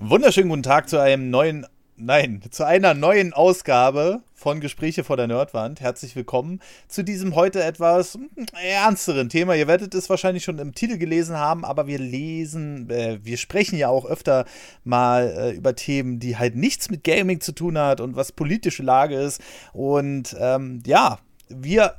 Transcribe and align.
Wunderschönen 0.00 0.48
guten 0.48 0.62
Tag 0.62 0.88
zu 0.88 1.02
einem 1.02 1.28
neuen, 1.28 1.66
nein, 1.96 2.40
zu 2.52 2.64
einer 2.64 2.94
neuen 2.94 3.32
Ausgabe 3.32 4.20
von 4.32 4.60
Gespräche 4.60 5.02
vor 5.02 5.16
der 5.16 5.26
Nerdwand. 5.26 5.80
Herzlich 5.80 6.14
willkommen 6.14 6.60
zu 6.86 7.02
diesem 7.02 7.34
heute 7.34 7.64
etwas 7.64 8.16
ernsteren 8.62 9.28
Thema. 9.28 9.56
Ihr 9.56 9.66
werdet 9.66 9.94
es 9.96 10.08
wahrscheinlich 10.08 10.44
schon 10.44 10.60
im 10.60 10.72
Titel 10.72 10.98
gelesen 10.98 11.36
haben, 11.36 11.64
aber 11.64 11.88
wir 11.88 11.98
lesen, 11.98 12.88
äh, 12.90 13.18
wir 13.24 13.36
sprechen 13.38 13.76
ja 13.76 13.88
auch 13.88 14.06
öfter 14.06 14.44
mal 14.84 15.34
äh, 15.36 15.50
über 15.56 15.74
Themen, 15.74 16.20
die 16.20 16.36
halt 16.36 16.54
nichts 16.54 16.90
mit 16.90 17.02
Gaming 17.02 17.40
zu 17.40 17.50
tun 17.50 17.76
hat 17.76 18.00
und 18.00 18.14
was 18.14 18.30
politische 18.30 18.84
Lage 18.84 19.16
ist. 19.16 19.42
Und 19.72 20.36
ähm, 20.38 20.80
ja, 20.86 21.18
wir 21.48 21.96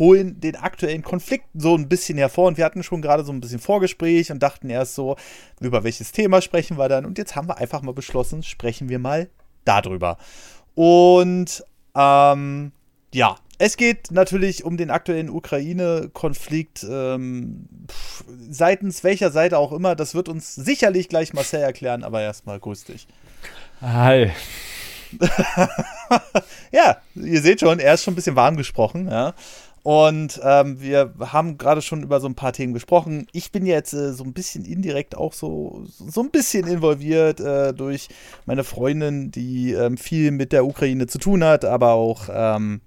holen 0.00 0.40
den 0.40 0.56
aktuellen 0.56 1.02
Konflikt 1.02 1.44
so 1.54 1.76
ein 1.76 1.88
bisschen 1.88 2.18
hervor. 2.18 2.48
Und 2.48 2.56
wir 2.56 2.64
hatten 2.64 2.82
schon 2.82 3.02
gerade 3.02 3.22
so 3.22 3.30
ein 3.32 3.40
bisschen 3.40 3.60
Vorgespräch 3.60 4.32
und 4.32 4.42
dachten 4.42 4.68
erst 4.68 4.96
so, 4.96 5.14
über 5.60 5.84
welches 5.84 6.10
Thema 6.10 6.42
sprechen 6.42 6.78
wir 6.78 6.88
dann. 6.88 7.04
Und 7.04 7.18
jetzt 7.18 7.36
haben 7.36 7.46
wir 7.46 7.58
einfach 7.58 7.82
mal 7.82 7.94
beschlossen, 7.94 8.42
sprechen 8.42 8.88
wir 8.88 8.98
mal 8.98 9.28
darüber. 9.64 10.18
Und 10.74 11.62
ähm, 11.94 12.72
ja, 13.12 13.36
es 13.58 13.76
geht 13.76 14.10
natürlich 14.10 14.64
um 14.64 14.78
den 14.78 14.90
aktuellen 14.90 15.28
Ukraine-Konflikt. 15.28 16.86
Ähm, 16.88 17.68
seitens 18.48 19.04
welcher 19.04 19.30
Seite 19.30 19.58
auch 19.58 19.72
immer, 19.72 19.94
das 19.94 20.14
wird 20.14 20.30
uns 20.30 20.54
sicherlich 20.54 21.10
gleich 21.10 21.34
Marcel 21.34 21.60
erklären, 21.60 22.02
aber 22.02 22.22
erstmal 22.22 22.58
grüß 22.58 22.84
dich. 22.84 23.06
Hi. 23.82 24.30
ja, 26.72 26.98
ihr 27.14 27.42
seht 27.42 27.60
schon, 27.60 27.80
er 27.80 27.94
ist 27.94 28.04
schon 28.04 28.12
ein 28.12 28.16
bisschen 28.16 28.36
warm 28.36 28.56
gesprochen, 28.56 29.08
ja. 29.10 29.34
Und 29.82 30.40
ähm, 30.44 30.80
wir 30.80 31.14
haben 31.20 31.56
gerade 31.56 31.80
schon 31.80 32.02
über 32.02 32.20
so 32.20 32.28
ein 32.28 32.34
paar 32.34 32.52
Themen 32.52 32.74
gesprochen. 32.74 33.26
Ich 33.32 33.50
bin 33.50 33.64
jetzt 33.64 33.94
äh, 33.94 34.12
so 34.12 34.24
ein 34.24 34.34
bisschen 34.34 34.64
indirekt 34.64 35.16
auch 35.16 35.32
so, 35.32 35.84
so 35.86 36.20
ein 36.20 36.30
bisschen 36.30 36.66
involviert 36.66 37.40
äh, 37.40 37.72
durch 37.72 38.08
meine 38.44 38.64
Freundin, 38.64 39.30
die 39.30 39.72
ähm, 39.72 39.96
viel 39.96 40.32
mit 40.32 40.52
der 40.52 40.66
Ukraine 40.66 41.06
zu 41.06 41.18
tun 41.18 41.42
hat, 41.44 41.64
aber 41.64 41.92
auch 41.92 42.28
ähm, 42.30 42.82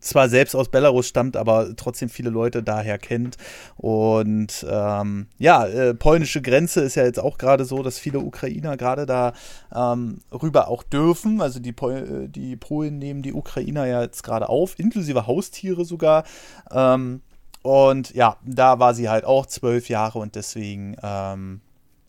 zwar 0.00 0.28
selbst 0.28 0.54
aus 0.54 0.68
Belarus 0.68 1.06
stammt, 1.06 1.36
aber 1.36 1.74
trotzdem 1.76 2.08
viele 2.08 2.30
Leute 2.30 2.62
daher 2.62 2.98
kennt. 2.98 3.36
Und 3.76 4.66
ähm, 4.68 5.26
ja, 5.38 5.66
äh, 5.66 5.94
polnische 5.94 6.42
Grenze 6.42 6.80
ist 6.80 6.94
ja 6.94 7.04
jetzt 7.04 7.20
auch 7.20 7.38
gerade 7.38 7.64
so, 7.64 7.82
dass 7.82 7.98
viele 7.98 8.20
Ukrainer 8.20 8.76
gerade 8.76 9.06
da 9.06 9.32
ähm, 9.74 10.20
rüber 10.32 10.68
auch 10.68 10.82
dürfen. 10.82 11.40
Also 11.40 11.60
die, 11.60 11.72
Pol 11.72 12.26
äh, 12.26 12.28
die 12.28 12.56
Polen 12.56 12.98
nehmen 12.98 13.22
die 13.22 13.32
Ukrainer 13.32 13.86
ja 13.86 14.02
jetzt 14.02 14.22
gerade 14.22 14.48
auf, 14.48 14.78
inklusive 14.78 15.26
Haustiere 15.26 15.84
sogar. 15.84 16.24
Ähm, 16.70 17.22
und 17.62 18.14
ja, 18.14 18.36
da 18.44 18.78
war 18.78 18.94
sie 18.94 19.08
halt 19.08 19.24
auch 19.24 19.44
zwölf 19.46 19.88
Jahre 19.88 20.20
und 20.20 20.36
deswegen 20.36 20.96
ähm, 21.02 21.60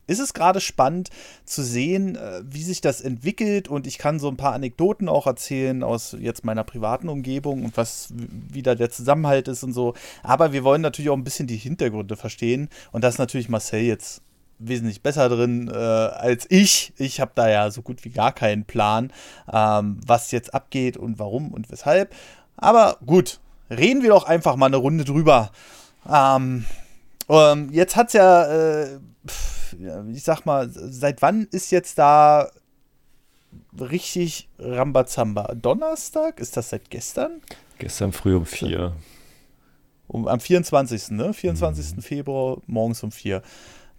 ist 0.07 0.19
es 0.19 0.33
gerade 0.33 0.61
spannend 0.61 1.09
zu 1.45 1.61
sehen, 1.61 2.15
äh, 2.15 2.41
wie 2.43 2.63
sich 2.63 2.81
das 2.81 3.01
entwickelt 3.01 3.67
und 3.67 3.85
ich 3.85 3.97
kann 3.97 4.19
so 4.19 4.29
ein 4.29 4.37
paar 4.37 4.53
Anekdoten 4.53 5.09
auch 5.09 5.27
erzählen 5.27 5.83
aus 5.83 6.15
jetzt 6.19 6.45
meiner 6.45 6.63
privaten 6.63 7.09
Umgebung 7.09 7.65
und 7.65 7.77
was 7.77 8.09
wieder 8.13 8.75
der 8.75 8.89
Zusammenhalt 8.89 9.47
ist 9.47 9.63
und 9.63 9.73
so. 9.73 9.93
Aber 10.23 10.53
wir 10.53 10.63
wollen 10.63 10.81
natürlich 10.81 11.09
auch 11.09 11.17
ein 11.17 11.23
bisschen 11.23 11.47
die 11.47 11.57
Hintergründe 11.57 12.15
verstehen 12.15 12.69
und 12.91 13.03
das 13.03 13.15
ist 13.15 13.19
natürlich 13.19 13.49
Marcel 13.49 13.81
jetzt 13.81 14.21
wesentlich 14.59 15.01
besser 15.01 15.29
drin 15.29 15.69
äh, 15.71 15.75
als 15.75 16.45
ich. 16.49 16.93
Ich 16.97 17.19
habe 17.19 17.31
da 17.35 17.49
ja 17.49 17.69
so 17.69 17.81
gut 17.81 18.03
wie 18.05 18.09
gar 18.09 18.31
keinen 18.31 18.65
Plan, 18.65 19.11
ähm, 19.51 19.99
was 20.05 20.31
jetzt 20.31 20.53
abgeht 20.53 20.97
und 20.97 21.19
warum 21.19 21.53
und 21.53 21.69
weshalb. 21.71 22.13
Aber 22.55 22.97
gut, 23.05 23.39
reden 23.69 24.01
wir 24.01 24.09
doch 24.09 24.25
einfach 24.25 24.55
mal 24.55 24.67
eine 24.67 24.77
Runde 24.77 25.03
drüber. 25.03 25.51
Ähm, 26.09 26.65
ähm, 27.29 27.69
jetzt 27.71 27.95
hat 27.95 28.07
es 28.07 28.13
ja 28.13 28.45
äh, 28.45 28.99
ich 30.13 30.23
sag 30.23 30.45
mal, 30.45 30.69
seit 30.69 31.21
wann 31.21 31.47
ist 31.51 31.71
jetzt 31.71 31.97
da 31.97 32.49
richtig 33.79 34.49
Rambazamba? 34.59 35.53
Donnerstag? 35.55 36.39
Ist 36.39 36.57
das 36.57 36.69
seit 36.69 36.89
gestern? 36.89 37.41
Gestern 37.77 38.11
früh 38.11 38.35
um 38.35 38.45
vier. 38.45 38.95
Um, 40.07 40.27
am 40.27 40.39
24. 40.39 41.11
Ne? 41.11 41.33
24. 41.33 41.97
Mhm. 41.97 42.01
Februar 42.01 42.61
morgens 42.65 43.03
um 43.03 43.11
vier. 43.11 43.41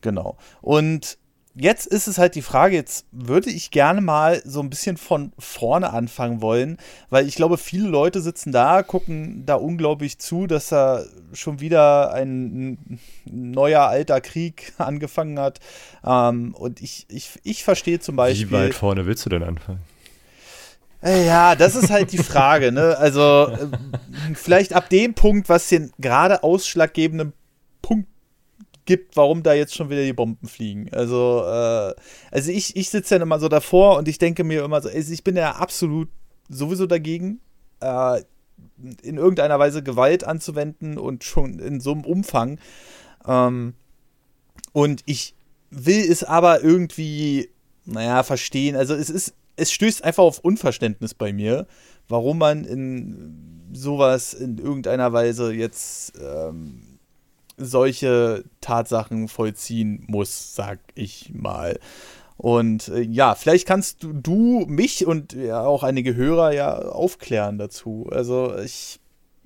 Genau. 0.01 0.37
Und 0.61 1.19
jetzt 1.61 1.87
ist 1.87 2.07
es 2.07 2.19
halt 2.19 2.35
die 2.35 2.43
Frage, 2.43 2.77
jetzt 2.77 3.07
würde 3.11 3.51
ich 3.51 3.71
gerne 3.71 4.01
mal 4.01 4.41
so 4.45 4.61
ein 4.61 4.71
bisschen 4.71 4.97
von 4.97 5.33
vorne 5.39 5.93
anfangen 5.93 6.41
wollen, 6.41 6.79
weil 7.11 7.27
ich 7.27 7.35
glaube, 7.35 7.59
viele 7.59 7.89
Leute 7.89 8.21
sitzen 8.21 8.53
da, 8.53 8.83
gucken 8.83 9.45
da 9.45 9.55
unglaublich 9.55 10.19
zu, 10.19 10.47
dass 10.47 10.69
da 10.69 11.05
schon 11.33 11.61
wieder 11.61 12.13
ein 12.13 13.01
neuer 13.25 13.83
alter 13.83 14.21
Krieg 14.21 14.73
angefangen 14.79 15.39
hat. 15.39 15.61
Ähm, 16.05 16.55
und 16.55 16.81
ich, 16.81 17.07
ich, 17.09 17.39
ich 17.43 17.65
verstehe 17.65 18.01
zum 18.01 18.17
Beispiel. 18.17 18.49
Wie 18.49 18.53
weit 18.53 18.75
vorne 18.75 19.07
willst 19.07 19.27
du 19.27 19.31
denn 19.31 19.43
anfangen? 19.43 19.81
Äh, 21.03 21.27
ja, 21.27 21.55
das 21.55 21.77
ist 21.77 21.91
halt 21.91 22.11
die 22.13 22.19
Frage, 22.19 22.73
ne? 22.73 22.97
Also, 22.99 23.49
äh, 23.53 24.35
vielleicht 24.35 24.73
ab 24.73 24.89
dem 24.89 25.15
Punkt, 25.15 25.49
was 25.49 25.69
den 25.69 25.93
gerade 25.99 26.43
ausschlaggebenden 26.43 27.33
gibt, 28.89 29.19
warum 29.19 29.43
da 29.43 29.53
jetzt 29.53 29.75
schon 29.75 29.91
wieder 29.91 30.03
die 30.03 30.15
Bomben 30.15 30.49
fliegen. 30.49 30.89
Also, 30.93 31.43
äh, 31.45 31.95
also 32.31 32.51
ich, 32.51 32.75
ich 32.75 32.89
sitze 32.89 33.15
dann 33.15 33.23
immer 33.23 33.39
so 33.39 33.49
davor 33.49 33.99
und 33.99 34.09
ich 34.09 34.17
denke 34.17 34.45
mir 34.45 34.65
immer 34.65 34.81
so, 34.81 34.89
also 34.89 35.13
ich 35.13 35.23
bin 35.23 35.37
ja 35.37 35.57
absolut 35.57 36.09
sowieso 36.49 36.87
dagegen, 36.87 37.43
äh, 37.81 38.23
in 39.03 39.19
irgendeiner 39.19 39.59
Weise 39.59 39.83
Gewalt 39.83 40.25
anzuwenden 40.25 40.97
und 40.97 41.23
schon 41.23 41.59
in 41.59 41.81
so 41.81 41.93
einem 41.93 42.07
Umfang. 42.07 42.59
Ähm, 43.27 43.75
und 44.73 45.03
ich 45.05 45.35
will 45.71 46.11
es 46.11 46.25
aber 46.25 46.65
irgendwie, 46.65 47.51
naja, 47.85 48.23
verstehen. 48.23 48.75
Also 48.75 48.95
es 48.95 49.11
ist, 49.11 49.35
es 49.57 49.71
stößt 49.71 50.03
einfach 50.03 50.23
auf 50.23 50.39
Unverständnis 50.39 51.13
bei 51.13 51.35
mir, 51.35 51.67
warum 52.09 52.39
man 52.39 52.65
in 52.65 53.69
sowas 53.75 54.33
in 54.33 54.57
irgendeiner 54.57 55.13
Weise 55.13 55.53
jetzt 55.53 56.15
ähm, 56.19 56.88
solche 57.59 58.45
Tatsachen 58.61 59.29
vollziehen 59.29 60.05
muss, 60.09 60.55
sag 60.55 60.79
ich 60.95 61.33
mal. 61.35 61.79
Und 62.37 62.89
äh, 62.89 63.01
ja, 63.01 63.35
vielleicht 63.35 63.67
kannst 63.67 64.03
du, 64.03 64.13
du 64.13 64.65
mich 64.69 65.07
und 65.07 65.33
ja 65.33 65.63
auch 65.65 65.83
einige 65.83 66.15
Hörer 66.15 66.53
ja 66.53 66.79
aufklären 66.79 67.59
dazu. 67.59 68.09
Also 68.11 68.57
ich 68.59 69.01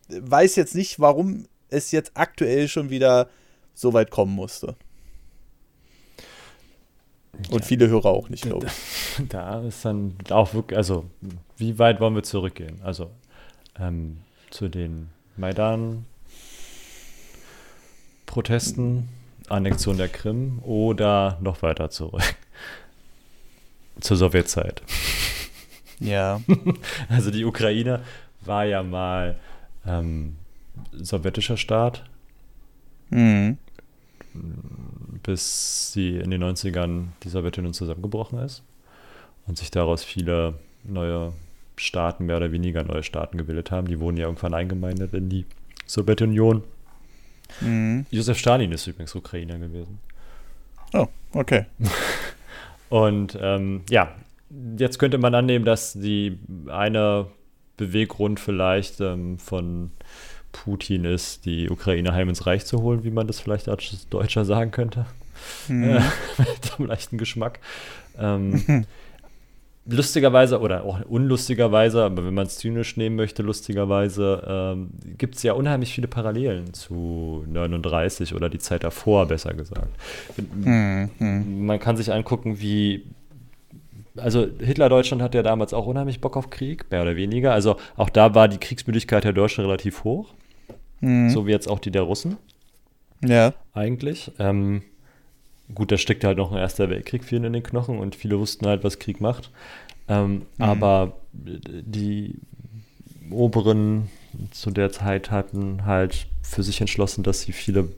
weiß 0.09 0.57
jetzt 0.57 0.75
nicht, 0.75 1.01
warum 1.01 1.47
es 1.71 1.91
jetzt 1.91 2.13
aktuell 2.15 2.69
schon 2.69 2.91
wieder 2.91 3.29
so 3.75 3.95
weit 3.95 4.11
kommen 4.11 4.35
musste. 4.35 4.77
Und 7.51 7.61
ja, 7.61 7.67
viele 7.67 7.89
Hörer 7.89 8.11
auch 8.11 8.29
nicht, 8.29 8.45
glaube 8.45 8.67
ich. 8.67 8.73
Da 9.29 9.61
ist 9.63 9.85
dann 9.85 10.15
auch 10.31 10.55
wirklich, 10.55 10.77
also 10.77 11.07
wie 11.57 11.79
weit 11.79 12.01
wollen 12.01 12.15
wir 12.15 12.23
zurückgehen? 12.23 12.81
Also 12.83 13.11
ähm, 13.79 14.19
zu 14.51 14.69
den 14.69 15.09
Maidan 15.37 16.05
Protesten, 18.33 19.11
Annexion 19.51 19.99
der 19.99 20.09
Krim 20.09 20.61
oder 20.63 21.37
noch 21.43 21.61
weiter 21.61 21.91
zurück. 21.91 22.23
Zur 24.01 24.17
Sowjetzeit. 24.17 24.83
Ja. 26.01 26.41
Also 27.09 27.31
die 27.31 27.45
Ukraine 27.45 28.01
war 28.41 28.65
ja 28.65 28.83
mal 28.83 29.39
ähm, 29.87 30.35
sowjetischer 30.91 31.57
Staat. 31.57 32.03
Mhm. 33.11 33.57
Bis 35.23 35.93
sie 35.93 36.17
in 36.17 36.33
den 36.33 36.43
90ern 36.43 37.09
die 37.23 37.29
Sowjetunion 37.29 37.73
zusammengebrochen 37.73 38.41
ist 38.41 38.65
und 39.47 39.59
sich 39.59 39.71
daraus 39.71 40.03
viele 40.03 40.55
neue 40.83 41.35
Staaten, 41.77 42.27
mehr 42.27 42.39
oder 42.39 42.51
weniger 42.51 42.83
neue 42.83 43.05
Staaten 43.05 43.39
gebildet 43.39 43.71
haben. 43.71 43.87
Die 43.87 44.01
wurden 44.01 44.17
ja 44.17 44.25
irgendwann 44.25 44.55
eingemeindet 44.55 45.15
in 45.15 45.29
die 45.29 45.45
Sowjetunion. 45.87 46.65
Mhm. 47.61 48.07
Josef 48.11 48.39
Stalin 48.39 48.73
ist 48.73 48.87
übrigens 48.87 49.15
Ukrainer 49.15 49.59
gewesen. 49.59 49.99
Oh, 50.93 51.07
okay. 51.33 51.67
Und 52.89 53.39
ähm, 53.41 53.83
ja, 53.89 54.15
jetzt 54.79 54.99
könnte 54.99 55.19
man 55.19 55.35
annehmen, 55.35 55.65
dass 55.65 55.95
die 55.95 56.39
eine 56.69 57.27
Beweggrund 57.77 58.39
vielleicht 58.39 59.01
ähm, 59.01 59.39
von 59.39 59.93
Putin 60.53 61.05
ist, 61.05 61.47
die 61.47 61.71
Ukraine 61.71 62.13
heim 62.13 62.29
ins 62.29 62.47
Reich 62.47 62.67
zu 62.67 62.83
holen, 62.83 63.05
wie 63.05 63.11
man 63.11 63.27
das 63.27 63.41
vielleicht 63.41 63.69
als 63.69 64.07
Deutscher 64.11 64.45
sagen 64.45 64.71
könnte. 64.71 65.07
Mhm. 65.69 65.85
Äh, 65.85 65.95
mit 66.39 66.79
einem 66.79 66.89
leichten 66.89 67.19
Geschmack. 67.19 67.61
Ähm, 68.19 68.87
lustigerweise 69.85 70.61
oder 70.61 70.85
auch 70.85 71.01
unlustigerweise, 71.07 72.05
aber 72.05 72.25
wenn 72.25 72.35
man 72.35 72.47
es 72.47 72.59
zynisch 72.59 72.97
nehmen 72.97 73.17
möchte, 73.17 73.43
lustigerweise, 73.43 74.43
ähm, 74.47 74.91
gibt 75.19 75.37
es 75.37 75.43
ja 75.43 75.55
unheimlich 75.55 75.93
viele 75.93 76.09
Parallelen 76.09 76.73
zu 76.73 77.45
39 77.49 78.35
oder 78.35 78.49
die 78.49 78.59
Zeit 78.59 78.85
davor, 78.85 79.27
besser 79.27 79.55
gesagt. 79.55 79.91
Hm, 80.37 81.11
hm. 81.19 81.67
Man 81.67 81.79
kann 81.81 81.97
sich 81.97 82.13
angucken, 82.13 82.61
wie. 82.61 83.07
Also 84.15 84.47
Hitler-Deutschland 84.59 85.23
hat 85.23 85.35
ja 85.35 85.43
damals 85.43 85.73
auch 85.73 85.87
unheimlich 85.87 86.21
Bock 86.21 86.37
auf 86.37 86.51
Krieg, 86.51 86.91
mehr 86.91 87.01
oder 87.01 87.17
weniger. 87.17 87.55
Also 87.55 87.77
auch 87.97 88.11
da 88.11 88.35
war 88.35 88.47
die 88.47 88.59
Kriegsmüdigkeit 88.59 89.25
der 89.25 89.33
Deutschen 89.33 89.65
relativ 89.65 90.05
hoch. 90.05 90.35
Hm. 91.01 91.31
So 91.31 91.47
wie 91.47 91.51
jetzt 91.51 91.69
auch 91.69 91.79
die 91.79 91.91
der 91.91 92.03
Russen. 92.03 92.37
Ja. 93.25 93.55
Eigentlich. 93.73 94.31
Ähm, 94.39 94.83
gut, 95.75 95.93
da 95.93 95.97
steckte 95.97 96.27
halt 96.27 96.39
noch 96.39 96.53
ein 96.53 96.59
Erster 96.59 96.91
Weltkrieg 96.91 97.25
vielen 97.25 97.45
in 97.45 97.53
den 97.53 97.63
Knochen 97.63 97.99
und 97.99 98.15
viele 98.15 98.39
wussten 98.39 98.67
halt, 98.67 98.85
was 98.85 98.99
Krieg 98.99 99.21
macht. 99.21 99.51
Ähm, 100.09 100.35
mhm. 100.35 100.43
Aber 100.59 101.13
die 101.33 102.35
Oberen 103.31 104.09
zu 104.51 104.71
der 104.71 104.93
Zeit 104.93 105.31
hatten 105.31 105.85
halt 105.87 106.27
für 106.43 106.63
sich 106.63 106.81
entschlossen, 106.81 107.23
dass 107.23 107.43
sie 107.43 107.53
viele 107.53 107.89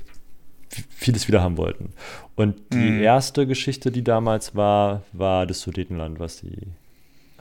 vieles 0.91 1.29
wieder 1.29 1.43
haben 1.43 1.57
wollten. 1.57 1.93
Und 2.35 2.57
die 2.73 2.77
mhm. 2.77 3.03
erste 3.03 3.47
Geschichte, 3.47 3.93
die 3.93 4.03
damals 4.03 4.57
war, 4.57 5.03
war 5.13 5.47
das 5.47 5.61
Sudetenland, 5.61 6.19
was 6.19 6.41
die 6.41 6.63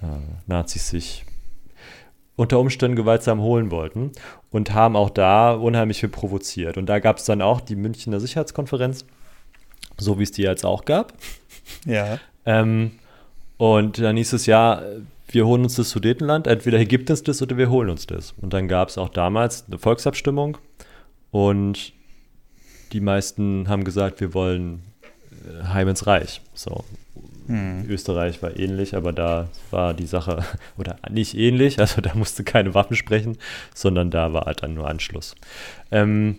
äh, 0.02 0.06
Nazis 0.46 0.90
sich 0.90 1.26
unter 2.36 2.60
Umständen 2.60 2.96
gewaltsam 2.96 3.42
holen 3.42 3.72
wollten 3.72 4.12
und 4.52 4.74
haben 4.74 4.96
auch 4.96 5.10
da 5.10 5.54
unheimlich 5.54 6.00
viel 6.00 6.10
provoziert. 6.10 6.78
Und 6.78 6.88
da 6.88 7.00
gab 7.00 7.18
es 7.18 7.26
dann 7.26 7.42
auch 7.42 7.62
die 7.62 7.76
Münchner 7.76 8.20
Sicherheitskonferenz, 8.20 9.06
so 9.98 10.20
wie 10.20 10.24
es 10.24 10.32
die 10.32 10.44
jetzt 10.44 10.66
auch 10.66 10.86
gab. 10.86 11.14
Ja. 11.86 12.20
Ähm, 12.46 12.92
und 13.58 14.00
dann 14.00 14.18
hieß 14.18 14.34
es 14.34 14.46
ja, 14.46 14.84
wir 15.28 15.46
holen 15.46 15.64
uns 15.64 15.76
das 15.76 15.90
Sudetenland, 15.90 16.48
entweder 16.48 16.78
hier 16.78 16.88
gibt 16.88 17.10
es 17.10 17.24
das 17.24 17.42
oder 17.42 17.58
wir 17.58 17.70
holen 17.70 17.90
uns 17.90 18.06
das. 18.08 18.34
Und 18.42 18.54
dann 18.54 18.68
gab 18.68 18.90
es 18.90 18.98
auch 18.98 19.10
damals 19.10 19.66
eine 19.68 19.78
Volksabstimmung 19.78 20.58
und 21.32 21.94
die 22.92 23.02
meisten 23.02 23.68
haben 23.68 23.84
gesagt, 23.84 24.22
wir 24.22 24.34
wollen 24.34 24.84
äh, 25.32 25.68
heim 25.68 25.88
ins 25.88 26.06
Reich. 26.06 26.42
So. 26.54 26.84
Hm. 27.48 27.90
Österreich 27.90 28.42
war 28.42 28.58
ähnlich, 28.58 28.96
aber 28.96 29.12
da 29.12 29.50
war 29.72 29.94
die 29.94 30.06
Sache, 30.06 30.46
oder 30.78 30.98
nicht 31.10 31.36
ähnlich, 31.36 31.80
also 31.80 32.02
da 32.02 32.14
musste 32.14 32.44
keine 32.44 32.74
Waffen 32.74 32.96
sprechen, 32.96 33.38
sondern 33.74 34.12
da 34.12 34.34
war 34.34 34.46
halt 34.46 34.64
dann 34.64 34.76
nur 34.76 34.88
Anschluss. 34.88 35.36
Ähm, 35.92 36.38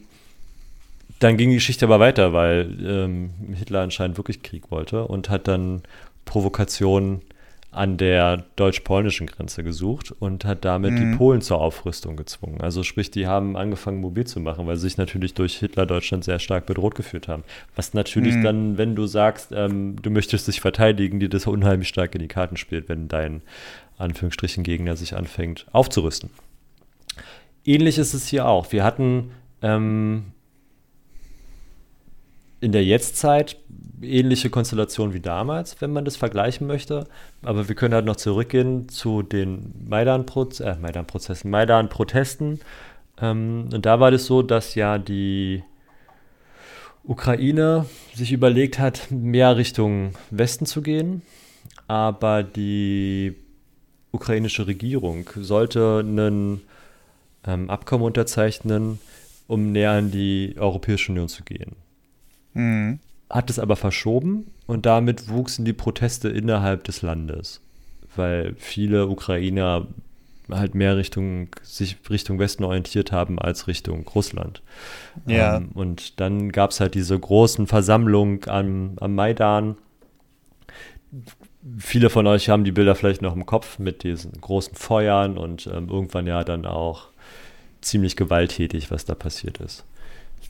dann 1.24 1.38
ging 1.38 1.48
die 1.48 1.56
Geschichte 1.56 1.86
aber 1.86 2.00
weiter, 2.00 2.34
weil 2.34 2.76
ähm, 2.84 3.30
Hitler 3.54 3.80
anscheinend 3.80 4.18
wirklich 4.18 4.42
Krieg 4.42 4.70
wollte 4.70 5.06
und 5.06 5.30
hat 5.30 5.48
dann 5.48 5.82
Provokationen 6.26 7.22
an 7.70 7.96
der 7.96 8.44
deutsch-polnischen 8.56 9.26
Grenze 9.26 9.64
gesucht 9.64 10.12
und 10.20 10.44
hat 10.44 10.66
damit 10.66 10.92
mhm. 10.92 10.96
die 10.96 11.16
Polen 11.16 11.40
zur 11.40 11.62
Aufrüstung 11.62 12.16
gezwungen. 12.16 12.60
Also 12.60 12.82
sprich, 12.82 13.10
die 13.10 13.26
haben 13.26 13.56
angefangen 13.56 14.00
mobil 14.00 14.26
zu 14.26 14.38
machen, 14.38 14.66
weil 14.66 14.76
sie 14.76 14.82
sich 14.82 14.98
natürlich 14.98 15.32
durch 15.32 15.56
Hitler 15.56 15.86
Deutschland 15.86 16.24
sehr 16.24 16.38
stark 16.38 16.66
bedroht 16.66 16.94
gefühlt 16.94 17.26
haben. 17.26 17.42
Was 17.74 17.94
natürlich 17.94 18.36
mhm. 18.36 18.42
dann, 18.42 18.78
wenn 18.78 18.94
du 18.94 19.06
sagst, 19.06 19.50
ähm, 19.52 19.96
du 20.02 20.10
möchtest 20.10 20.46
dich 20.46 20.60
verteidigen, 20.60 21.20
dir 21.20 21.30
das 21.30 21.46
unheimlich 21.46 21.88
stark 21.88 22.14
in 22.14 22.20
die 22.20 22.28
Karten 22.28 22.58
spielt, 22.58 22.90
wenn 22.90 23.08
dein 23.08 23.40
Anführungsstrichen 23.96 24.62
Gegner 24.62 24.94
sich 24.94 25.16
anfängt 25.16 25.66
aufzurüsten. 25.72 26.28
Ähnlich 27.64 27.96
ist 27.96 28.12
es 28.12 28.28
hier 28.28 28.46
auch. 28.46 28.70
Wir 28.72 28.84
hatten 28.84 29.30
ähm, 29.62 30.33
in 32.64 32.72
der 32.72 32.82
Jetztzeit 32.82 33.58
ähnliche 34.00 34.48
Konstellation 34.48 35.12
wie 35.12 35.20
damals, 35.20 35.80
wenn 35.82 35.92
man 35.92 36.06
das 36.06 36.16
vergleichen 36.16 36.66
möchte. 36.66 37.06
Aber 37.42 37.68
wir 37.68 37.74
können 37.74 37.92
halt 37.92 38.06
noch 38.06 38.16
zurückgehen 38.16 38.88
zu 38.88 39.22
den 39.22 39.74
Maidan-Prozessen, 39.86 40.66
äh, 40.66 40.80
Maidan 40.80 41.06
Maidan-Protesten. 41.50 42.60
Ähm, 43.20 43.68
und 43.70 43.84
da 43.84 44.00
war 44.00 44.10
das 44.10 44.24
so, 44.24 44.40
dass 44.40 44.74
ja 44.74 44.96
die 44.96 45.62
Ukraine 47.02 47.84
sich 48.14 48.32
überlegt 48.32 48.78
hat, 48.78 49.10
mehr 49.10 49.58
Richtung 49.58 50.14
Westen 50.30 50.64
zu 50.64 50.80
gehen. 50.80 51.20
Aber 51.86 52.42
die 52.42 53.34
ukrainische 54.10 54.66
Regierung 54.66 55.28
sollte 55.36 56.00
ein 56.00 56.62
ähm, 57.46 57.68
Abkommen 57.68 58.04
unterzeichnen, 58.04 59.00
um 59.48 59.72
näher 59.72 59.90
an 59.90 60.10
die 60.10 60.54
Europäische 60.58 61.12
Union 61.12 61.28
zu 61.28 61.44
gehen. 61.44 61.83
Mhm. 62.54 62.98
Hat 63.30 63.50
es 63.50 63.58
aber 63.58 63.76
verschoben 63.76 64.50
und 64.66 64.86
damit 64.86 65.28
wuchsen 65.28 65.64
die 65.64 65.72
Proteste 65.72 66.28
innerhalb 66.28 66.84
des 66.84 67.02
Landes, 67.02 67.60
weil 68.16 68.54
viele 68.58 69.08
Ukrainer 69.08 69.86
halt 70.50 70.74
mehr 70.74 70.96
Richtung 70.96 71.48
sich 71.62 71.96
Richtung 72.10 72.38
Westen 72.38 72.64
orientiert 72.64 73.12
haben 73.12 73.38
als 73.38 73.66
Richtung 73.66 74.06
Russland. 74.14 74.62
Ja. 75.26 75.56
Ähm, 75.56 75.70
und 75.74 76.20
dann 76.20 76.52
gab 76.52 76.70
es 76.70 76.80
halt 76.80 76.94
diese 76.94 77.18
großen 77.18 77.66
Versammlungen 77.66 78.40
am, 78.46 78.92
am 79.00 79.14
Maidan. 79.14 79.76
Viele 81.78 82.10
von 82.10 82.26
euch 82.26 82.50
haben 82.50 82.64
die 82.64 82.72
Bilder 82.72 82.94
vielleicht 82.94 83.22
noch 83.22 83.34
im 83.34 83.46
Kopf 83.46 83.78
mit 83.78 84.02
diesen 84.02 84.32
großen 84.40 84.74
Feuern 84.74 85.38
und 85.38 85.66
ähm, 85.66 85.88
irgendwann 85.88 86.26
ja 86.26 86.44
dann 86.44 86.66
auch 86.66 87.08
ziemlich 87.80 88.16
gewalttätig, 88.16 88.90
was 88.90 89.04
da 89.04 89.14
passiert 89.14 89.58
ist. 89.58 89.84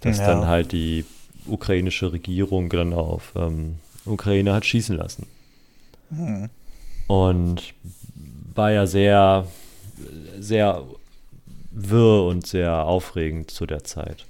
Dass 0.00 0.18
ja. 0.18 0.26
dann 0.26 0.46
halt 0.46 0.72
die 0.72 1.04
ukrainische 1.46 2.12
Regierung 2.12 2.68
dann 2.68 2.92
auf 2.92 3.32
ähm, 3.36 3.76
Ukraine 4.04 4.52
hat 4.52 4.66
schießen 4.66 4.96
lassen. 4.96 5.26
Hm. 6.10 6.50
Und 7.06 7.74
war 8.54 8.70
ja 8.70 8.86
sehr, 8.86 9.46
sehr 10.38 10.82
wirr 11.70 12.24
und 12.24 12.46
sehr 12.46 12.84
aufregend 12.84 13.50
zu 13.50 13.66
der 13.66 13.84
Zeit. 13.84 14.26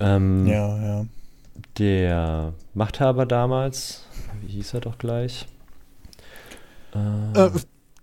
Ähm, 0.00 0.46
ja, 0.46 0.82
ja. 0.82 1.06
Der 1.78 2.52
Machthaber 2.74 3.26
damals, 3.26 4.04
wie 4.42 4.52
hieß 4.52 4.74
er 4.74 4.80
doch 4.80 4.98
gleich? 4.98 5.46
Äh, 6.94 7.46
äh, 7.46 7.50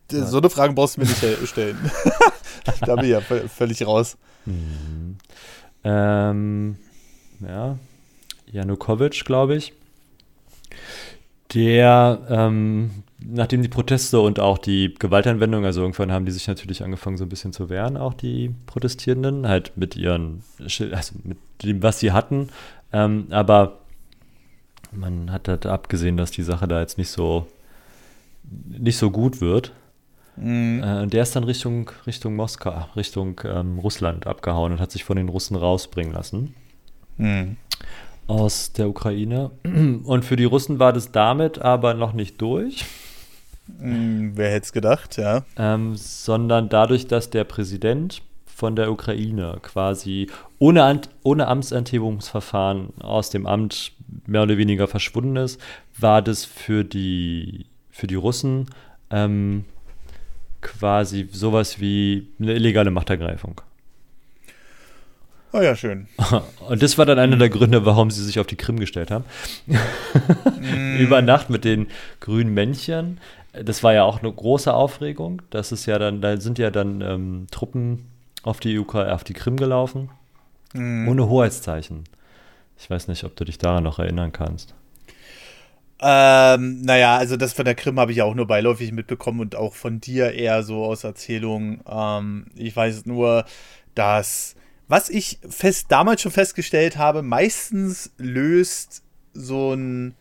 so 0.09 0.39
eine 0.39 0.49
Frage 0.49 0.73
brauchst 0.73 0.97
du 0.97 1.01
mir 1.01 1.07
nicht 1.07 1.47
stellen. 1.47 1.77
da 2.81 2.95
bin 2.95 3.05
ich 3.05 3.11
ja 3.11 3.21
völlig 3.21 3.85
raus. 3.85 4.17
Mhm. 4.45 5.17
Ähm, 5.83 6.77
ja, 7.41 7.77
Janukowitsch, 8.51 9.25
glaube 9.25 9.55
ich, 9.55 9.73
der, 11.53 12.19
ähm, 12.29 13.03
nachdem 13.19 13.61
die 13.61 13.69
Proteste 13.69 14.19
und 14.19 14.39
auch 14.39 14.57
die 14.57 14.93
Gewaltanwendung, 14.93 15.65
also 15.65 15.81
irgendwann 15.81 16.11
haben 16.11 16.25
die 16.25 16.31
sich 16.31 16.47
natürlich 16.47 16.83
angefangen, 16.83 17.17
so 17.17 17.25
ein 17.25 17.29
bisschen 17.29 17.53
zu 17.53 17.69
wehren, 17.69 17.97
auch 17.97 18.13
die 18.13 18.53
Protestierenden, 18.67 19.47
halt 19.47 19.75
mit 19.75 19.95
ihren, 19.95 20.43
also 20.59 21.15
mit 21.23 21.37
dem, 21.63 21.81
was 21.81 21.99
sie 21.99 22.11
hatten. 22.11 22.49
Ähm, 22.93 23.27
aber 23.31 23.79
man 24.91 25.31
hat 25.31 25.47
halt 25.47 25.65
abgesehen, 25.65 26.17
dass 26.17 26.31
die 26.31 26.43
Sache 26.43 26.67
da 26.67 26.81
jetzt 26.81 26.97
nicht 26.97 27.09
so, 27.09 27.47
nicht 28.67 28.97
so 28.97 29.11
gut 29.11 29.41
wird. 29.41 29.73
Mhm. 30.35 30.83
Äh, 30.83 31.01
und 31.01 31.13
der 31.13 31.23
ist 31.23 31.35
dann 31.35 31.43
Richtung, 31.43 31.91
Richtung 32.05 32.35
Moskau, 32.35 32.87
Richtung 32.95 33.41
ähm, 33.43 33.79
Russland 33.79 34.27
abgehauen 34.27 34.73
und 34.73 34.79
hat 34.79 34.91
sich 34.91 35.03
von 35.03 35.17
den 35.17 35.29
Russen 35.29 35.55
rausbringen 35.55 36.13
lassen. 36.13 36.55
Mhm 37.17 37.57
aus 38.29 38.73
der 38.73 38.87
Ukraine. 38.87 39.51
Und 39.63 40.23
für 40.23 40.35
die 40.35 40.45
Russen 40.45 40.79
war 40.79 40.93
das 40.93 41.11
damit 41.11 41.59
aber 41.59 41.93
noch 41.95 42.13
nicht 42.13 42.39
durch. 42.41 42.85
Hm, 43.79 44.31
wer 44.35 44.51
hätte 44.51 44.65
es 44.65 44.73
gedacht, 44.73 45.17
ja. 45.17 45.43
Ähm, 45.57 45.95
sondern 45.95 46.69
dadurch, 46.69 47.07
dass 47.07 47.29
der 47.29 47.43
Präsident 47.43 48.21
von 48.45 48.75
der 48.75 48.91
Ukraine 48.91 49.57
quasi 49.61 50.27
ohne, 50.59 51.01
ohne 51.23 51.47
Amtsenthebungsverfahren 51.47 52.93
aus 52.99 53.29
dem 53.29 53.45
Amt 53.45 53.93
mehr 54.25 54.43
oder 54.43 54.57
weniger 54.57 54.87
verschwunden 54.87 55.35
ist, 55.35 55.61
war 55.97 56.21
das 56.21 56.45
für 56.45 56.83
die, 56.83 57.65
für 57.89 58.07
die 58.07 58.15
Russen 58.15 58.67
ähm, 59.11 59.65
quasi 60.61 61.29
sowas 61.31 61.79
wie 61.79 62.27
eine 62.39 62.53
illegale 62.53 62.91
Machtergreifung. 62.91 63.61
Oh 65.51 65.61
ja, 65.61 65.75
schön. 65.75 66.07
Und 66.67 66.83
das 66.83 66.97
war 66.97 67.05
dann 67.05 67.17
einer 67.17 67.37
der 67.37 67.49
Gründe, 67.49 67.85
warum 67.85 68.11
sie 68.11 68.23
sich 68.23 68.39
auf 68.39 68.47
die 68.47 68.55
Krim 68.55 68.79
gestellt 68.79 69.09
haben. 69.09 69.25
mm. 69.65 70.97
Über 70.99 71.21
Nacht 71.21 71.49
mit 71.49 71.65
den 71.65 71.87
grünen 72.19 72.53
Männchen. 72.53 73.19
Das 73.53 73.83
war 73.83 73.93
ja 73.93 74.03
auch 74.03 74.19
eine 74.19 74.31
große 74.31 74.71
Aufregung. 74.71 75.41
Das 75.49 75.71
ist 75.71 75.87
ja 75.87 75.97
dann, 75.97 76.21
da 76.21 76.37
sind 76.37 76.59
ja 76.59 76.69
dann 76.69 77.01
ähm, 77.01 77.47
Truppen 77.49 78.05
auf 78.43 78.59
die, 78.59 78.77
Ukra 78.77 79.11
auf 79.13 79.23
die 79.23 79.33
Krim 79.33 79.57
gelaufen. 79.57 80.09
Mm. 80.73 81.07
Ohne 81.07 81.27
Hoheitszeichen. 81.27 82.03
Ich 82.77 82.89
weiß 82.89 83.07
nicht, 83.07 83.23
ob 83.23 83.35
du 83.35 83.43
dich 83.43 83.57
daran 83.57 83.83
noch 83.83 83.97
erinnern 83.97 84.31
kannst. 84.31 84.75
Ähm, 86.01 86.81
naja, 86.81 87.17
also 87.17 87.35
das 87.35 87.53
von 87.53 87.65
der 87.65 87.75
Krim 87.75 87.99
habe 87.99 88.11
ich 88.11 88.21
auch 88.21 88.35
nur 88.35 88.47
beiläufig 88.47 88.93
mitbekommen 88.93 89.41
und 89.41 89.55
auch 89.55 89.73
von 89.73 89.99
dir 89.99 90.31
eher 90.31 90.63
so 90.63 90.85
aus 90.85 91.03
Erzählungen. 91.03 91.81
Ähm, 91.89 92.45
ich 92.55 92.73
weiß 92.73 93.05
nur, 93.05 93.45
dass 93.95 94.55
was 94.89 95.09
ich 95.09 95.39
fest, 95.47 95.85
damals 95.89 96.21
schon 96.21 96.31
festgestellt 96.31 96.97
habe, 96.97 97.21
meistens 97.21 98.11
löst 98.17 99.03
so 99.33 99.73
ein 99.73 100.15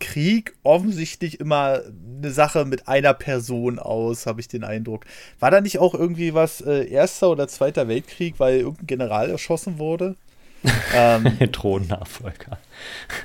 Krieg 0.00 0.54
offensichtlich 0.64 1.38
immer 1.38 1.80
eine 2.18 2.32
Sache 2.32 2.64
mit 2.64 2.88
einer 2.88 3.14
Person 3.14 3.78
aus, 3.78 4.26
habe 4.26 4.40
ich 4.40 4.48
den 4.48 4.64
Eindruck. 4.64 5.04
War 5.38 5.52
da 5.52 5.60
nicht 5.60 5.78
auch 5.78 5.94
irgendwie 5.94 6.34
was 6.34 6.60
äh, 6.60 6.88
Erster 6.88 7.30
oder 7.30 7.46
Zweiter 7.46 7.86
Weltkrieg, 7.86 8.34
weil 8.38 8.58
irgendein 8.58 8.88
General 8.88 9.30
erschossen 9.30 9.78
wurde? 9.78 10.16
ähm, 10.94 11.38
Thronnachfolger. 11.52 12.58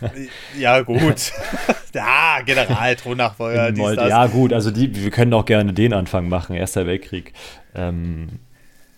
ja, 0.59 0.81
gut. 0.81 1.33
ja, 1.93 2.41
General, 2.45 2.95
Thronnachfolger. 2.95 4.07
ja, 4.07 4.27
gut, 4.27 4.53
also 4.53 4.69
die, 4.69 4.95
wir 5.03 5.11
können 5.11 5.33
auch 5.33 5.45
gerne 5.45 5.73
den 5.73 5.93
Anfang 5.93 6.29
machen, 6.29 6.55
Erster 6.55 6.85
Weltkrieg. 6.85 7.33
Ähm, 7.73 8.39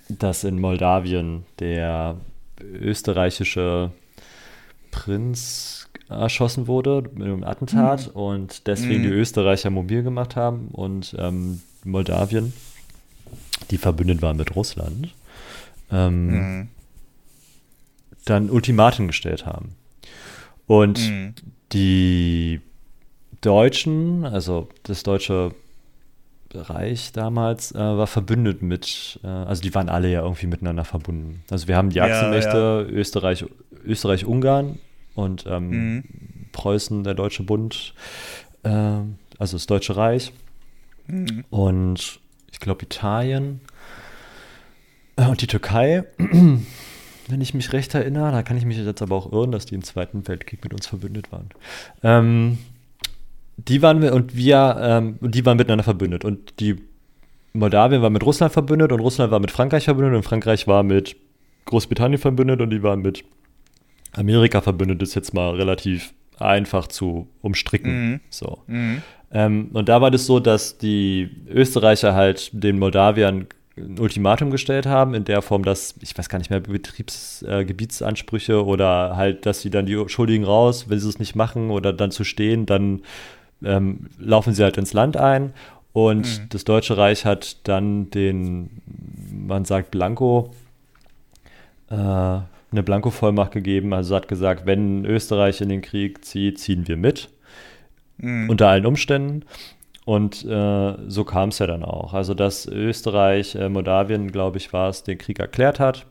dass 0.10 0.44
in 0.44 0.60
Moldawien 0.60 1.46
der 1.60 2.18
österreichische 2.62 3.92
Prinz 4.92 5.88
erschossen 6.10 6.68
wurde 6.68 7.04
mit 7.14 7.24
einem 7.24 7.44
Attentat 7.44 8.08
Mhm. 8.08 8.20
und 8.22 8.68
deswegen 8.68 9.00
Mhm. 9.02 9.04
die 9.04 9.10
Österreicher 9.10 9.70
mobil 9.70 10.02
gemacht 10.04 10.36
haben 10.36 10.70
und 10.72 11.16
ähm, 11.20 11.62
Moldawien, 11.84 12.54
die 13.70 13.78
verbündet 13.78 14.22
waren 14.22 14.38
mit 14.38 14.56
Russland, 14.56 15.14
ähm, 15.92 16.28
Mhm. 16.60 16.68
dann 18.26 18.50
Ultimaten 18.50 19.08
gestellt 19.08 19.46
haben. 19.46 19.76
Und 20.66 21.00
Mhm. 21.00 21.34
die 21.72 22.62
Deutschen, 23.42 24.26
also 24.26 24.68
das 24.84 25.04
deutsche 25.04 25.52
Reich 26.54 27.12
damals, 27.12 27.72
äh, 27.74 27.78
war 27.78 28.08
verbündet 28.08 28.62
mit, 28.62 29.20
äh, 29.24 29.28
also 29.28 29.62
die 29.62 29.74
waren 29.76 29.90
alle 29.90 30.10
ja 30.12 30.22
irgendwie 30.24 30.48
miteinander 30.48 30.84
verbunden. 30.86 31.44
Also 31.50 31.68
wir 31.68 31.76
haben 31.78 31.90
die 31.90 31.98
Ja, 31.98 32.06
Achsenmächte 32.06 32.88
Österreich, 32.90 33.46
Österreich, 33.86 34.26
Ungarn 34.26 34.80
und 35.16 35.46
ähm, 35.48 35.70
Mhm. 35.96 36.04
Preußen, 36.52 37.04
der 37.04 37.14
Deutsche 37.14 37.44
Bund, 37.44 37.94
äh, 38.64 38.70
also 39.38 39.58
das 39.58 39.68
Deutsche 39.68 39.96
Reich 39.96 40.34
Mhm. 41.08 41.44
und 41.50 42.20
ich 42.52 42.60
glaube 42.60 42.84
Italien 42.84 43.62
äh, 45.16 45.26
und 45.28 45.42
die 45.42 45.48
Türkei, 45.48 46.04
wenn 46.18 47.42
ich 47.42 47.54
mich 47.54 47.72
recht 47.74 47.94
erinnere. 47.94 48.32
Da 48.32 48.42
kann 48.44 48.58
ich 48.58 48.66
mich 48.66 48.78
jetzt 48.78 49.02
aber 49.02 49.16
auch 49.16 49.32
irren, 49.32 49.52
dass 49.52 49.66
die 49.68 49.76
im 49.76 49.84
Zweiten 49.84 50.28
Weltkrieg 50.28 50.64
mit 50.64 50.74
uns 50.74 50.88
verbündet 50.88 51.32
waren. 51.32 51.50
Ähm, 52.04 52.58
die 53.68 53.82
waren 53.82 54.02
wir 54.02 54.14
und 54.14 54.36
wir, 54.36 54.78
ähm, 54.80 55.18
die 55.22 55.46
waren 55.46 55.58
miteinander 55.58 55.84
verbündet 55.84 56.24
und 56.26 56.60
die 56.60 56.78
Moldawien 57.54 58.02
war 58.02 58.10
mit 58.10 58.26
Russland 58.26 58.54
verbündet 58.54 58.92
und 58.92 59.00
Russland 59.00 59.32
war 59.32 59.40
mit 59.40 59.52
Frankreich 59.52 59.86
verbündet 59.86 60.16
und 60.16 60.24
Frankreich 60.24 60.68
war 60.68 60.84
mit 60.84 61.16
Großbritannien 61.66 62.20
verbündet 62.20 62.62
und 62.62 62.70
die 62.70 62.84
waren 62.84 63.02
mit 63.02 63.24
Amerika 64.14 64.62
verbündet. 64.62 65.02
Das 65.02 65.10
ist 65.10 65.16
jetzt 65.16 65.34
mal 65.34 65.56
relativ 65.56 66.14
einfach 66.38 66.88
zu 66.88 67.28
umstricken. 67.42 68.12
Mhm. 68.12 68.20
So. 68.30 68.60
Mhm. 68.68 69.02
Ähm, 69.32 69.70
und 69.74 69.90
da 69.90 70.02
war 70.02 70.12
das 70.12 70.26
so, 70.26 70.40
dass 70.40 70.78
die 70.78 71.30
Österreicher 71.50 72.16
halt 72.16 72.50
den 72.54 72.80
Moldawiern 72.80 73.48
ein 73.78 74.00
Ultimatum 74.00 74.52
gestellt 74.52 74.86
haben, 74.86 75.14
in 75.14 75.26
der 75.26 75.42
Form, 75.42 75.64
dass, 75.64 75.96
ich 76.02 76.18
weiß 76.18 76.30
gar 76.30 76.38
nicht 76.38 76.50
mehr, 76.50 76.60
Betriebsgebietsansprüche 76.60 78.54
äh, 78.54 78.56
oder 78.56 79.16
halt, 79.16 79.46
dass 79.46 79.62
sie 79.62 79.70
dann 79.70 79.86
die 79.86 80.04
Schuldigen 80.08 80.44
raus, 80.44 80.90
wenn 80.90 81.00
sie 81.00 81.08
es 81.10 81.20
nicht 81.20 81.36
machen 81.36 81.70
oder 81.70 81.94
dann 81.94 82.12
zu 82.12 82.24
stehen, 82.24 82.66
dann 82.66 83.02
ähm, 83.64 84.08
laufen 84.18 84.54
sie 84.54 84.64
halt 84.64 84.78
ins 84.78 84.94
Land 84.94 85.18
ein. 85.18 85.54
Und 85.94 86.26
Mhm. 86.28 86.50
das 86.50 86.64
Deutsche 86.66 86.98
Reich 86.98 87.26
hat 87.26 87.68
dann 87.68 88.10
den, 88.12 88.82
man 89.32 89.66
sagt 89.66 89.92
Blanco, 89.92 90.52
äh, 91.90 91.96
eine 91.96 92.84
Blanko-Vollmacht 92.84 93.52
gegeben. 93.52 93.94
Also 93.94 94.16
hat 94.16 94.28
gesagt, 94.28 94.66
wenn 94.66 95.06
Österreich 95.06 95.62
in 95.62 95.70
den 95.70 95.82
Krieg 95.82 96.24
zieht, 96.24 96.60
ziehen 96.60 96.88
wir 96.88 96.98
mit 96.98 97.30
Mhm. 98.18 98.50
unter 98.50 98.68
allen 98.68 98.86
Umständen. 98.86 99.44
Und 100.06 100.44
äh, 100.46 100.94
so 101.08 101.24
kam 101.24 101.50
es 101.50 101.60
ja 101.60 101.68
dann 101.68 101.84
auch. 101.84 102.14
Also, 102.14 102.34
dass 102.34 102.66
Österreich, 102.66 103.56
äh, 103.56 103.70
Moldawien, 103.70 104.32
glaube 104.32 104.58
ich, 104.58 104.74
war 104.74 104.90
es, 104.90 105.04
den 105.04 105.18
Krieg 105.18 105.40
erklärt 105.40 105.80
hat. 105.80 106.06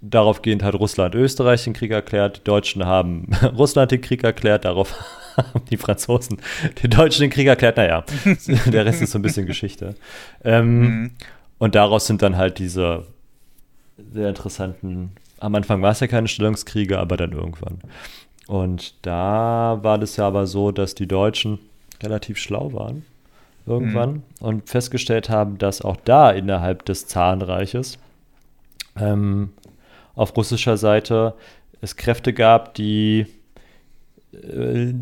Daraufgehend 0.00 0.62
hat 0.62 0.74
Russland 0.74 1.14
Österreich 1.14 1.64
den 1.64 1.72
Krieg 1.72 1.90
erklärt. 1.92 2.38
Die 2.38 2.44
Deutschen 2.44 2.86
haben 2.86 3.28
Russland 3.56 3.90
den 3.90 4.00
Krieg 4.00 4.22
erklärt. 4.24 4.64
Darauf 4.64 4.94
haben 5.36 5.62
die 5.70 5.76
Franzosen 5.76 6.38
den 6.82 6.90
Deutschen 6.90 7.22
den 7.22 7.30
Krieg 7.30 7.46
erklärt. 7.46 7.76
Naja, 7.76 8.04
der 8.66 8.86
Rest 8.86 9.02
ist 9.02 9.12
so 9.12 9.18
ein 9.18 9.22
bisschen 9.22 9.46
Geschichte. 9.46 9.94
Ähm, 10.44 10.80
Mhm. 10.80 11.10
Und 11.58 11.76
daraus 11.76 12.06
sind 12.06 12.22
dann 12.22 12.36
halt 12.36 12.58
diese 12.58 13.06
sehr 14.12 14.28
interessanten. 14.28 15.12
Am 15.38 15.54
Anfang 15.54 15.80
war 15.80 15.92
es 15.92 16.00
ja 16.00 16.08
keine 16.08 16.26
Stellungskriege, 16.26 16.98
aber 16.98 17.16
dann 17.16 17.30
irgendwann. 17.30 17.78
Und 18.48 18.94
da 19.02 19.78
war 19.82 19.98
das 19.98 20.16
ja 20.16 20.26
aber 20.26 20.48
so, 20.48 20.72
dass 20.72 20.96
die 20.96 21.06
Deutschen 21.06 21.60
relativ 22.02 22.38
schlau 22.38 22.72
waren 22.72 23.04
irgendwann 23.64 24.24
und 24.40 24.68
festgestellt 24.68 25.28
haben, 25.30 25.56
dass 25.56 25.82
auch 25.82 25.96
da 26.04 26.32
innerhalb 26.32 26.84
des 26.84 27.06
Zarenreiches 27.06 27.96
ähm, 28.96 29.50
auf 30.16 30.36
russischer 30.36 30.76
Seite 30.76 31.34
es 31.80 31.94
Kräfte 31.96 32.32
gab, 32.32 32.74
die 32.74 33.26
äh, 34.32 34.92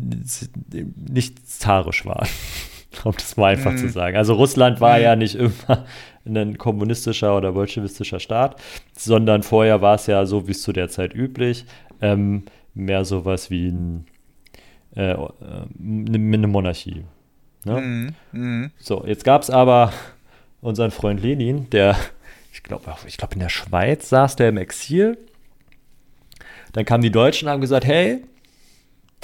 nicht 1.09 1.47
zarisch 1.47 2.05
waren, 2.05 2.27
um 3.03 3.13
das 3.13 3.37
mal 3.37 3.53
einfach 3.53 3.71
Mhm. 3.73 3.77
zu 3.77 3.89
sagen. 3.89 4.17
Also 4.17 4.33
Russland 4.35 4.81
war 4.81 4.97
Mhm. 4.97 5.03
ja 5.03 5.15
nicht 5.15 5.35
immer 5.35 5.85
ein 6.25 6.57
kommunistischer 6.57 7.35
oder 7.35 7.51
bolschewistischer 7.53 8.19
Staat, 8.19 8.61
sondern 8.97 9.43
vorher 9.43 9.81
war 9.81 9.95
es 9.95 10.07
ja 10.07 10.25
so, 10.25 10.47
wie 10.47 10.51
es 10.51 10.61
zu 10.61 10.71
der 10.73 10.89
Zeit 10.89 11.13
üblich, 11.15 11.65
ähm, 12.01 12.43
mehr 12.73 13.03
sowas 13.05 13.49
wie 13.49 13.67
ein, 13.69 14.05
äh, 14.95 15.11
äh, 15.13 15.25
eine 15.79 16.47
Monarchie. 16.47 17.03
Ne? 17.65 17.81
Mhm. 17.81 18.15
Mhm. 18.31 18.71
So, 18.79 19.05
jetzt 19.05 19.23
gab 19.23 19.41
es 19.43 19.49
aber 19.49 19.93
unseren 20.61 20.91
Freund 20.91 21.21
Lenin, 21.21 21.69
der, 21.71 21.95
ich 22.53 22.63
glaube, 22.63 22.93
ich 23.07 23.17
glaube 23.17 23.33
in 23.35 23.39
der 23.39 23.49
Schweiz 23.49 24.09
saß 24.09 24.35
der 24.35 24.49
im 24.49 24.57
Exil. 24.57 25.17
Dann 26.73 26.85
kamen 26.85 27.01
die 27.03 27.11
Deutschen 27.11 27.47
und 27.47 27.51
haben 27.53 27.61
gesagt, 27.61 27.85
hey, 27.85 28.21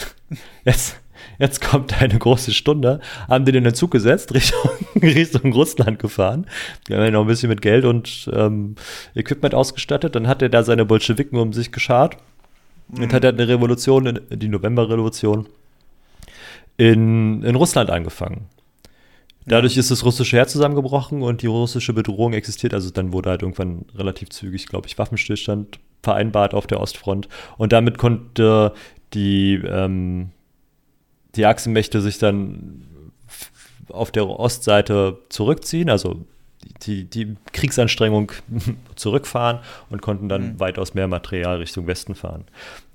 jetzt, 0.66 1.00
jetzt 1.40 1.62
kommt 1.62 2.02
eine 2.02 2.18
große 2.18 2.54
Stunde. 2.54 3.00
Haben 3.28 3.46
den 3.46 3.56
in 3.56 3.64
den 3.64 3.74
Zug 3.74 3.92
gesetzt, 3.92 4.34
Richtung, 4.34 4.72
Richtung 5.02 5.54
Russland 5.54 6.00
gefahren. 6.00 6.48
Wir 6.88 6.98
haben 6.98 7.06
ihn 7.06 7.14
noch 7.14 7.22
ein 7.22 7.28
bisschen 7.28 7.50
mit 7.50 7.62
Geld 7.62 7.86
und 7.86 8.30
ähm, 8.34 8.76
Equipment 9.16 9.56
ausgestattet. 9.56 10.16
Dann 10.16 10.28
hat 10.28 10.42
er 10.42 10.50
da 10.50 10.64
seine 10.64 10.86
Bolschewiken 10.86 11.40
um 11.40 11.54
sich 11.54 11.72
geschart. 11.72 12.18
Und 12.90 13.12
hat 13.12 13.26
er 13.26 13.32
eine 13.32 13.48
Revolution, 13.48 14.22
die 14.30 14.48
Novemberrevolution, 14.48 15.48
in, 16.78 17.44
in 17.44 17.56
Russland 17.56 17.90
angefangen. 17.90 18.46
Dadurch 19.46 19.78
ist 19.78 19.92
das 19.92 20.04
russische 20.04 20.36
Heer 20.36 20.48
zusammengebrochen 20.48 21.22
und 21.22 21.42
die 21.42 21.48
russische 21.48 21.94
Bedrohung 21.94 22.34
existiert. 22.34 22.74
Also 22.74 22.90
dann 22.92 23.14
wurde 23.14 23.30
halt 23.30 23.42
irgendwann 23.42 23.86
relativ 23.96 24.30
zügig, 24.30 24.68
glaube 24.68 24.88
ich, 24.88 24.98
Waffenstillstand 24.98 25.80
vereinbart 26.04 26.54
auf 26.54 26.68
der 26.68 26.82
Ostfront. 26.82 27.30
Und 27.58 27.72
damit 27.72 27.98
konnte 27.98 28.74
die, 29.14 29.56
ähm, 29.56 30.30
die 31.36 31.46
Achsenmächte 31.46 32.02
sich 32.02 32.18
dann 32.18 32.86
auf 33.90 34.12
der 34.12 34.28
Ostseite 34.28 35.20
zurückziehen, 35.30 35.90
also 35.90 36.26
die, 36.86 37.06
die 37.06 37.36
Kriegsanstrengung 37.54 38.32
zurückfahren 38.96 39.60
und 39.90 40.02
konnten 40.02 40.28
dann 40.28 40.54
Mhm. 40.54 40.60
weitaus 40.60 40.94
mehr 40.94 41.08
Material 41.08 41.58
Richtung 41.58 41.88
Westen 41.88 42.16
fahren. 42.16 42.44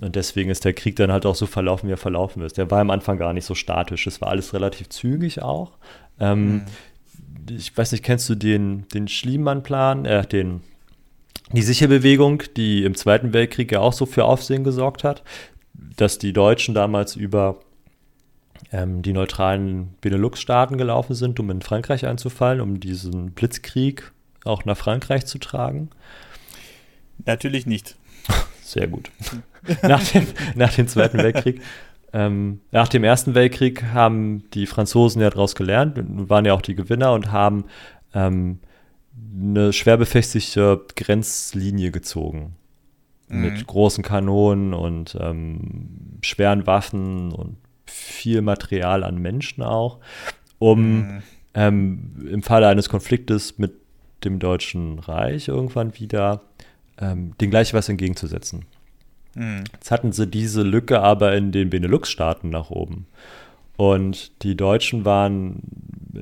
Und 0.00 0.14
deswegen 0.16 0.50
ist 0.50 0.64
der 0.64 0.74
Krieg 0.74 0.96
dann 0.96 1.10
halt 1.10 1.24
auch 1.24 1.34
so 1.34 1.46
verlaufen, 1.46 1.88
wie 1.88 1.92
er 1.92 1.96
verlaufen 1.98 2.42
ist. 2.42 2.58
Der 2.58 2.70
war 2.70 2.80
am 2.80 2.90
Anfang 2.90 3.16
gar 3.18 3.32
nicht 3.32 3.46
so 3.46 3.54
statisch. 3.54 4.06
Es 4.06 4.20
war 4.20 4.28
alles 4.28 4.52
relativ 4.52 4.88
zügig 4.90 5.40
auch. 5.42 5.72
Ähm, 6.20 6.52
Mhm. 6.54 6.62
Ich 7.58 7.76
weiß 7.76 7.90
nicht, 7.90 8.04
kennst 8.04 8.28
du 8.28 8.36
den, 8.36 8.86
den 8.94 9.08
Schliemann-Plan, 9.08 10.04
äh, 10.04 10.24
den, 10.24 10.60
die 11.52 11.62
Sicherbewegung, 11.62 12.44
die 12.56 12.84
im 12.84 12.94
Zweiten 12.94 13.32
Weltkrieg 13.32 13.72
ja 13.72 13.80
auch 13.80 13.92
so 13.92 14.06
für 14.06 14.24
Aufsehen 14.26 14.62
gesorgt 14.62 15.02
hat, 15.02 15.24
dass 15.74 16.18
die 16.18 16.32
Deutschen 16.32 16.74
damals 16.74 17.16
über 17.16 17.60
ähm, 18.70 19.02
die 19.02 19.12
neutralen 19.12 19.94
Benelux-Staaten 20.00 20.78
gelaufen 20.78 21.14
sind, 21.14 21.40
um 21.40 21.50
in 21.50 21.62
Frankreich 21.62 22.06
einzufallen, 22.06 22.60
um 22.60 22.80
diesen 22.80 23.32
Blitzkrieg 23.32 24.12
auch 24.44 24.64
nach 24.64 24.76
Frankreich 24.76 25.26
zu 25.26 25.38
tragen. 25.38 25.90
Natürlich 27.24 27.66
nicht. 27.66 27.96
Sehr 28.62 28.88
gut. 28.88 29.10
nach, 29.82 30.02
dem, 30.08 30.26
nach 30.54 30.74
dem 30.74 30.88
Zweiten 30.88 31.18
Weltkrieg. 31.18 31.60
Ähm, 32.14 32.60
nach 32.72 32.88
dem 32.88 33.04
Ersten 33.04 33.34
Weltkrieg 33.34 33.84
haben 33.84 34.44
die 34.50 34.66
Franzosen 34.66 35.22
ja 35.22 35.30
daraus 35.30 35.54
gelernt, 35.54 35.98
und 35.98 36.28
waren 36.28 36.44
ja 36.44 36.52
auch 36.52 36.62
die 36.62 36.74
Gewinner 36.74 37.12
und 37.12 37.32
haben 37.32 37.64
ähm, 38.14 38.58
eine 39.34 39.72
schwer 39.72 39.96
befestigte 39.96 40.84
Grenzlinie 40.94 41.90
gezogen. 41.90 42.56
Mit 43.32 43.58
Mhm. 43.58 43.66
großen 43.66 44.04
Kanonen 44.04 44.74
und 44.74 45.16
ähm, 45.18 46.18
schweren 46.22 46.66
Waffen 46.66 47.32
und 47.32 47.56
viel 47.86 48.42
Material 48.42 49.02
an 49.04 49.16
Menschen 49.16 49.62
auch, 49.62 49.98
um 50.58 50.98
Mhm. 50.98 51.22
ähm, 51.54 52.28
im 52.30 52.42
Falle 52.42 52.68
eines 52.68 52.88
Konfliktes 52.88 53.58
mit 53.58 53.72
dem 54.24 54.38
Deutschen 54.38 54.98
Reich 54.98 55.48
irgendwann 55.48 55.98
wieder 55.98 56.42
ähm, 56.98 57.32
den 57.40 57.50
gleich 57.50 57.72
was 57.74 57.88
entgegenzusetzen. 57.88 58.66
Mhm. 59.34 59.64
Jetzt 59.72 59.90
hatten 59.90 60.12
sie 60.12 60.26
diese 60.26 60.62
Lücke 60.62 61.00
aber 61.00 61.34
in 61.34 61.52
den 61.52 61.70
Benelux-Staaten 61.70 62.50
nach 62.50 62.70
oben. 62.70 63.06
Und 63.76 64.42
die 64.42 64.56
Deutschen 64.56 65.04
waren 65.04 65.62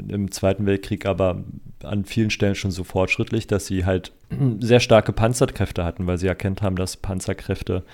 im 0.08 0.30
Zweiten 0.30 0.66
Weltkrieg 0.66 1.04
aber 1.06 1.44
an 1.82 2.04
vielen 2.04 2.30
Stellen 2.30 2.54
schon 2.54 2.70
so 2.70 2.84
fortschrittlich, 2.84 3.46
dass 3.46 3.66
sie 3.66 3.84
halt 3.84 4.12
sehr 4.60 4.80
starke 4.80 5.12
Panzerkräfte 5.12 5.84
hatten, 5.84 6.06
weil 6.06 6.18
sie 6.18 6.26
erkannt 6.26 6.62
haben, 6.62 6.76
dass 6.76 6.96
Panzerkräfte 6.96 7.84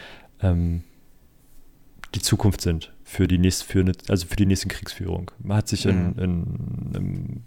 ähm, 0.43 0.83
die 2.15 2.21
Zukunft 2.23 2.61
sind 2.61 2.93
für 3.05 3.29
die, 3.29 3.39
nächst, 3.39 3.65
für 3.65 3.81
eine, 3.81 3.93
also 4.09 4.27
für 4.27 4.37
die 4.37 4.47
nächste 4.47 4.69
Kriegsführung. 4.69 5.31
Man 5.39 5.59
hat 5.59 5.69
sich 5.69 5.87
in, 5.87 6.09
Mhm. 6.09 6.19
in, 6.19 6.93
im 6.95 7.43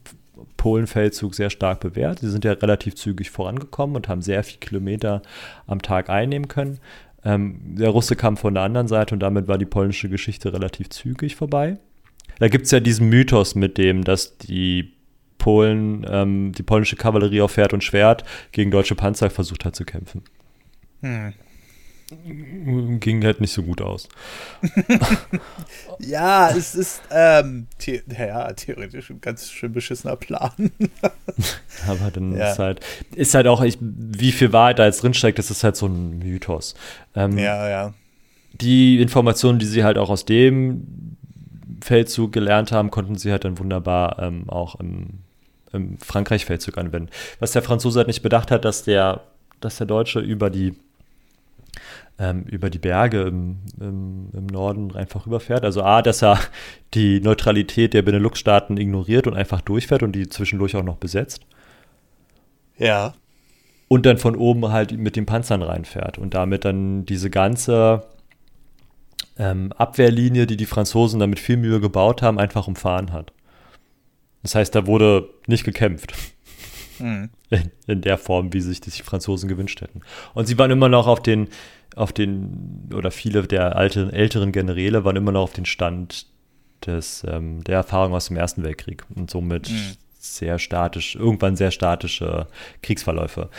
Polenfeldzug 0.57 1.35
sehr 1.35 1.49
stark 1.49 1.79
bewährt. 1.81 2.19
Sie 2.19 2.29
sind 2.29 2.45
ja 2.45 2.53
relativ 2.53 2.95
zügig 2.95 3.29
vorangekommen 3.29 3.95
und 3.95 4.07
haben 4.07 4.21
sehr 4.21 4.43
viele 4.43 4.59
Kilometer 4.59 5.21
am 5.67 5.81
Tag 5.81 6.09
einnehmen 6.09 6.47
können. 6.47 6.79
Ähm, 7.25 7.75
der 7.75 7.89
Russe 7.89 8.15
kam 8.15 8.37
von 8.37 8.53
der 8.53 8.63
anderen 8.63 8.87
Seite 8.87 9.13
und 9.15 9.19
damit 9.19 9.47
war 9.47 9.57
die 9.57 9.65
polnische 9.65 10.07
Geschichte 10.09 10.53
relativ 10.53 10.89
zügig 10.89 11.35
vorbei. 11.35 11.77
Da 12.39 12.47
gibt 12.47 12.65
es 12.65 12.71
ja 12.71 12.79
diesen 12.79 13.09
Mythos 13.09 13.55
mit 13.55 13.77
dem, 13.77 14.03
dass 14.03 14.37
die 14.37 14.93
Polen, 15.37 16.05
ähm, 16.09 16.51
die 16.51 16.63
polnische 16.63 16.95
Kavallerie 16.95 17.41
auf 17.41 17.53
Pferd 17.53 17.73
und 17.73 17.83
Schwert 17.83 18.23
gegen 18.51 18.71
deutsche 18.71 18.95
Panzer 18.95 19.29
versucht 19.29 19.65
hat 19.65 19.75
zu 19.75 19.85
kämpfen. 19.85 20.23
Hm. 21.01 21.33
Ging 22.99 23.23
halt 23.23 23.39
nicht 23.39 23.53
so 23.53 23.61
gut 23.61 23.81
aus. 23.81 24.09
ja, 25.99 26.49
es 26.49 26.73
ist 26.73 27.03
ähm, 27.11 27.67
the 27.79 28.01
ja, 28.17 28.51
theoretisch 28.53 29.11
ein 29.11 29.21
ganz 29.21 29.51
schön 29.51 29.71
beschissener 29.71 30.15
Plan. 30.15 30.71
Aber 31.87 32.09
dann 32.11 32.35
ja. 32.35 32.51
ist 32.51 32.57
halt, 32.57 32.79
ist 33.13 33.35
halt 33.35 33.45
auch, 33.45 33.61
ich, 33.61 33.77
wie 33.79 34.31
viel 34.31 34.51
Wahrheit 34.51 34.79
da 34.79 34.85
jetzt 34.85 35.03
drinsteckt, 35.03 35.37
das 35.37 35.51
ist 35.51 35.63
halt 35.63 35.75
so 35.75 35.85
ein 35.85 36.17
Mythos. 36.17 36.73
Ähm, 37.15 37.37
ja, 37.37 37.69
ja. 37.69 37.93
Die 38.53 38.99
Informationen, 38.99 39.59
die 39.59 39.67
sie 39.67 39.83
halt 39.83 39.99
auch 39.99 40.09
aus 40.09 40.25
dem 40.25 41.17
Feldzug 41.81 42.31
gelernt 42.31 42.71
haben, 42.71 42.91
konnten 42.91 43.15
sie 43.15 43.31
halt 43.31 43.45
dann 43.45 43.59
wunderbar 43.59 44.19
ähm, 44.19 44.49
auch 44.49 44.75
im, 44.79 45.19
im 45.71 45.97
Frankreich-Feldzug 45.97 46.77
anwenden. 46.77 47.09
Was 47.39 47.51
der 47.51 47.61
Franzose 47.61 47.99
halt 47.99 48.07
nicht 48.07 48.21
bedacht 48.21 48.51
hat, 48.51 48.65
dass 48.65 48.83
der, 48.83 49.21
dass 49.59 49.77
der 49.77 49.87
Deutsche 49.87 50.19
über 50.19 50.49
die 50.49 50.75
ähm, 52.19 52.43
über 52.43 52.69
die 52.69 52.79
Berge 52.79 53.21
im, 53.21 53.57
im, 53.79 54.29
im, 54.33 54.45
Norden 54.47 54.95
einfach 54.95 55.25
rüberfährt. 55.25 55.63
Also 55.63 55.83
A, 55.83 56.01
dass 56.01 56.21
er 56.21 56.37
die 56.93 57.21
Neutralität 57.21 57.93
der 57.93 58.01
Benelux-Staaten 58.01 58.77
ignoriert 58.77 59.25
und 59.25 59.35
einfach 59.35 59.61
durchfährt 59.61 60.03
und 60.03 60.11
die 60.11 60.27
zwischendurch 60.27 60.75
auch 60.75 60.83
noch 60.83 60.97
besetzt. 60.97 61.45
Ja. 62.77 63.13
Und 63.87 64.05
dann 64.05 64.17
von 64.17 64.35
oben 64.35 64.71
halt 64.71 64.91
mit 64.91 65.15
den 65.15 65.25
Panzern 65.25 65.61
reinfährt 65.61 66.17
und 66.17 66.33
damit 66.33 66.65
dann 66.65 67.05
diese 67.05 67.29
ganze 67.29 68.03
ähm, 69.39 69.71
Abwehrlinie, 69.71 70.45
die 70.45 70.57
die 70.57 70.65
Franzosen 70.65 71.19
damit 71.19 71.39
viel 71.39 71.57
Mühe 71.57 71.79
gebaut 71.79 72.21
haben, 72.21 72.37
einfach 72.37 72.67
umfahren 72.67 73.13
hat. 73.13 73.31
Das 74.43 74.53
heißt, 74.53 74.75
da 74.75 74.85
wurde 74.85 75.29
nicht 75.47 75.63
gekämpft. 75.63 76.13
Mhm. 76.99 77.29
In, 77.49 77.71
in, 77.87 78.01
der 78.01 78.19
Form, 78.19 78.53
wie 78.53 78.61
sich 78.61 78.79
das 78.79 78.93
die 78.93 79.01
Franzosen 79.01 79.49
gewünscht 79.49 79.81
hätten. 79.81 80.01
Und 80.35 80.45
sie 80.45 80.59
waren 80.59 80.69
immer 80.69 80.87
noch 80.87 81.07
auf 81.07 81.19
den, 81.19 81.47
auf 81.95 82.13
den, 82.13 82.89
oder 82.93 83.09
viele 83.09 83.41
der 83.47 83.75
alten, 83.75 84.11
älteren 84.11 84.51
Generäle 84.51 85.03
waren 85.03 85.15
immer 85.15 85.31
noch 85.31 85.41
auf 85.41 85.53
den 85.53 85.65
Stand 85.65 86.27
des, 86.85 87.25
ähm, 87.27 87.63
der 87.63 87.77
Erfahrung 87.77 88.13
aus 88.13 88.27
dem 88.27 88.37
Ersten 88.37 88.63
Weltkrieg 88.63 89.03
und 89.15 89.31
somit 89.31 89.71
mhm. 89.71 89.95
sehr 90.19 90.59
statisch, 90.59 91.15
irgendwann 91.15 91.55
sehr 91.55 91.71
statische 91.71 92.45
Kriegsverläufe. 92.83 93.49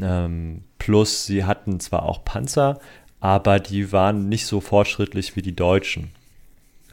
Ähm, 0.00 0.62
plus 0.78 1.26
sie 1.26 1.44
hatten 1.44 1.78
zwar 1.80 2.04
auch 2.04 2.24
Panzer, 2.24 2.80
aber 3.20 3.60
die 3.60 3.92
waren 3.92 4.28
nicht 4.28 4.46
so 4.46 4.60
fortschrittlich 4.60 5.36
wie 5.36 5.42
die 5.42 5.56
Deutschen. 5.56 6.10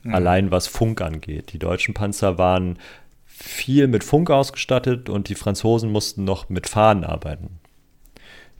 Mhm. 0.03 0.15
Allein 0.15 0.51
was 0.51 0.67
Funk 0.67 1.01
angeht. 1.01 1.53
Die 1.53 1.59
deutschen 1.59 1.93
Panzer 1.93 2.37
waren 2.37 2.77
viel 3.25 3.87
mit 3.87 4.03
Funk 4.03 4.29
ausgestattet 4.29 5.09
und 5.09 5.29
die 5.29 5.35
Franzosen 5.35 5.91
mussten 5.91 6.23
noch 6.23 6.49
mit 6.49 6.69
Fahnen 6.69 7.03
arbeiten. 7.03 7.59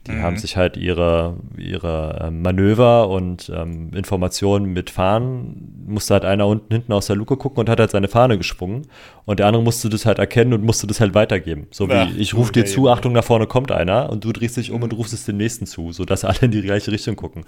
Die 0.06 0.12
mhm. 0.12 0.22
haben 0.22 0.36
sich 0.36 0.56
halt 0.56 0.76
ihre, 0.76 1.36
ihre 1.56 2.26
ähm, 2.26 2.42
Manöver 2.42 3.08
und 3.08 3.50
ähm, 3.54 3.90
Informationen 3.94 4.66
mit 4.72 4.90
Fahnen, 4.90 5.84
musste 5.86 6.14
halt 6.14 6.26
einer 6.26 6.46
unten 6.46 6.72
hinten 6.72 6.92
aus 6.92 7.06
der 7.06 7.16
Luke 7.16 7.36
gucken 7.36 7.60
und 7.60 7.70
hat 7.70 7.80
halt 7.80 7.90
seine 7.90 8.08
Fahne 8.08 8.36
gesprungen. 8.36 8.86
Und 9.24 9.38
der 9.38 9.46
andere 9.46 9.62
musste 9.62 9.88
das 9.88 10.04
halt 10.04 10.18
erkennen 10.18 10.52
und 10.52 10.62
musste 10.62 10.86
das 10.86 11.00
halt 11.00 11.14
weitergeben. 11.14 11.68
So 11.70 11.88
wie, 11.88 11.94
ja, 11.94 12.08
ich 12.18 12.34
rufe 12.34 12.52
dir 12.52 12.66
zu, 12.66 12.90
Achtung, 12.90 13.14
nach 13.14 13.24
vorne 13.24 13.46
kommt 13.46 13.72
einer 13.72 14.10
und 14.10 14.24
du 14.24 14.32
drehst 14.32 14.58
dich 14.58 14.70
um 14.70 14.82
und 14.82 14.92
mhm. 14.92 14.98
rufst 14.98 15.14
es 15.14 15.24
dem 15.24 15.38
nächsten 15.38 15.64
zu, 15.66 15.92
sodass 15.92 16.24
alle 16.24 16.38
in 16.42 16.50
die 16.50 16.60
gleiche 16.60 16.92
Richtung 16.92 17.16
gucken. 17.16 17.44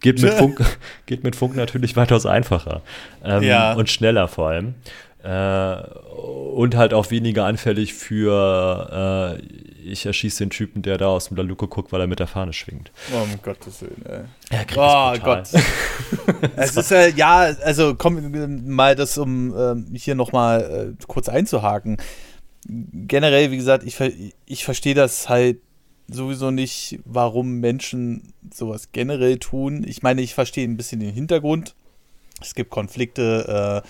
Geht 0.00 0.22
mit 0.22 0.32
Funk, 0.34 0.64
geht 1.06 1.24
mit 1.24 1.34
Funk 1.34 1.56
natürlich 1.56 1.96
weitaus 1.96 2.24
einfacher. 2.24 2.82
Ähm, 3.24 3.42
ja. 3.42 3.72
Und 3.74 3.90
schneller 3.90 4.28
vor 4.28 4.50
allem. 4.50 4.74
Äh, 5.26 5.82
und 6.54 6.76
halt 6.76 6.94
auch 6.94 7.10
weniger 7.10 7.46
anfällig 7.46 7.94
für 7.94 9.38
äh, 9.40 9.42
ich 9.84 10.06
erschieße 10.06 10.44
den 10.44 10.50
Typen, 10.50 10.82
der 10.82 10.98
da 10.98 11.08
aus 11.08 11.28
dem 11.28 11.36
Laluke 11.36 11.66
guckt, 11.66 11.92
weil 11.92 12.00
er 12.00 12.06
mit 12.06 12.20
der 12.20 12.28
Fahne 12.28 12.52
schwingt. 12.52 12.92
Oh, 13.12 13.22
um 13.22 13.42
Gottes 13.42 13.82
Willen, 13.82 14.04
ey. 14.06 14.66
Ja, 14.74 15.12
oh 15.14 15.18
Gott. 15.18 15.48
es 16.56 16.76
ist 16.76 16.90
ja, 16.90 17.06
ja, 17.06 17.38
also 17.62 17.96
komm 17.96 18.66
mal 18.66 18.94
das, 18.94 19.18
um 19.18 19.56
äh, 19.56 19.98
hier 19.98 20.14
nochmal 20.14 20.94
äh, 20.98 21.04
kurz 21.06 21.28
einzuhaken. 21.28 21.96
Generell, 22.68 23.50
wie 23.50 23.56
gesagt, 23.56 23.84
ich, 23.84 23.98
ich 24.44 24.64
verstehe 24.64 24.94
das 24.94 25.28
halt 25.28 25.58
sowieso 26.08 26.52
nicht, 26.52 27.00
warum 27.04 27.58
Menschen 27.58 28.32
sowas 28.52 28.90
generell 28.92 29.38
tun. 29.38 29.84
Ich 29.86 30.02
meine, 30.02 30.22
ich 30.22 30.34
verstehe 30.34 30.66
ein 30.66 30.76
bisschen 30.76 31.00
den 31.00 31.12
Hintergrund. 31.12 31.74
Es 32.40 32.54
gibt 32.54 32.70
Konflikte, 32.70 33.82
äh, 33.84 33.88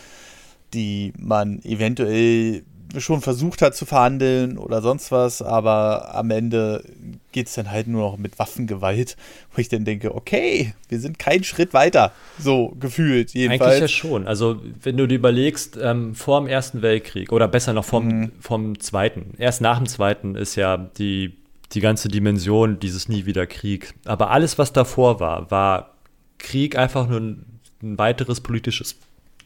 die 0.75 1.13
man 1.19 1.63
eventuell 1.65 2.65
schon 2.99 3.21
versucht 3.21 3.63
hat 3.63 3.75
zu 3.75 3.85
verhandeln 3.85 4.59
oder 4.59 4.81
sonst 4.81 5.13
was, 5.13 5.43
aber 5.43 6.15
am 6.15 6.31
Ende 6.31 6.85
geht 7.33 7.49
es 7.49 7.55
dann 7.55 7.71
halt 7.71 7.89
nur 7.89 8.03
noch 8.03 8.17
mit 8.17 8.39
Waffengewalt, 8.39 9.17
wo 9.53 9.61
ich 9.61 9.69
dann 9.69 9.85
denke, 9.85 10.15
okay, 10.15 10.75
wir 10.89 11.01
sind 11.01 11.19
keinen 11.19 11.45
Schritt 11.45 11.75
weiter, 11.75 12.13
so 12.39 12.75
gefühlt 12.81 13.33
jedenfalls. 13.35 13.77
Eigentlich 13.77 13.81
ja 13.81 13.89
schon. 13.89 14.27
Also 14.27 14.61
wenn 14.83 14.97
du 14.97 15.07
dir 15.07 15.17
überlegst, 15.17 15.79
ähm, 15.81 16.15
vor 16.15 16.41
dem 16.41 16.49
Ersten 16.49 16.83
Weltkrieg 16.83 17.33
oder 17.33 17.49
besser 17.49 17.73
noch 17.73 17.85
vom, 17.85 18.07
mhm. 18.07 18.33
vom 18.41 18.81
Zweiten, 18.81 19.35
erst 19.39 19.61
nach 19.61 19.79
dem 19.79 19.87
Zweiten 19.87 20.35
ist 20.35 20.57
ja 20.57 20.77
die, 20.77 21.37
die 21.73 21.81
ganze 21.81 22.09
Dimension 22.09 22.79
dieses 22.79 23.09
Nie 23.09 23.27
wieder 23.27 23.47
Krieg. 23.47 23.95
Aber 24.05 24.31
alles, 24.31 24.59
was 24.59 24.73
davor 24.73 25.21
war, 25.21 25.51
war 25.51 25.97
Krieg 26.39 26.77
einfach 26.77 27.09
nur 27.09 27.21
ein, 27.21 27.61
ein 27.83 27.99
weiteres 27.99 28.41
politisches, 28.41 28.97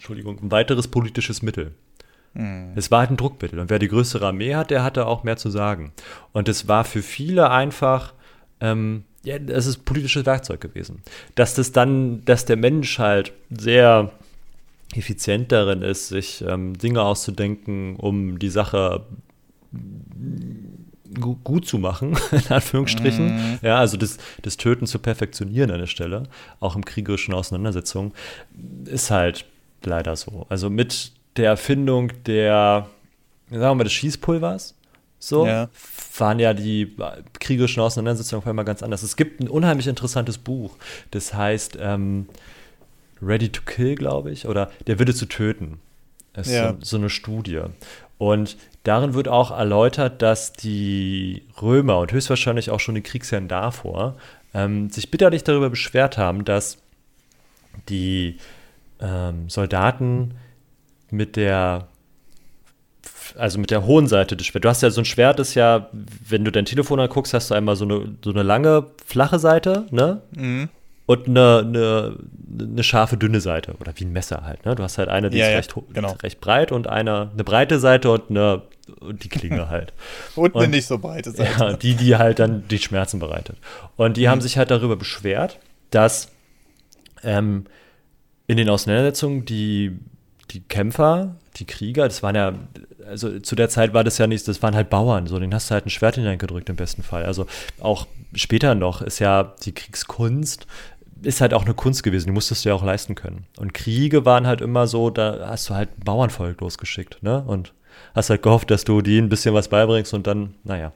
Entschuldigung, 0.00 0.38
ein 0.42 0.50
weiteres 0.50 0.88
politisches 0.88 1.42
Mittel. 1.42 1.72
Mhm. 2.32 2.72
Es 2.74 2.90
war 2.90 3.00
halt 3.00 3.10
ein 3.10 3.18
Druckmittel. 3.18 3.58
Und 3.58 3.68
wer 3.68 3.78
die 3.78 3.88
größere 3.88 4.26
Armee 4.26 4.54
hat, 4.54 4.70
der 4.70 4.82
hatte 4.82 5.04
auch 5.04 5.24
mehr 5.24 5.36
zu 5.36 5.50
sagen. 5.50 5.92
Und 6.32 6.48
es 6.48 6.68
war 6.68 6.84
für 6.84 7.02
viele 7.02 7.50
einfach, 7.50 8.14
ähm, 8.62 9.04
ja, 9.24 9.36
es 9.36 9.66
ist 9.66 9.84
politisches 9.84 10.24
Werkzeug 10.24 10.62
gewesen. 10.62 11.02
Dass 11.34 11.52
das 11.52 11.72
dann, 11.72 12.24
dass 12.24 12.46
der 12.46 12.56
Mensch 12.56 12.98
halt 12.98 13.34
sehr 13.50 14.10
effizient 14.94 15.52
darin 15.52 15.82
ist, 15.82 16.08
sich 16.08 16.42
ähm, 16.48 16.78
Dinge 16.78 17.02
auszudenken, 17.02 17.96
um 17.96 18.38
die 18.38 18.48
Sache 18.48 19.04
gut 21.44 21.66
zu 21.66 21.78
machen, 21.78 22.16
in 22.30 22.46
Anführungsstrichen. 22.48 23.26
Mm. 23.26 23.58
Ja, 23.60 23.78
also 23.78 23.98
das, 23.98 24.16
das 24.40 24.56
Töten 24.56 24.86
zu 24.86 24.98
perfektionieren 24.98 25.70
an 25.70 25.80
der 25.80 25.86
Stelle, 25.88 26.22
auch 26.58 26.74
im 26.74 26.86
kriegerischen 26.86 27.34
Auseinandersetzungen, 27.34 28.12
ist 28.86 29.10
halt 29.10 29.44
leider 29.86 30.16
so. 30.16 30.46
Also 30.48 30.70
mit 30.70 31.12
der 31.36 31.46
Erfindung 31.46 32.12
der, 32.24 32.86
sagen 33.50 33.60
wir 33.60 33.74
mal, 33.74 33.84
des 33.84 33.92
Schießpulvers, 33.92 34.74
so, 35.18 35.46
ja. 35.46 35.68
waren 36.16 36.38
ja 36.38 36.54
die 36.54 36.96
kriegerischen 37.38 37.82
Auseinandersetzungen 37.82 38.42
auf 38.42 38.46
einmal 38.48 38.64
ganz 38.64 38.82
anders. 38.82 39.02
Es 39.02 39.16
gibt 39.16 39.40
ein 39.40 39.48
unheimlich 39.48 39.86
interessantes 39.86 40.38
Buch, 40.38 40.76
das 41.10 41.34
heißt 41.34 41.76
ähm, 41.78 42.26
Ready 43.22 43.50
to 43.50 43.62
Kill, 43.66 43.96
glaube 43.96 44.30
ich, 44.30 44.46
oder 44.46 44.70
Der 44.86 44.98
Wille 44.98 45.14
zu 45.14 45.26
töten. 45.26 45.78
Das 46.32 46.46
ist 46.46 46.54
ja. 46.54 46.72
so, 46.72 46.78
so 46.80 46.96
eine 46.96 47.10
Studie. 47.10 47.60
Und 48.16 48.56
darin 48.84 49.14
wird 49.14 49.28
auch 49.28 49.50
erläutert, 49.50 50.22
dass 50.22 50.52
die 50.52 51.42
Römer 51.60 51.98
und 51.98 52.12
höchstwahrscheinlich 52.12 52.70
auch 52.70 52.80
schon 52.80 52.94
die 52.94 53.02
Kriegsherren 53.02 53.48
davor 53.48 54.16
ähm, 54.54 54.90
sich 54.90 55.10
bitterlich 55.10 55.44
darüber 55.44 55.70
beschwert 55.70 56.18
haben, 56.18 56.44
dass 56.44 56.78
die 57.88 58.38
ähm, 59.00 59.48
Soldaten 59.48 60.34
mit 61.10 61.36
der 61.36 61.88
also 63.36 63.58
mit 63.58 63.70
der 63.70 63.86
hohen 63.86 64.06
Seite 64.06 64.36
des 64.36 64.46
Schwerts. 64.46 64.62
Du 64.62 64.68
hast 64.68 64.82
ja 64.82 64.90
so 64.90 65.00
ein 65.00 65.04
Schwert, 65.04 65.40
ist 65.40 65.54
ja, 65.54 65.88
wenn 66.28 66.44
du 66.44 66.50
dein 66.50 66.64
Telefon 66.64 67.00
anguckst, 67.00 67.34
hast 67.34 67.50
du 67.50 67.54
einmal 67.54 67.76
so 67.76 67.84
eine, 67.84 68.16
so 68.24 68.30
eine 68.30 68.42
lange, 68.42 68.86
flache 69.06 69.38
Seite, 69.38 69.86
ne? 69.90 70.22
Mhm. 70.34 70.68
Und 71.06 71.26
eine, 71.26 71.64
eine, 71.66 72.16
eine, 72.60 72.82
scharfe, 72.84 73.16
dünne 73.16 73.40
Seite. 73.40 73.74
Oder 73.80 73.92
wie 73.96 74.04
ein 74.04 74.12
Messer 74.12 74.44
halt, 74.44 74.64
ne? 74.64 74.74
Du 74.74 74.82
hast 74.82 74.98
halt 74.98 75.08
eine, 75.08 75.30
die 75.30 75.38
ja, 75.38 75.46
ist, 75.46 75.50
ja, 75.50 75.56
recht, 75.56 75.74
genau. 75.92 76.12
recht 76.22 76.40
breit 76.40 76.70
und 76.70 76.86
eine, 76.86 77.30
eine 77.32 77.44
breite 77.44 77.80
Seite 77.80 78.10
und 78.10 78.30
eine 78.30 78.62
und 79.00 79.22
die 79.24 79.28
Klinge 79.28 79.68
halt. 79.70 79.92
und 80.36 80.54
eine 80.54 80.64
und, 80.64 80.70
nicht 80.70 80.86
so 80.86 80.98
breite 80.98 81.30
Seite. 81.30 81.50
Ja, 81.58 81.72
die, 81.72 81.94
die 81.94 82.16
halt 82.16 82.38
dann 82.38 82.66
die 82.68 82.78
Schmerzen 82.78 83.18
bereitet. 83.18 83.56
Und 83.96 84.16
die 84.16 84.26
mhm. 84.26 84.30
haben 84.30 84.40
sich 84.40 84.56
halt 84.56 84.70
darüber 84.70 84.96
beschwert, 84.96 85.58
dass 85.90 86.30
ähm, 87.22 87.66
in 88.50 88.56
den 88.56 88.68
Auseinandersetzungen 88.68 89.44
die 89.44 89.96
die 90.50 90.60
Kämpfer, 90.62 91.36
die 91.56 91.64
Krieger, 91.64 92.08
das 92.08 92.24
waren 92.24 92.34
ja, 92.34 92.54
also 93.06 93.38
zu 93.38 93.54
der 93.54 93.68
Zeit 93.68 93.94
war 93.94 94.02
das 94.02 94.18
ja 94.18 94.26
nicht, 94.26 94.48
das 94.48 94.60
waren 94.64 94.74
halt 94.74 94.90
Bauern, 94.90 95.28
so, 95.28 95.38
den 95.38 95.54
hast 95.54 95.70
du 95.70 95.74
halt 95.74 95.86
ein 95.86 95.90
Schwert 95.90 96.16
hineingedrückt 96.16 96.68
im 96.68 96.74
besten 96.74 97.04
Fall. 97.04 97.24
Also 97.24 97.46
auch 97.78 98.08
später 98.34 98.74
noch 98.74 99.00
ist 99.00 99.20
ja 99.20 99.54
die 99.64 99.70
Kriegskunst, 99.70 100.66
ist 101.22 101.40
halt 101.40 101.54
auch 101.54 101.64
eine 101.64 101.74
Kunst 101.74 102.02
gewesen, 102.02 102.26
die 102.26 102.32
musstest 102.32 102.64
du 102.64 102.70
ja 102.70 102.74
auch 102.74 102.82
leisten 102.82 103.14
können. 103.14 103.46
Und 103.58 103.74
Kriege 103.74 104.24
waren 104.24 104.48
halt 104.48 104.60
immer 104.60 104.88
so, 104.88 105.10
da 105.10 105.46
hast 105.48 105.68
du 105.70 105.74
halt 105.74 105.88
Bauernvolk 106.04 106.60
losgeschickt, 106.60 107.22
ne? 107.22 107.44
Und 107.46 107.72
hast 108.16 108.30
halt 108.30 108.42
gehofft, 108.42 108.72
dass 108.72 108.82
du 108.82 109.02
denen 109.02 109.26
ein 109.26 109.28
bisschen 109.28 109.54
was 109.54 109.68
beibringst 109.68 110.14
und 110.14 110.26
dann, 110.26 110.54
naja. 110.64 110.92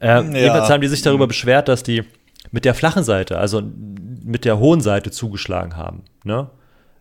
Äh, 0.00 0.06
ja. 0.08 0.22
Jedenfalls 0.22 0.70
haben 0.70 0.80
die 0.80 0.88
sich 0.88 1.02
darüber 1.02 1.28
beschwert, 1.28 1.68
dass 1.68 1.84
die 1.84 2.02
mit 2.50 2.64
der 2.64 2.74
flachen 2.74 3.04
Seite, 3.04 3.38
also 3.38 3.62
mit 4.24 4.44
der 4.44 4.58
hohen 4.58 4.80
Seite 4.80 5.12
zugeschlagen 5.12 5.76
haben. 5.76 6.02
Ne? 6.24 6.48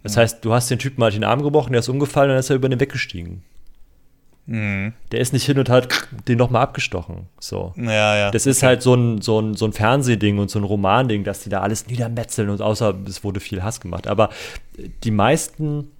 Das 0.07 0.15
mhm. 0.15 0.21
heißt, 0.21 0.45
du 0.45 0.53
hast 0.53 0.71
den 0.71 0.79
Typen 0.79 0.99
mal 0.99 1.11
den 1.11 1.23
Arm 1.23 1.43
gebrochen, 1.43 1.73
der 1.73 1.79
ist 1.79 1.89
umgefallen 1.89 2.29
und 2.29 2.35
dann 2.35 2.39
ist 2.39 2.49
er 2.49 2.55
über 2.55 2.69
den 2.69 2.79
weggestiegen. 2.79 3.43
Mhm. 4.45 4.93
Der 5.11 5.19
ist 5.19 5.33
nicht 5.33 5.45
hin 5.45 5.59
und 5.59 5.69
hat 5.69 5.89
den 6.27 6.37
nochmal 6.37 6.61
abgestochen. 6.61 7.27
So. 7.39 7.73
Ja, 7.75 8.15
ja. 8.15 8.31
Das 8.31 8.45
ist 8.45 8.63
halt 8.63 8.81
so 8.81 8.93
ein, 8.95 9.21
so, 9.21 9.39
ein, 9.39 9.55
so 9.55 9.65
ein 9.65 9.73
Fernsehding 9.73 10.39
und 10.39 10.49
so 10.49 10.59
ein 10.59 10.63
Romanding, 10.63 11.25
dass 11.25 11.41
die 11.41 11.49
da 11.49 11.59
alles 11.61 11.87
niedermetzeln 11.87 12.49
und 12.49 12.61
außer 12.61 12.95
es 13.05 13.25
wurde 13.25 13.41
viel 13.41 13.61
Hass 13.61 13.81
gemacht. 13.81 14.07
Aber 14.07 14.29
die 15.03 15.11
meisten 15.11 15.91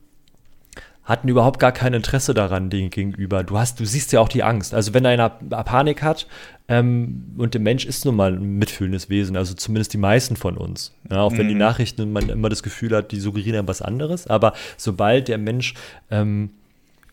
hatten 1.07 1.29
überhaupt 1.29 1.59
gar 1.59 1.71
kein 1.71 1.93
Interesse 1.93 2.33
daran 2.33 2.69
denen 2.69 2.89
gegenüber. 2.89 3.43
Du 3.43 3.57
hast, 3.57 3.79
du 3.79 3.85
siehst 3.85 4.11
ja 4.11 4.19
auch 4.19 4.27
die 4.27 4.43
Angst. 4.43 4.73
Also 4.73 4.93
wenn 4.93 5.05
einer 5.05 5.29
Panik 5.29 6.03
hat, 6.03 6.27
ähm, 6.67 7.33
und 7.37 7.53
der 7.53 7.61
Mensch 7.61 7.85
ist 7.85 8.03
nun 8.03 8.17
mal 8.17 8.33
ein 8.33 8.57
mitfühlendes 8.57 9.09
Wesen, 9.09 9.37
also 9.37 9.53
zumindest 9.53 9.93
die 9.93 9.97
meisten 9.97 10.35
von 10.35 10.57
uns. 10.57 10.93
Ja, 11.09 11.21
auch 11.21 11.31
wenn 11.31 11.47
die 11.47 11.53
mhm. 11.53 11.61
Nachrichten 11.61 12.11
man 12.11 12.27
immer 12.27 12.49
das 12.49 12.61
Gefühl 12.61 12.93
hat, 12.93 13.13
die 13.13 13.21
suggerieren 13.21 13.69
was 13.69 13.81
anderes. 13.81 14.27
Aber 14.27 14.51
sobald 14.75 15.29
der 15.29 15.37
Mensch, 15.37 15.75
ähm, 16.11 16.49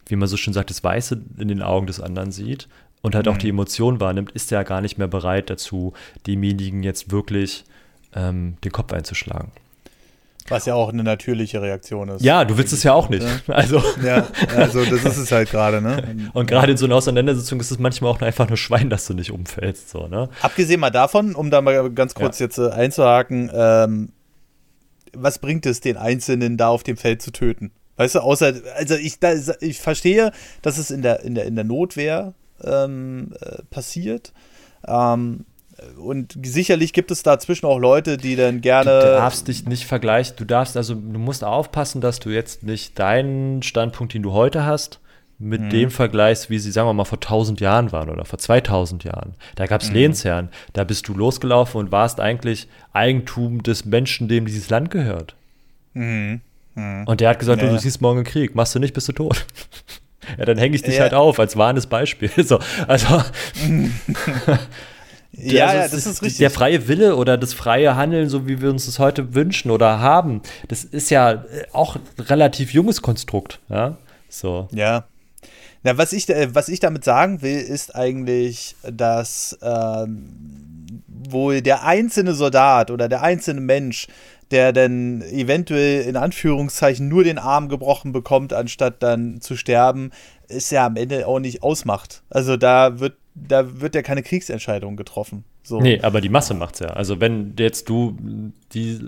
wie 0.07 0.17
man 0.17 0.29
so 0.29 0.37
schön 0.37 0.53
sagt, 0.53 0.71
das 0.71 0.83
Weiße 0.83 1.23
in 1.39 1.47
den 1.47 1.63
Augen 1.63 1.87
des 1.87 2.01
anderen 2.01 2.33
sieht 2.33 2.67
und 3.01 3.15
halt 3.15 3.27
mhm. 3.27 3.33
auch 3.33 3.39
die 3.39 3.49
Emotion 3.49 4.01
wahrnimmt, 4.01 4.33
ist 4.33 4.51
er 4.51 4.65
gar 4.65 4.81
nicht 4.81 4.99
mehr 4.99 5.09
bereit 5.09 5.51
dazu, 5.51 5.93
demjenigen 6.27 6.83
jetzt 6.83 7.13
wirklich 7.13 7.65
ähm, 8.13 8.57
den 8.65 8.73
Kopf 8.73 8.93
einzuschlagen. 8.93 9.53
Was 10.49 10.67
ja 10.67 10.75
auch 10.75 10.91
eine 10.93 11.03
natürliche 11.03 11.63
Reaktion 11.63 12.09
ist. 12.11 12.23
Ja, 12.23 12.45
du 12.45 12.59
willst 12.59 12.73
es 12.73 12.83
ja 12.83 12.93
auch 12.93 13.09
nicht. 13.09 13.27
Also. 13.49 13.83
Ja, 14.05 14.27
also 14.57 14.85
das 14.85 15.05
ist 15.05 15.17
es 15.17 15.33
halt 15.33 15.51
gerade, 15.51 15.81
ne? 15.81 16.31
Und 16.35 16.47
gerade 16.47 16.73
in 16.73 16.79
so 16.79 16.85
einer 16.85 16.97
Auseinandersetzung 16.97 17.61
ist 17.61 17.71
es 17.71 17.79
manchmal 17.79 18.11
auch 18.11 18.21
einfach 18.21 18.49
nur 18.49 18.59
Schwein, 18.59 18.91
dass 18.91 19.07
du 19.07 19.15
nicht 19.15 19.31
umfällst, 19.31 19.89
so, 19.89 20.07
ne? 20.07 20.29
Abgesehen 20.43 20.81
mal 20.81 20.91
davon, 20.91 21.35
um 21.35 21.51
da 21.51 21.63
mal 21.63 21.91
ganz 21.91 22.15
kurz 22.15 22.39
ja. 22.39 22.47
jetzt 22.47 22.59
äh, 22.59 22.71
einzuhaken, 22.71 23.51
ähm, 23.55 24.13
was 25.15 25.39
bringt 25.39 25.65
es 25.67 25.81
den 25.81 25.97
Einzelnen 25.97 26.57
da 26.57 26.69
auf 26.69 26.83
dem 26.83 26.97
Feld 26.97 27.23
zu 27.23 27.31
töten? 27.31 27.71
Weißt 27.97 28.17
du, 28.17 28.21
außer, 28.21 28.53
also 28.77 28.97
ich, 28.97 29.21
da, 29.21 29.33
ich 29.61 29.79
verstehe, 29.79 30.33
dass 30.63 30.79
es 30.79 30.91
in 30.91 31.03
der, 31.03 31.21
in 31.21 31.35
der, 31.35 31.45
in 31.45 31.55
der 31.55 31.65
Notwehr 31.65 32.35
ähm, 32.63 33.33
äh, 33.41 33.63
passiert. 33.71 34.33
Ähm, 34.87 35.47
und 35.99 36.39
sicherlich 36.45 36.93
gibt 36.93 37.11
es 37.11 37.23
dazwischen 37.23 37.67
auch 37.67 37.79
Leute, 37.79 38.17
die 38.17 38.37
dann 38.37 38.61
gerne. 38.61 39.01
Du 39.01 39.07
darfst 39.07 39.49
dich 39.49 39.67
nicht 39.67 39.85
vergleichen. 39.85 40.37
Du 40.37 40.45
darfst 40.45 40.77
also, 40.77 40.95
du 40.95 41.19
musst 41.19 41.45
aufpassen, 41.45 42.01
dass 42.01 42.21
du 42.21 42.31
jetzt 42.31 42.63
nicht 42.63 42.99
deinen 42.99 43.63
Standpunkt, 43.63 44.15
den 44.15 44.23
du 44.23 44.33
heute 44.33 44.65
hast, 44.65 45.01
mit 45.39 45.61
mhm. 45.61 45.71
dem 45.71 45.91
vergleichst, 45.91 46.51
wie 46.51 46.59
sie, 46.59 46.71
sagen 46.71 46.89
wir 46.89 46.95
mal, 46.95 47.05
vor 47.05 47.19
1000 47.19 47.61
Jahren 47.61 47.93
waren 47.93 48.09
oder 48.11 48.25
vor 48.25 48.39
2000 48.39 49.05
Jahren. 49.05 49.35
Da 49.57 49.67
gab 49.67 49.83
es 49.83 49.89
mhm. 49.89 49.97
Lehnsherren. 49.97 50.49
Da 50.73 50.85
bist 50.85 51.09
du 51.09 51.15
losgelaufen 51.15 51.81
und 51.81 51.93
warst 51.93 52.21
eigentlich 52.21 52.69
Eigentum 52.93 53.63
des 53.63 53.85
Menschen, 53.85 54.29
dem 54.29 54.47
dieses 54.47 54.71
Land 54.71 54.91
gehört. 54.91 55.35
Mhm. 55.95 56.41
mhm. 56.75 57.05
Und 57.07 57.21
der 57.21 57.31
hat 57.31 57.39
gesagt, 57.39 57.63
ja. 57.63 57.69
du, 57.69 57.79
siehst 57.79 58.01
morgen 58.01 58.25
Krieg. 58.25 58.55
Machst 58.55 58.75
du 58.75 58.79
nicht, 58.79 58.95
bist 58.95 59.09
du 59.09 59.13
tot. 59.13 59.45
ja, 60.39 60.45
dann 60.45 60.59
hänge 60.59 60.77
ich 60.77 60.83
dich 60.83 60.97
ja. 60.97 61.03
halt 61.03 61.15
auf 61.15 61.39
als 61.39 61.57
warnes 61.57 61.87
Beispiel. 61.87 62.31
So, 62.45 62.59
also. 62.87 63.23
Ja, 65.37 65.67
also 65.67 65.77
ja, 65.77 65.89
das 65.89 66.07
ist 66.07 66.23
richtig. 66.23 66.39
Der 66.39 66.51
freie 66.51 66.89
Wille 66.89 67.17
oder 67.17 67.37
das 67.37 67.55
freie 67.55 67.97
Handeln, 67.97 68.29
so 68.29 68.47
wie 68.47 68.61
wir 68.61 68.71
uns 68.71 68.87
das 68.87 68.99
heute 68.99 69.35
wünschen 69.35 69.71
oder 69.71 70.01
haben, 70.01 70.43
das 70.69 70.85
ist 70.85 71.11
ja 71.11 71.33
äh, 71.33 71.45
auch 71.73 71.97
ein 71.97 72.25
relativ 72.25 72.73
junges 72.73 73.03
Konstrukt. 73.03 73.61
Ja, 73.69 73.97
so. 74.29 74.69
Ja. 74.73 75.05
Na, 75.83 75.99
was 75.99 76.13
ich, 76.13 76.29
äh, 76.31 76.55
was 76.55 76.69
ich 76.69 76.81
damit 76.81 77.05
sagen 77.05 77.43
will, 77.43 77.59
ist 77.59 77.95
eigentlich, 77.95 78.75
dass 78.91 79.59
ähm, 79.63 81.03
wohl 81.07 81.61
der 81.61 81.85
einzelne 81.85 82.35
Soldat 82.35 82.91
oder 82.91 83.09
der 83.09 83.23
einzelne 83.23 83.61
Mensch, 83.61 84.07
der 84.51 84.73
dann 84.73 85.21
eventuell 85.23 86.03
in 86.03 86.17
Anführungszeichen 86.17 87.09
nur 87.09 87.25
den 87.25 87.39
Arm 87.39 87.69
gebrochen 87.69 88.13
bekommt, 88.13 88.53
anstatt 88.53 89.03
dann 89.03 89.41
zu 89.41 89.57
sterben, 89.57 90.11
ist 90.49 90.71
ja 90.71 90.87
am 90.87 90.97
Ende 90.97 91.27
auch 91.27 91.39
nicht 91.39 91.63
ausmacht. 91.63 92.23
Also 92.31 92.57
da 92.57 93.01
wird 93.01 93.15
da 93.35 93.81
wird 93.81 93.95
ja 93.95 94.03
keine 94.03 94.23
Kriegsentscheidung 94.23 94.97
getroffen. 94.97 95.45
So. 95.65 95.81
Nee, 95.81 96.01
aber 96.03 96.21
die 96.21 96.29
Masse 96.29 96.55
macht's 96.55 96.79
ja. 96.79 96.89
Also 96.89 97.21
wenn 97.21 97.55
jetzt 97.59 97.89
du, 97.89 98.17
die, 98.73 99.01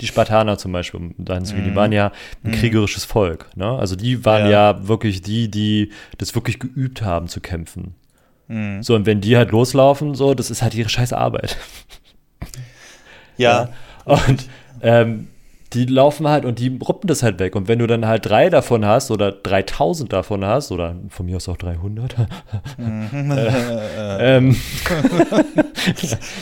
die 0.00 0.06
Spartaner 0.06 0.58
zum 0.58 0.72
Beispiel, 0.72 1.14
dann, 1.16 1.44
mm. 1.44 1.64
die 1.64 1.74
waren 1.74 1.92
ja 1.92 2.12
ein 2.44 2.50
mm. 2.50 2.54
kriegerisches 2.54 3.04
Volk. 3.04 3.48
Ne? 3.56 3.66
Also 3.66 3.96
die 3.96 4.24
waren 4.24 4.46
ja. 4.46 4.72
ja. 4.72 4.88
wirklich 4.88 5.22
die, 5.22 5.50
die 5.50 5.92
das 6.18 6.34
wirklich 6.34 6.58
geübt 6.58 7.02
haben 7.02 7.28
zu 7.28 7.40
kämpfen. 7.40 7.94
Mm. 8.48 8.82
So, 8.82 8.96
und 8.96 9.06
wenn 9.06 9.20
die 9.20 9.36
halt 9.36 9.50
loslaufen, 9.52 10.14
so, 10.14 10.34
das 10.34 10.50
ist 10.50 10.62
halt 10.62 10.74
ihre 10.74 10.88
scheiß 10.88 11.12
Arbeit. 11.12 11.56
Ja. 13.36 13.70
ja. 14.06 14.14
Und 14.26 14.48
ähm, 14.82 15.28
die 15.72 15.86
laufen 15.86 16.26
halt 16.28 16.44
und 16.44 16.58
die 16.58 16.78
ruppen 16.82 17.06
das 17.06 17.22
halt 17.22 17.38
weg. 17.38 17.54
Und 17.54 17.68
wenn 17.68 17.78
du 17.78 17.86
dann 17.86 18.06
halt 18.06 18.26
drei 18.26 18.50
davon 18.50 18.84
hast 18.84 19.10
oder 19.10 19.30
3000 19.30 20.12
davon 20.12 20.44
hast, 20.44 20.72
oder 20.72 20.96
von 21.08 21.26
mir 21.26 21.36
aus 21.36 21.48
auch 21.48 21.56
300, 21.56 22.16
mhm. 22.76 23.30
äh, 23.36 24.36
ähm, 24.36 24.56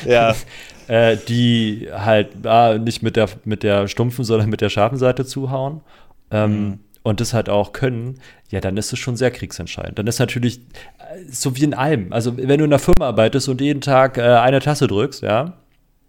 ja. 0.06 0.34
Äh, 0.88 1.18
die 1.28 1.86
halt 1.92 2.46
ah, 2.46 2.78
nicht 2.78 3.02
mit 3.02 3.16
der, 3.16 3.28
mit 3.44 3.62
der 3.62 3.88
stumpfen, 3.88 4.24
sondern 4.24 4.48
mit 4.48 4.62
der 4.62 4.70
scharfen 4.70 4.96
Seite 4.96 5.26
zuhauen. 5.26 5.82
Ähm, 6.30 6.50
mhm. 6.50 6.78
Und 7.02 7.20
das 7.20 7.34
halt 7.34 7.50
auch 7.50 7.74
können, 7.74 8.14
ja, 8.48 8.60
dann 8.60 8.78
ist 8.78 8.90
es 8.94 8.98
schon 8.98 9.14
sehr 9.14 9.30
kriegsentscheidend. 9.30 9.98
Dann 9.98 10.06
ist 10.06 10.18
natürlich 10.18 10.60
äh, 10.60 11.30
so 11.30 11.56
wie 11.56 11.64
in 11.64 11.74
allem. 11.74 12.10
Also, 12.14 12.38
wenn 12.38 12.48
du 12.48 12.64
in 12.64 12.72
einer 12.72 12.78
Firma 12.78 13.06
arbeitest 13.06 13.50
und 13.50 13.60
jeden 13.60 13.82
Tag 13.82 14.16
äh, 14.16 14.22
eine 14.22 14.60
Tasse 14.60 14.86
drückst, 14.86 15.20
ja, 15.20 15.58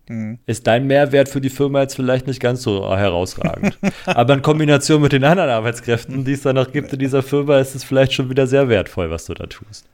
Mhm. 0.10 0.40
ist 0.48 0.66
dein 0.66 0.88
Mehrwert 0.88 1.30
für 1.30 1.40
die 1.40 1.52
Firma 1.52 1.82
jetzt 1.82 1.96
vielleicht 1.96 2.26
nicht 2.26 2.40
ganz 2.40 2.64
so 2.64 2.84
herausragend. 2.98 3.78
Aber 4.06 4.34
in 4.34 4.42
Kombination 4.42 5.04
mit 5.04 5.12
den 5.12 5.24
anderen 5.24 5.52
Arbeitskräften, 5.52 6.26
die 6.26 6.34
es 6.34 6.42
dann 6.42 6.56
noch 6.56 6.72
gibt 6.72 6.92
in 6.92 6.98
dieser 6.98 7.22
Firma, 7.22 7.60
ist 7.60 7.76
es 7.76 7.84
vielleicht 7.84 8.14
schon 8.14 8.28
wieder 8.28 8.48
sehr 8.48 8.70
wertvoll, 8.70 9.12
was 9.12 9.26
du 9.26 9.36
da 9.36 9.46
tust. 9.46 9.86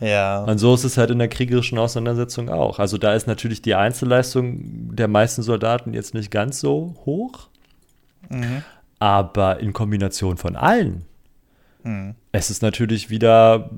Ja. 0.00 0.42
Und 0.44 0.56
so 0.56 0.74
ist 0.74 0.84
es 0.84 0.96
halt 0.96 1.10
in 1.10 1.18
der 1.18 1.28
kriegerischen 1.28 1.76
Auseinandersetzung 1.76 2.48
auch. 2.48 2.78
Also 2.78 2.96
da 2.96 3.12
ist 3.14 3.26
natürlich 3.26 3.60
die 3.60 3.74
Einzelleistung 3.74 4.94
der 4.96 5.08
meisten 5.08 5.42
Soldaten 5.42 5.92
jetzt 5.92 6.14
nicht 6.14 6.30
ganz 6.30 6.60
so 6.60 6.94
hoch. 7.04 7.48
Mhm. 8.30 8.62
Aber 9.00 9.60
in 9.60 9.74
Kombination 9.74 10.38
von 10.38 10.56
allen 10.56 11.04
Mhm. 11.88 12.14
Es 12.32 12.50
ist 12.50 12.62
natürlich 12.62 13.10
wieder 13.10 13.70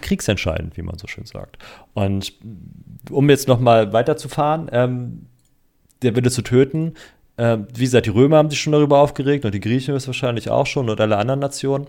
kriegsentscheidend, 0.00 0.76
wie 0.76 0.82
man 0.82 0.98
so 0.98 1.06
schön 1.06 1.26
sagt. 1.26 1.58
Und 1.94 2.32
um 3.10 3.28
jetzt 3.30 3.48
noch 3.48 3.60
mal 3.60 3.92
weiterzufahren, 3.92 4.68
ähm, 4.72 5.26
der 6.02 6.14
Wille 6.16 6.30
zu 6.30 6.42
töten, 6.42 6.94
äh, 7.36 7.58
wie 7.74 7.84
gesagt, 7.84 8.06
die 8.06 8.10
Römer 8.10 8.36
haben 8.36 8.50
sich 8.50 8.60
schon 8.60 8.72
darüber 8.72 8.98
aufgeregt 8.98 9.44
und 9.44 9.54
die 9.54 9.60
Griechen 9.60 9.94
ist 9.94 10.06
wahrscheinlich 10.06 10.50
auch 10.50 10.66
schon 10.66 10.90
und 10.90 11.00
alle 11.00 11.16
anderen 11.16 11.40
Nationen. 11.40 11.86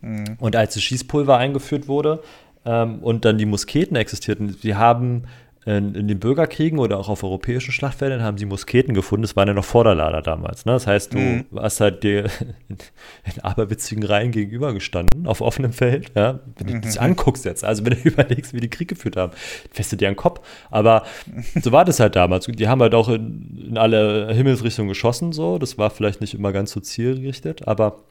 Mhm. 0.00 0.36
Und 0.38 0.56
als 0.56 0.74
das 0.74 0.82
Schießpulver 0.82 1.36
eingeführt 1.36 1.86
wurde 1.86 2.22
ähm, 2.64 3.00
und 3.00 3.24
dann 3.24 3.38
die 3.38 3.46
Musketen 3.46 3.96
existierten, 3.96 4.56
die 4.62 4.74
haben 4.74 5.24
in, 5.66 6.06
den 6.06 6.20
Bürgerkriegen 6.20 6.78
oder 6.78 6.96
auch 6.96 7.08
auf 7.08 7.24
europäischen 7.24 7.72
Schlachtfeldern 7.72 8.22
haben 8.22 8.38
sie 8.38 8.46
Musketen 8.46 8.94
gefunden. 8.94 9.22
Das 9.22 9.34
waren 9.34 9.48
ja 9.48 9.54
noch 9.54 9.64
Vorderlader 9.64 10.22
damals. 10.22 10.64
Ne? 10.64 10.72
Das 10.72 10.86
heißt, 10.86 11.12
du 11.12 11.18
mhm. 11.18 11.46
hast 11.56 11.80
halt 11.80 12.04
dir 12.04 12.26
in, 12.68 12.76
in 13.34 13.42
aberwitzigen 13.42 14.04
Reihen 14.04 14.30
gegenübergestanden, 14.30 15.26
auf 15.26 15.40
offenem 15.40 15.72
Feld. 15.72 16.12
Ja? 16.14 16.38
Wenn 16.56 16.66
du 16.68 16.74
mhm. 16.74 16.82
das 16.82 16.98
anguckst 16.98 17.44
jetzt, 17.44 17.64
also 17.64 17.84
wenn 17.84 17.94
du 17.94 17.98
überlegst, 18.04 18.54
wie 18.54 18.60
die 18.60 18.70
Krieg 18.70 18.86
geführt 18.86 19.16
haben, 19.16 19.32
festet 19.72 20.00
dir 20.00 20.06
einen 20.06 20.16
Kopf. 20.16 20.40
Aber 20.70 21.02
so 21.60 21.72
war 21.72 21.84
das 21.84 21.98
halt 21.98 22.14
damals. 22.14 22.46
Die 22.46 22.68
haben 22.68 22.80
halt 22.80 22.94
auch 22.94 23.08
in, 23.08 23.66
in 23.70 23.76
alle 23.76 24.32
Himmelsrichtungen 24.32 24.88
geschossen. 24.88 25.32
So. 25.32 25.58
Das 25.58 25.78
war 25.78 25.90
vielleicht 25.90 26.20
nicht 26.20 26.34
immer 26.34 26.52
ganz 26.52 26.70
so 26.70 26.78
zielgerichtet, 26.78 27.66
aber 27.66 28.04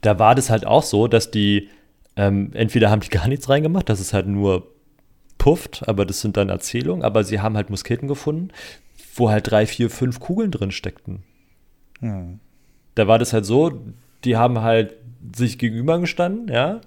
da 0.00 0.20
war 0.20 0.36
das 0.36 0.48
halt 0.50 0.64
auch 0.64 0.84
so, 0.84 1.08
dass 1.08 1.32
die 1.32 1.70
ähm, 2.14 2.50
entweder 2.54 2.90
haben 2.90 3.00
die 3.00 3.08
gar 3.08 3.26
nichts 3.26 3.48
reingemacht, 3.48 3.88
das 3.88 3.98
ist 3.98 4.12
halt 4.12 4.28
nur 4.28 4.75
pufft, 5.46 5.86
aber 5.86 6.04
das 6.04 6.22
sind 6.22 6.36
dann 6.36 6.48
Erzählungen. 6.48 7.04
Aber 7.04 7.22
sie 7.22 7.38
haben 7.38 7.56
halt 7.56 7.70
Musketen 7.70 8.08
gefunden, 8.08 8.48
wo 9.14 9.30
halt 9.30 9.48
drei, 9.48 9.64
vier, 9.64 9.90
fünf 9.90 10.18
Kugeln 10.18 10.50
drin 10.50 10.72
steckten. 10.72 11.22
Hm. 12.00 12.40
Da 12.96 13.06
war 13.06 13.20
das 13.20 13.32
halt 13.32 13.46
so, 13.46 13.80
die 14.24 14.36
haben 14.36 14.62
halt 14.62 14.94
sich 15.36 15.56
gegenüber 15.56 16.00
gestanden, 16.00 16.52
ja. 16.52 16.80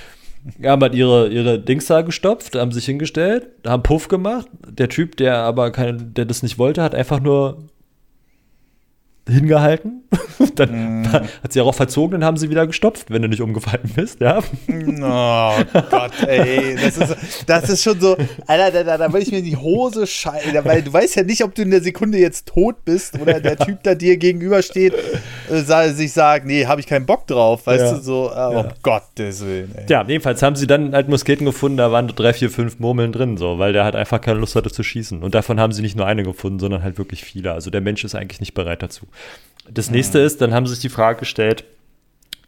haben 0.64 0.82
halt 0.82 0.96
ihre, 0.96 1.28
ihre 1.28 1.60
Dings 1.60 1.86
da 1.86 2.02
gestopft, 2.02 2.56
haben 2.56 2.72
sich 2.72 2.86
hingestellt, 2.86 3.46
haben 3.64 3.84
Puff 3.84 4.08
gemacht. 4.08 4.48
Der 4.68 4.88
Typ, 4.88 5.16
der 5.16 5.36
aber 5.36 5.70
kein, 5.70 6.12
der 6.12 6.24
das 6.24 6.42
nicht 6.42 6.58
wollte, 6.58 6.82
hat 6.82 6.96
einfach 6.96 7.20
nur 7.20 7.58
hingehalten. 9.28 10.02
dann 10.56 11.02
mm. 11.02 11.12
hat 11.12 11.52
sie 11.52 11.60
auch 11.60 11.74
verzogen, 11.74 12.12
dann 12.12 12.24
haben 12.24 12.36
sie 12.36 12.50
wieder 12.50 12.66
gestopft, 12.66 13.10
wenn 13.10 13.22
du 13.22 13.28
nicht 13.28 13.40
umgefallen 13.40 13.90
bist, 13.94 14.20
ja. 14.20 14.38
Oh 14.38 15.80
Gott, 15.90 16.12
ey. 16.26 16.76
Das 16.76 16.98
ist, 16.98 17.44
das 17.46 17.68
ist 17.70 17.82
schon 17.82 18.00
so, 18.00 18.16
Alter, 18.46 18.70
da, 18.70 18.84
da, 18.84 18.98
da 18.98 19.12
will 19.12 19.22
ich 19.22 19.30
mir 19.30 19.38
in 19.38 19.44
die 19.44 19.56
Hose 19.56 20.06
scheißen, 20.06 20.52
weil 20.64 20.82
du 20.82 20.92
weißt 20.92 21.16
ja 21.16 21.22
nicht, 21.22 21.42
ob 21.44 21.54
du 21.54 21.62
in 21.62 21.70
der 21.70 21.82
Sekunde 21.82 22.18
jetzt 22.18 22.46
tot 22.46 22.84
bist 22.84 23.18
oder 23.20 23.40
der 23.40 23.56
ja. 23.58 23.64
Typ 23.64 23.82
da 23.82 23.94
dir 23.94 24.16
gegenübersteht, 24.16 24.94
äh, 25.50 25.88
sich 25.90 26.12
sagt, 26.12 26.46
nee, 26.46 26.66
habe 26.66 26.80
ich 26.80 26.86
keinen 26.86 27.06
Bock 27.06 27.26
drauf, 27.26 27.66
weißt 27.66 27.84
ja. 27.84 27.92
du, 27.94 28.00
so, 28.00 28.30
äh, 28.30 28.34
ja. 28.34 28.48
um 28.48 28.68
Gottes 28.82 29.44
Willen, 29.46 29.72
ey. 29.76 29.84
Ja, 29.88 30.04
jedenfalls 30.06 30.42
haben 30.42 30.56
sie 30.56 30.66
dann 30.66 30.92
halt 30.92 31.08
Musketen 31.08 31.46
gefunden, 31.46 31.78
da 31.78 31.90
waren 31.92 32.08
drei, 32.08 32.32
vier, 32.32 32.50
fünf 32.50 32.78
Murmeln 32.80 33.12
drin, 33.12 33.36
so, 33.36 33.58
weil 33.58 33.72
der 33.72 33.84
halt 33.84 33.96
einfach 33.96 34.20
keine 34.20 34.40
Lust 34.40 34.56
hatte 34.56 34.70
zu 34.70 34.82
schießen. 34.82 35.22
Und 35.22 35.34
davon 35.34 35.58
haben 35.58 35.72
sie 35.72 35.82
nicht 35.82 35.96
nur 35.96 36.06
eine 36.06 36.22
gefunden, 36.22 36.58
sondern 36.58 36.82
halt 36.82 36.98
wirklich 36.98 37.24
viele. 37.24 37.52
Also 37.52 37.70
der 37.70 37.80
Mensch 37.80 38.04
ist 38.04 38.14
eigentlich 38.14 38.40
nicht 38.40 38.54
bereit 38.54 38.82
dazu. 38.82 39.06
Das 39.70 39.90
nächste 39.90 40.18
mhm. 40.18 40.26
ist, 40.26 40.40
dann 40.40 40.52
haben 40.52 40.66
sie 40.66 40.74
sich 40.74 40.82
die 40.82 40.88
Frage 40.88 41.20
gestellt, 41.20 41.64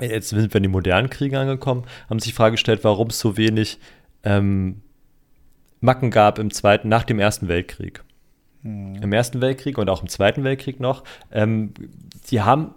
jetzt 0.01 0.31
sind 0.31 0.53
wir 0.53 0.57
in 0.57 0.63
die 0.65 0.69
modernen 0.69 1.11
Kriege 1.11 1.39
angekommen, 1.39 1.85
haben 2.11 2.19
sich 2.19 2.33
die 2.33 2.37
Frage 2.37 2.53
gestellt, 2.53 2.81
warum 2.83 3.09
es 3.09 3.19
so 3.19 3.37
wenig 3.37 3.79
ähm, 4.25 4.83
Macken 5.81 6.11
gab 6.11 6.39
im 6.39 6.51
zweiten, 6.51 6.89
nach 6.89 7.05
dem 7.05 7.19
Ersten 7.19 7.49
Weltkrieg. 7.49 8.03
Mhm. 8.63 8.97
Im 9.03 9.13
Ersten 9.13 9.41
Weltkrieg 9.41 9.79
und 9.79 9.89
auch 9.89 10.03
im 10.03 10.09
Zweiten 10.09 10.43
Weltkrieg 10.45 10.81
noch. 10.81 11.05
Ähm, 11.31 11.73
die 12.31 12.41
haben 12.41 12.75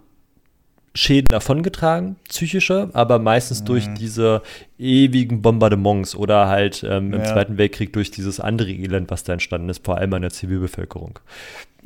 Schäden 0.98 1.28
davongetragen, 1.30 2.16
psychische, 2.28 2.90
aber 2.94 3.20
meistens 3.20 3.62
mhm. 3.62 3.66
durch 3.66 3.94
diese 3.94 4.42
ewigen 4.80 5.44
Bombardements 5.44 6.16
oder 6.16 6.48
halt 6.48 6.84
ähm, 6.84 7.14
im 7.14 7.20
ja. 7.20 7.26
Zweiten 7.26 7.60
Weltkrieg 7.60 7.94
durch 7.94 8.10
dieses 8.10 8.40
andere 8.40 8.72
Elend, 8.72 9.12
was 9.12 9.24
da 9.24 9.34
entstanden 9.34 9.70
ist, 9.70 9.86
vor 9.86 9.98
allem 9.98 10.12
an 10.14 10.24
der 10.24 10.32
Zivilbevölkerung. 10.32 11.20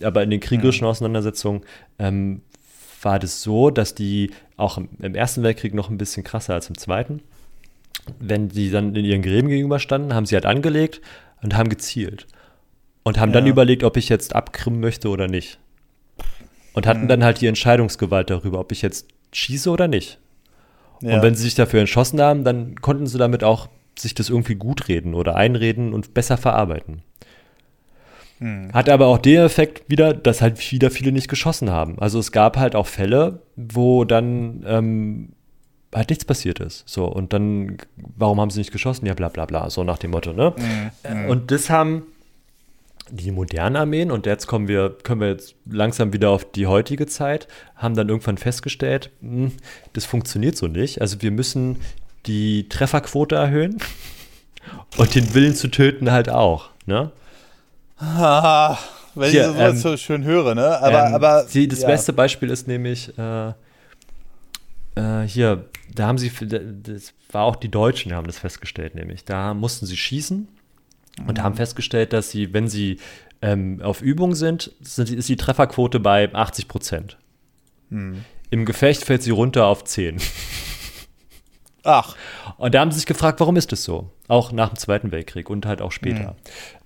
Aber 0.02 0.24
in 0.24 0.30
den 0.30 0.40
kriegerischen 0.40 0.86
mhm. 0.86 0.92
Auseinandersetzungen 0.92 1.62
ähm, 2.00 2.42
war 3.02 3.20
das 3.20 3.42
so, 3.42 3.70
dass 3.70 3.96
die 3.96 4.32
auch 4.56 4.78
im, 4.78 4.88
im, 5.02 5.14
Ersten 5.14 5.44
Weltkrieg 5.44 5.74
noch 5.74 5.90
ein 5.90 5.98
bisschen 5.98 6.24
krasser 6.24 6.54
als 6.54 6.70
im 6.70 6.78
Zweiten. 6.78 7.22
Wenn 8.20 8.48
die 8.48 8.72
dann 8.72 8.96
in 8.96 9.04
ihren 9.04 9.22
Gräben 9.22 9.50
gegenüberstanden, 9.50 10.14
haben 10.14 10.26
sie 10.26 10.36
halt 10.36 10.46
angelegt 10.46 11.02
und 11.44 11.58
haben 11.58 11.70
gezielt. 11.70 12.28
Und 13.04 13.20
haben 13.20 13.32
ja. 13.32 13.40
dann 13.40 13.48
überlegt, 13.48 13.84
ob 13.84 13.98
ich 13.98 14.08
jetzt 14.08 14.36
abkrimmen 14.36 14.80
möchte 14.80 15.10
oder 15.10 15.28
nicht. 15.28 15.60
Und 16.74 16.88
hatten 16.88 17.04
mhm. 17.04 17.08
dann 17.08 17.24
halt 17.24 17.42
die 17.42 17.48
Entscheidungsgewalt 17.48 18.30
darüber, 18.30 18.60
ob 18.60 18.72
ich 18.72 18.82
jetzt 18.82 19.08
schieße 19.34 19.70
oder 19.70 19.88
nicht. 19.88 20.20
Ja. 21.02 21.16
Und 21.16 21.24
wenn 21.24 21.36
sie 21.36 21.44
sich 21.44 21.56
dafür 21.56 21.80
entschlossen 21.80 22.22
haben, 22.22 22.44
dann 22.44 22.76
konnten 22.76 23.08
sie 23.08 23.18
damit 23.18 23.44
auch 23.44 23.68
sich 23.98 24.14
das 24.14 24.30
irgendwie 24.30 24.56
gut 24.56 24.88
reden 24.88 25.14
oder 25.14 25.36
einreden 25.36 25.94
und 25.94 26.14
besser 26.14 26.38
verarbeiten. 26.38 27.02
Mhm. 28.40 28.72
Hat 28.74 28.90
aber 28.90 29.08
auch 29.08 29.18
den 29.18 29.42
Effekt 29.42 29.90
wieder, 29.90 30.14
dass 30.14 30.42
halt 30.42 30.72
wieder 30.72 30.92
viele 30.92 31.12
nicht 31.12 31.28
geschossen 31.28 31.70
haben. 31.70 32.00
Also 32.00 32.20
es 32.20 32.32
gab 32.32 32.58
halt 32.58 32.76
auch 32.76 32.88
Fälle, 32.88 33.42
wo 33.56 34.06
dann 34.06 34.64
ähm, 34.68 35.30
halt 35.94 36.10
nichts 36.10 36.26
passiert 36.26 36.60
ist. 36.60 36.88
So, 36.88 37.06
und 37.06 37.34
dann, 37.34 37.78
warum 37.98 38.40
haben 38.40 38.50
sie 38.50 38.60
nicht 38.60 38.72
geschossen? 38.72 39.06
Ja, 39.06 39.14
bla 39.14 39.30
bla 39.30 39.46
bla, 39.46 39.70
so 39.70 39.84
nach 39.84 39.98
dem 39.98 40.12
Motto, 40.12 40.34
ne? 40.34 40.54
Mhm. 41.08 41.30
Und 41.30 41.52
das 41.52 41.70
haben 41.70 42.04
die 43.12 43.32
modernen 43.32 43.76
Armeen, 43.76 44.12
und 44.12 44.26
jetzt 44.26 44.48
kommen 44.48 44.68
wir, 44.68 44.96
können 45.04 45.22
wir 45.22 45.30
jetzt 45.30 45.56
langsam 45.70 46.14
wieder 46.14 46.30
auf 46.30 46.50
die 46.50 46.68
heutige 46.68 47.06
Zeit, 47.06 47.48
haben 47.76 47.96
dann 47.96 48.10
irgendwann 48.10 48.38
festgestellt, 48.38 49.12
mh, 49.22 49.32
hm, 49.32 49.52
das 49.94 50.06
funktioniert 50.06 50.58
so 50.58 50.68
nicht. 50.68 51.02
Also 51.02 51.22
wir 51.22 51.32
müssen 51.32 51.78
die 52.26 52.70
Trefferquote 52.70 53.36
erhöhen 53.36 53.78
und 54.98 55.14
den 55.14 55.34
Willen 55.34 55.56
zu 55.56 55.68
töten 55.68 56.12
halt 56.12 56.30
auch. 56.30 56.70
Ne? 56.86 57.12
Ah, 57.98 58.78
wenn 59.14 59.32
Hier, 59.32 59.42
ich 59.42 59.48
sowas 59.48 59.72
ähm, 59.74 59.78
so 59.78 59.98
schön 59.98 60.24
höre, 60.24 60.56
ne? 60.56 60.80
Aber, 60.82 61.08
ähm, 61.08 61.14
aber 61.14 61.46
die, 61.54 61.68
das 61.68 61.82
ja. 61.82 61.88
beste 61.88 62.14
Beispiel 62.14 62.50
ist 62.50 62.68
nämlich 62.68 63.12
äh, 63.18 63.50
äh, 64.96 65.28
hier, 65.28 65.66
da 65.94 66.08
haben 66.08 66.18
sie, 66.18 66.32
das 66.32 67.14
war 67.32 67.44
auch 67.44 67.58
die 67.58 67.70
Deutschen, 67.70 68.10
die 68.10 68.16
haben 68.16 68.28
das 68.28 68.40
festgestellt, 68.40 68.96
nämlich 68.96 69.26
da 69.26 69.54
mussten 69.54 69.86
sie 69.86 69.98
schießen 69.98 70.48
und 71.28 71.42
haben 71.42 71.56
festgestellt, 71.56 72.14
dass 72.14 72.32
sie, 72.32 72.54
wenn 72.54 72.68
sie 72.68 72.98
ähm, 73.42 73.82
auf 73.82 74.02
Übung 74.02 74.36
sind, 74.36 74.72
sind, 74.82 75.10
ist 75.10 75.30
die 75.30 75.36
Trefferquote 75.36 76.00
bei 76.00 76.34
80 76.34 76.68
Prozent. 76.68 77.18
Mhm. 77.90 78.24
Im 78.50 78.66
Gefecht 78.66 79.04
fällt 79.04 79.24
sie 79.24 79.32
runter 79.32 79.66
auf 79.66 79.84
10. 79.84 80.18
Ach. 81.84 82.16
Und 82.58 82.76
da 82.76 82.82
haben 82.82 82.92
sie 82.92 83.00
sich 83.00 83.06
gefragt, 83.06 83.40
warum 83.40 83.56
ist 83.56 83.72
das 83.72 83.84
so? 83.84 84.12
Auch 84.28 84.52
nach 84.52 84.70
dem 84.70 84.78
Zweiten 84.78 85.12
Weltkrieg 85.12 85.50
und 85.50 85.66
halt 85.66 85.82
auch 85.82 85.92
später. 85.92 86.32
Mhm. 86.32 86.36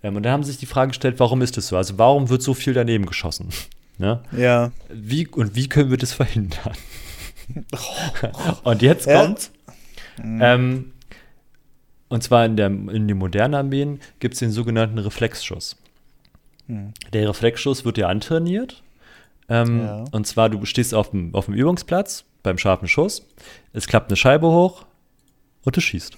Ähm, 0.04 0.16
und 0.16 0.24
da 0.24 0.32
haben 0.32 0.44
sie 0.44 0.52
sich 0.52 0.60
die 0.60 0.66
Frage 0.66 0.90
gestellt, 0.90 1.16
warum 1.20 1.42
ist 1.42 1.58
das 1.58 1.68
so? 1.68 1.78
Also 1.78 1.98
warum 1.98 2.30
wird 2.30 2.42
so 2.42 2.54
viel 2.54 2.74
daneben 2.74 3.06
geschossen? 3.06 3.50
Ne? 3.98 4.22
Ja. 4.36 4.74
Wie, 4.90 5.26
und 5.26 5.56
wie 5.56 5.70
können 5.70 5.90
wir 5.90 5.98
das 5.98 6.12
verhindern? 6.12 6.74
und 8.66 8.82
jetzt 8.82 9.08
ja. 9.08 9.22
kommt, 9.22 9.52
mhm. 10.22 10.42
ähm, 10.44 10.92
und 12.10 12.24
zwar 12.24 12.46
in, 12.46 12.56
der, 12.56 12.68
in 12.68 13.08
den 13.08 13.18
modernen 13.18 13.56
Armeen 13.56 14.00
gibt 14.20 14.36
es 14.36 14.40
den 14.40 14.52
sogenannten 14.52 14.98
Reflexschuss. 14.98 15.76
Mhm. 16.68 16.94
Der 17.14 17.30
Reflexschuss 17.30 17.86
wird 17.86 17.98
ja 17.98 18.08
antrainiert. 18.08 18.84
Ähm, 19.50 19.82
ja. 19.82 20.04
Und 20.12 20.26
zwar, 20.26 20.50
du 20.50 20.66
stehst 20.66 20.94
auf 20.94 21.12
dem, 21.12 21.34
auf 21.36 21.46
dem 21.46 21.54
Übungsplatz 21.54 22.26
beim 22.44 22.58
scharfen 22.58 22.88
Schuss, 22.88 23.28
es 23.74 23.88
klappt 23.88 24.10
eine 24.10 24.18
Scheibe 24.18 24.48
hoch 24.48 24.86
und 25.64 25.76
du 25.76 25.82
schießt. 25.82 26.16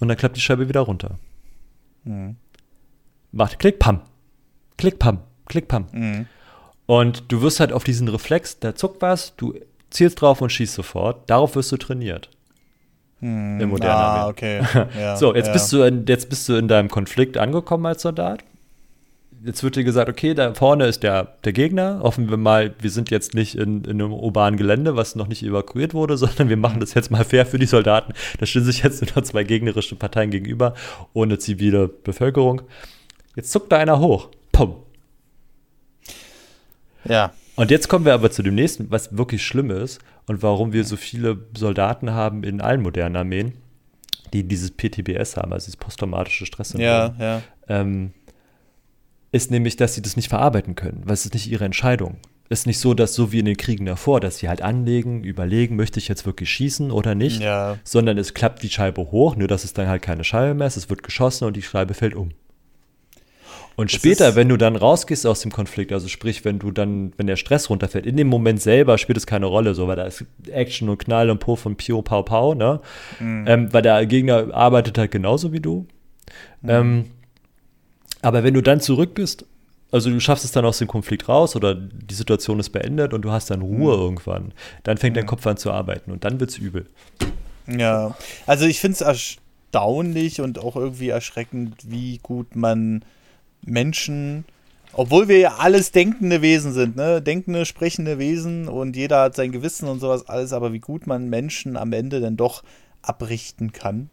Und 0.00 0.08
dann 0.08 0.16
klappt 0.16 0.36
die 0.36 0.40
Scheibe 0.40 0.68
wieder 0.68 0.80
runter. 0.80 1.18
Mhm. 2.04 2.36
Macht 3.32 3.58
Klick, 3.58 3.78
Pam. 3.78 4.02
Klick, 4.76 4.98
Pam. 4.98 5.20
Klick, 5.46 5.68
Pam. 5.68 5.86
Mhm. 5.92 6.26
Und 6.86 7.30
du 7.30 7.42
wirst 7.42 7.60
halt 7.60 7.72
auf 7.72 7.84
diesen 7.84 8.08
Reflex, 8.08 8.58
da 8.58 8.74
zuckt 8.74 9.00
was, 9.02 9.36
du 9.36 9.54
zielst 9.90 10.20
drauf 10.20 10.40
und 10.40 10.50
schießt 10.50 10.74
sofort. 10.74 11.28
Darauf 11.30 11.54
wirst 11.54 11.70
du 11.70 11.76
trainiert. 11.76 12.30
Hm, 13.20 13.60
Im 13.60 13.68
modernen 13.68 13.94
ah, 13.94 14.28
okay. 14.28 14.62
Ja, 14.98 15.16
so, 15.16 15.34
jetzt, 15.34 15.48
ja. 15.48 15.52
bist 15.52 15.72
du 15.72 15.82
in, 15.82 16.04
jetzt 16.06 16.28
bist 16.28 16.48
du 16.48 16.54
in 16.54 16.68
deinem 16.68 16.88
Konflikt 16.88 17.36
angekommen 17.36 17.86
als 17.86 18.02
Soldat 18.02 18.42
jetzt 19.44 19.62
wird 19.62 19.76
dir 19.76 19.84
gesagt, 19.84 20.08
okay, 20.08 20.34
da 20.34 20.54
vorne 20.54 20.86
ist 20.86 21.02
der, 21.02 21.36
der 21.44 21.52
Gegner. 21.52 22.00
Hoffen 22.02 22.30
wir 22.30 22.36
mal, 22.36 22.74
wir 22.78 22.90
sind 22.90 23.10
jetzt 23.10 23.34
nicht 23.34 23.56
in, 23.56 23.84
in 23.84 23.90
einem 24.00 24.12
urbanen 24.12 24.56
Gelände, 24.56 24.96
was 24.96 25.16
noch 25.16 25.28
nicht 25.28 25.42
evakuiert 25.42 25.94
wurde, 25.94 26.16
sondern 26.18 26.48
wir 26.48 26.56
machen 26.56 26.80
das 26.80 26.94
jetzt 26.94 27.10
mal 27.10 27.24
fair 27.24 27.46
für 27.46 27.58
die 27.58 27.66
Soldaten. 27.66 28.12
Da 28.38 28.46
stehen 28.46 28.64
sich 28.64 28.82
jetzt 28.82 29.14
nur 29.14 29.24
zwei 29.24 29.44
gegnerische 29.44 29.96
Parteien 29.96 30.30
gegenüber, 30.30 30.74
ohne 31.12 31.38
zivile 31.38 31.88
Bevölkerung. 31.88 32.62
Jetzt 33.36 33.52
zuckt 33.52 33.72
da 33.72 33.78
einer 33.78 33.98
hoch. 33.98 34.28
Pum. 34.52 34.76
Ja. 37.04 37.32
Und 37.56 37.70
jetzt 37.70 37.88
kommen 37.88 38.04
wir 38.04 38.14
aber 38.14 38.30
zu 38.30 38.42
dem 38.42 38.54
nächsten, 38.54 38.90
was 38.90 39.16
wirklich 39.16 39.44
schlimm 39.44 39.70
ist 39.70 40.00
und 40.30 40.44
warum 40.44 40.72
wir 40.72 40.84
so 40.84 40.96
viele 40.96 41.44
Soldaten 41.58 42.12
haben 42.12 42.44
in 42.44 42.60
allen 42.60 42.82
modernen 42.82 43.16
Armeen, 43.16 43.54
die 44.32 44.44
dieses 44.44 44.70
PTBS 44.70 45.36
haben, 45.36 45.52
also 45.52 45.64
dieses 45.64 45.76
posttraumatische 45.76 46.46
Stresssyndrom. 46.46 46.86
Ja, 46.86 47.14
ja. 47.18 47.42
Ähm, 47.66 48.12
ist 49.32 49.50
nämlich, 49.50 49.74
dass 49.74 49.96
sie 49.96 50.02
das 50.02 50.14
nicht 50.14 50.28
verarbeiten 50.28 50.76
können, 50.76 51.02
weil 51.04 51.14
es 51.14 51.24
ist 51.24 51.34
nicht 51.34 51.50
ihre 51.50 51.64
Entscheidung. 51.64 52.18
Es 52.48 52.60
ist 52.60 52.66
nicht 52.66 52.78
so, 52.78 52.94
dass 52.94 53.14
so 53.14 53.32
wie 53.32 53.40
in 53.40 53.44
den 53.44 53.56
Kriegen 53.56 53.86
davor, 53.86 54.20
dass 54.20 54.38
sie 54.38 54.48
halt 54.48 54.62
anlegen, 54.62 55.24
überlegen, 55.24 55.74
möchte 55.74 55.98
ich 55.98 56.06
jetzt 56.06 56.24
wirklich 56.26 56.48
schießen 56.48 56.92
oder 56.92 57.16
nicht, 57.16 57.40
ja. 57.40 57.78
sondern 57.82 58.16
es 58.16 58.32
klappt 58.32 58.62
die 58.62 58.70
Scheibe 58.70 59.10
hoch, 59.10 59.34
nur 59.34 59.48
dass 59.48 59.64
es 59.64 59.72
dann 59.72 59.88
halt 59.88 60.02
keine 60.02 60.22
Scheibe 60.22 60.54
mehr 60.54 60.68
ist, 60.68 60.76
es 60.76 60.88
wird 60.88 61.02
geschossen 61.02 61.44
und 61.44 61.56
die 61.56 61.62
Scheibe 61.62 61.94
fällt 61.94 62.14
um. 62.14 62.30
Und 63.80 63.90
später, 63.90 64.36
wenn 64.36 64.50
du 64.50 64.58
dann 64.58 64.76
rausgehst 64.76 65.26
aus 65.26 65.40
dem 65.40 65.50
Konflikt, 65.50 65.90
also 65.90 66.06
sprich, 66.06 66.44
wenn 66.44 66.58
du 66.58 66.70
dann, 66.70 67.14
wenn 67.16 67.26
der 67.26 67.36
Stress 67.36 67.70
runterfällt, 67.70 68.04
in 68.04 68.18
dem 68.18 68.26
Moment 68.26 68.60
selber 68.60 68.98
spielt 68.98 69.16
es 69.16 69.26
keine 69.26 69.46
Rolle, 69.46 69.74
so, 69.74 69.88
weil 69.88 69.96
da 69.96 70.04
ist 70.04 70.22
Action 70.50 70.90
und 70.90 70.98
Knall 70.98 71.30
und 71.30 71.38
Puff 71.38 71.64
und 71.64 71.76
Pio, 71.76 72.02
Pau, 72.02 72.22
Pau, 72.22 72.52
ne? 72.52 72.82
Mhm. 73.20 73.46
Ähm, 73.48 73.72
weil 73.72 73.80
der 73.80 74.04
Gegner 74.04 74.52
arbeitet 74.52 74.98
halt 74.98 75.10
genauso 75.10 75.54
wie 75.54 75.60
du. 75.60 75.86
Mhm. 76.60 76.68
Ähm, 76.68 77.04
aber 78.20 78.44
wenn 78.44 78.52
du 78.52 78.60
dann 78.60 78.82
zurück 78.82 79.14
bist, 79.14 79.46
also 79.90 80.10
du 80.10 80.20
schaffst 80.20 80.44
es 80.44 80.52
dann 80.52 80.66
aus 80.66 80.76
dem 80.76 80.86
Konflikt 80.86 81.26
raus 81.26 81.56
oder 81.56 81.74
die 81.74 82.14
Situation 82.14 82.60
ist 82.60 82.68
beendet 82.68 83.14
und 83.14 83.22
du 83.22 83.30
hast 83.30 83.50
dann 83.50 83.62
Ruhe 83.62 83.96
mhm. 83.96 84.02
irgendwann, 84.02 84.52
dann 84.82 84.98
fängt 84.98 85.16
dein 85.16 85.24
Kopf 85.24 85.46
an 85.46 85.56
zu 85.56 85.70
arbeiten 85.70 86.12
und 86.12 86.22
dann 86.24 86.38
wird 86.38 86.50
es 86.50 86.58
übel. 86.58 86.84
Ja, 87.66 88.14
also 88.46 88.66
ich 88.66 88.78
finde 88.78 88.96
es 88.96 89.00
erstaunlich 89.00 90.42
und 90.42 90.58
auch 90.58 90.76
irgendwie 90.76 91.08
erschreckend, 91.08 91.76
wie 91.86 92.18
gut 92.18 92.56
man 92.56 93.02
Menschen, 93.62 94.44
obwohl 94.92 95.28
wir 95.28 95.38
ja 95.38 95.56
alles 95.58 95.92
denkende 95.92 96.42
Wesen 96.42 96.72
sind, 96.72 96.96
ne, 96.96 97.22
denkende, 97.22 97.66
sprechende 97.66 98.18
Wesen 98.18 98.68
und 98.68 98.96
jeder 98.96 99.22
hat 99.22 99.36
sein 99.36 99.52
Gewissen 99.52 99.88
und 99.88 100.00
sowas 100.00 100.28
alles, 100.28 100.52
aber 100.52 100.72
wie 100.72 100.80
gut 100.80 101.06
man 101.06 101.28
Menschen 101.28 101.76
am 101.76 101.92
Ende 101.92 102.20
dann 102.20 102.36
doch 102.36 102.62
abrichten 103.02 103.72
kann. 103.72 104.10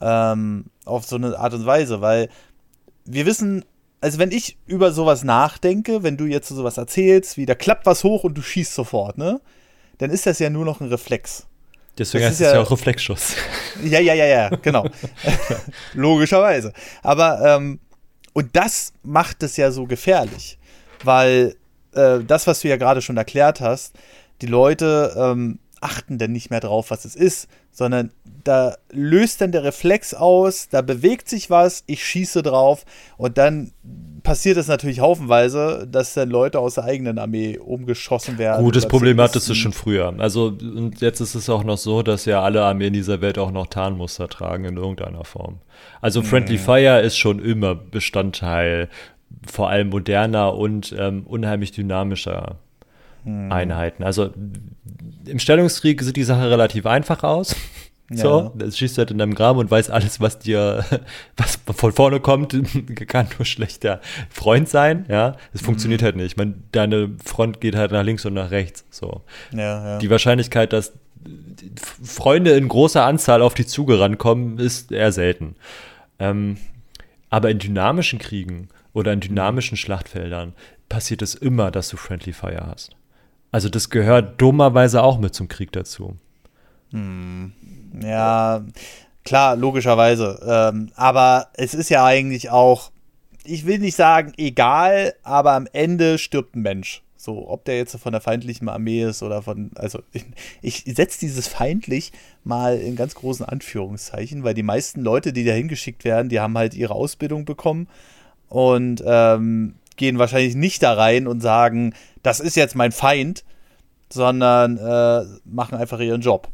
Ähm, 0.00 0.66
auf 0.84 1.04
so 1.04 1.16
eine 1.16 1.38
Art 1.38 1.54
und 1.54 1.66
Weise, 1.66 2.00
weil 2.00 2.28
wir 3.04 3.26
wissen, 3.26 3.64
also 4.00 4.18
wenn 4.18 4.30
ich 4.30 4.56
über 4.66 4.92
sowas 4.92 5.24
nachdenke, 5.24 6.02
wenn 6.02 6.16
du 6.16 6.24
jetzt 6.26 6.48
sowas 6.48 6.78
erzählst, 6.78 7.36
wie 7.36 7.46
da 7.46 7.54
klappt 7.54 7.86
was 7.86 8.04
hoch 8.04 8.24
und 8.24 8.34
du 8.34 8.42
schießt 8.42 8.74
sofort, 8.74 9.18
ne? 9.18 9.40
Dann 9.98 10.10
ist 10.10 10.26
das 10.26 10.38
ja 10.38 10.50
nur 10.50 10.64
noch 10.64 10.80
ein 10.80 10.88
Reflex. 10.88 11.46
Deswegen 11.98 12.22
das 12.22 12.30
heißt 12.30 12.40
es 12.40 12.46
ja, 12.46 12.54
ja 12.54 12.60
auch 12.60 12.70
Reflexschuss. 12.70 13.34
Ja, 13.82 13.98
ja, 13.98 14.14
ja, 14.14 14.26
ja, 14.26 14.48
genau. 14.50 14.86
Logischerweise. 15.94 16.72
Aber, 17.02 17.40
ähm, 17.44 17.80
und 18.32 18.54
das 18.54 18.92
macht 19.02 19.42
es 19.42 19.56
ja 19.56 19.70
so 19.70 19.86
gefährlich, 19.86 20.58
weil 21.04 21.56
äh, 21.92 22.20
das, 22.20 22.46
was 22.46 22.60
du 22.60 22.68
ja 22.68 22.76
gerade 22.76 23.02
schon 23.02 23.16
erklärt 23.16 23.60
hast, 23.60 23.94
die 24.40 24.46
Leute 24.46 25.14
ähm, 25.16 25.58
achten 25.80 26.18
dann 26.18 26.32
nicht 26.32 26.50
mehr 26.50 26.60
drauf, 26.60 26.90
was 26.90 27.04
es 27.04 27.14
ist, 27.14 27.48
sondern 27.70 28.10
da 28.44 28.76
löst 28.90 29.40
dann 29.40 29.52
der 29.52 29.64
Reflex 29.64 30.14
aus, 30.14 30.68
da 30.68 30.82
bewegt 30.82 31.28
sich 31.28 31.50
was, 31.50 31.84
ich 31.86 32.04
schieße 32.04 32.42
drauf 32.42 32.84
und 33.16 33.38
dann 33.38 33.72
passiert 34.28 34.58
es 34.58 34.68
natürlich 34.68 35.00
haufenweise, 35.00 35.88
dass 35.90 36.12
dann 36.12 36.28
Leute 36.28 36.58
aus 36.60 36.74
der 36.74 36.84
eigenen 36.84 37.18
Armee 37.18 37.56
umgeschossen 37.56 38.36
werden. 38.36 38.62
Gutes 38.62 38.86
Problem 38.86 39.18
hattest 39.20 39.48
du 39.48 39.54
schon 39.54 39.72
früher. 39.72 40.14
Also 40.18 40.48
und 40.48 41.00
jetzt 41.00 41.20
ist 41.20 41.34
es 41.34 41.48
auch 41.48 41.64
noch 41.64 41.78
so, 41.78 42.02
dass 42.02 42.26
ja 42.26 42.42
alle 42.42 42.62
Armeen 42.62 42.92
dieser 42.92 43.22
Welt 43.22 43.38
auch 43.38 43.50
noch 43.50 43.68
Tarnmuster 43.68 44.28
tragen 44.28 44.64
in 44.64 44.76
irgendeiner 44.76 45.24
Form. 45.24 45.60
Also 46.02 46.20
Friendly 46.20 46.58
mhm. 46.58 46.62
Fire 46.62 47.00
ist 47.00 47.16
schon 47.16 47.38
immer 47.38 47.74
Bestandteil 47.74 48.90
vor 49.46 49.70
allem 49.70 49.88
moderner 49.88 50.54
und 50.54 50.94
ähm, 50.98 51.24
unheimlich 51.26 51.72
dynamischer 51.72 52.56
hm. 53.24 53.50
Einheiten. 53.50 54.02
Also 54.02 54.30
im 55.24 55.38
Stellungskrieg 55.38 56.02
sieht 56.02 56.16
die 56.16 56.24
Sache 56.24 56.50
relativ 56.50 56.84
einfach 56.86 57.22
aus. 57.22 57.56
So, 58.10 58.40
ja. 58.40 58.52
das 58.54 58.78
schießt 58.78 58.96
halt 58.96 59.10
in 59.10 59.18
deinem 59.18 59.34
Graben 59.34 59.58
und 59.58 59.70
weiß 59.70 59.90
alles, 59.90 60.18
was 60.18 60.38
dir, 60.38 60.84
was 61.36 61.58
von 61.74 61.92
vorne 61.92 62.20
kommt, 62.20 62.58
kann 63.06 63.28
nur 63.36 63.44
schlechter 63.44 64.00
Freund 64.30 64.68
sein, 64.68 65.04
ja. 65.08 65.36
Es 65.52 65.60
mhm. 65.60 65.66
funktioniert 65.66 66.02
halt 66.02 66.16
nicht. 66.16 66.26
Ich 66.26 66.36
meine, 66.36 66.54
deine 66.72 67.10
Front 67.22 67.60
geht 67.60 67.76
halt 67.76 67.92
nach 67.92 68.02
links 68.02 68.24
und 68.24 68.32
nach 68.32 68.50
rechts, 68.50 68.84
so. 68.90 69.22
Ja, 69.52 69.84
ja. 69.84 69.98
Die 69.98 70.08
Wahrscheinlichkeit, 70.08 70.72
dass 70.72 70.94
Freunde 72.02 72.52
in 72.52 72.68
großer 72.68 73.04
Anzahl 73.04 73.42
auf 73.42 73.52
die 73.52 73.66
Zuge 73.66 74.00
rankommen, 74.00 74.58
ist 74.58 74.90
eher 74.90 75.12
selten. 75.12 75.56
Ähm, 76.18 76.56
aber 77.28 77.50
in 77.50 77.58
dynamischen 77.58 78.18
Kriegen 78.18 78.68
oder 78.94 79.12
in 79.12 79.20
dynamischen 79.20 79.76
Schlachtfeldern 79.76 80.54
passiert 80.88 81.20
es 81.20 81.34
immer, 81.34 81.70
dass 81.70 81.90
du 81.90 81.98
Friendly 81.98 82.32
Fire 82.32 82.66
hast. 82.66 82.92
Also 83.50 83.68
das 83.68 83.90
gehört 83.90 84.40
dummerweise 84.40 85.02
auch 85.02 85.18
mit 85.18 85.34
zum 85.34 85.48
Krieg 85.48 85.72
dazu. 85.72 86.16
Hm. 86.90 87.52
Ja, 88.02 88.64
klar, 89.24 89.56
logischerweise. 89.56 90.40
Ähm, 90.46 90.90
aber 90.94 91.48
es 91.54 91.74
ist 91.74 91.90
ja 91.90 92.04
eigentlich 92.04 92.50
auch, 92.50 92.90
ich 93.44 93.66
will 93.66 93.78
nicht 93.78 93.96
sagen 93.96 94.32
egal, 94.36 95.14
aber 95.22 95.52
am 95.52 95.66
Ende 95.72 96.18
stirbt 96.18 96.56
ein 96.56 96.62
Mensch. 96.62 97.02
So, 97.20 97.48
ob 97.48 97.64
der 97.64 97.76
jetzt 97.76 97.96
von 97.96 98.12
der 98.12 98.20
feindlichen 98.20 98.68
Armee 98.68 99.02
ist 99.02 99.24
oder 99.24 99.42
von, 99.42 99.72
also 99.74 100.00
ich, 100.12 100.24
ich 100.62 100.84
setze 100.86 101.18
dieses 101.18 101.48
feindlich 101.48 102.12
mal 102.44 102.78
in 102.78 102.94
ganz 102.94 103.16
großen 103.16 103.44
Anführungszeichen, 103.44 104.44
weil 104.44 104.54
die 104.54 104.62
meisten 104.62 105.00
Leute, 105.00 105.32
die 105.32 105.44
da 105.44 105.52
hingeschickt 105.52 106.04
werden, 106.04 106.28
die 106.28 106.38
haben 106.38 106.56
halt 106.56 106.74
ihre 106.74 106.94
Ausbildung 106.94 107.44
bekommen 107.44 107.88
und 108.48 109.02
ähm, 109.04 109.74
gehen 109.96 110.18
wahrscheinlich 110.18 110.54
nicht 110.54 110.82
da 110.84 110.94
rein 110.94 111.26
und 111.26 111.40
sagen, 111.40 111.92
das 112.22 112.38
ist 112.38 112.54
jetzt 112.54 112.76
mein 112.76 112.92
Feind, 112.92 113.44
sondern 114.10 114.78
äh, 114.78 115.24
machen 115.44 115.76
einfach 115.76 115.98
ihren 115.98 116.20
Job. 116.20 116.48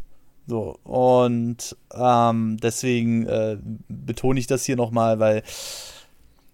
So, 0.47 0.77
und 0.85 1.77
ähm, 1.95 2.59
deswegen 2.63 3.27
äh, 3.27 3.57
betone 3.89 4.39
ich 4.39 4.47
das 4.47 4.65
hier 4.65 4.77
nochmal, 4.77 5.19
weil 5.19 5.43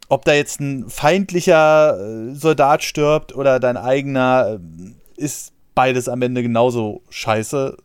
ob 0.09 0.25
da 0.25 0.33
jetzt 0.33 0.61
ein 0.61 0.89
feindlicher 0.89 1.99
äh, 1.99 2.35
Soldat 2.35 2.83
stirbt 2.83 3.35
oder 3.35 3.59
dein 3.59 3.77
eigener, 3.77 4.59
äh, 4.59 5.23
ist 5.23 5.53
beides 5.75 6.09
am 6.09 6.23
Ende 6.23 6.43
genauso 6.43 7.03
scheiße. 7.11 7.77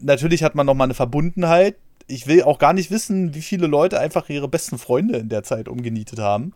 Natürlich 0.00 0.42
hat 0.42 0.54
man 0.54 0.66
nochmal 0.66 0.86
eine 0.86 0.94
Verbundenheit. 0.94 1.76
Ich 2.06 2.26
will 2.26 2.42
auch 2.42 2.58
gar 2.58 2.72
nicht 2.72 2.90
wissen, 2.90 3.34
wie 3.34 3.42
viele 3.42 3.66
Leute 3.66 3.98
einfach 3.98 4.28
ihre 4.28 4.48
besten 4.48 4.78
Freunde 4.78 5.18
in 5.18 5.28
der 5.28 5.42
Zeit 5.42 5.68
umgenietet 5.68 6.18
haben. 6.18 6.52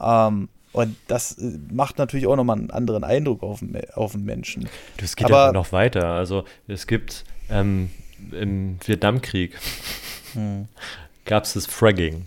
Ähm, 0.00 0.48
und 0.72 0.96
das 1.08 1.38
äh, 1.38 1.58
macht 1.72 1.96
natürlich 1.96 2.26
auch 2.26 2.36
nochmal 2.36 2.58
einen 2.58 2.70
anderen 2.70 3.04
Eindruck 3.04 3.42
auf, 3.42 3.60
auf 3.94 4.12
den 4.12 4.24
Menschen. 4.24 4.68
Das 4.98 5.16
geht 5.16 5.26
aber 5.26 5.52
noch 5.52 5.72
weiter. 5.72 6.08
Also 6.08 6.44
es 6.68 6.86
gibt 6.86 7.24
ähm, 7.48 7.90
im 8.32 8.78
Vietnamkrieg 8.84 9.52
hm. 10.32 10.68
gab 11.24 11.44
es 11.44 11.54
das 11.54 11.66
Fragging. 11.66 12.26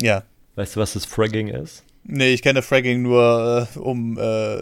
Ja. 0.00 0.22
Weißt 0.56 0.76
du, 0.76 0.80
was 0.80 0.94
das 0.94 1.04
Fragging 1.04 1.48
ist? 1.48 1.84
Nee, 2.04 2.32
ich 2.32 2.42
kenne 2.42 2.62
Fragging 2.62 3.02
nur, 3.02 3.68
äh, 3.74 3.78
um 3.78 4.18
äh, 4.18 4.56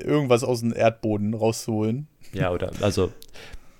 irgendwas 0.00 0.44
aus 0.44 0.60
dem 0.60 0.74
Erdboden 0.74 1.34
rauszuholen. 1.34 2.06
Ja, 2.32 2.50
oder 2.50 2.70
also 2.80 3.12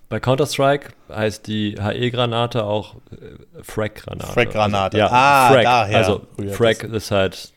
bei 0.09 0.21
Counter-Strike 0.21 0.91
heißt 1.09 1.47
die 1.47 1.77
HE-Granate 1.81 2.65
auch 2.65 2.97
äh, 3.13 3.63
Frag-Granate. 3.63 4.33
Frag-Granate. 4.33 4.97
Also, 4.97 4.99
ja, 4.99 5.09
ah, 5.11 5.51
Frag. 5.51 5.63
Daher 5.65 5.97
also 5.97 6.27
Frag 6.53 6.85
ist 6.85 7.11
halt 7.11 7.53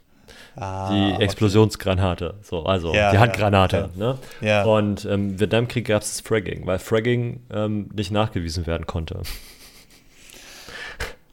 Ah, 0.57 0.89
die 0.89 1.21
Explosionsgranate, 1.21 2.35
so, 2.41 2.63
also 2.63 2.93
ja, 2.93 3.11
die 3.11 3.17
Handgranate. 3.17 3.89
Ja, 3.95 4.13
ne? 4.13 4.17
ja. 4.39 4.63
Und 4.63 5.03
im 5.03 5.11
ähm, 5.11 5.39
Vietnamkrieg 5.39 5.85
gab 5.87 6.01
es 6.01 6.15
das 6.15 6.21
Fragging, 6.21 6.65
weil 6.65 6.79
Fragging 6.79 7.41
ähm, 7.51 7.89
nicht 7.93 8.11
nachgewiesen 8.11 8.65
werden 8.67 8.85
konnte. 8.85 9.21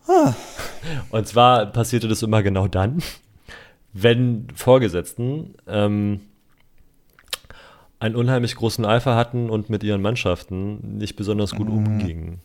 Ah. 0.08 0.34
Und 1.10 1.28
zwar 1.28 1.66
passierte 1.66 2.08
das 2.08 2.24
immer 2.24 2.42
genau 2.42 2.66
dann, 2.66 3.04
wenn 3.92 4.48
Vorgesetzten 4.52 5.54
ähm, 5.68 6.22
einen 8.00 8.16
unheimlich 8.16 8.56
großen 8.56 8.84
Eifer 8.84 9.14
hatten 9.14 9.48
und 9.48 9.70
mit 9.70 9.84
ihren 9.84 10.02
Mannschaften 10.02 10.98
nicht 10.98 11.14
besonders 11.14 11.52
gut 11.52 11.68
mm. 11.68 11.72
umgingen. 11.72 12.40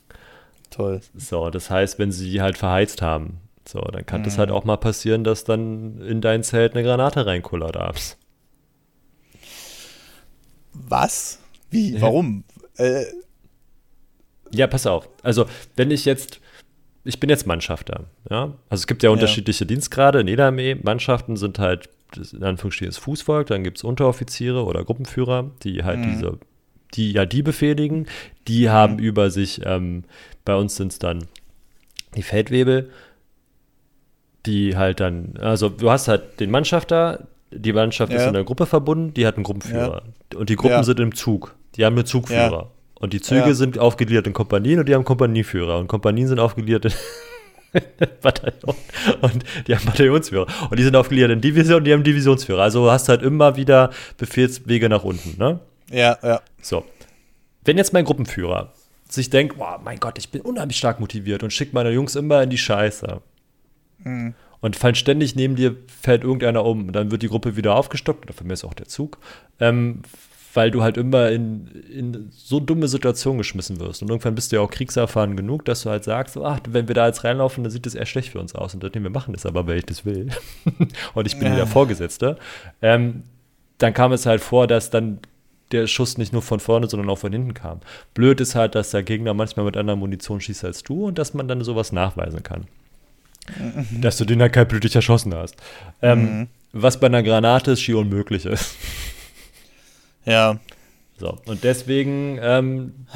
Toll. 0.69 1.01
So, 1.15 1.49
das 1.49 1.71
heißt, 1.71 1.97
wenn 1.97 2.11
sie 2.11 2.41
halt 2.41 2.59
verheizt 2.59 3.01
haben, 3.01 3.39
so, 3.67 3.80
dann 3.80 4.06
kann 4.06 4.23
es 4.25 4.36
mhm. 4.36 4.39
halt 4.39 4.51
auch 4.51 4.63
mal 4.63 4.77
passieren, 4.77 5.23
dass 5.23 5.43
dann 5.43 6.01
in 6.01 6.21
dein 6.21 6.43
Zelt 6.43 6.73
eine 6.73 6.84
Granate 6.84 7.25
reinkullert 7.25 7.77
abends. 7.77 8.17
Was? 10.73 11.39
Wie? 11.69 11.99
Warum? 12.01 12.43
äh. 12.77 13.06
Ja, 14.51 14.67
pass 14.67 14.88
auf. 14.88 15.10
Also, 15.23 15.45
wenn 15.75 15.91
ich 15.91 16.06
jetzt, 16.06 16.39
ich 17.03 17.19
bin 17.19 17.30
jetzt 17.30 17.47
Mannschafter, 17.47 18.06
ja. 18.30 18.53
Also 18.69 18.82
es 18.82 18.88
gibt 18.88 19.03
ja 19.03 19.10
unterschiedliche 19.10 19.65
ja. 19.65 19.67
Dienstgrade 19.67 20.21
in 20.21 20.27
jeder 20.27 20.47
Armee. 20.47 20.75
Mannschaften 20.75 21.36
sind 21.36 21.60
halt, 21.60 21.89
in 22.15 22.43
Anführungsstrichen, 22.43 22.91
das 22.91 22.97
Fußvolk, 22.97 23.47
dann 23.47 23.63
gibt 23.63 23.77
es 23.77 23.84
Unteroffiziere 23.84 24.63
oder 24.63 24.86
Gruppenführer, 24.86 25.51
die 25.63 25.84
halt 25.84 25.99
mhm. 25.99 26.12
diese, 26.12 26.39
die 26.93 27.12
ja 27.12 27.25
die 27.25 27.43
befehligen. 27.43 28.08
Die 28.47 28.67
mhm. 28.67 28.69
haben 28.69 28.99
über 28.99 29.32
sich, 29.32 29.62
ähm, 29.65 30.06
bei 30.45 30.56
uns 30.56 30.77
sind 30.77 30.93
es 30.93 30.99
dann 30.99 31.25
die 32.15 32.23
Feldwebel 32.23 32.89
die 34.47 34.75
halt 34.75 34.99
dann, 34.99 35.36
also 35.39 35.69
du 35.69 35.91
hast 35.91 36.07
halt 36.07 36.39
den 36.39 36.49
Mannschafter, 36.49 37.27
die 37.51 37.73
Mannschaft 37.73 38.12
ja. 38.12 38.19
ist 38.19 38.25
in 38.25 38.33
der 38.33 38.43
Gruppe 38.43 38.65
verbunden, 38.65 39.13
die 39.13 39.27
hat 39.27 39.36
einen 39.36 39.43
Gruppenführer. 39.43 40.03
Ja. 40.33 40.39
Und 40.39 40.49
die 40.49 40.55
Gruppen 40.55 40.77
ja. 40.77 40.83
sind 40.83 40.99
im 40.99 41.13
Zug. 41.13 41.55
Die 41.75 41.86
haben 41.86 41.95
einen 41.95 42.05
Zugführer. 42.05 42.71
Und 42.99 43.13
die 43.13 43.21
Züge 43.21 43.53
sind 43.53 43.77
aufgegliedert 43.77 44.25
in 44.25 44.33
Kompanien 44.33 44.79
und 44.79 44.89
die 44.89 44.95
haben 44.95 45.03
Kompanieführer. 45.03 45.77
Und 45.77 45.88
Kompanien 45.88 46.27
sind 46.27 46.39
aufgegliedert 46.39 46.86
in 46.86 47.81
Bataillon. 48.21 48.75
Und 49.21 49.43
die 49.67 49.75
haben 49.75 49.86
Bataillonsführer. 49.86 50.47
Und 50.69 50.79
die 50.79 50.83
sind 50.83 50.95
aufgegliedert 50.95 51.31
in 51.31 51.41
Division 51.41 51.77
und 51.77 51.83
die 51.83 51.93
haben 51.93 52.03
Divisionsführer. 52.03 52.63
Also 52.63 52.86
du 52.86 52.91
hast 52.91 53.07
halt 53.07 53.21
immer 53.21 53.55
wieder 53.55 53.91
Befehlswege 54.17 54.89
nach 54.89 55.03
unten, 55.03 55.38
ne? 55.38 55.60
Ja, 55.91 56.17
ja. 56.23 56.41
So. 56.62 56.86
Wenn 57.63 57.77
jetzt 57.77 57.93
mein 57.93 58.03
Gruppenführer 58.03 58.73
sich 59.10 59.29
denkt, 59.29 59.55
oh 59.60 59.77
mein 59.83 59.99
Gott, 59.99 60.17
ich 60.17 60.29
bin 60.29 60.41
unheimlich 60.41 60.77
stark 60.77 60.99
motiviert 60.99 61.43
und 61.43 61.53
schickt 61.53 61.73
meine 61.73 61.91
Jungs 61.91 62.15
immer 62.15 62.41
in 62.41 62.49
die 62.49 62.57
Scheiße. 62.57 63.21
Mhm. 64.03 64.33
Und 64.60 64.75
fallen 64.75 64.95
ständig 64.95 65.36
neben 65.36 65.55
dir, 65.55 65.75
fällt 65.88 66.23
irgendeiner 66.23 66.65
um. 66.65 66.88
Und 66.88 66.93
dann 66.93 67.12
wird 67.12 67.21
die 67.21 67.27
Gruppe 67.27 67.55
wieder 67.55 67.75
aufgestockt, 67.75 68.25
oder 68.25 68.33
von 68.33 68.47
mir 68.47 68.53
ist 68.53 68.63
auch 68.63 68.73
der 68.73 68.88
Zug, 68.88 69.19
ähm, 69.60 70.01
weil 70.53 70.71
du 70.71 70.81
halt 70.81 70.97
immer 70.97 71.29
in, 71.29 71.67
in 71.67 72.29
so 72.31 72.60
dumme 72.60 72.88
Situationen 72.88 73.38
geschmissen 73.38 73.79
wirst. 73.79 74.01
Und 74.01 74.10
irgendwann 74.10 74.33
bist 74.33 74.51
du 74.51 74.55
ja 74.55 74.63
auch 74.63 74.71
kriegserfahren 74.71 75.36
genug, 75.36 75.65
dass 75.65 75.83
du 75.83 75.91
halt 75.91 76.03
sagst, 76.03 76.33
so, 76.33 76.43
ach, 76.43 76.60
wenn 76.67 76.88
wir 76.88 76.95
da 76.95 77.05
jetzt 77.05 77.23
reinlaufen, 77.23 77.63
dann 77.63 77.71
sieht 77.71 77.86
das 77.86 77.93
eher 77.93 78.07
schlecht 78.07 78.29
für 78.29 78.39
uns 78.39 78.55
aus. 78.55 78.73
Und 78.73 78.83
dann, 78.83 78.91
wir 78.91 79.10
machen 79.12 79.33
das 79.33 79.45
aber, 79.45 79.67
weil 79.67 79.77
ich 79.77 79.86
das 79.86 80.03
will. 80.05 80.29
und 81.13 81.27
ich 81.27 81.38
bin 81.38 81.49
ja. 81.49 81.55
der 81.55 81.67
Vorgesetzte. 81.67 82.38
Ähm, 82.81 83.23
dann 83.77 83.93
kam 83.93 84.12
es 84.12 84.25
halt 84.25 84.41
vor, 84.41 84.65
dass 84.65 84.89
dann 84.89 85.19
der 85.71 85.88
Schuss 85.88 86.17
nicht 86.17 86.33
nur 86.33 86.41
von 86.41 86.60
vorne, 86.60 86.88
sondern 86.88 87.10
auch 87.10 87.17
von 87.17 87.31
hinten 87.31 87.53
kam. 87.53 87.81
Blöd 88.13 88.39
ist 88.39 88.55
halt, 88.55 88.75
dass 88.75 88.91
der 88.91 89.03
Gegner 89.03 89.33
manchmal 89.33 89.65
mit 89.65 89.77
anderer 89.77 89.97
Munition 89.97 90.39
schießt 90.39 90.65
als 90.65 90.83
du 90.83 91.07
und 91.07 91.17
dass 91.17 91.33
man 91.33 91.47
dann 91.47 91.63
sowas 91.63 91.91
nachweisen 91.91 92.41
kann. 92.43 92.65
Mhm. 93.57 94.01
Dass 94.01 94.17
du 94.17 94.25
den 94.25 94.41
halt 94.41 94.53
kaltblütig 94.53 94.95
erschossen 94.95 95.33
hast. 95.33 95.55
Ähm, 96.01 96.39
mhm. 96.39 96.47
Was 96.73 96.99
bei 96.99 97.07
einer 97.07 97.23
Granate 97.23 97.77
schier 97.77 97.97
unmöglich 97.97 98.45
ist. 98.45 98.75
Ja. 100.25 100.60
So, 101.17 101.38
und 101.45 101.63
deswegen, 101.63 102.38
ähm, 102.41 103.07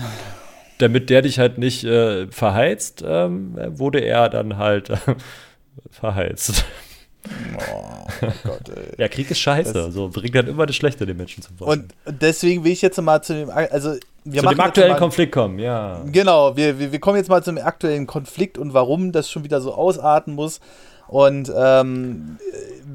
damit 0.77 1.09
der 1.09 1.21
dich 1.21 1.39
halt 1.39 1.57
nicht 1.57 1.83
äh, 1.83 2.27
verheizt, 2.31 3.03
ähm, 3.05 3.55
wurde 3.77 3.99
er 3.99 4.29
dann 4.29 4.55
halt 4.55 4.89
äh, 4.91 4.97
verheizt. 5.91 6.63
Oh, 7.69 8.07
Gott, 8.43 8.69
ey. 8.69 8.91
Ja, 8.97 9.07
Krieg 9.07 9.29
ist 9.29 9.39
scheiße. 9.39 9.73
Das, 9.73 9.93
so 9.93 10.09
bringt 10.09 10.35
halt 10.35 10.47
immer 10.47 10.65
das 10.65 10.75
Schlechte 10.75 11.05
den 11.05 11.17
Menschen 11.17 11.43
zum 11.43 11.57
Vorschein. 11.57 11.89
Und 12.05 12.21
deswegen 12.21 12.63
will 12.63 12.71
ich 12.71 12.81
jetzt 12.81 12.99
mal 12.99 13.21
zu 13.21 13.33
dem, 13.33 13.49
also 13.49 13.95
wir 14.23 14.41
zu 14.41 14.49
dem 14.49 14.59
aktuellen 14.59 14.91
mal, 14.91 14.97
Konflikt 14.97 15.31
kommen, 15.31 15.59
ja. 15.59 16.01
Genau, 16.11 16.55
wir, 16.55 16.79
wir, 16.79 16.91
wir 16.91 16.99
kommen 16.99 17.17
jetzt 17.17 17.29
mal 17.29 17.43
zum 17.43 17.57
aktuellen 17.57 18.07
Konflikt 18.07 18.57
und 18.57 18.73
warum 18.73 19.11
das 19.11 19.29
schon 19.29 19.43
wieder 19.43 19.61
so 19.61 19.73
ausarten 19.73 20.35
muss. 20.35 20.59
Und 21.07 21.51
ähm, 21.53 22.37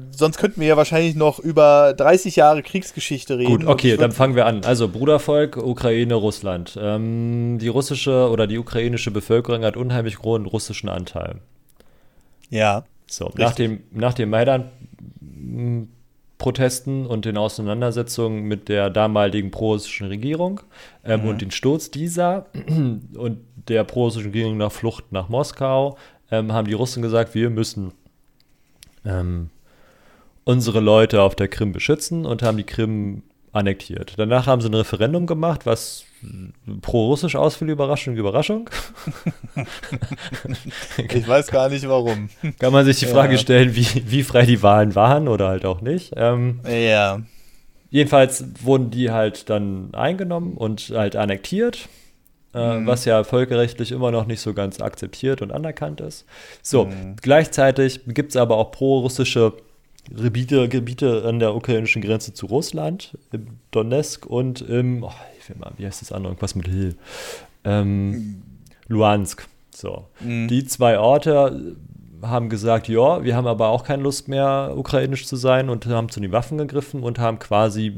sonst 0.09 0.39
könnten 0.39 0.59
wir 0.59 0.67
ja 0.67 0.77
wahrscheinlich 0.77 1.15
noch 1.15 1.37
über 1.37 1.93
30 1.95 2.35
Jahre 2.35 2.63
Kriegsgeschichte 2.63 3.37
reden. 3.37 3.59
Gut, 3.59 3.67
okay, 3.67 3.95
dann 3.95 4.11
fangen 4.11 4.35
wir 4.35 4.47
an. 4.47 4.63
Also 4.65 4.87
Brudervolk, 4.87 5.55
Ukraine, 5.57 6.15
Russland. 6.15 6.75
Ähm, 6.81 7.59
die 7.61 7.67
russische 7.67 8.29
oder 8.31 8.47
die 8.47 8.57
ukrainische 8.57 9.11
Bevölkerung 9.11 9.63
hat 9.63 9.77
unheimlich 9.77 10.17
großen 10.17 10.47
russischen 10.47 10.89
Anteil. 10.89 11.35
Ja. 12.49 12.85
So, 13.05 13.31
nach 13.37 13.53
dem, 13.53 13.83
nach 13.91 14.15
dem 14.15 14.31
Maidan 14.31 14.71
Protesten 16.37 17.05
und 17.05 17.25
den 17.25 17.37
Auseinandersetzungen 17.37 18.43
mit 18.43 18.69
der 18.69 18.89
damaligen 18.89 19.49
prorussischen 19.49 20.07
Regierung 20.07 20.61
ähm, 21.03 21.23
mhm. 21.23 21.27
und 21.29 21.41
den 21.41 21.51
Sturz 21.51 21.89
dieser 21.89 22.47
und 23.15 23.39
der 23.67 23.83
prorussischen 23.83 24.27
Regierung 24.27 24.57
nach 24.57 24.71
Flucht 24.71 25.11
nach 25.11 25.29
Moskau 25.29 25.97
ähm, 26.31 26.53
haben 26.53 26.67
die 26.67 26.73
Russen 26.73 27.01
gesagt, 27.01 27.33
wir 27.33 27.49
müssen 27.49 27.91
ähm, 29.03 29.49
unsere 30.43 30.79
Leute 30.79 31.21
auf 31.21 31.35
der 31.35 31.47
Krim 31.47 31.71
beschützen 31.71 32.25
und 32.25 32.43
haben 32.43 32.57
die 32.57 32.63
Krim 32.63 33.23
annektiert. 33.57 34.13
Danach 34.17 34.47
haben 34.47 34.61
sie 34.61 34.69
ein 34.69 34.73
Referendum 34.73 35.25
gemacht, 35.25 35.65
was 35.65 36.05
pro-russisch 36.81 37.35
ausfiel, 37.35 37.69
Überraschung, 37.69 38.15
Überraschung. 38.15 38.69
ich 41.13 41.27
weiß 41.27 41.47
gar 41.47 41.69
nicht 41.69 41.87
warum. 41.87 42.29
Kann 42.59 42.73
man 42.73 42.85
sich 42.85 42.99
die 42.99 43.05
Frage 43.05 43.33
ja. 43.33 43.39
stellen, 43.39 43.75
wie, 43.75 44.03
wie 44.05 44.23
frei 44.23 44.45
die 44.45 44.63
Wahlen 44.63 44.95
waren 44.95 45.27
oder 45.27 45.49
halt 45.49 45.65
auch 45.65 45.81
nicht. 45.81 46.13
Ähm, 46.15 46.59
ja. 46.67 47.21
Jedenfalls 47.89 48.45
wurden 48.61 48.89
die 48.89 49.11
halt 49.11 49.49
dann 49.49 49.93
eingenommen 49.93 50.57
und 50.57 50.91
halt 50.93 51.15
annektiert, 51.15 51.87
äh, 52.53 52.79
mhm. 52.79 52.87
was 52.87 53.05
ja 53.05 53.23
völkerrechtlich 53.23 53.91
immer 53.91 54.11
noch 54.11 54.25
nicht 54.25 54.41
so 54.41 54.53
ganz 54.53 54.81
akzeptiert 54.81 55.41
und 55.41 55.51
anerkannt 55.51 56.01
ist. 56.01 56.25
So, 56.61 56.85
mhm. 56.85 57.15
gleichzeitig 57.21 58.01
gibt 58.07 58.31
es 58.31 58.37
aber 58.37 58.57
auch 58.57 58.71
pro-russische 58.71 59.53
Gebiete, 60.09 60.69
Gebiete 60.69 61.25
an 61.25 61.39
der 61.39 61.55
ukrainischen 61.55 62.01
Grenze 62.01 62.33
zu 62.33 62.45
Russland, 62.45 63.17
im 63.31 63.47
Donetsk 63.71 64.25
und 64.25 64.61
im, 64.61 65.03
oh, 65.03 65.11
ich 65.39 65.49
will 65.49 65.57
mal, 65.57 65.71
wie 65.77 65.85
heißt 65.85 66.01
das 66.01 66.11
andere, 66.11 66.31
irgendwas 66.31 66.55
mit 66.55 66.67
Hill, 66.67 66.95
ähm, 67.63 68.41
Luhansk. 68.87 69.47
So. 69.75 70.07
Mhm. 70.21 70.47
Die 70.47 70.65
zwei 70.65 70.97
Orte 70.97 71.75
haben 72.21 72.49
gesagt, 72.49 72.87
ja, 72.87 73.23
wir 73.23 73.35
haben 73.35 73.47
aber 73.47 73.67
auch 73.67 73.83
keine 73.83 74.03
Lust 74.03 74.27
mehr, 74.27 74.73
ukrainisch 74.75 75.27
zu 75.27 75.35
sein 75.35 75.69
und 75.69 75.85
haben 75.85 76.09
zu 76.09 76.19
den 76.19 76.31
Waffen 76.31 76.57
gegriffen 76.57 77.03
und 77.03 77.19
haben 77.19 77.39
quasi, 77.39 77.93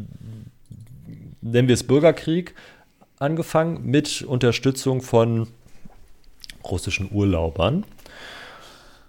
nennen 1.42 1.68
wir 1.68 1.74
es 1.74 1.86
Bürgerkrieg, 1.86 2.54
angefangen 3.18 3.86
mit 3.86 4.24
Unterstützung 4.24 5.02
von 5.02 5.48
russischen 6.64 7.10
Urlaubern. 7.12 7.86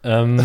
Ähm, 0.04 0.40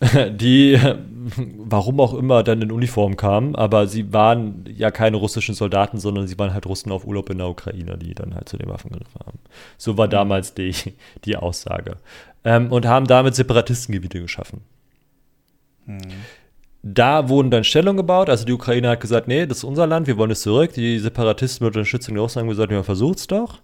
die, 0.30 0.78
warum 1.24 2.00
auch 2.00 2.14
immer, 2.14 2.42
dann 2.42 2.62
in 2.62 2.72
Uniform 2.72 3.16
kamen, 3.16 3.54
aber 3.54 3.86
sie 3.86 4.12
waren 4.12 4.64
ja 4.74 4.90
keine 4.90 5.16
russischen 5.16 5.54
Soldaten, 5.54 5.98
sondern 5.98 6.26
sie 6.26 6.38
waren 6.38 6.52
halt 6.52 6.66
Russen 6.66 6.92
auf 6.92 7.06
Urlaub 7.06 7.30
in 7.30 7.38
der 7.38 7.48
Ukraine, 7.48 7.98
die 7.98 8.14
dann 8.14 8.34
halt 8.34 8.48
zu 8.48 8.56
den 8.56 8.68
Waffen 8.68 8.90
gegriffen 8.90 9.20
haben. 9.24 9.38
So 9.78 9.98
war 9.98 10.06
mhm. 10.06 10.10
damals 10.10 10.54
die, 10.54 10.74
die 11.24 11.36
Aussage. 11.36 11.96
Ähm, 12.44 12.72
und 12.72 12.86
haben 12.86 13.06
damit 13.06 13.34
Separatistengebiete 13.34 14.20
geschaffen. 14.20 14.60
Mhm. 15.86 16.00
Da 16.82 17.28
wurden 17.28 17.50
dann 17.50 17.62
Stellungen 17.62 17.98
gebaut, 17.98 18.28
also 18.28 18.44
die 18.44 18.52
Ukraine 18.52 18.88
hat 18.88 19.00
gesagt, 19.00 19.28
nee, 19.28 19.46
das 19.46 19.58
ist 19.58 19.64
unser 19.64 19.86
Land, 19.86 20.08
wir 20.08 20.16
wollen 20.16 20.32
es 20.32 20.42
zurück. 20.42 20.72
Die 20.72 20.98
Separatisten 20.98 21.64
mit 21.64 21.76
Unterstützung 21.76 22.14
der 22.14 22.22
Russen 22.22 22.40
haben 22.40 22.48
gesagt, 22.48 22.72
ja, 22.72 22.82
versucht's 22.82 23.26
doch. 23.28 23.60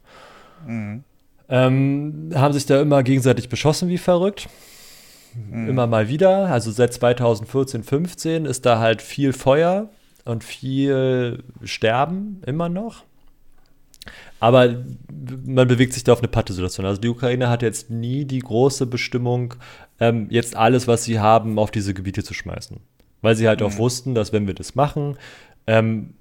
Mhm. 0.67 1.03
Ähm, 1.49 2.31
haben 2.35 2.53
sich 2.53 2.67
da 2.67 2.81
immer 2.81 3.03
gegenseitig 3.03 3.49
beschossen 3.49 3.89
wie 3.89 3.99
verrückt 3.99 4.49
mhm. 5.35 5.68
immer 5.68 5.87
mal 5.87 6.09
wieder. 6.09 6.47
Also 6.47 6.70
seit 6.70 6.93
2014, 6.95 7.83
15 7.83 8.45
ist 8.45 8.66
da 8.66 8.79
halt 8.79 9.03
viel 9.03 9.33
Feuer 9.33 9.89
und 10.24 10.45
viel 10.45 11.43
Sterben 11.64 12.43
immer 12.47 12.68
noch. 12.68 13.05
Aber 14.41 14.85
man 15.45 15.68
bewegt 15.68 15.93
sich 15.93 16.05
da 16.05 16.12
auf 16.12 16.20
eine 16.20 16.29
Pattesituation. 16.29 16.87
Also 16.87 17.01
die 17.01 17.09
Ukraine 17.09 17.49
hat 17.49 17.62
jetzt 17.62 17.91
nie 17.91 18.24
die 18.24 18.39
große 18.39 18.87
Bestimmung, 18.87 19.55
ähm, 20.01 20.29
jetzt 20.31 20.57
alles, 20.57 20.87
was 20.87 21.05
sie 21.05 21.18
haben, 21.18 21.59
auf 21.59 21.70
diese 21.70 21.95
Gebiete 21.95 22.22
zu 22.22 22.35
schmeißen. 22.35 22.79
Weil 23.20 23.35
sie 23.35 23.49
halt 23.49 23.61
mhm. 23.61 23.66
auch 23.66 23.79
wussten, 23.79 24.14
dass 24.14 24.33
wenn 24.33 24.47
wir 24.47 24.55
das 24.55 24.74
machen, 24.74 25.16
ähm, 25.66 26.14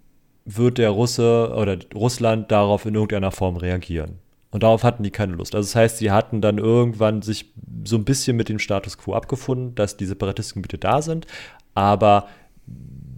wird 0.46 0.78
der 0.78 0.90
Russe 0.90 1.54
oder 1.56 1.78
Russland 1.94 2.52
darauf 2.52 2.86
in 2.86 2.96
irgendeiner 2.96 3.32
Form 3.32 3.58
reagieren. 3.58 4.20
Und 4.52 4.64
darauf 4.64 4.84
hatten 4.84 5.04
die 5.04 5.12
keine 5.12 5.34
Lust. 5.34 5.56
Also 5.56 5.68
das 5.68 5.76
heißt, 5.76 5.98
sie 5.98 6.12
hatten 6.12 6.42
dann 6.42 6.58
irgendwann 6.58 7.22
sich 7.22 7.52
so 7.84 7.98
ein 7.98 8.06
bisschen 8.06 8.38
mit 8.38 8.50
dem 8.50 8.60
Status 8.60 8.98
quo 8.98 9.14
abgefunden, 9.14 9.76
dass 9.76 9.98
die 9.98 10.06
Separatistengebiete 10.06 10.78
da 10.78 11.02
sind, 11.02 11.28
aber 11.76 12.28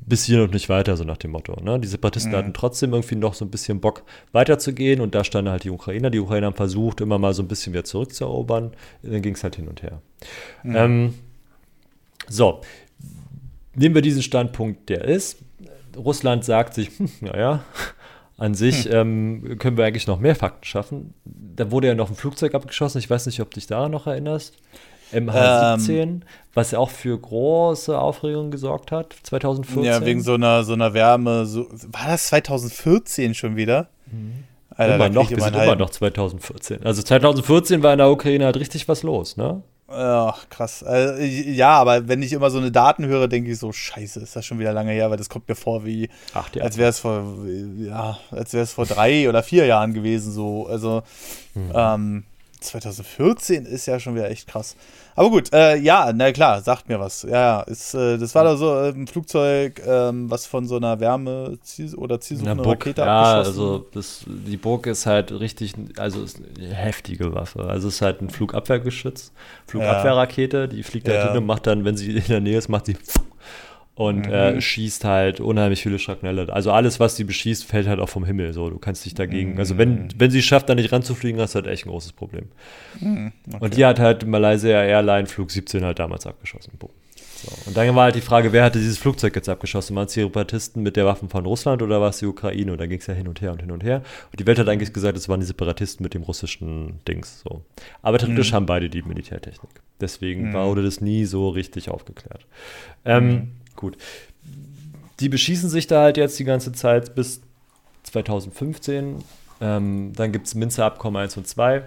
bis 0.10 0.24
hier 0.26 0.40
noch 0.40 0.52
nicht 0.52 0.70
weiter, 0.70 0.98
so 0.98 1.04
nach 1.04 1.18
dem 1.18 1.32
Motto. 1.32 1.56
Ne? 1.62 1.80
Die 1.80 1.88
Separatisten 1.88 2.32
mhm. 2.32 2.38
hatten 2.38 2.54
trotzdem 2.54 2.94
irgendwie 2.94 3.16
noch 3.16 3.36
so 3.36 3.46
ein 3.46 3.52
bisschen 3.52 3.80
Bock 3.80 4.04
weiterzugehen 4.32 5.02
und 5.02 5.14
da 5.14 5.24
standen 5.24 5.52
halt 5.52 5.64
die 5.64 5.70
Ukrainer. 5.70 6.10
Die 6.10 6.20
Ukrainer 6.20 6.48
haben 6.48 6.56
versucht, 6.56 7.00
immer 7.00 7.20
mal 7.20 7.36
so 7.36 7.44
ein 7.44 7.48
bisschen 7.48 7.74
wieder 7.74 7.84
zurückzuerobern. 7.84 8.72
Dann 9.04 9.22
ging 9.22 9.36
es 9.36 9.44
halt 9.44 9.56
hin 9.56 9.68
und 9.68 9.84
her. 9.84 10.02
Mhm. 10.64 10.76
Ähm, 10.76 11.14
so, 12.28 12.62
nehmen 13.76 13.94
wir 13.94 14.02
diesen 14.02 14.24
Standpunkt, 14.24 14.90
der 14.90 15.04
ist. 15.06 15.38
Russland 15.96 16.44
sagt 16.44 16.74
sich, 16.74 16.90
hm, 16.98 17.10
naja, 17.22 17.64
an 18.40 18.54
sich 18.54 18.86
hm. 18.86 18.92
ähm, 18.94 19.56
können 19.60 19.78
wir 19.78 19.86
eigentlich 19.86 20.08
noch 20.08 20.20
mehr 20.20 20.36
Fakten 20.36 20.66
schaffen. 20.66 21.14
Da 21.26 21.72
wurde 21.72 21.88
ja 21.88 21.96
noch 21.96 22.10
ein 22.10 22.16
Flugzeug 22.16 22.56
abgeschossen. 22.56 23.00
Ich 23.00 23.10
weiß 23.10 23.26
nicht, 23.26 23.42
ob 23.42 23.52
du 23.52 23.56
dich 23.56 23.68
daran 23.68 23.92
noch 23.92 24.08
erinnerst. 24.08 24.56
MH17, 25.12 25.92
ähm, 25.92 26.22
was 26.54 26.72
ja 26.72 26.80
auch 26.80 26.90
für 26.90 27.18
große 27.18 27.98
Aufregung 27.98 28.52
gesorgt 28.52 28.92
hat, 28.92 29.16
2014. 29.24 29.84
Ja, 29.84 30.06
wegen 30.06 30.22
so 30.22 30.36
einer, 30.36 30.64
so 30.64 30.74
einer 30.74 30.94
Wärme. 30.94 31.46
So, 31.46 31.68
war 31.88 32.08
das 32.08 32.28
2014 32.28 33.34
schon 33.34 33.56
wieder? 33.56 33.90
Mhm. 34.06 34.44
Alter, 34.70 34.96
immer 34.96 35.10
noch, 35.10 35.30
wir 35.30 35.42
sind 35.42 35.56
immer 35.56 35.76
noch 35.76 35.90
2014. 35.90 36.84
Also 36.84 37.02
2014 37.02 37.84
war 37.84 37.94
in 37.94 37.98
der 37.98 38.10
Ukraine 38.10 38.46
halt 38.46 38.58
richtig 38.58 38.88
was 38.88 39.04
los, 39.04 39.36
ne? 39.36 39.62
Ach, 39.92 40.48
krass. 40.50 40.84
Also, 40.84 41.22
ja, 41.22 41.72
aber 41.72 42.08
wenn 42.08 42.22
ich 42.22 42.34
immer 42.34 42.52
so 42.52 42.60
eine 42.60 42.72
Daten 42.72 43.06
höre, 43.06 43.28
denke 43.28 43.52
ich 43.52 43.58
so, 43.58 43.72
scheiße, 43.72 44.20
ist 44.20 44.36
das 44.36 44.46
schon 44.46 44.60
wieder 44.60 44.72
lange 44.72 44.92
her, 44.92 45.10
weil 45.10 45.18
das 45.18 45.30
kommt 45.30 45.50
mir 45.50 45.56
vor 45.56 45.86
wie, 45.86 46.10
Ach, 46.34 46.50
als 46.60 46.78
wäre 46.78 46.90
es 46.90 47.00
vor, 47.00 47.24
ja, 47.80 48.20
als 48.32 48.54
wäre 48.54 48.64
es 48.64 48.74
vor 48.74 48.86
drei 48.86 49.28
oder 49.28 49.42
vier 49.42 49.66
Jahren 49.66 49.94
gewesen, 49.94 50.32
so. 50.32 50.68
Also, 50.68 51.02
hm. 51.54 51.72
ähm, 51.74 52.24
2014 52.60 53.66
ist 53.66 53.86
ja 53.86 54.00
schon 54.00 54.16
wieder 54.16 54.30
echt 54.30 54.48
krass. 54.48 54.76
Aber 55.16 55.30
gut, 55.30 55.52
äh, 55.54 55.76
ja, 55.78 56.12
na 56.14 56.32
klar, 56.32 56.62
sagt 56.62 56.90
mir 56.90 57.00
was. 57.00 57.24
Ja, 57.24 57.62
ist, 57.62 57.94
äh, 57.94 58.18
das 58.18 58.36
war 58.36 58.44
da 58.44 58.56
so 58.56 58.74
äh, 58.74 58.90
ein 58.90 59.08
Flugzeug, 59.08 59.82
ähm, 59.86 60.30
was 60.30 60.46
von 60.46 60.68
so 60.68 60.78
einer 60.78 61.00
Wärme 61.00 61.58
oder 61.98 62.20
zielsuchenden 62.20 62.60
Rakete 62.60 63.02
ja, 63.02 63.38
abgeschossen. 63.38 63.62
also 63.62 63.86
das, 63.94 64.26
die 64.28 64.58
Burg 64.58 64.88
ist 64.88 65.06
halt 65.06 65.32
richtig, 65.32 65.74
also 65.98 66.24
ist 66.24 66.42
eine 66.58 66.74
heftige 66.74 67.34
Waffe. 67.34 67.64
Also 67.66 67.88
es 67.88 67.96
ist 67.96 68.02
halt 68.02 68.22
ein 68.22 68.30
Flugabwehrgeschütz, 68.30 69.32
Flugabwehrrakete, 69.68 70.68
die 70.68 70.84
fliegt 70.84 71.08
halt 71.08 71.18
ja. 71.18 71.28
hin 71.30 71.38
und 71.38 71.46
macht 71.46 71.68
dann, 71.68 71.86
wenn 71.86 71.98
sie 71.98 72.12
in 72.12 72.28
der 72.28 72.42
Nähe 72.42 72.58
ist, 72.58 72.70
macht 72.70 72.86
sie 72.86 72.98
und 74.00 74.28
mhm. 74.28 74.34
äh, 74.34 74.62
schießt 74.62 75.04
halt 75.04 75.42
unheimlich 75.42 75.84
viele 75.84 76.00
Schrapnelle. 76.00 76.54
Also 76.54 76.72
alles, 76.72 77.02
was 77.02 77.18
sie 77.18 77.26
beschießt, 77.26 77.66
fällt 77.66 77.86
halt 77.86 78.00
auch 78.00 78.08
vom 78.08 78.24
Himmel. 78.24 78.54
So, 78.54 78.70
du 78.70 78.78
kannst 78.78 79.04
dich 79.04 79.14
dagegen. 79.14 79.56
Mhm. 79.56 79.60
Also 79.60 79.78
wenn, 79.78 80.08
wenn 80.18 80.32
sie 80.32 80.42
schafft, 80.42 80.70
da 80.70 80.76
nicht 80.76 80.94
ranzufliegen, 80.94 81.42
hast 81.42 81.54
du 81.54 81.60
halt 81.60 81.68
echt 81.68 81.86
ein 81.86 81.90
großes 81.90 82.14
Problem. 82.14 82.46
Mhm. 83.02 83.34
Okay. 83.46 83.58
Und 83.60 83.76
die 83.76 83.86
hat 83.86 84.00
halt 84.00 84.26
Malaysia 84.26 84.82
Airline 84.82 85.28
Flug 85.28 85.52
17 85.52 85.84
halt 85.84 86.00
damals 86.00 86.26
abgeschossen. 86.26 86.72
Boom. 86.80 86.92
So. 87.44 87.52
Und 87.68 87.76
dann 87.76 87.94
war 87.94 88.04
halt 88.06 88.16
die 88.16 88.22
Frage, 88.22 88.54
wer 88.54 88.64
hatte 88.64 88.80
dieses 88.80 88.98
Flugzeug 88.98 89.36
jetzt 89.36 89.50
abgeschossen? 89.50 89.96
Waren 89.98 90.06
es 90.06 90.14
die 90.14 90.22
Separatisten 90.22 90.82
mit 90.82 90.96
der 90.96 91.06
Waffen 91.06 91.28
von 91.28 91.46
Russland 91.46 91.82
oder 91.82 92.00
war 92.00 92.10
es 92.10 92.20
die 92.20 92.26
Ukraine? 92.26 92.72
Und 92.72 92.80
da 92.80 92.86
ging 92.86 93.00
es 93.00 93.08
ja 93.08 93.14
hin 93.14 93.28
und 93.28 93.42
her 93.42 93.52
und 93.52 93.62
hin 93.62 93.72
und 93.72 93.84
her. 93.84 94.02
Und 94.32 94.40
die 94.40 94.48
Welt 94.48 94.60
hat 94.60 94.68
eigentlich 94.68 94.94
gesagt, 94.94 95.18
es 95.18 95.28
waren 95.30 95.40
die 95.40 95.46
Separatisten 95.46 96.04
mit 96.04 96.14
dem 96.14 96.24
russischen 96.24 97.00
Dings. 97.08 97.42
So. 97.42 97.62
Aber 98.02 98.18
theoretisch 98.18 98.52
mhm. 98.52 98.56
haben 98.56 98.66
beide 98.66 98.90
die 98.90 99.02
Militärtechnik. 99.02 99.72
Deswegen 100.02 100.50
mhm. 100.50 100.54
wurde 100.54 100.84
das 100.84 101.02
nie 101.02 101.26
so 101.26 101.50
richtig 101.50 101.90
aufgeklärt. 101.90 102.46
Ähm, 103.06 103.28
mhm. 103.28 103.52
Gut. 103.80 103.96
Die 105.22 105.30
beschießen 105.30 105.70
sich 105.70 105.88
da 105.88 106.02
halt 106.02 106.18
jetzt 106.18 106.38
die 106.38 106.44
ganze 106.44 106.74
Zeit 106.74 107.16
bis 107.16 107.40
2015. 108.04 109.24
Ähm, 109.62 110.12
dann 110.18 110.34
gibt 110.34 110.48
es 110.48 110.56
Minzer 110.56 110.84
Abkommen 110.84 111.16
1 111.16 111.38
und 111.38 111.48
2. 111.48 111.84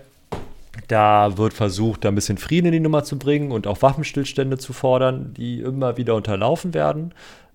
Da 0.89 1.37
wird 1.37 1.53
versucht, 1.53 2.03
da 2.07 2.09
ein 2.09 2.15
bisschen 2.15 2.39
Frieden 2.39 2.69
in 2.69 2.73
die 2.73 2.81
Nummer 2.81 3.05
zu 3.05 3.19
bringen 3.19 3.53
und 3.53 3.67
auch 3.67 3.83
Waffenstillstände 3.83 4.57
zu 4.57 4.73
fordern, 4.73 5.35
die 5.35 5.61
immer 5.61 5.99
wieder 5.99 6.15
unterlaufen 6.15 6.73
werden. 6.73 7.13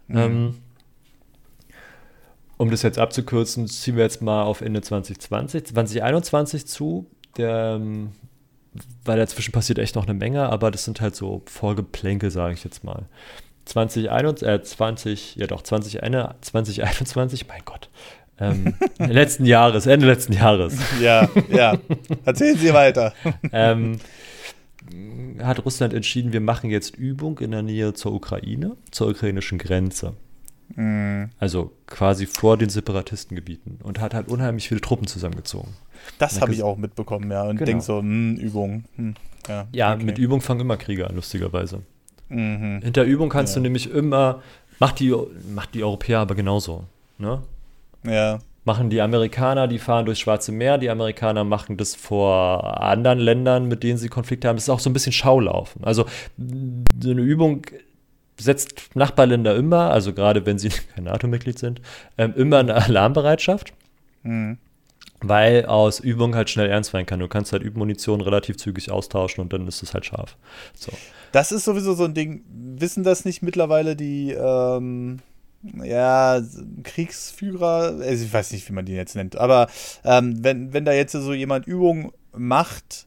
Mhm. 0.07 0.17
Ähm, 0.17 0.55
um 2.57 2.69
das 2.69 2.83
jetzt 2.83 2.99
abzukürzen, 2.99 3.65
ziehen 3.65 3.95
wir 3.95 4.03
jetzt 4.03 4.21
mal 4.21 4.43
auf 4.43 4.61
Ende 4.61 4.81
2020, 4.81 5.65
2021 5.65 6.67
zu. 6.67 7.07
Der, 7.37 7.79
ähm, 7.81 8.11
weil 9.03 9.17
dazwischen 9.17 9.51
passiert 9.51 9.79
echt 9.79 9.95
noch 9.95 10.03
eine 10.03 10.13
Menge, 10.13 10.47
aber 10.49 10.69
das 10.69 10.83
sind 10.83 11.01
halt 11.01 11.15
so 11.15 11.41
Vorgeplänkel, 11.47 12.29
sage 12.29 12.53
ich 12.53 12.63
jetzt 12.63 12.83
mal. 12.83 13.07
2021, 13.67 14.47
äh, 14.47 14.63
20, 14.63 15.35
ja 15.35 15.47
doch, 15.47 15.61
2021, 15.61 17.47
mein 17.47 17.61
Gott. 17.65 17.89
Ähm, 18.39 18.75
letzten 18.99 19.45
Jahres, 19.45 19.85
Ende 19.87 20.05
letzten 20.05 20.33
Jahres. 20.33 20.77
Ja, 21.01 21.27
ja. 21.49 21.77
Erzählen 22.25 22.57
Sie 22.57 22.73
weiter. 22.73 23.13
ähm, 23.51 23.99
hat 25.41 25.65
Russland 25.65 25.93
entschieden, 25.93 26.33
wir 26.33 26.41
machen 26.41 26.69
jetzt 26.69 26.95
Übung 26.95 27.39
in 27.39 27.51
der 27.51 27.61
Nähe 27.61 27.93
zur 27.93 28.13
Ukraine, 28.13 28.77
zur 28.91 29.09
ukrainischen 29.09 29.57
Grenze. 29.57 30.13
Mhm. 30.75 31.29
Also 31.39 31.71
quasi 31.87 32.25
vor 32.25 32.57
den 32.57 32.69
Separatistengebieten 32.69 33.79
und 33.83 33.99
hat 33.99 34.13
halt 34.13 34.29
unheimlich 34.29 34.67
viele 34.67 34.81
Truppen 34.81 35.07
zusammengezogen. 35.07 35.73
Das 36.19 36.41
habe 36.41 36.53
ich 36.53 36.63
auch 36.63 36.77
mitbekommen, 36.77 37.31
ja. 37.31 37.43
Und 37.43 37.57
genau. 37.57 37.65
denke 37.65 37.83
so, 37.83 37.99
hm, 37.99 38.35
Übung. 38.35 38.85
Hm, 38.95 39.15
ja, 39.47 39.67
ja 39.71 39.93
okay. 39.93 40.03
mit 40.03 40.17
Übung 40.17 40.41
fangen 40.41 40.61
immer 40.61 40.77
Kriege 40.77 41.07
an, 41.07 41.15
lustigerweise. 41.15 41.81
Mhm. 42.29 42.81
Hinter 42.81 43.03
Übung 43.03 43.29
kannst 43.29 43.55
ja. 43.55 43.59
du 43.59 43.63
nämlich 43.63 43.91
immer, 43.91 44.41
macht 44.79 44.99
die, 44.99 45.13
macht 45.53 45.73
die 45.73 45.83
Europäer 45.83 46.19
aber 46.19 46.35
genauso. 46.35 46.83
Ne? 47.17 47.41
Ja 48.03 48.39
machen 48.67 48.89
die 48.89 49.01
Amerikaner, 49.01 49.67
die 49.67 49.79
fahren 49.79 50.05
durchs 50.05 50.19
Schwarze 50.19 50.51
Meer, 50.51 50.77
die 50.77 50.89
Amerikaner 50.89 51.45
machen 51.45 51.77
das 51.77 51.95
vor 51.95 52.81
anderen 52.83 53.17
Ländern, 53.17 53.69
mit 53.69 53.81
denen 53.81 53.97
sie 53.97 54.09
Konflikte 54.09 54.47
haben. 54.49 54.57
Das 54.57 54.65
ist 54.65 54.69
auch 54.69 54.81
so 54.81 54.89
ein 54.89 54.93
bisschen 54.93 55.13
Schaulaufen. 55.13 55.85
Also 55.85 56.05
so 57.01 57.09
eine 57.09 57.21
Übung 57.21 57.65
setzt 58.37 58.93
Nachbarländer 58.93 59.55
immer, 59.55 59.89
also 59.89 60.13
gerade 60.13 60.45
wenn 60.45 60.59
sie 60.59 60.69
kein 60.95 61.05
NATO-Mitglied 61.05 61.57
sind, 61.57 61.81
ähm, 62.17 62.33
immer 62.35 62.59
eine 62.59 62.75
Alarmbereitschaft. 62.75 63.73
Mhm. 64.23 64.57
Weil 65.21 65.65
aus 65.65 65.99
Übung 65.99 66.35
halt 66.35 66.49
schnell 66.49 66.69
ernst 66.69 66.93
werden 66.93 67.05
kann. 67.05 67.19
Du 67.19 67.27
kannst 67.27 67.51
halt 67.51 67.63
Übmunition 67.63 68.21
relativ 68.21 68.57
zügig 68.57 68.91
austauschen 68.91 69.41
und 69.41 69.51
dann 69.51 69.67
ist 69.67 69.81
es 69.81 69.93
halt 69.93 70.05
scharf. 70.05 70.37
So. 70.75 70.91
Das 71.31 71.51
ist 71.51 71.65
sowieso 71.65 71.93
so 71.93 72.05
ein 72.05 72.13
Ding. 72.13 72.43
Wissen 72.49 73.03
das 73.03 73.25
nicht 73.25 73.41
mittlerweile 73.41 73.95
die 73.95 74.31
ähm, 74.31 75.19
ja, 75.83 76.41
Kriegsführer, 76.83 77.97
also 77.99 78.25
ich 78.25 78.31
weiß 78.31 78.51
nicht, 78.51 78.69
wie 78.69 78.73
man 78.73 78.85
die 78.85 78.93
jetzt 78.93 79.15
nennt, 79.15 79.35
aber 79.35 79.67
ähm, 80.03 80.43
wenn, 80.43 80.73
wenn 80.73 80.85
da 80.85 80.93
jetzt 80.93 81.13
so 81.13 81.33
jemand 81.33 81.67
Übungen 81.67 82.11
macht, 82.35 83.06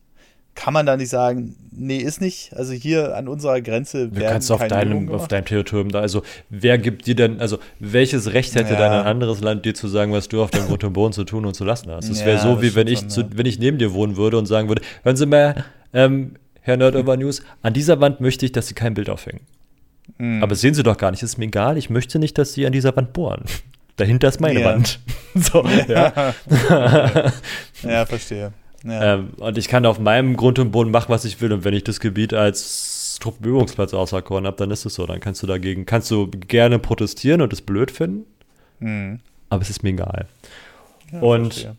kann 0.61 0.75
man 0.75 0.85
da 0.85 0.99
nicht 0.99 1.09
sagen, 1.09 1.57
nee, 1.73 1.97
ist 1.97 2.21
nicht. 2.21 2.55
Also 2.55 2.75
hier 2.75 3.17
an 3.17 3.29
unserer 3.29 3.63
Grenze 3.63 4.09
Du 4.09 4.21
kannst 4.21 4.53
auf 4.53 4.67
deinem, 4.69 5.09
auf 5.09 5.27
deinem 5.27 5.47
Territorium 5.47 5.89
da, 5.89 6.01
also 6.01 6.23
wer 6.51 6.77
gibt 6.77 7.07
dir 7.07 7.15
denn, 7.15 7.41
also 7.41 7.59
welches 7.79 8.35
Recht 8.35 8.55
hätte 8.55 8.75
ja. 8.75 8.79
dann 8.79 8.93
ein 8.93 9.07
anderes 9.07 9.41
Land 9.41 9.65
dir 9.65 9.73
zu 9.73 9.89
sagen, 9.89 10.13
was 10.13 10.29
du 10.29 10.43
auf 10.43 10.51
deinem 10.51 10.69
und 10.71 10.93
Boden 10.93 11.15
zu 11.15 11.25
tun 11.25 11.47
und 11.47 11.55
zu 11.55 11.65
lassen 11.65 11.91
hast? 11.91 12.11
Es 12.11 12.27
wäre 12.27 12.37
ja, 12.37 12.43
so, 12.43 12.61
wie 12.61 12.75
wenn 12.75 12.89
ich, 12.89 13.09
zu, 13.09 13.25
wenn 13.35 13.47
ich 13.47 13.59
neben 13.59 13.79
dir 13.79 13.95
wohnen 13.95 14.19
würde 14.19 14.37
und 14.37 14.45
sagen 14.45 14.69
würde, 14.69 14.83
hören 15.03 15.17
Sie 15.17 15.25
mal, 15.25 15.65
ähm, 15.95 16.35
Herr 16.61 16.77
Nerd 16.77 16.95
Over 16.95 17.17
News, 17.17 17.43
an 17.63 17.73
dieser 17.73 17.99
Wand 18.03 18.21
möchte 18.21 18.45
ich, 18.45 18.53
dass 18.53 18.67
Sie 18.67 18.75
kein 18.75 18.93
Bild 18.93 19.09
aufhängen. 19.09 19.41
Mhm. 20.19 20.43
Aber 20.43 20.55
sehen 20.57 20.75
Sie 20.75 20.83
doch 20.83 20.99
gar 20.99 21.11
nicht, 21.11 21.23
ist 21.23 21.39
mir 21.39 21.47
egal, 21.47 21.79
ich 21.79 21.89
möchte 21.89 22.19
nicht, 22.19 22.37
dass 22.37 22.53
Sie 22.53 22.67
an 22.67 22.73
dieser 22.73 22.95
Wand 22.95 23.15
bohren. 23.15 23.45
Dahinter 23.97 24.29
ist 24.29 24.43
meine 24.43 24.61
yeah. 24.61 24.75
Wand. 24.75 25.01
so, 25.35 25.65
ja. 25.89 26.35
ja, 27.83 28.05
verstehe. 28.05 28.53
Ja. 28.85 29.15
Ähm, 29.15 29.31
und 29.39 29.59
ich 29.59 29.69
kann 29.69 29.85
auf 29.87 29.99
meinem 29.99 30.37
Grund 30.37 30.59
und 30.59 30.71
Boden 30.71 30.91
machen, 30.91 31.11
was 31.11 31.25
ich 31.25 31.41
will. 31.41 31.53
Und 31.53 31.65
wenn 31.65 31.75
ich 31.75 31.85
das 31.85 32.01
Gebiet 32.01 32.33
als 32.33 33.19
Truppenübungsplatz 33.21 33.95
auserkoren 33.95 34.47
habe, 34.47 34.57
dann 34.57 34.71
ist 34.71 34.87
es 34.87 34.95
so. 34.95 35.07
Dann 35.07 35.21
kannst 35.21 35.43
du 35.43 35.47
dagegen, 35.47 35.87
kannst 35.87 36.11
du 36.11 36.29
gerne 36.29 36.79
protestieren 36.79 37.43
und 37.43 37.53
es 37.53 37.61
blöd 37.61 37.91
finden. 37.91 38.25
Mhm. 38.79 39.21
Aber 39.51 39.63
es 39.63 39.71
ist 39.71 39.83
mir 39.83 39.91
egal. 39.91 40.27
Ja, 41.13 41.21
und 41.21 41.53
verstehe. 41.55 41.77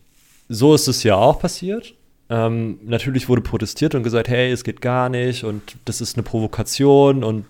so 0.49 0.76
ist 0.76 0.88
es 0.88 1.04
ja 1.04 1.16
auch 1.16 1.39
passiert. 1.39 1.95
Ähm, 2.30 2.80
natürlich 2.84 3.28
wurde 3.28 3.41
protestiert 3.41 3.95
und 3.95 4.04
gesagt, 4.04 4.30
hey, 4.30 4.52
es 4.52 4.64
geht 4.64 4.82
gar 4.82 5.10
nicht 5.10 5.43
und 5.43 5.76
das 5.86 5.99
ist 5.99 6.16
eine 6.16 6.24
Provokation 6.24 7.24
und 7.24 7.45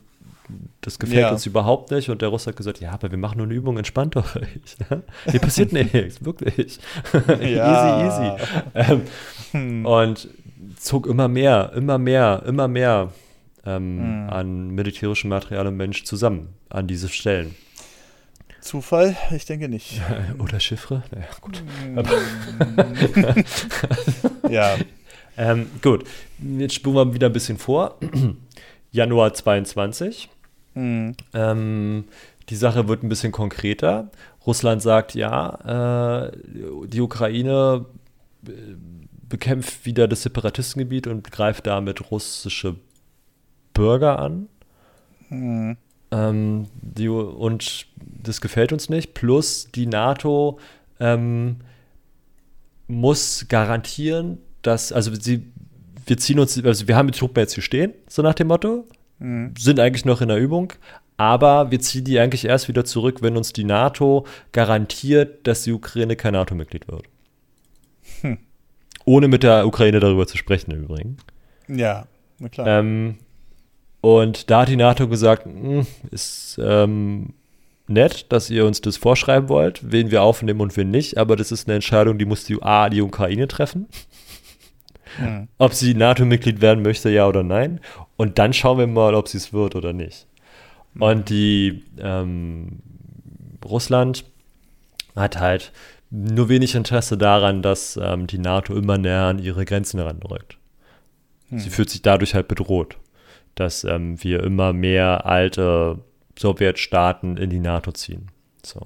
das 0.81 0.99
gefällt 0.99 1.21
ja. 1.21 1.31
uns 1.31 1.45
überhaupt 1.45 1.91
nicht. 1.91 2.09
Und 2.09 2.21
der 2.21 2.29
Russ 2.29 2.47
hat 2.47 2.55
gesagt, 2.55 2.79
ja, 2.79 2.91
aber 2.91 3.11
wir 3.11 3.17
machen 3.17 3.37
nur 3.37 3.45
eine 3.45 3.53
Übung, 3.53 3.77
entspannt 3.77 4.15
euch. 4.15 4.25
Hier 5.29 5.39
passiert 5.39 5.71
nichts, 5.73 6.23
wirklich. 6.23 6.79
easy, 7.13 7.59
easy. 7.59 8.31
Ähm, 8.73 9.01
hm. 9.51 9.85
Und 9.85 10.27
zog 10.77 11.07
immer 11.07 11.27
mehr, 11.27 11.71
immer 11.75 11.97
mehr, 11.97 12.43
immer 12.45 12.67
mehr 12.67 13.11
ähm, 13.65 13.99
hm. 13.99 14.29
an 14.29 14.69
militärischem 14.71 15.29
Material 15.29 15.67
und 15.67 15.77
Mensch 15.77 16.03
zusammen 16.03 16.49
an 16.69 16.87
diese 16.87 17.09
Stellen. 17.09 17.55
Zufall? 18.59 19.15
Ich 19.35 19.45
denke 19.45 19.69
nicht. 19.69 19.99
Oder 20.37 20.59
Chiffre? 20.59 21.03
Naja, 21.11 21.27
gut. 21.41 21.63
Hm. 21.83 22.03
ja. 24.49 24.75
Ähm, 25.37 25.67
gut, 25.81 26.05
jetzt 26.39 26.75
spulen 26.75 26.95
wir 26.95 27.13
wieder 27.13 27.27
ein 27.27 27.33
bisschen 27.33 27.57
vor. 27.57 27.97
Januar 28.91 29.33
22. 29.33 30.29
Mhm. 30.73 31.15
Ähm, 31.33 32.05
die 32.49 32.55
Sache 32.55 32.87
wird 32.87 33.03
ein 33.03 33.09
bisschen 33.09 33.31
konkreter. 33.31 34.09
Russland 34.45 34.81
sagt, 34.81 35.15
ja, 35.15 36.27
äh, 36.27 36.31
die 36.87 37.01
Ukraine 37.01 37.85
äh, 38.47 38.51
bekämpft 39.29 39.85
wieder 39.85 40.07
das 40.07 40.23
Separatistengebiet 40.23 41.07
und 41.07 41.31
greift 41.31 41.67
damit 41.67 42.11
russische 42.11 42.75
Bürger 43.73 44.19
an. 44.19 44.49
Mhm. 45.29 45.77
Ähm, 46.11 46.67
die, 46.81 47.07
und 47.07 47.85
das 47.95 48.41
gefällt 48.41 48.73
uns 48.73 48.89
nicht. 48.89 49.13
Plus 49.13 49.69
die 49.73 49.85
NATO 49.85 50.59
ähm, 50.99 51.57
muss 52.87 53.45
garantieren, 53.47 54.39
dass, 54.61 54.91
also 54.91 55.13
sie, 55.15 55.45
wir 56.05 56.17
ziehen 56.17 56.39
uns, 56.39 56.61
also 56.63 56.87
wir 56.87 56.95
haben 56.95 57.09
die 57.09 57.17
Truppen 57.17 57.39
jetzt 57.39 57.53
hier 57.53 57.63
stehen, 57.63 57.93
so 58.07 58.21
nach 58.21 58.33
dem 58.33 58.47
Motto 58.47 58.85
mhm. 59.21 59.53
sind 59.57 59.79
eigentlich 59.79 60.05
noch 60.05 60.21
in 60.21 60.27
der 60.27 60.37
Übung. 60.37 60.73
Aber 61.17 61.69
wir 61.69 61.79
ziehen 61.79 62.03
die 62.03 62.19
eigentlich 62.19 62.45
erst 62.45 62.67
wieder 62.67 62.83
zurück, 62.83 63.21
wenn 63.21 63.37
uns 63.37 63.53
die 63.53 63.63
NATO 63.63 64.25
garantiert, 64.53 65.45
dass 65.45 65.63
die 65.63 65.71
Ukraine 65.71 66.15
kein 66.15 66.33
NATO-Mitglied 66.33 66.87
wird. 66.87 67.03
Hm. 68.21 68.39
Ohne 69.05 69.27
mit 69.27 69.43
der 69.43 69.67
Ukraine 69.67 69.99
darüber 69.99 70.25
zu 70.25 70.37
sprechen, 70.37 70.71
im 70.71 70.83
Übrigen. 70.85 71.17
Ja, 71.67 72.07
na 72.39 72.49
klar. 72.49 72.67
Ähm, 72.67 73.17
und 74.01 74.49
da 74.49 74.61
hat 74.61 74.69
die 74.69 74.77
NATO 74.77 75.07
gesagt, 75.07 75.45
hm, 75.45 75.85
ist 76.09 76.59
ähm, 76.59 77.35
nett, 77.87 78.31
dass 78.31 78.49
ihr 78.49 78.65
uns 78.65 78.81
das 78.81 78.97
vorschreiben 78.97 79.47
wollt, 79.47 79.91
wen 79.91 80.09
wir 80.09 80.23
aufnehmen 80.23 80.61
und 80.61 80.75
wen 80.75 80.89
nicht, 80.89 81.17
aber 81.17 81.35
das 81.35 81.51
ist 81.51 81.67
eine 81.67 81.75
Entscheidung, 81.75 82.17
die 82.17 82.25
muss 82.25 82.45
die, 82.45 82.61
A, 82.63 82.89
die 82.89 83.01
Ukraine 83.01 83.47
treffen. 83.47 83.87
Mhm. 85.19 85.47
Ob 85.57 85.73
sie 85.73 85.93
NATO-Mitglied 85.93 86.61
werden 86.61 86.83
möchte, 86.83 87.09
ja 87.09 87.27
oder 87.27 87.43
nein. 87.43 87.79
Und 88.17 88.39
dann 88.39 88.53
schauen 88.53 88.77
wir 88.77 88.87
mal, 88.87 89.15
ob 89.15 89.27
sie 89.27 89.37
es 89.37 89.53
wird 89.53 89.75
oder 89.75 89.93
nicht. 89.93 90.27
Mhm. 90.93 91.01
Und 91.01 91.29
die 91.29 91.83
ähm, 91.99 92.79
Russland 93.63 94.25
hat 95.15 95.39
halt 95.39 95.71
nur 96.09 96.49
wenig 96.49 96.75
Interesse 96.75 97.17
daran, 97.17 97.61
dass 97.61 97.97
ähm, 98.01 98.27
die 98.27 98.37
NATO 98.37 98.75
immer 98.75 98.97
näher 98.97 99.23
an 99.23 99.39
ihre 99.39 99.65
Grenzen 99.65 99.99
heranrückt. 99.99 100.57
Mhm. 101.49 101.59
Sie 101.59 101.69
fühlt 101.69 101.89
sich 101.89 102.01
dadurch 102.01 102.35
halt 102.35 102.47
bedroht, 102.47 102.97
dass 103.55 103.83
ähm, 103.83 104.21
wir 104.23 104.43
immer 104.43 104.73
mehr 104.73 105.25
alte 105.25 105.99
Sowjetstaaten 106.37 107.37
in 107.37 107.49
die 107.49 107.59
NATO 107.59 107.91
ziehen. 107.91 108.27
So. 108.63 108.81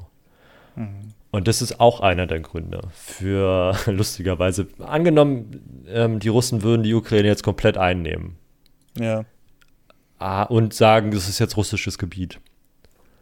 Mhm. 0.76 1.15
Und 1.36 1.50
das 1.50 1.62
ist 1.62 1.82
auch 1.82 2.00
einer 2.00 2.28
der 2.28 2.40
Gründe 2.40 2.80
für, 2.94 3.76
lustigerweise, 3.88 4.68
angenommen, 4.80 5.84
ähm, 5.86 6.20
die 6.20 6.30
Russen 6.30 6.64
würden 6.64 6.84
die 6.84 6.94
Ukraine 6.94 7.28
jetzt 7.28 7.44
komplett 7.44 7.78
einnehmen. 7.78 8.38
Ja. 8.98 9.26
Ah, 10.18 10.44
und 10.44 10.74
sagen, 10.74 11.12
das 11.12 11.28
ist 11.28 11.40
jetzt 11.40 11.58
russisches 11.58 11.98
Gebiet. 11.98 12.40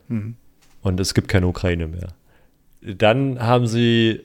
Mhm. 0.10 0.36
Und 0.84 1.00
es 1.00 1.16
gibt 1.16 1.28
keine 1.28 1.48
Ukraine 1.48 1.88
mehr. 1.88 2.10
Dann 2.82 3.40
haben 3.40 3.66
sie 3.66 4.22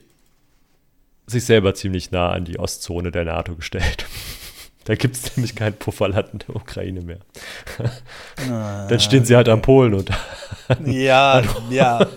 sich 1.25 1.45
selber 1.45 1.73
ziemlich 1.73 2.11
nah 2.11 2.29
an 2.29 2.45
die 2.45 2.59
Ostzone 2.59 3.09
der 3.09 3.25
NATO 3.25 3.55
gestellt. 3.55 4.05
Da 4.85 4.95
gibt 4.95 5.15
es 5.15 5.37
nämlich 5.37 5.55
kein 5.55 5.73
Pufferland 5.73 6.33
in 6.33 6.39
der 6.39 6.55
Ukraine 6.55 7.01
mehr. 7.01 7.19
Ah, 8.49 8.87
Dann 8.89 8.99
stehen 8.99 9.23
sie 9.23 9.35
halt 9.35 9.47
am 9.47 9.61
Polen 9.61 9.93
und 9.93 10.09
ja, 10.83 11.33
an, 11.33 11.45
ja. 11.69 12.07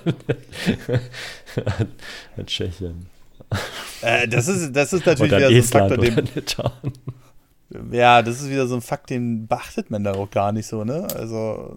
Tschechien. 2.47 3.07
Äh, 4.03 4.29
das, 4.29 4.49
ist, 4.49 4.73
das 4.73 4.93
ist 4.93 5.07
natürlich 5.07 5.33
wieder 5.33 5.51
Estland 5.51 5.95
so 5.95 6.01
ein 6.01 6.27
Faktor, 6.27 6.73
den, 7.71 7.93
Ja, 7.93 8.23
das 8.23 8.41
ist 8.41 8.51
wieder 8.51 8.67
so 8.67 8.75
ein 8.77 8.81
Fakt, 8.81 9.11
den 9.11 9.47
beachtet 9.47 9.91
man 9.91 10.05
da 10.05 10.15
auch 10.15 10.31
gar 10.31 10.53
nicht 10.53 10.67
so, 10.67 10.85
ne? 10.85 11.07
Also. 11.15 11.77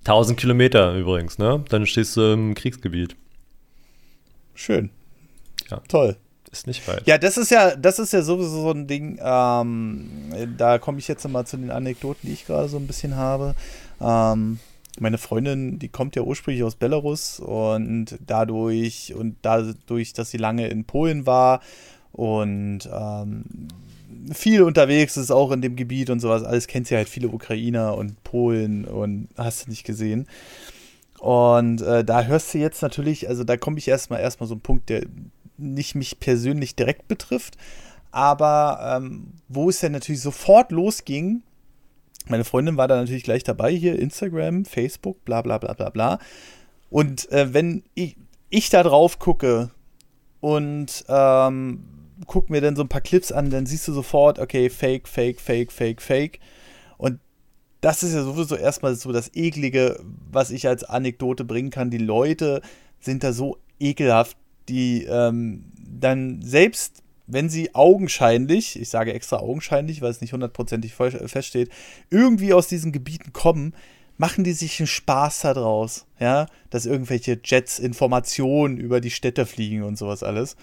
1000 0.00 0.38
Kilometer 0.38 0.94
übrigens, 0.94 1.38
ne? 1.38 1.64
Dann 1.68 1.86
stehst 1.86 2.16
du 2.16 2.32
im 2.32 2.54
Kriegsgebiet. 2.54 3.16
Schön. 4.54 4.90
Ja. 5.70 5.80
Toll 5.88 6.16
ist 6.54 6.66
nicht 6.66 6.86
weit. 6.88 7.06
Ja, 7.06 7.18
das 7.18 7.36
ist 7.36 7.50
ja, 7.50 7.76
das 7.76 7.98
ist 7.98 8.12
ja 8.12 8.22
sowieso 8.22 8.62
so 8.62 8.70
ein 8.70 8.86
Ding, 8.86 9.18
ähm, 9.22 10.32
da 10.56 10.78
komme 10.78 10.98
ich 10.98 11.08
jetzt 11.08 11.28
mal 11.28 11.44
zu 11.44 11.56
den 11.56 11.70
Anekdoten, 11.70 12.28
die 12.28 12.32
ich 12.32 12.46
gerade 12.46 12.68
so 12.68 12.76
ein 12.78 12.86
bisschen 12.86 13.16
habe. 13.16 13.54
Ähm, 14.00 14.58
meine 15.00 15.18
Freundin, 15.18 15.78
die 15.78 15.88
kommt 15.88 16.16
ja 16.16 16.22
ursprünglich 16.22 16.62
aus 16.62 16.76
Belarus 16.76 17.40
und 17.40 18.18
dadurch 18.24 19.14
und 19.14 19.36
dadurch, 19.42 20.12
dass 20.12 20.30
sie 20.30 20.36
lange 20.36 20.68
in 20.68 20.84
Polen 20.84 21.26
war 21.26 21.60
und 22.12 22.88
ähm, 22.92 23.44
viel 24.32 24.62
unterwegs 24.62 25.16
ist, 25.16 25.30
auch 25.30 25.50
in 25.50 25.62
dem 25.62 25.76
Gebiet 25.76 26.10
und 26.10 26.20
sowas, 26.20 26.44
alles 26.44 26.66
kennt 26.66 26.86
sie 26.86 26.96
halt 26.96 27.08
viele 27.08 27.28
Ukrainer 27.28 27.96
und 27.96 28.22
Polen 28.24 28.84
und 28.84 29.28
hast 29.36 29.66
du 29.66 29.70
nicht 29.70 29.84
gesehen. 29.84 30.26
Und 31.18 31.80
äh, 31.82 32.04
da 32.04 32.24
hörst 32.24 32.54
du 32.54 32.58
jetzt 32.58 32.82
natürlich, 32.82 33.28
also 33.28 33.44
da 33.44 33.56
komme 33.56 33.78
ich 33.78 33.88
erstmal 33.88 34.20
erstmal 34.20 34.48
so 34.48 34.54
ein 34.54 34.60
Punkt, 34.60 34.88
der 34.90 35.06
nicht 35.56 35.94
mich 35.94 36.20
persönlich 36.20 36.76
direkt 36.76 37.08
betrifft, 37.08 37.56
aber 38.10 38.96
ähm, 38.96 39.32
wo 39.48 39.68
es 39.68 39.80
ja 39.80 39.88
natürlich 39.88 40.20
sofort 40.20 40.70
losging, 40.70 41.42
Meine 42.26 42.44
Freundin 42.44 42.76
war 42.76 42.88
da 42.88 42.96
natürlich 42.96 43.24
gleich 43.24 43.44
dabei, 43.44 43.72
hier 43.72 43.98
Instagram, 43.98 44.64
Facebook, 44.64 45.24
bla 45.24 45.42
bla 45.42 45.58
bla 45.58 45.74
bla 45.74 45.90
bla. 45.90 46.18
Und 46.90 47.30
äh, 47.32 47.52
wenn 47.52 47.84
ich, 47.94 48.16
ich 48.50 48.70
da 48.70 48.82
drauf 48.82 49.18
gucke 49.18 49.70
und 50.40 51.04
ähm, 51.08 51.84
guck 52.26 52.50
mir 52.50 52.60
dann 52.60 52.76
so 52.76 52.82
ein 52.82 52.88
paar 52.88 53.00
Clips 53.00 53.32
an, 53.32 53.50
dann 53.50 53.66
siehst 53.66 53.88
du 53.88 53.92
sofort, 53.92 54.38
okay, 54.38 54.70
Fake, 54.70 55.08
Fake, 55.08 55.40
Fake, 55.40 55.72
Fake, 55.72 56.00
Fake. 56.00 56.40
Und 56.96 57.20
das 57.80 58.02
ist 58.02 58.14
ja 58.14 58.22
sowieso 58.22 58.56
erstmal 58.56 58.94
so 58.94 59.12
das 59.12 59.30
Eklige, 59.34 60.00
was 60.30 60.50
ich 60.50 60.66
als 60.66 60.84
Anekdote 60.84 61.44
bringen 61.44 61.70
kann. 61.70 61.90
Die 61.90 61.98
Leute 61.98 62.62
sind 63.00 63.22
da 63.22 63.32
so 63.32 63.58
ekelhaft, 63.78 64.36
die 64.68 65.04
ähm, 65.04 65.64
dann 65.76 66.40
selbst 66.40 67.03
wenn 67.26 67.48
sie 67.48 67.74
augenscheinlich, 67.74 68.78
ich 68.78 68.88
sage 68.88 69.12
extra 69.12 69.38
augenscheinlich, 69.38 70.02
weil 70.02 70.10
es 70.10 70.20
nicht 70.20 70.32
hundertprozentig 70.32 70.94
feststeht, 70.94 71.70
irgendwie 72.10 72.52
aus 72.52 72.68
diesen 72.68 72.92
Gebieten 72.92 73.32
kommen, 73.32 73.74
machen 74.16 74.44
die 74.44 74.52
sich 74.52 74.78
einen 74.78 74.86
Spaß 74.86 75.40
daraus, 75.40 76.06
ja, 76.20 76.46
dass 76.70 76.86
irgendwelche 76.86 77.40
Jets 77.42 77.78
Informationen 77.78 78.76
über 78.78 79.00
die 79.00 79.10
Städte 79.10 79.46
fliegen 79.46 79.82
und 79.82 79.96
sowas 79.96 80.22
alles. 80.22 80.56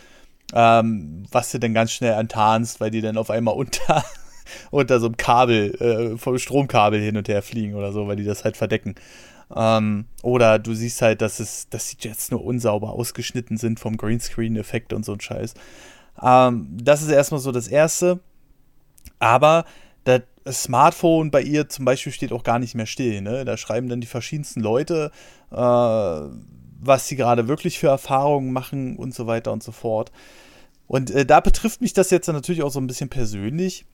Ähm, 0.53 1.23
was 1.31 1.51
du 1.51 1.59
dann 1.59 1.73
ganz 1.73 1.91
schnell 1.91 2.13
antarnst, 2.13 2.79
weil 2.79 2.91
die 2.91 3.01
dann 3.01 3.17
auf 3.17 3.29
einmal 3.29 3.55
unter, 3.55 4.03
unter 4.71 4.99
so 4.99 5.07
einem 5.07 5.17
Kabel, 5.17 5.75
äh, 5.75 6.17
vom 6.17 6.37
Stromkabel 6.37 6.99
hin 6.99 7.17
und 7.17 7.27
her 7.27 7.41
fliegen 7.41 7.75
oder 7.75 7.91
so, 7.91 8.07
weil 8.07 8.17
die 8.17 8.25
das 8.25 8.43
halt 8.43 8.57
verdecken. 8.57 8.95
Ähm, 9.53 10.05
oder 10.23 10.59
du 10.59 10.73
siehst 10.73 11.01
halt, 11.01 11.21
dass 11.21 11.39
es, 11.39 11.69
dass 11.69 11.89
die 11.89 11.97
Jets 11.99 12.31
nur 12.31 12.43
unsauber 12.43 12.91
ausgeschnitten 12.91 13.57
sind 13.57 13.79
vom 13.79 13.97
Greenscreen-Effekt 13.97 14.93
und 14.93 15.05
so 15.05 15.13
ein 15.13 15.21
Scheiß. 15.21 15.53
Ähm, 16.21 16.67
das 16.71 17.01
ist 17.01 17.09
erstmal 17.09 17.41
so 17.41 17.51
das 17.51 17.67
Erste. 17.67 18.19
Aber 19.19 19.65
das 20.43 20.63
Smartphone 20.63 21.31
bei 21.31 21.41
ihr 21.41 21.69
zum 21.69 21.85
Beispiel 21.85 22.11
steht 22.11 22.31
auch 22.31 22.43
gar 22.43 22.59
nicht 22.59 22.75
mehr 22.75 22.85
still. 22.85 23.21
Ne? 23.21 23.45
Da 23.45 23.57
schreiben 23.57 23.89
dann 23.89 24.01
die 24.01 24.07
verschiedensten 24.07 24.61
Leute, 24.61 25.11
äh, 25.51 25.55
was 25.55 27.07
sie 27.07 27.15
gerade 27.15 27.47
wirklich 27.47 27.77
für 27.79 27.87
Erfahrungen 27.87 28.51
machen 28.51 28.97
und 28.97 29.13
so 29.13 29.27
weiter 29.27 29.51
und 29.51 29.61
so 29.61 29.71
fort. 29.71 30.11
Und 30.87 31.11
äh, 31.11 31.25
da 31.25 31.39
betrifft 31.39 31.81
mich 31.81 31.93
das 31.93 32.09
jetzt 32.09 32.27
natürlich 32.27 32.63
auch 32.63 32.71
so 32.71 32.79
ein 32.79 32.87
bisschen 32.87 33.09
persönlich, 33.09 33.85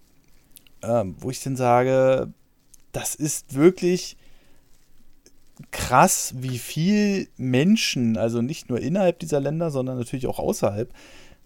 äh, 0.82 1.03
wo 1.18 1.30
ich 1.30 1.43
dann 1.43 1.55
sage, 1.55 2.32
das 2.91 3.13
ist 3.13 3.53
wirklich 3.55 4.18
krass, 5.72 6.34
wie 6.38 6.59
viel 6.59 7.28
Menschen, 7.36 8.18
also 8.18 8.41
nicht 8.41 8.70
nur 8.70 8.80
innerhalb 8.80 9.20
dieser 9.20 9.39
Länder, 9.39 9.72
sondern 9.72 9.97
natürlich 9.97 10.28
auch 10.28 10.39
außerhalb, 10.39 10.91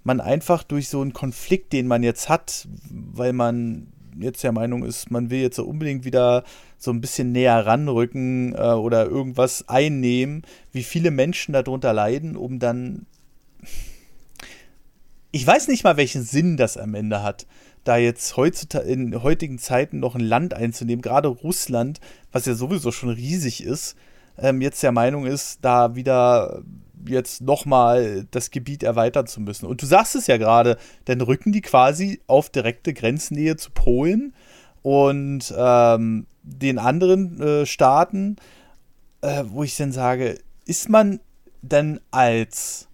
man 0.03 0.19
einfach 0.19 0.63
durch 0.63 0.89
so 0.89 1.01
einen 1.01 1.13
Konflikt, 1.13 1.73
den 1.73 1.87
man 1.87 2.03
jetzt 2.03 2.29
hat, 2.29 2.67
weil 2.89 3.33
man 3.33 3.87
jetzt 4.19 4.43
der 4.43 4.51
Meinung 4.51 4.83
ist, 4.83 5.11
man 5.11 5.29
will 5.29 5.41
jetzt 5.41 5.55
so 5.55 5.65
unbedingt 5.65 6.05
wieder 6.05 6.43
so 6.77 6.91
ein 6.91 7.01
bisschen 7.01 7.31
näher 7.31 7.65
ranrücken 7.65 8.53
äh, 8.55 8.73
oder 8.73 9.05
irgendwas 9.05 9.67
einnehmen, 9.69 10.43
wie 10.71 10.83
viele 10.83 11.11
Menschen 11.11 11.53
darunter 11.53 11.93
leiden, 11.93 12.35
um 12.35 12.59
dann. 12.59 13.05
Ich 15.31 15.47
weiß 15.47 15.69
nicht 15.69 15.83
mal, 15.83 15.95
welchen 15.95 16.23
Sinn 16.23 16.57
das 16.57 16.75
am 16.75 16.93
Ende 16.93 17.23
hat, 17.23 17.47
da 17.83 17.97
jetzt 17.97 18.35
heutzutage 18.35 18.89
in 18.89 19.23
heutigen 19.23 19.59
Zeiten 19.59 19.99
noch 19.99 20.15
ein 20.15 20.21
Land 20.21 20.53
einzunehmen, 20.53 21.01
gerade 21.01 21.29
Russland, 21.29 22.01
was 22.31 22.45
ja 22.45 22.53
sowieso 22.53 22.91
schon 22.91 23.09
riesig 23.09 23.63
ist, 23.63 23.95
ähm, 24.37 24.61
jetzt 24.61 24.83
der 24.83 24.91
Meinung 24.91 25.25
ist, 25.25 25.59
da 25.61 25.95
wieder 25.95 26.63
jetzt 27.07 27.41
nochmal 27.41 28.27
das 28.31 28.51
Gebiet 28.51 28.83
erweitern 28.83 29.27
zu 29.27 29.41
müssen. 29.41 29.65
Und 29.65 29.81
du 29.81 29.85
sagst 29.85 30.15
es 30.15 30.27
ja 30.27 30.37
gerade, 30.37 30.77
dann 31.05 31.21
rücken 31.21 31.51
die 31.51 31.61
quasi 31.61 32.21
auf 32.27 32.49
direkte 32.49 32.93
Grenznähe 32.93 33.55
zu 33.55 33.71
Polen 33.71 34.33
und 34.81 35.53
ähm, 35.55 36.27
den 36.43 36.79
anderen 36.79 37.39
äh, 37.39 37.65
Staaten, 37.65 38.37
äh, 39.21 39.43
wo 39.47 39.63
ich 39.63 39.75
dann 39.77 39.91
sage, 39.91 40.39
ist 40.65 40.89
man 40.89 41.19
dann 41.61 41.99
als 42.09 42.87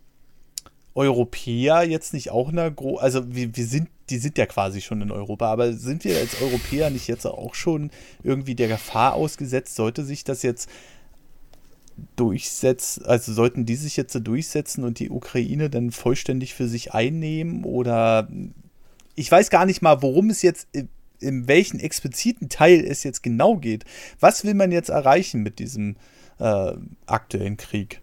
Europäer 0.94 1.84
jetzt 1.84 2.14
nicht 2.14 2.32
auch 2.32 2.50
in 2.50 2.58
einer 2.58 2.72
Gro 2.72 2.98
also 2.98 3.34
wir, 3.34 3.56
wir 3.56 3.66
sind, 3.66 3.88
die 4.10 4.18
sind 4.18 4.38
ja 4.38 4.48
quasi 4.48 4.82
schon 4.82 5.02
in 5.02 5.12
Europa, 5.12 5.52
aber 5.52 5.74
sind 5.74 6.04
wir 6.04 6.18
als 6.18 6.42
Europäer 6.42 6.90
nicht 6.90 7.08
jetzt 7.08 7.26
auch 7.26 7.54
schon 7.54 7.92
irgendwie 8.24 8.56
der 8.56 8.68
Gefahr 8.68 9.14
ausgesetzt, 9.14 9.76
sollte 9.76 10.04
sich 10.04 10.24
das 10.24 10.42
jetzt 10.42 10.70
durchsetzen, 12.16 13.06
also 13.06 13.34
sollten 13.34 13.66
die 13.66 13.76
sich 13.76 13.98
jetzt 13.98 14.18
durchsetzen 14.22 14.84
und 14.84 15.00
die 15.00 15.10
Ukraine 15.10 15.70
dann 15.70 15.92
vollständig 15.92 16.54
für 16.54 16.68
sich 16.68 16.94
einnehmen 16.94 17.64
oder 17.64 18.28
ich 19.16 19.32
weiß 19.32 19.50
gar 19.50 19.66
nicht 19.66 19.82
mal, 19.82 20.02
worum 20.02 20.30
es 20.30 20.42
jetzt 20.42 20.68
in 21.20 21.48
welchen 21.48 21.80
expliziten 21.80 22.50
Teil 22.50 22.86
es 22.86 23.04
jetzt 23.04 23.24
genau 23.24 23.58
geht. 23.58 23.86
Was 24.20 24.44
will 24.44 24.54
man 24.54 24.72
jetzt 24.72 24.90
erreichen 24.90 25.42
mit 25.42 25.58
diesem 25.60 25.96
äh, 26.40 26.74
aktuellen 27.08 27.58
Krieg? 27.58 28.02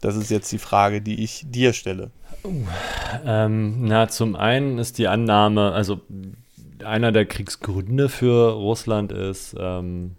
Das 0.00 0.16
ist 0.16 0.30
jetzt 0.30 0.50
die 0.52 0.58
Frage, 0.58 1.00
die 1.00 1.22
ich 1.22 1.44
dir 1.48 1.72
stelle. 1.72 2.10
Uh, 2.44 2.64
ähm, 3.24 3.86
na, 3.86 4.08
zum 4.08 4.36
einen 4.36 4.78
ist 4.78 4.98
die 4.98 5.08
Annahme, 5.08 5.72
also 5.72 6.00
einer 6.84 7.12
der 7.12 7.26
Kriegsgründe 7.26 8.08
für 8.08 8.52
Russland 8.52 9.12
ist, 9.12 9.54
ähm, 9.58 10.16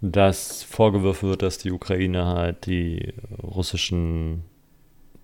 dass 0.00 0.62
vorgeworfen 0.62 1.28
wird, 1.28 1.42
dass 1.42 1.58
die 1.58 1.72
Ukraine 1.72 2.26
halt 2.26 2.66
die 2.66 3.12
russischen, 3.42 4.44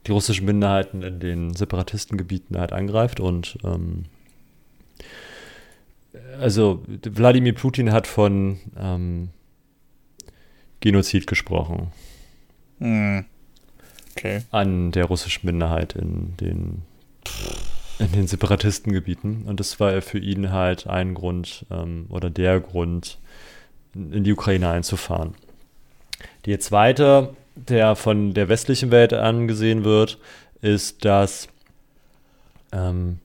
die 0.07 0.13
russischen 0.13 0.47
Minderheiten 0.47 1.03
in 1.03 1.21
den 1.21 1.55
Separatistengebieten 1.55 2.59
halt 2.59 2.73
angreift 2.73 3.21
und 3.21 3.59
ähm, 3.65 4.05
also 6.41 6.83
Wladimir 6.87 7.55
Putin 7.55 7.93
hat 7.93 8.07
von 8.07 8.59
ähm, 8.77 9.31
Genozid 10.81 11.27
gesprochen. 11.27 11.93
Hm. 12.79 13.25
Okay. 14.17 14.43
An 14.51 14.93
der 14.93 15.07
russischen 15.07 15.47
Minderheit 15.47 15.95
in 15.95 16.37
den, 16.37 16.83
in 17.99 18.13
den 18.13 18.27
Separatistengebieten. 18.27 19.45
Und 19.45 19.61
das 19.61 19.81
war 19.81 20.01
für 20.03 20.19
ihn 20.19 20.53
halt 20.53 20.87
ein 20.87 21.15
Grund 21.15 21.67
ähm, 21.71 22.07
oder 22.11 22.31
der 22.31 22.61
Grund, 22.61 23.19
in 23.95 24.25
die 24.25 24.33
Ukraine 24.33 24.71
einzufahren. 24.71 25.35
Die 26.47 26.59
zweite, 26.59 27.31
der 27.55 27.97
von 27.97 28.35
der 28.35 28.49
westlichen 28.49 28.91
Welt 28.91 29.13
angesehen 29.13 29.85
wird, 29.85 30.19
ist, 30.61 31.05
dass 31.05 31.49
ähm, 32.73 33.19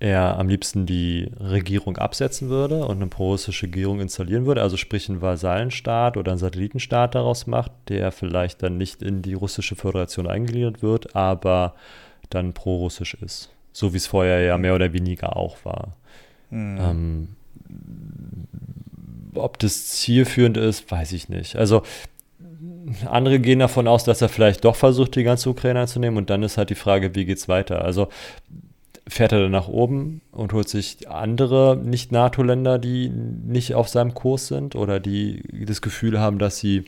er 0.00 0.38
am 0.38 0.48
liebsten 0.48 0.86
die 0.86 1.30
Regierung 1.38 1.98
absetzen 1.98 2.48
würde 2.48 2.86
und 2.86 2.96
eine 2.96 3.06
pro-russische 3.06 3.66
Regierung 3.66 4.00
installieren 4.00 4.46
würde, 4.46 4.62
also 4.62 4.78
sprich 4.78 5.08
einen 5.08 5.20
Vasallenstaat 5.20 6.16
oder 6.16 6.32
einen 6.32 6.38
Satellitenstaat 6.38 7.14
daraus 7.14 7.46
macht, 7.46 7.70
der 7.88 8.10
vielleicht 8.10 8.62
dann 8.62 8.78
nicht 8.78 9.02
in 9.02 9.20
die 9.20 9.34
russische 9.34 9.76
Föderation 9.76 10.26
eingegliedert 10.26 10.82
wird, 10.82 11.14
aber 11.14 11.74
dann 12.30 12.54
pro-russisch 12.54 13.14
ist. 13.14 13.50
So 13.72 13.92
wie 13.92 13.98
es 13.98 14.06
vorher 14.06 14.40
ja 14.40 14.56
mehr 14.56 14.74
oder 14.74 14.92
weniger 14.94 15.36
auch 15.36 15.58
war. 15.64 15.92
Mhm. 16.48 16.78
Ähm, 16.80 17.28
ob 19.34 19.58
das 19.58 19.88
zielführend 19.88 20.56
ist, 20.56 20.90
weiß 20.90 21.12
ich 21.12 21.28
nicht. 21.28 21.56
Also 21.56 21.82
andere 23.06 23.40
gehen 23.40 23.58
davon 23.58 23.88
aus, 23.88 24.04
dass 24.04 24.22
er 24.22 24.28
vielleicht 24.28 24.64
doch 24.64 24.76
versucht, 24.76 25.14
die 25.16 25.22
ganze 25.22 25.50
Ukraine 25.50 25.80
einzunehmen 25.80 26.18
und 26.18 26.30
dann 26.30 26.42
ist 26.42 26.58
halt 26.58 26.70
die 26.70 26.74
Frage, 26.74 27.14
wie 27.14 27.24
geht 27.24 27.38
es 27.38 27.48
weiter? 27.48 27.84
Also 27.84 28.08
fährt 29.06 29.32
er 29.32 29.40
dann 29.40 29.50
nach 29.50 29.68
oben 29.68 30.20
und 30.30 30.52
holt 30.52 30.68
sich 30.68 31.08
andere 31.08 31.76
Nicht-NATO-Länder, 31.76 32.78
die 32.78 33.08
nicht 33.08 33.74
auf 33.74 33.88
seinem 33.88 34.14
Kurs 34.14 34.46
sind 34.46 34.76
oder 34.76 35.00
die 35.00 35.42
das 35.66 35.82
Gefühl 35.82 36.20
haben, 36.20 36.38
dass 36.38 36.58
sie 36.58 36.84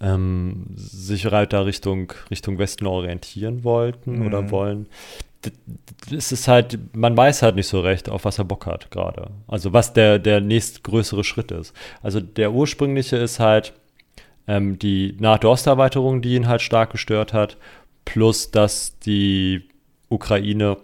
ähm, 0.00 0.66
sich 0.76 1.30
weiter 1.30 1.66
Richtung, 1.66 2.12
Richtung 2.30 2.58
Westen 2.58 2.86
orientieren 2.86 3.64
wollten 3.64 4.20
mhm. 4.20 4.26
oder 4.26 4.50
wollen 4.50 4.86
es 6.10 6.32
ist 6.32 6.48
halt, 6.48 6.78
man 6.94 7.16
weiß 7.16 7.42
halt 7.42 7.56
nicht 7.56 7.66
so 7.66 7.80
recht, 7.80 8.08
auf 8.08 8.24
was 8.24 8.38
er 8.38 8.44
Bock 8.44 8.66
hat 8.66 8.90
gerade. 8.90 9.30
Also 9.48 9.72
was 9.72 9.92
der, 9.92 10.18
der 10.18 10.40
nächstgrößere 10.40 11.24
Schritt 11.24 11.50
ist. 11.50 11.74
Also 12.02 12.20
der 12.20 12.52
ursprüngliche 12.52 13.16
ist 13.16 13.40
halt 13.40 13.72
ähm, 14.46 14.78
die 14.78 15.16
NATO-Osterweiterung, 15.18 16.22
die 16.22 16.34
ihn 16.34 16.48
halt 16.48 16.62
stark 16.62 16.90
gestört 16.90 17.32
hat, 17.32 17.56
plus 18.04 18.50
dass 18.50 18.98
die 19.00 19.68
Ukraine 20.08 20.76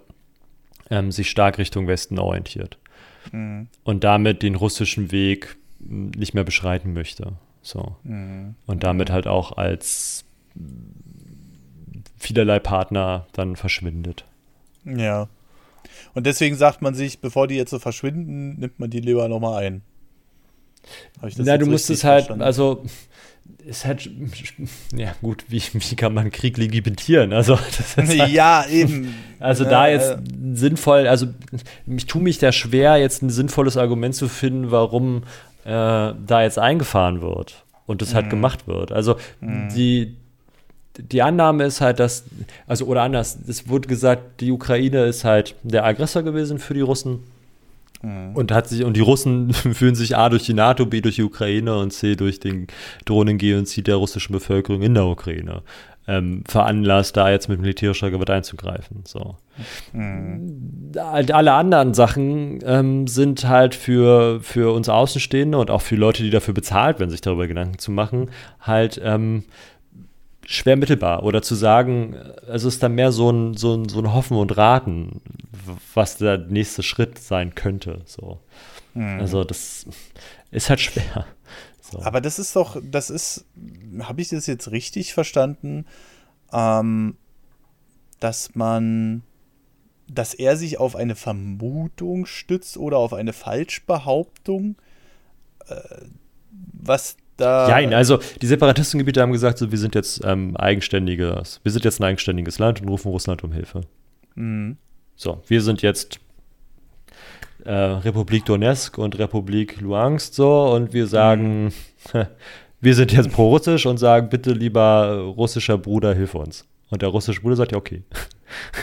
ähm, 0.91 1.13
sich 1.13 1.31
stark 1.31 1.59
Richtung 1.59 1.87
Westen 1.87 2.19
orientiert. 2.19 2.79
Mhm. 3.31 3.69
Und 3.85 4.05
damit 4.05 4.43
den 4.43 4.57
russischen 4.57 5.13
Weg 5.13 5.57
hm, 5.87 6.11
nicht 6.11 6.35
mehr 6.35 6.45
beschreiten 6.45 6.93
möchte. 6.93 7.35
So. 7.63 7.97
Mhm. 8.03 8.57
Und 8.67 8.83
damit 8.83 9.11
halt 9.11 9.27
auch 9.27 9.57
als 9.57 10.25
vielerlei 12.19 12.59
Partner 12.59 13.27
dann 13.33 13.57
verschwindet. 13.57 14.25
Ja. 14.85 15.29
Und 16.15 16.27
deswegen 16.27 16.57
sagt 16.57 16.83
man 16.83 16.95
sich, 16.95 17.21
bevor 17.21 17.49
die 17.49 17.57
jetzt 17.57 17.71
so 17.71 17.79
verschwinden, 17.79 18.59
nimmt 18.59 18.79
man 18.79 18.91
die 18.91 19.01
lieber 19.01 19.29
nochmal 19.29 19.65
ein. 19.65 19.83
Na, 21.37 21.59
du 21.59 21.67
musst 21.67 21.91
es 21.91 22.05
halt, 22.05 22.27
verstanden? 22.27 22.43
also 22.43 22.85
ist 23.65 23.85
halt, 23.85 24.11
ja 24.95 25.15
gut, 25.21 25.45
wie, 25.49 25.63
wie 25.73 25.97
kann 25.97 26.15
man 26.15 26.31
Krieg 26.31 26.57
legitimieren? 26.57 27.33
Also, 27.33 27.59
halt, 27.59 28.15
ja, 28.31 28.67
eben. 28.67 29.15
Also 29.39 29.65
da 29.65 29.89
jetzt 29.89 30.11
äh, 30.11 30.19
sinnvoll, 30.55 31.07
also 31.07 31.29
ich 31.87 32.07
tue 32.07 32.23
mich 32.23 32.39
da 32.39 32.53
schwer, 32.53 32.97
jetzt 32.97 33.23
ein 33.23 33.31
sinnvolles 33.31 33.77
Argument 33.77 34.15
zu 34.15 34.29
finden, 34.29 34.71
warum 34.71 35.23
äh, 35.65 35.69
da 35.69 36.43
jetzt 36.43 36.59
eingefahren 36.59 37.21
wird 37.21 37.65
und 37.87 38.03
das 38.03 38.15
halt 38.15 38.27
mhm. 38.27 38.31
gemacht 38.31 38.67
wird. 38.67 38.93
Also 38.93 39.17
mhm. 39.41 39.69
die, 39.75 40.17
die 40.99 41.23
Annahme 41.23 41.65
ist 41.65 41.81
halt, 41.81 42.01
dass, 42.01 42.25
also 42.67 42.87
oder 42.87 43.03
anders, 43.03 43.39
es 43.47 43.69
wurde 43.69 43.89
gesagt, 43.89 44.41
die 44.41 44.53
Ukraine 44.53 45.05
ist 45.05 45.25
halt 45.25 45.55
der 45.63 45.85
Aggressor 45.85 46.23
gewesen 46.23 46.59
für 46.59 46.75
die 46.75 46.81
Russen 46.81 47.21
Mhm. 48.03 48.35
Und 48.35 48.53
hat 48.53 48.69
sich, 48.69 48.85
und 48.85 48.97
die 48.97 49.01
Russen 49.01 49.53
fühlen 49.53 49.95
sich 49.95 50.17
A 50.17 50.29
durch 50.29 50.45
die 50.45 50.55
NATO, 50.55 50.87
B 50.87 51.01
durch 51.01 51.17
die 51.17 51.23
Ukraine 51.23 51.79
und 51.79 51.93
C 51.93 52.17
durch 52.17 52.41
den 52.41 52.67
Drohnengenozid 53.05 53.87
der 53.87 53.97
russischen 53.97 54.33
Bevölkerung 54.33 54.83
in 54.83 54.95
der 54.95 55.07
Ukraine. 55.07 55.63
Ähm, 56.09 56.43
veranlasst, 56.49 57.17
da 57.17 57.31
jetzt 57.31 57.49
mit 57.49 57.61
militärischer 57.61 58.11
Gewalt 58.11 58.29
einzugreifen. 58.29 59.05
So. 59.07 59.37
Mhm. 59.93 60.91
Alle 60.99 61.53
anderen 61.53 61.95
Sachen 61.95 62.59
ähm, 62.65 63.07
sind 63.07 63.47
halt 63.47 63.77
für, 63.77 64.41
für 64.41 64.75
uns 64.75 64.89
Außenstehende 64.89 65.59
und 65.59 65.71
auch 65.71 65.81
für 65.81 65.95
Leute, 65.95 66.25
die 66.25 66.31
dafür 66.31 66.55
bezahlt 66.55 66.99
werden, 66.99 67.11
sich 67.11 67.21
darüber 67.21 67.47
Gedanken 67.47 67.79
zu 67.79 67.93
machen, 67.93 68.33
halt 68.61 69.01
ähm, 69.05 69.45
schwer 70.47 70.77
mittelbar. 70.77 71.23
Oder 71.23 71.43
zu 71.43 71.55
sagen, 71.55 72.17
also 72.47 72.69
ist 72.69 72.83
dann 72.83 72.95
mehr 72.95 73.13
so 73.13 73.31
ein, 73.31 73.57
so 73.57 73.75
ein, 73.75 73.89
so 73.89 74.01
ein 74.01 74.13
Hoffen 74.13 74.37
und 74.37 74.57
Raten, 74.57 75.21
was 75.95 76.19
der 76.19 76.39
nächste 76.39 76.83
Schritt 76.83 77.19
sein 77.19 77.55
könnte. 77.55 78.03
So. 78.07 78.41
Mhm. 78.95 79.21
Also 79.21 79.45
das 79.45 79.87
ist 80.51 80.71
halt 80.71 80.81
schwer. 80.81 81.27
So. 81.81 82.03
Aber 82.03 82.21
das 82.21 82.39
ist 82.39 82.57
doch, 82.57 82.81
das 82.83 83.11
ist, 83.11 83.45
habe 84.01 84.23
ich 84.23 84.29
das 84.29 84.47
jetzt 84.47 84.71
richtig 84.71 85.15
verstanden, 85.15 85.87
ähm, 86.53 87.17
dass 88.21 88.55
man, 88.55 89.23
dass 90.09 90.33
er 90.35 90.57
sich 90.57 90.79
auf 90.79 90.97
eine 90.97 91.17
Vermutung 91.17 92.27
stützt 92.27 92.77
oder 92.77 92.99
auf 92.99 93.13
eine 93.13 93.33
Falschbehauptung, 93.33 94.77
äh, 95.67 95.81
was 96.73 97.17
da. 97.43 97.69
Nein, 97.69 97.93
also 97.93 98.19
die 98.41 98.47
Separatistengebiete 98.47 99.21
haben 99.21 99.33
gesagt, 99.33 99.59
so, 99.59 99.71
wir 99.71 99.79
sind 99.79 99.95
jetzt 99.95 100.23
ähm, 100.25 100.57
eigenständiges, 100.57 101.61
wir 101.63 101.73
sind 101.73 101.85
jetzt 101.85 102.01
ein 102.01 102.05
eigenständiges 102.05 102.59
Land 102.59 102.81
und 102.81 102.89
rufen 102.89 103.11
Russland 103.11 103.43
um 103.45 103.53
Hilfe. 103.53 103.83
Mhm. 104.35 104.77
So, 105.17 105.43
wir 105.47 105.61
sind 105.61 105.83
jetzt 105.83 106.21
äh, 107.65 107.73
Republik 107.73 108.45
Donetsk 108.45 108.99
und 108.99 109.19
Republik 109.19 109.81
Luhansk 109.81 110.35
so 110.35 110.73
und 110.73 110.93
wir 110.93 111.07
sagen, 111.07 111.65
mhm. 111.65 111.73
wir 112.81 112.95
sind 112.95 113.13
jetzt 113.13 113.31
pro-russisch 113.33 113.87
und 113.87 113.99
sagen, 113.99 114.29
bitte 114.29 114.53
lieber 114.53 115.19
russischer 115.37 115.79
Bruder, 115.79 116.15
hilf 116.15 116.35
uns. 116.35 116.67
Und 116.91 117.03
der 117.03 117.09
russische 117.09 117.41
Bruder 117.41 117.57
sagt 117.57 117.73
ja, 117.73 117.79
okay. 117.79 118.03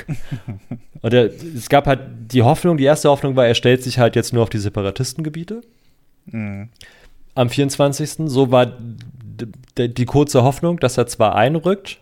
und 1.01 1.14
der, 1.14 1.26
es 1.26 1.70
gab 1.70 1.86
halt 1.86 1.99
die 2.32 2.41
Hoffnung, 2.41 2.78
die 2.78 2.86
erste 2.86 3.10
Hoffnung 3.10 3.36
war, 3.36 3.45
er 3.45 3.53
stellt 3.53 3.84
sich 3.84 3.99
halt 3.99 4.16
jetzt 4.16 4.34
nur 4.34 4.43
auf 4.43 4.49
die 4.49 4.57
Separatistengebiete. 4.57 5.62
Mhm 6.26 6.70
am 7.40 7.50
24. 7.50 8.30
So 8.30 8.52
war 8.52 8.74
die 9.78 10.06
kurze 10.06 10.44
Hoffnung, 10.44 10.80
dass 10.80 10.98
er 10.98 11.08
zwar 11.08 11.36
einrückt 11.36 12.00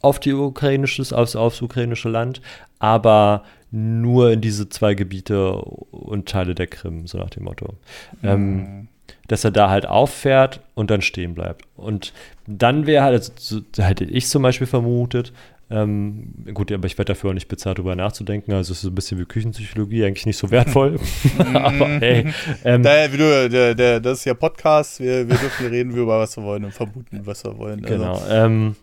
auf 0.00 0.20
die 0.20 0.32
ukrainisches, 0.32 1.12
aufs, 1.12 1.34
aufs 1.34 1.60
ukrainische 1.60 2.08
Land, 2.08 2.40
aber 2.78 3.42
nur 3.72 4.30
in 4.30 4.40
diese 4.40 4.68
zwei 4.68 4.94
Gebiete 4.94 5.54
und 5.56 6.28
Teile 6.28 6.54
der 6.54 6.68
Krim, 6.68 7.08
so 7.08 7.18
nach 7.18 7.30
dem 7.30 7.44
Motto. 7.44 7.74
Mhm. 8.22 8.28
Ähm, 8.28 8.88
dass 9.26 9.42
er 9.42 9.50
da 9.50 9.70
halt 9.70 9.86
auffährt 9.86 10.60
und 10.74 10.90
dann 10.90 11.02
stehen 11.02 11.34
bleibt. 11.34 11.64
Und 11.76 12.12
dann 12.46 12.86
wäre 12.86 13.04
halt, 13.04 13.14
also, 13.14 13.32
so, 13.74 13.82
hätte 13.82 14.04
ich 14.04 14.28
zum 14.28 14.42
Beispiel 14.42 14.66
vermutet, 14.66 15.32
ähm, 15.70 16.32
gut, 16.54 16.72
aber 16.72 16.86
ich 16.86 16.96
werde 16.96 17.12
dafür 17.12 17.30
auch 17.30 17.34
nicht 17.34 17.48
bezahlt, 17.48 17.78
darüber 17.78 17.94
nachzudenken. 17.94 18.52
Also 18.52 18.72
es 18.72 18.82
ist 18.82 18.90
ein 18.90 18.94
bisschen 18.94 19.18
wie 19.18 19.26
Küchenpsychologie, 19.26 20.04
eigentlich 20.04 20.26
nicht 20.26 20.38
so 20.38 20.50
wertvoll. 20.50 20.98
aber 21.54 21.88
hey. 22.00 22.32
Ähm, 22.64 22.82
Daher, 22.82 23.12
wie 23.12 23.16
du, 23.18 23.48
der, 23.50 23.74
der, 23.74 24.00
das 24.00 24.20
ist 24.20 24.24
ja 24.24 24.34
Podcast, 24.34 25.00
wir, 25.00 25.28
wir 25.28 25.36
dürfen 25.36 25.66
reden 25.66 25.90
über 25.90 26.18
was 26.18 26.36
wir 26.36 26.44
wollen 26.44 26.64
und 26.64 26.72
vermuten, 26.72 27.20
was 27.24 27.44
wir 27.44 27.58
wollen. 27.58 27.84
Also. 27.84 27.96
Genau. 27.96 28.22
Ähm, 28.30 28.76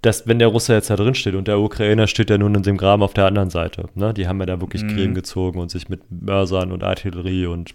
dass, 0.00 0.26
wenn 0.26 0.40
der 0.40 0.48
Russe 0.48 0.74
jetzt 0.74 0.90
da 0.90 0.96
drin 0.96 1.14
steht 1.14 1.34
und 1.34 1.46
der 1.46 1.60
Ukrainer 1.60 2.08
steht 2.08 2.28
ja 2.28 2.36
nun 2.36 2.54
in 2.56 2.62
dem 2.62 2.76
Graben 2.76 3.02
auf 3.02 3.14
der 3.14 3.26
anderen 3.26 3.50
Seite. 3.50 3.88
Ne? 3.94 4.12
Die 4.12 4.26
haben 4.26 4.40
ja 4.40 4.46
da 4.46 4.60
wirklich 4.60 4.82
mhm. 4.82 4.96
Gräben 4.96 5.14
gezogen 5.14 5.60
und 5.60 5.70
sich 5.70 5.88
mit 5.88 6.00
Mörsern 6.10 6.72
und 6.72 6.82
Artillerie 6.82 7.46
und 7.46 7.74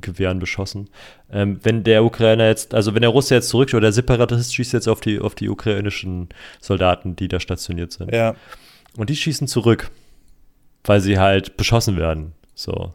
Gewehren 0.00 0.38
beschossen. 0.38 0.88
Ähm, 1.30 1.60
wenn 1.62 1.84
der 1.84 2.04
Ukrainer 2.04 2.46
jetzt, 2.46 2.74
also 2.74 2.94
wenn 2.94 3.02
der 3.02 3.10
Russe 3.10 3.34
jetzt 3.34 3.48
zurück 3.48 3.70
oder 3.70 3.82
der 3.82 3.92
Separatist 3.92 4.54
schießt 4.54 4.72
jetzt 4.72 4.88
auf 4.88 5.00
die, 5.00 5.18
auf 5.18 5.34
die 5.34 5.48
ukrainischen 5.48 6.28
Soldaten, 6.60 7.16
die 7.16 7.28
da 7.28 7.40
stationiert 7.40 7.92
sind. 7.92 8.12
Ja. 8.12 8.34
Und 8.96 9.10
die 9.10 9.16
schießen 9.16 9.48
zurück, 9.48 9.90
weil 10.84 11.00
sie 11.00 11.18
halt 11.18 11.56
beschossen 11.56 11.96
werden. 11.96 12.32
So. 12.54 12.92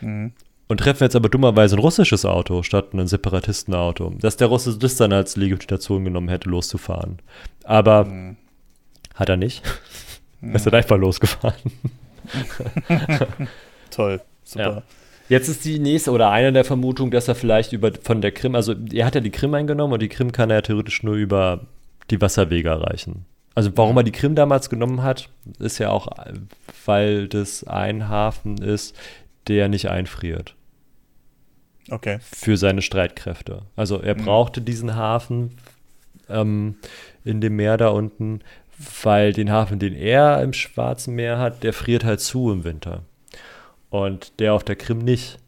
Mhm. 0.00 0.32
Und 0.68 0.80
treffen 0.80 1.04
jetzt 1.04 1.16
aber 1.16 1.30
dummerweise 1.30 1.76
ein 1.76 1.80
russisches 1.80 2.26
Auto 2.26 2.62
statt 2.62 2.92
ein 2.92 3.06
Separatistenauto. 3.06 4.14
Dass 4.20 4.36
der 4.36 4.48
Russe 4.48 4.76
das 4.76 4.96
dann 4.96 5.12
als 5.12 5.36
Legitimation 5.36 6.04
genommen 6.04 6.28
hätte, 6.28 6.50
loszufahren. 6.50 7.20
Aber 7.64 8.04
mhm. 8.04 8.36
hat 9.14 9.30
er 9.30 9.38
nicht. 9.38 9.62
Mhm. 10.40 10.54
ist 10.56 10.66
dann 10.66 10.74
einfach 10.74 10.98
losgefahren. 10.98 11.72
Toll, 13.90 14.20
super. 14.44 14.70
Ja. 14.70 14.82
Jetzt 15.28 15.48
ist 15.48 15.64
die 15.64 15.78
nächste 15.78 16.10
oder 16.10 16.30
eine 16.30 16.52
der 16.52 16.64
Vermutungen, 16.64 17.10
dass 17.10 17.28
er 17.28 17.34
vielleicht 17.34 17.72
über 17.72 17.92
von 18.02 18.20
der 18.22 18.32
Krim, 18.32 18.54
also 18.54 18.74
er 18.92 19.04
hat 19.04 19.14
ja 19.14 19.20
die 19.20 19.30
Krim 19.30 19.52
eingenommen 19.54 19.92
und 19.92 20.00
die 20.02 20.08
Krim 20.08 20.32
kann 20.32 20.50
er 20.50 20.56
ja 20.56 20.62
theoretisch 20.62 21.02
nur 21.02 21.14
über 21.14 21.66
die 22.10 22.20
Wasserwege 22.20 22.70
erreichen. 22.70 23.26
Also 23.54 23.70
warum 23.74 23.96
er 23.96 24.04
die 24.04 24.12
Krim 24.12 24.34
damals 24.34 24.70
genommen 24.70 25.02
hat, 25.02 25.28
ist 25.58 25.78
ja 25.78 25.90
auch, 25.90 26.08
weil 26.86 27.28
das 27.28 27.64
ein 27.64 28.08
Hafen 28.08 28.58
ist, 28.58 28.96
der 29.48 29.68
nicht 29.68 29.90
einfriert. 29.90 30.54
Okay. 31.90 32.18
Für 32.20 32.56
seine 32.56 32.82
Streitkräfte. 32.82 33.62
Also 33.76 34.00
er 34.00 34.14
mhm. 34.14 34.24
brauchte 34.24 34.60
diesen 34.60 34.94
Hafen 34.94 35.56
ähm, 36.28 36.76
in 37.24 37.40
dem 37.40 37.56
Meer 37.56 37.76
da 37.76 37.88
unten, 37.88 38.40
weil 39.02 39.32
den 39.32 39.50
Hafen, 39.50 39.78
den 39.78 39.94
er 39.94 40.42
im 40.42 40.52
Schwarzen 40.52 41.14
Meer 41.14 41.38
hat, 41.38 41.62
der 41.62 41.72
friert 41.72 42.04
halt 42.04 42.20
zu 42.20 42.50
im 42.52 42.64
Winter 42.64 43.02
und 43.90 44.38
der 44.40 44.54
auf 44.54 44.64
der 44.64 44.76
Krim 44.76 44.98
nicht. 44.98 45.38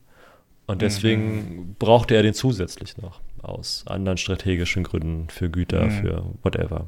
Und 0.67 0.83
deswegen 0.83 1.35
mhm. 1.35 1.77
brauchte 1.79 2.15
er 2.15 2.23
den 2.23 2.35
zusätzlich 2.35 2.97
noch 2.97 3.21
aus 3.43 3.85
anderen 3.87 4.19
strategischen 4.19 4.85
Gründen 4.85 5.29
für 5.29 5.51
Güter, 5.51 5.87
mhm. 5.87 5.91
für 5.91 6.25
whatever. 6.43 6.87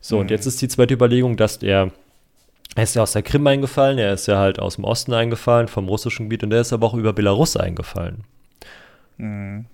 So, 0.00 0.16
mhm. 0.16 0.22
und 0.22 0.30
jetzt 0.30 0.46
ist 0.46 0.62
die 0.62 0.68
zweite 0.68 0.94
Überlegung, 0.94 1.36
dass 1.36 1.58
er, 1.58 1.90
er 2.74 2.82
ist 2.82 2.94
ja 2.94 3.02
aus 3.02 3.12
der 3.12 3.22
Krim 3.22 3.46
eingefallen, 3.46 3.98
er 3.98 4.14
ist 4.14 4.26
ja 4.28 4.38
halt 4.38 4.58
aus 4.58 4.76
dem 4.76 4.84
Osten 4.84 5.12
eingefallen, 5.12 5.68
vom 5.68 5.88
russischen 5.88 6.26
Gebiet, 6.26 6.44
und 6.44 6.52
er 6.52 6.60
ist 6.60 6.72
aber 6.72 6.86
auch 6.86 6.94
über 6.94 7.12
Belarus 7.12 7.56
eingefallen. 7.56 8.24
Mhm. 9.18 9.66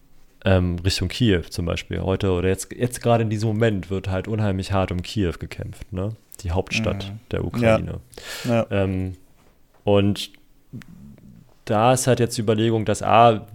Ähm, 0.46 0.76
Richtung 0.84 1.08
Kiew 1.08 1.42
zum 1.48 1.64
Beispiel. 1.64 2.00
Heute 2.00 2.32
oder 2.32 2.48
jetzt, 2.48 2.70
jetzt 2.72 3.00
gerade 3.02 3.22
in 3.22 3.30
diesem 3.30 3.48
Moment 3.48 3.88
wird 3.88 4.10
halt 4.10 4.28
unheimlich 4.28 4.72
hart 4.72 4.92
um 4.92 5.00
Kiew 5.00 5.32
gekämpft, 5.38 5.92
ne? 5.92 6.16
Die 6.40 6.50
Hauptstadt 6.50 7.08
mhm. 7.08 7.20
der 7.30 7.44
Ukraine. 7.44 8.00
Ja. 8.44 8.50
Ja. 8.54 8.66
Ähm, 8.70 9.16
und 9.84 10.32
da 11.64 11.92
ist 11.92 12.06
halt 12.06 12.20
jetzt 12.20 12.36
die 12.36 12.42
Überlegung, 12.42 12.84
dass 12.84 13.02
A, 13.02 13.46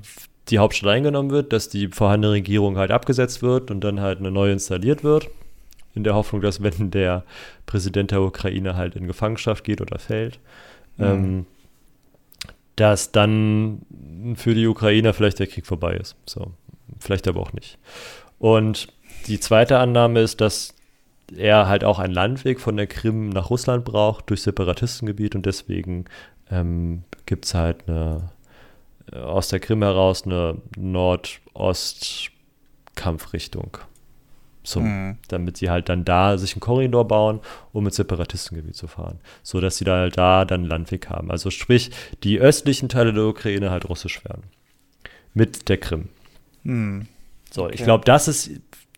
die 0.49 0.60
Hauptstadt 0.60 0.89
eingenommen 0.89 1.30
wird, 1.30 1.53
dass 1.53 1.70
die 1.70 1.88
vorhandene 1.89 2.34
Regierung 2.34 2.78
halt 2.78 2.91
abgesetzt 2.91 3.41
wird 3.41 3.72
und 3.72 3.82
dann 3.82 4.01
halt 4.01 4.20
eine 4.20 4.32
neue 4.32 4.53
installiert 4.53 5.03
wird. 5.03 5.30
In 5.95 6.03
der 6.03 6.16
Hoffnung, 6.16 6.41
dass 6.41 6.62
wenn 6.62 6.91
der 6.91 7.24
Präsident 7.66 8.12
der 8.12 8.22
Ukraine 8.22 8.76
halt 8.76 8.95
in 8.95 9.07
Gefangenschaft 9.07 9.64
geht 9.64 9.82
oder 9.82 9.99
fällt, 9.99 10.39
mhm. 10.97 11.05
ähm, 11.05 11.45
dass 12.76 13.12
dann 13.12 13.82
für 14.36 14.53
die 14.53 14.68
Ukrainer 14.68 15.14
vielleicht 15.14 15.39
der 15.39 15.47
Krieg 15.47 15.66
vorbei 15.66 15.95
ist. 15.95 16.16
So, 16.26 16.51
vielleicht 16.99 17.28
aber 17.28 17.41
auch 17.41 17.53
nicht. 17.53 17.78
Und 18.38 18.88
die 19.28 19.39
zweite 19.39 19.80
Annahme 19.80 20.22
ist, 20.22 20.41
dass 20.41 20.74
er 21.36 21.67
halt 21.67 21.84
auch 21.84 21.99
einen 21.99 22.13
Landweg 22.13 22.59
von 22.59 22.77
der 22.77 22.88
Krim 22.88 23.30
nach 23.30 23.49
Russland 23.49 23.86
braucht 23.86 24.30
durch 24.30 24.41
Separatistengebiet 24.41 25.36
und 25.36 25.45
deswegen 25.45 26.05
ähm, 26.51 27.03
gibt 27.25 27.45
es 27.45 27.53
halt 27.53 27.88
eine, 27.88 28.32
äh, 29.11 29.17
aus 29.17 29.49
der 29.49 29.59
Krim 29.59 29.84
heraus 29.84 30.25
eine 30.25 30.57
Nordost-Kampfrichtung. 30.77 33.77
mhm. 34.82 35.17
Damit 35.30 35.57
sie 35.57 35.69
halt 35.69 35.89
dann 35.89 36.05
da 36.05 36.38
sich 36.38 36.53
einen 36.53 36.61
Korridor 36.61 37.07
bauen, 37.07 37.39
um 37.71 37.86
ins 37.86 37.95
Separatistengebiet 37.95 38.75
zu 38.75 38.88
fahren. 38.88 39.19
So 39.41 39.61
dass 39.61 39.77
sie 39.77 39.86
da 39.86 39.97
halt 39.97 40.17
da 40.17 40.45
dann 40.45 40.61
einen 40.61 40.69
Landweg 40.69 41.09
haben. 41.09 41.32
Also 41.32 41.49
sprich, 41.49 41.91
die 42.23 42.39
östlichen 42.39 42.89
Teile 42.89 43.13
der 43.13 43.23
Ukraine 43.23 43.71
halt 43.71 43.89
russisch 43.89 44.23
werden. 44.25 44.43
Mit 45.34 45.69
der 45.69 45.77
Krim. 45.77 46.09
Mhm. 46.63 47.07
So, 47.51 47.65
okay. 47.65 47.75
ich 47.75 47.84
glaube, 47.84 48.05
das 48.05 48.27
ist 48.27 48.51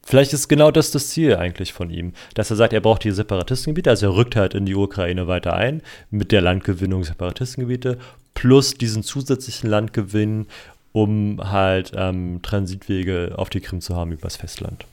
Vielleicht 0.04 0.34
ist 0.34 0.48
genau 0.48 0.72
das 0.72 0.92
das 0.92 1.10
Ziel 1.10 1.36
eigentlich 1.36 1.74
von 1.74 1.90
ihm, 1.92 2.14
dass 2.34 2.50
er 2.50 2.56
sagt, 2.56 2.74
er 2.74 2.82
braucht 2.82 3.04
die 3.04 3.12
Separatistengebiete, 3.12 3.90
also 3.90 4.08
er 4.08 4.16
rückt 4.16 4.36
halt 4.36 4.56
in 4.56 4.66
die 4.66 4.76
Ukraine 4.76 5.28
weiter 5.28 5.54
ein 5.54 5.82
mit 6.10 6.32
der 6.32 6.42
Landgewinnung 6.42 7.04
Separatistengebiete 7.04 8.00
plus 8.34 8.74
diesen 8.74 9.04
zusätzlichen 9.04 9.70
Landgewinn, 9.70 10.48
um 10.92 11.40
halt 11.52 11.92
ähm, 11.96 12.42
Transitwege 12.42 13.34
auf 13.36 13.50
die 13.50 13.62
Krim 13.62 13.82
zu 13.82 13.96
haben 13.96 14.12
übers 14.12 14.38
Festland. 14.38 14.86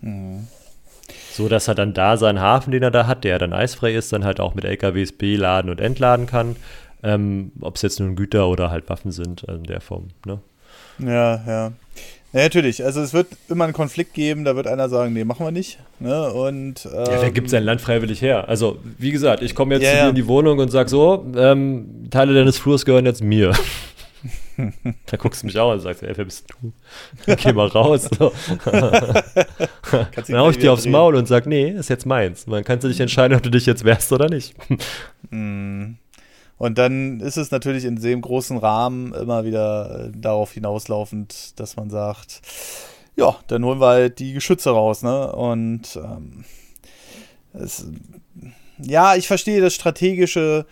Mhm. 0.00 0.48
So 1.32 1.48
dass 1.48 1.68
er 1.68 1.74
dann 1.74 1.94
da 1.94 2.16
seinen 2.16 2.40
Hafen, 2.40 2.72
den 2.72 2.82
er 2.82 2.90
da 2.90 3.06
hat, 3.06 3.24
der 3.24 3.38
dann 3.38 3.52
eisfrei 3.52 3.94
ist, 3.94 4.12
dann 4.12 4.24
halt 4.24 4.40
auch 4.40 4.54
mit 4.54 4.64
LKWs 4.64 5.12
beladen 5.12 5.70
und 5.70 5.80
entladen 5.80 6.26
kann. 6.26 6.56
Ähm, 7.02 7.52
Ob 7.60 7.76
es 7.76 7.82
jetzt 7.82 8.00
nun 8.00 8.16
Güter 8.16 8.48
oder 8.48 8.70
halt 8.70 8.88
Waffen 8.88 9.12
sind, 9.12 9.44
in 9.44 9.62
der 9.62 9.80
Form. 9.80 10.08
Ne? 10.26 10.40
Ja, 10.98 11.42
ja. 11.46 11.72
Ja, 12.32 12.42
natürlich. 12.42 12.84
Also 12.84 13.00
es 13.00 13.14
wird 13.14 13.28
immer 13.48 13.64
einen 13.64 13.72
Konflikt 13.72 14.12
geben, 14.12 14.44
da 14.44 14.54
wird 14.54 14.66
einer 14.66 14.88
sagen, 14.88 15.14
nee, 15.14 15.24
machen 15.24 15.46
wir 15.46 15.50
nicht. 15.50 15.78
Ne? 15.98 16.30
Und, 16.32 16.86
ähm, 16.86 16.92
ja, 16.92 17.22
wer 17.22 17.30
gibt 17.30 17.48
sein 17.48 17.64
Land 17.64 17.80
freiwillig 17.80 18.20
her? 18.20 18.48
Also, 18.48 18.78
wie 18.98 19.12
gesagt, 19.12 19.42
ich 19.42 19.54
komme 19.54 19.74
jetzt 19.74 19.84
ja, 19.84 19.92
zu 19.92 19.96
dir 19.96 20.08
in 20.10 20.14
die 20.14 20.26
Wohnung 20.26 20.58
und 20.58 20.70
sage 20.70 20.90
so, 20.90 21.26
ähm, 21.36 22.08
Teile 22.10 22.34
deines 22.34 22.58
Flurs 22.58 22.84
gehören 22.84 23.06
jetzt 23.06 23.22
mir. 23.22 23.52
da 25.06 25.16
guckst 25.16 25.42
du 25.42 25.46
mich 25.46 25.58
auch 25.58 25.72
und 25.72 25.80
sagst, 25.80 26.02
ey, 26.02 26.12
wer 26.14 26.24
bist 26.24 26.46
du? 26.60 26.72
Geh 27.36 27.52
mal 27.52 27.68
raus. 27.68 28.08
So. 28.18 28.32
dann 28.70 30.36
hau 30.36 30.50
ich 30.50 30.58
dir 30.58 30.72
aufs 30.72 30.86
Maul 30.86 31.14
und 31.14 31.26
sag, 31.26 31.46
nee, 31.46 31.70
ist 31.70 31.88
jetzt 31.88 32.06
meins. 32.06 32.46
Man 32.46 32.64
kann 32.64 32.80
sich 32.80 33.00
entscheiden, 33.00 33.36
ob 33.36 33.42
du 33.42 33.50
dich 33.50 33.66
jetzt 33.66 33.84
wehrst 33.84 34.12
oder 34.12 34.28
nicht. 34.28 34.54
mm. 35.30 35.94
Und 36.58 36.76
dann 36.76 37.20
ist 37.20 37.36
es 37.36 37.50
natürlich 37.50 37.84
in 37.84 37.96
dem 37.96 38.20
großen 38.20 38.58
Rahmen 38.58 39.14
immer 39.14 39.44
wieder 39.44 40.06
äh, 40.06 40.12
darauf 40.14 40.52
hinauslaufend, 40.52 41.58
dass 41.58 41.76
man 41.76 41.88
sagt, 41.88 42.42
ja, 43.16 43.36
dann 43.46 43.64
holen 43.64 43.80
wir 43.80 43.86
halt 43.86 44.18
die 44.18 44.32
Geschütze 44.32 44.70
raus, 44.70 45.02
ne? 45.02 45.32
Und 45.32 45.96
ähm, 45.96 46.44
es, 47.52 47.86
ja, 48.78 49.14
ich 49.14 49.26
verstehe 49.26 49.60
das 49.60 49.74
strategische, 49.74 50.66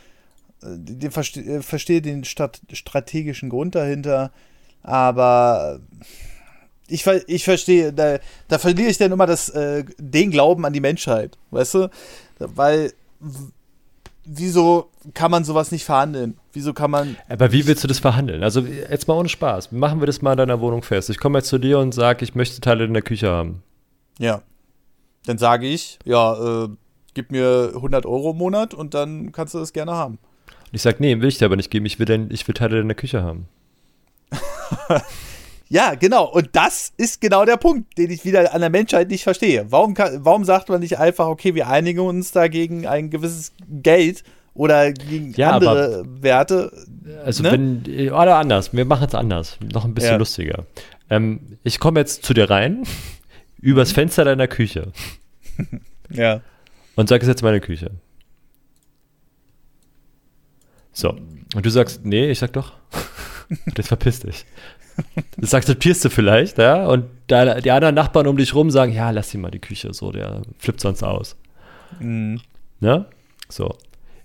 äh, 0.62 0.66
den, 0.76 1.10
verste, 1.10 1.40
äh, 1.40 1.62
verstehe 1.62 2.02
den 2.02 2.24
strategischen 2.24 3.48
Grund 3.48 3.74
dahinter, 3.74 4.32
aber 4.82 5.80
ich, 6.88 7.04
ich 7.26 7.44
verstehe, 7.44 7.92
da, 7.92 8.18
da 8.48 8.58
verliere 8.58 8.90
ich 8.90 8.98
dann 8.98 9.12
immer 9.12 9.26
das, 9.26 9.48
äh, 9.48 9.84
den 9.98 10.30
Glauben 10.30 10.64
an 10.64 10.72
die 10.72 10.80
Menschheit, 10.80 11.36
weißt 11.50 11.74
du? 11.74 11.90
Weil 12.38 12.92
wieso 14.26 14.90
kann 15.14 15.30
man 15.30 15.44
sowas 15.44 15.72
nicht 15.72 15.84
verhandeln? 15.84 16.38
Wieso 16.52 16.74
kann 16.74 16.90
man. 16.90 17.16
Aber 17.28 17.52
wie 17.52 17.66
willst 17.66 17.84
du 17.84 17.88
das 17.88 17.98
verhandeln? 17.98 18.42
Also, 18.42 18.60
jetzt 18.60 19.08
mal 19.08 19.14
ohne 19.14 19.28
Spaß. 19.28 19.72
Machen 19.72 20.00
wir 20.00 20.06
das 20.06 20.22
mal 20.22 20.32
in 20.32 20.38
deiner 20.38 20.60
Wohnung 20.60 20.82
fest. 20.82 21.10
Ich 21.10 21.18
komme 21.18 21.38
jetzt 21.38 21.48
zu 21.48 21.58
dir 21.58 21.78
und 21.78 21.92
sage, 21.92 22.24
ich 22.24 22.34
möchte 22.34 22.60
Teile 22.60 22.84
in 22.84 22.92
der 22.92 23.02
Küche 23.02 23.30
haben. 23.30 23.62
Ja. 24.18 24.42
Dann 25.26 25.38
sage 25.38 25.66
ich, 25.66 25.98
ja, 26.04 26.64
äh, 26.64 26.68
gib 27.14 27.32
mir 27.32 27.72
100 27.74 28.06
Euro 28.06 28.30
im 28.30 28.38
Monat 28.38 28.74
und 28.74 28.94
dann 28.94 29.32
kannst 29.32 29.54
du 29.54 29.58
das 29.58 29.72
gerne 29.72 29.92
haben. 29.92 30.18
Und 30.66 30.74
ich 30.74 30.82
sage, 30.82 30.98
nee, 31.00 31.20
will 31.20 31.28
ich 31.28 31.38
dir 31.38 31.46
aber 31.46 31.56
nicht 31.56 31.70
geben. 31.70 31.86
Ich 31.86 31.98
will, 31.98 32.06
denn, 32.06 32.28
ich 32.30 32.46
will 32.46 32.54
Teile 32.54 32.80
in 32.80 32.88
der 32.88 32.96
Küche 32.96 33.22
haben. 33.22 33.48
Ja, 35.68 35.94
genau. 35.94 36.30
Und 36.30 36.50
das 36.52 36.92
ist 36.96 37.20
genau 37.20 37.44
der 37.44 37.56
Punkt, 37.56 37.98
den 37.98 38.10
ich 38.10 38.24
wieder 38.24 38.54
an 38.54 38.60
der 38.60 38.70
Menschheit 38.70 39.08
nicht 39.08 39.24
verstehe. 39.24 39.66
Warum, 39.70 39.94
kann, 39.94 40.24
warum 40.24 40.44
sagt 40.44 40.68
man 40.68 40.80
nicht 40.80 40.98
einfach, 40.98 41.26
okay, 41.26 41.54
wir 41.54 41.68
einigen 41.68 42.00
uns 42.00 42.30
da 42.30 42.48
gegen 42.48 42.86
ein 42.86 43.10
gewisses 43.10 43.52
Geld 43.68 44.22
oder 44.54 44.92
gegen 44.92 45.32
ja, 45.32 45.52
andere 45.52 46.00
aber, 46.00 46.22
Werte? 46.22 46.72
Also, 47.24 47.42
ne? 47.42 47.52
wenn, 47.52 48.12
oder 48.12 48.36
anders, 48.36 48.72
wir 48.72 48.84
machen 48.84 49.06
es 49.08 49.14
anders, 49.14 49.58
noch 49.72 49.84
ein 49.84 49.94
bisschen 49.94 50.12
ja. 50.12 50.16
lustiger. 50.16 50.66
Ähm, 51.10 51.58
ich 51.64 51.80
komme 51.80 52.00
jetzt 52.00 52.24
zu 52.24 52.32
dir 52.32 52.48
rein, 52.48 52.84
übers 53.60 53.92
Fenster 53.92 54.24
deiner 54.24 54.48
Küche. 54.48 54.92
ja. 56.10 56.40
Und 56.94 57.08
sag, 57.08 57.22
es 57.22 57.28
jetzt 57.28 57.42
meine 57.42 57.60
Küche. 57.60 57.90
So. 60.92 61.10
Und 61.54 61.66
du 61.66 61.70
sagst, 61.70 62.04
nee, 62.04 62.30
ich 62.30 62.38
sag 62.38 62.52
doch. 62.52 62.72
das 63.74 63.88
verpiss 63.88 64.20
dich. 64.20 64.46
Das 65.36 65.54
akzeptierst 65.54 66.04
du 66.04 66.10
vielleicht, 66.10 66.58
ja? 66.58 66.86
Und 66.86 67.04
da, 67.26 67.60
die 67.60 67.70
anderen 67.70 67.94
Nachbarn 67.94 68.26
um 68.26 68.36
dich 68.36 68.54
rum 68.54 68.70
sagen, 68.70 68.92
ja, 68.92 69.10
lass 69.10 69.34
ihn 69.34 69.40
mal 69.40 69.50
die 69.50 69.58
Küche 69.58 69.92
so, 69.92 70.12
der 70.12 70.42
flippt 70.58 70.80
sonst 70.80 71.02
aus. 71.02 71.36
Mhm. 72.00 72.40
Ne? 72.80 73.06
So. 73.48 73.76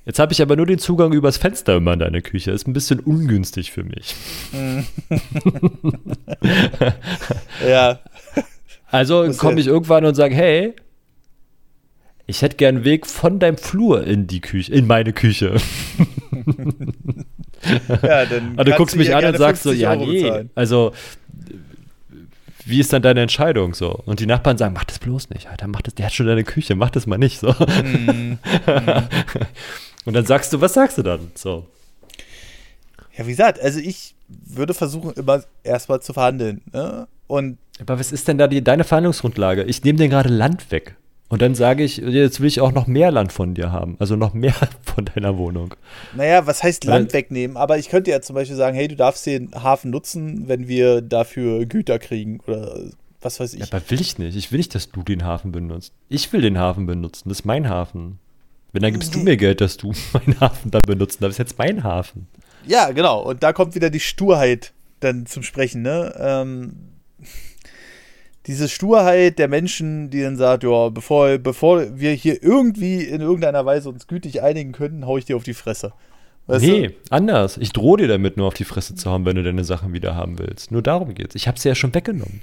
Jetzt 0.05 0.17
habe 0.17 0.33
ich 0.33 0.41
aber 0.41 0.55
nur 0.55 0.65
den 0.65 0.79
Zugang 0.79 1.13
übers 1.13 1.37
Fenster 1.37 1.75
immer 1.75 1.93
in 1.93 1.99
deine 1.99 2.21
Küche. 2.21 2.51
Ist 2.51 2.67
ein 2.67 2.73
bisschen 2.73 2.99
ungünstig 2.99 3.71
für 3.71 3.83
mich. 3.83 4.15
Mhm. 4.51 4.85
ja. 7.67 7.99
Also 8.89 9.31
komme 9.37 9.59
ich 9.59 9.67
irgendwann 9.67 10.05
und 10.05 10.15
sage, 10.15 10.33
hey, 10.33 10.73
ich 12.25 12.41
hätte 12.41 12.57
gern 12.57 12.77
einen 12.77 12.85
Weg 12.85 13.05
von 13.05 13.39
deinem 13.39 13.57
Flur 13.57 14.05
in 14.05 14.25
die 14.27 14.41
Küche, 14.41 14.73
in 14.73 14.87
meine 14.87 15.13
Küche. 15.13 15.57
ja, 18.01 18.25
dann 18.25 18.53
Aber 18.55 18.63
du 18.63 18.71
guckst 18.73 18.95
mich 18.95 19.13
an 19.13 19.25
und 19.25 19.37
sagst 19.37 19.63
so, 19.63 19.71
ja, 19.71 19.95
nee, 19.95 20.23
bezahlen. 20.23 20.49
also 20.55 20.93
wie 22.65 22.79
ist 22.79 22.93
dann 22.93 23.01
deine 23.01 23.21
Entscheidung 23.21 23.73
so? 23.73 23.91
Und 24.05 24.19
die 24.19 24.25
Nachbarn 24.25 24.57
sagen, 24.57 24.73
mach 24.73 24.83
das 24.83 24.99
bloß 24.99 25.29
nicht, 25.29 25.49
Alter, 25.49 25.67
mach 25.67 25.81
das, 25.81 25.95
der 25.95 26.05
hat 26.07 26.13
schon 26.13 26.27
deine 26.27 26.43
Küche, 26.43 26.75
mach 26.75 26.89
das 26.89 27.07
mal 27.07 27.17
nicht 27.17 27.39
so. 27.39 27.51
Mm, 27.51 28.37
und 30.05 30.13
dann 30.13 30.25
sagst 30.25 30.53
du, 30.53 30.61
was 30.61 30.73
sagst 30.73 30.97
du 30.97 31.03
dann 31.03 31.31
so? 31.35 31.67
Ja, 33.17 33.25
wie 33.25 33.31
gesagt, 33.31 33.59
also 33.61 33.79
ich 33.79 34.15
würde 34.27 34.73
versuchen, 34.73 35.11
immer 35.13 35.43
erstmal 35.63 36.01
zu 36.01 36.13
verhandeln. 36.13 36.61
Ne? 36.71 37.07
Und 37.27 37.57
Aber 37.79 37.99
was 37.99 38.11
ist 38.11 38.27
denn 38.27 38.37
da 38.37 38.47
die, 38.47 38.63
deine 38.63 38.83
Verhandlungsgrundlage? 38.83 39.63
Ich 39.63 39.83
nehme 39.83 39.97
dir 39.97 40.07
gerade 40.09 40.29
Land 40.29 40.71
weg. 40.71 40.95
Und 41.31 41.41
dann 41.41 41.55
sage 41.55 41.85
ich, 41.85 41.95
jetzt 41.95 42.41
will 42.41 42.47
ich 42.47 42.59
auch 42.59 42.73
noch 42.73 42.87
mehr 42.87 43.09
Land 43.09 43.31
von 43.31 43.53
dir 43.53 43.71
haben, 43.71 43.95
also 43.99 44.17
noch 44.17 44.33
mehr 44.33 44.53
von 44.83 45.05
deiner 45.05 45.37
Wohnung. 45.37 45.73
Naja, 46.13 46.45
was 46.45 46.61
heißt 46.61 46.83
Land 46.83 47.13
wegnehmen? 47.13 47.55
Aber 47.55 47.77
ich 47.77 47.87
könnte 47.87 48.11
ja 48.11 48.19
zum 48.19 48.35
Beispiel 48.35 48.57
sagen, 48.57 48.75
hey, 48.75 48.89
du 48.89 48.97
darfst 48.97 49.25
den 49.25 49.49
Hafen 49.55 49.91
nutzen, 49.91 50.49
wenn 50.49 50.67
wir 50.67 51.01
dafür 51.01 51.65
Güter 51.65 51.99
kriegen 51.99 52.41
oder 52.47 52.81
was 53.21 53.39
weiß 53.39 53.53
ich. 53.53 53.61
Ja, 53.61 53.67
aber 53.71 53.81
will 53.89 54.01
ich 54.01 54.17
nicht. 54.17 54.35
Ich 54.35 54.51
will 54.51 54.57
nicht, 54.57 54.75
dass 54.75 54.89
du 54.91 55.03
den 55.03 55.23
Hafen 55.23 55.53
benutzt. 55.53 55.93
Ich 56.09 56.33
will 56.33 56.41
den 56.41 56.57
Hafen 56.59 56.85
benutzen. 56.85 57.29
Das 57.29 57.39
ist 57.39 57.45
mein 57.45 57.69
Hafen. 57.69 58.19
Wenn, 58.73 58.81
dann 58.81 58.91
gibst 58.91 59.15
du 59.15 59.19
mir 59.19 59.37
Geld, 59.37 59.61
dass 59.61 59.77
du 59.77 59.93
meinen 60.13 60.37
Hafen 60.41 60.69
dann 60.69 60.81
benutzt. 60.85 61.21
Das 61.21 61.29
ist 61.29 61.37
jetzt 61.37 61.57
mein 61.57 61.85
Hafen. 61.85 62.27
Ja, 62.67 62.91
genau. 62.91 63.21
Und 63.21 63.41
da 63.41 63.53
kommt 63.53 63.73
wieder 63.73 63.89
die 63.89 64.01
Sturheit 64.01 64.73
dann 64.99 65.25
zum 65.27 65.43
Sprechen, 65.43 65.81
ne? 65.81 66.13
Ähm, 66.19 66.90
diese 68.47 68.69
Sturheit 68.69 69.37
der 69.37 69.47
Menschen, 69.47 70.09
die 70.09 70.21
dann 70.21 70.37
sagt, 70.37 70.63
ja, 70.63 70.89
bevor, 70.89 71.37
bevor 71.37 71.99
wir 71.99 72.11
hier 72.11 72.41
irgendwie 72.41 73.03
in 73.03 73.21
irgendeiner 73.21 73.65
Weise 73.65 73.89
uns 73.89 74.07
gütig 74.07 74.41
einigen 74.41 74.71
können, 74.71 75.05
hau 75.05 75.17
ich 75.17 75.25
dir 75.25 75.35
auf 75.35 75.43
die 75.43 75.53
Fresse. 75.53 75.93
Weißt 76.47 76.65
nee, 76.65 76.87
du? 76.87 76.93
anders. 77.11 77.57
Ich 77.57 77.71
drohe 77.71 77.97
dir 77.97 78.07
damit 78.07 78.37
nur 78.37 78.47
auf 78.47 78.55
die 78.55 78.63
Fresse 78.63 78.95
zu 78.95 79.11
haben, 79.11 79.25
wenn 79.25 79.35
du 79.35 79.43
deine 79.43 79.63
Sachen 79.63 79.93
wieder 79.93 80.15
haben 80.15 80.39
willst. 80.39 80.71
Nur 80.71 80.81
darum 80.81 81.13
geht's. 81.13 81.35
Ich 81.35 81.47
habe 81.47 81.59
sie 81.59 81.69
ja 81.69 81.75
schon 81.75 81.93
weggenommen. 81.93 82.41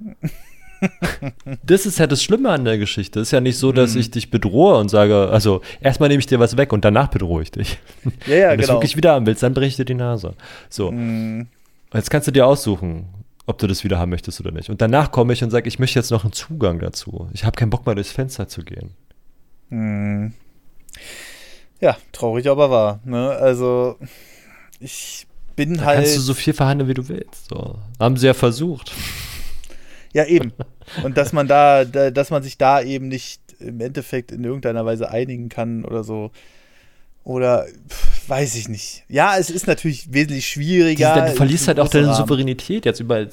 das 1.64 1.86
ist 1.86 1.98
ja 1.98 2.08
das 2.08 2.22
Schlimme 2.22 2.50
an 2.50 2.64
der 2.64 2.76
Geschichte. 2.76 3.20
Es 3.20 3.28
ist 3.28 3.32
ja 3.32 3.40
nicht 3.40 3.56
so, 3.56 3.70
dass 3.70 3.94
mhm. 3.94 4.00
ich 4.00 4.10
dich 4.10 4.30
bedrohe 4.30 4.76
und 4.76 4.88
sage, 4.88 5.28
also 5.30 5.62
erstmal 5.80 6.08
nehme 6.08 6.18
ich 6.18 6.26
dir 6.26 6.40
was 6.40 6.56
weg 6.56 6.72
und 6.72 6.84
danach 6.84 7.08
bedrohe 7.08 7.42
ich 7.42 7.52
dich. 7.52 7.78
Ja, 8.26 8.34
ja, 8.34 8.50
Wenn 8.50 8.58
du 8.58 8.62
es 8.62 8.66
genau. 8.66 8.78
wirklich 8.78 8.96
wieder 8.96 9.12
haben 9.12 9.26
willst, 9.26 9.42
dann 9.44 9.54
breche 9.54 9.68
ich 9.68 9.76
dir 9.76 9.84
die 9.84 9.94
Nase. 9.94 10.34
So. 10.68 10.90
Mhm. 10.90 11.46
Jetzt 11.94 12.10
kannst 12.10 12.26
du 12.26 12.32
dir 12.32 12.46
aussuchen 12.46 13.06
ob 13.46 13.58
du 13.58 13.66
das 13.66 13.84
wieder 13.84 13.98
haben 13.98 14.10
möchtest 14.10 14.40
oder 14.40 14.50
nicht. 14.50 14.70
Und 14.70 14.80
danach 14.80 15.10
komme 15.12 15.32
ich 15.32 15.42
und 15.42 15.50
sage, 15.50 15.68
ich 15.68 15.78
möchte 15.78 15.98
jetzt 15.98 16.10
noch 16.10 16.24
einen 16.24 16.32
Zugang 16.32 16.80
dazu. 16.80 17.28
Ich 17.32 17.44
habe 17.44 17.56
keinen 17.56 17.70
Bock 17.70 17.86
mehr 17.86 17.94
durchs 17.94 18.10
Fenster 18.10 18.48
zu 18.48 18.62
gehen. 18.62 18.90
Hm. 19.70 20.32
Ja, 21.80 21.96
traurig, 22.12 22.48
aber 22.48 22.70
wahr. 22.70 23.00
Ne? 23.04 23.30
Also, 23.30 23.96
ich 24.80 25.26
bin 25.54 25.74
da 25.74 25.84
halt. 25.84 25.98
Kannst 25.98 26.16
du 26.16 26.20
so 26.20 26.34
viel 26.34 26.54
verhandeln, 26.54 26.88
wie 26.88 26.94
du 26.94 27.08
willst. 27.08 27.48
So. 27.48 27.78
Haben 28.00 28.16
sie 28.16 28.26
ja 28.26 28.34
versucht. 28.34 28.92
Ja, 30.12 30.24
eben. 30.24 30.52
Und 31.04 31.16
dass 31.16 31.32
man 31.32 31.46
da, 31.46 31.84
da, 31.84 32.10
dass 32.10 32.30
man 32.30 32.42
sich 32.42 32.56
da 32.56 32.80
eben 32.80 33.08
nicht 33.08 33.40
im 33.58 33.80
Endeffekt 33.80 34.32
in 34.32 34.44
irgendeiner 34.44 34.84
Weise 34.86 35.10
einigen 35.10 35.48
kann 35.48 35.84
oder 35.84 36.04
so. 36.04 36.30
Oder 37.26 37.66
pff, 37.88 38.28
weiß 38.28 38.54
ich 38.54 38.68
nicht. 38.68 39.02
Ja, 39.08 39.36
es 39.36 39.50
ist 39.50 39.66
natürlich 39.66 40.12
wesentlich 40.12 40.48
schwieriger. 40.48 41.12
Diese, 41.14 41.26
du 41.26 41.36
verlierst 41.36 41.66
halt 41.66 41.80
auch 41.80 41.88
deine 41.88 42.06
Rahmen. 42.06 42.16
Souveränität 42.16 42.84
jetzt 42.84 43.00
überall. 43.00 43.26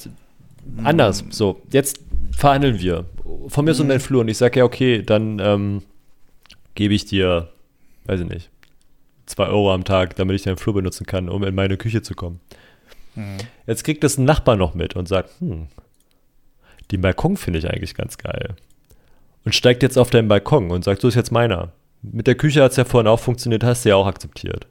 Mm. 0.66 0.88
Anders. 0.88 1.24
So, 1.30 1.62
jetzt 1.72 2.00
verhandeln 2.36 2.80
wir. 2.80 3.06
Von 3.50 3.66
mir 3.66 3.72
ist 3.72 3.78
mm. 3.78 3.82
um 3.84 3.90
deinen 3.90 4.00
Flur 4.00 4.22
und 4.22 4.30
ich 4.30 4.38
sage 4.40 4.58
ja, 4.58 4.66
okay, 4.66 5.04
dann 5.04 5.38
ähm, 5.38 5.84
gebe 6.74 6.96
ich 6.96 7.06
dir, 7.06 7.50
weiß 8.06 8.22
ich 8.22 8.28
nicht, 8.28 8.50
zwei 9.28 9.46
Euro 9.46 9.72
am 9.72 9.84
Tag, 9.84 10.16
damit 10.16 10.38
ich 10.38 10.42
deinen 10.42 10.58
Flur 10.58 10.74
benutzen 10.74 11.06
kann, 11.06 11.30
um 11.30 11.44
in 11.44 11.54
meine 11.54 11.78
Küche 11.78 12.02
zu 12.02 12.16
kommen. 12.16 12.40
Mm. 13.14 13.38
Jetzt 13.68 13.84
kriegt 13.84 14.04
das 14.04 14.18
ein 14.18 14.26
Nachbar 14.26 14.56
noch 14.56 14.74
mit 14.74 14.96
und 14.96 15.08
sagt, 15.08 15.30
hm, 15.40 15.68
den 16.90 17.02
Balkon 17.02 17.38
finde 17.38 17.60
ich 17.60 17.70
eigentlich 17.70 17.94
ganz 17.94 18.18
geil. 18.18 18.56
Und 19.46 19.54
steigt 19.54 19.84
jetzt 19.84 20.00
auf 20.00 20.10
deinen 20.10 20.30
Balkon 20.30 20.72
und 20.72 20.84
sagt, 20.84 21.02
so 21.02 21.08
ist 21.08 21.14
jetzt 21.14 21.32
meiner. 21.32 21.74
Mit 22.04 22.28
der 22.28 22.36
Küche 22.36 22.62
hat 22.62 22.72
es 22.72 22.78
ja 22.78 22.86
vorhin 22.86 23.08
auch 23.08 23.20
funktioniert, 23.20 23.64
hast 23.64 23.86
du 23.86 23.90
ja 23.90 23.96
auch 23.96 24.08
akzeptiert. 24.08 24.68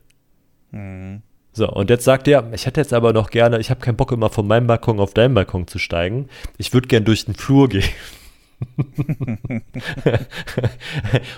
Mhm. 0.70 1.22
So, 1.55 1.68
und 1.68 1.91
jetzt 1.91 2.05
sagt 2.05 2.28
er, 2.28 2.51
ich 2.53 2.64
hätte 2.66 2.80
jetzt 2.80 2.95
aber 2.95 3.12
noch 3.12 3.30
gerne, 3.30 3.59
ich 3.59 3.70
habe 3.70 3.80
keinen 3.80 3.97
Bock 3.97 4.12
immer 4.12 4.30
von 4.30 4.47
meinem 4.47 4.66
Balkon 4.66 5.01
auf 5.01 5.12
deinen 5.12 5.35
Balkon 5.35 5.66
zu 5.66 5.78
steigen. 5.78 6.28
Ich 6.57 6.72
würde 6.72 6.89
gern 6.89 7.05
durch 7.05 7.26
den 7.26 7.35
Flur 7.35 7.68
gehen. 7.68 7.85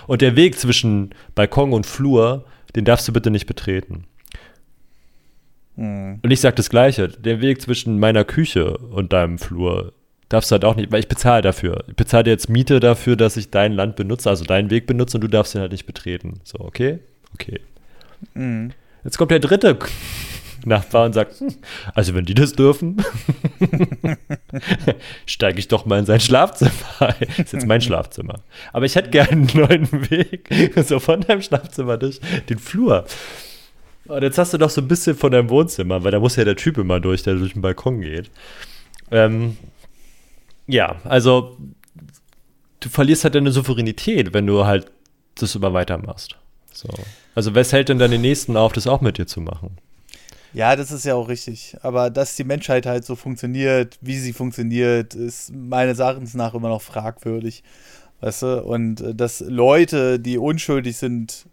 und 0.07 0.21
der 0.21 0.35
Weg 0.35 0.59
zwischen 0.59 1.13
Balkon 1.33 1.73
und 1.73 1.85
Flur, 1.85 2.45
den 2.75 2.85
darfst 2.85 3.07
du 3.07 3.13
bitte 3.13 3.31
nicht 3.31 3.45
betreten. 3.45 4.05
Mhm. 5.75 6.19
Und 6.21 6.31
ich 6.31 6.39
sage 6.39 6.55
das 6.55 6.69
Gleiche. 6.69 7.09
Der 7.09 7.41
Weg 7.41 7.61
zwischen 7.61 7.99
meiner 7.99 8.23
Küche 8.23 8.77
und 8.77 9.11
deinem 9.11 9.37
Flur 9.37 9.93
darfst 10.29 10.51
du 10.51 10.53
halt 10.53 10.65
auch 10.65 10.75
nicht, 10.75 10.91
weil 10.91 10.99
ich 10.99 11.07
bezahle 11.07 11.41
dafür. 11.41 11.83
Ich 11.87 11.95
bezahle 11.95 12.29
jetzt 12.29 12.49
Miete 12.49 12.79
dafür, 12.79 13.15
dass 13.15 13.37
ich 13.37 13.51
dein 13.51 13.73
Land 13.73 13.95
benutze, 13.95 14.29
also 14.29 14.43
deinen 14.43 14.69
Weg 14.69 14.87
benutze 14.87 15.17
und 15.17 15.21
du 15.21 15.27
darfst 15.27 15.55
ihn 15.55 15.61
halt 15.61 15.71
nicht 15.71 15.85
betreten. 15.85 16.39
So, 16.43 16.59
okay? 16.59 16.99
Okay. 17.33 17.59
Mhm. 18.33 18.71
Jetzt 19.03 19.17
kommt 19.17 19.31
der 19.31 19.39
dritte 19.39 19.77
Nachbar 20.65 21.05
und 21.05 21.13
sagt, 21.13 21.39
hm, 21.39 21.53
also 21.93 22.15
wenn 22.15 22.25
die 22.25 22.33
das 22.33 22.53
dürfen, 22.53 22.97
steige 25.27 25.59
ich 25.59 25.67
doch 25.67 25.85
mal 25.85 25.99
in 25.99 26.07
sein 26.07 26.19
Schlafzimmer. 26.19 26.71
das 26.99 27.29
ist 27.37 27.53
jetzt 27.53 27.67
mein 27.67 27.81
Schlafzimmer. 27.81 28.41
Aber 28.73 28.85
ich 28.85 28.95
hätte 28.95 29.11
gerne 29.11 29.31
einen 29.31 29.49
neuen 29.53 30.09
Weg, 30.09 30.49
so 30.87 30.99
von 30.99 31.21
deinem 31.21 31.43
Schlafzimmer 31.43 31.97
durch 31.97 32.19
den 32.49 32.57
Flur. 32.57 33.05
Und 34.07 34.23
jetzt 34.23 34.39
hast 34.39 34.53
du 34.53 34.57
doch 34.57 34.69
so 34.71 34.81
ein 34.81 34.87
bisschen 34.87 35.15
von 35.15 35.31
deinem 35.31 35.49
Wohnzimmer, 35.49 36.03
weil 36.03 36.11
da 36.11 36.19
muss 36.19 36.35
ja 36.35 36.43
der 36.43 36.55
Typ 36.55 36.79
immer 36.79 36.99
durch, 36.99 37.21
der 37.21 37.35
durch 37.35 37.53
den 37.53 37.61
Balkon 37.61 38.01
geht. 38.01 38.31
Ähm, 39.11 39.57
ja, 40.67 40.95
also 41.03 41.57
du 42.79 42.89
verlierst 42.89 43.23
halt 43.23 43.35
deine 43.35 43.51
Souveränität, 43.51 44.33
wenn 44.33 44.47
du 44.47 44.65
halt 44.65 44.91
das 45.35 45.55
immer 45.55 45.73
weitermachst. 45.73 46.37
So. 46.71 46.89
Also, 47.33 47.55
was 47.55 47.73
hält 47.73 47.89
denn 47.89 47.99
dann 47.99 48.11
den 48.11 48.21
Nächsten 48.21 48.57
auf, 48.57 48.73
das 48.73 48.87
auch 48.87 49.01
mit 49.01 49.17
dir 49.17 49.27
zu 49.27 49.41
machen? 49.41 49.77
Ja, 50.53 50.75
das 50.77 50.91
ist 50.91 51.03
ja 51.03 51.15
auch 51.15 51.27
richtig. 51.27 51.75
Aber 51.81 52.09
dass 52.09 52.35
die 52.35 52.45
Menschheit 52.45 52.85
halt 52.85 53.03
so 53.05 53.15
funktioniert, 53.15 53.97
wie 53.99 54.17
sie 54.17 54.31
funktioniert, 54.31 55.13
ist 55.13 55.53
meines 55.53 55.99
Erachtens 55.99 56.33
nach 56.33 56.53
immer 56.53 56.69
noch 56.69 56.81
fragwürdig. 56.81 57.63
Weißt 58.21 58.43
du? 58.43 58.63
Und 58.63 59.01
äh, 59.01 59.15
dass 59.15 59.41
Leute, 59.41 60.19
die 60.19 60.37
unschuldig 60.37 60.95
sind, 60.95 61.45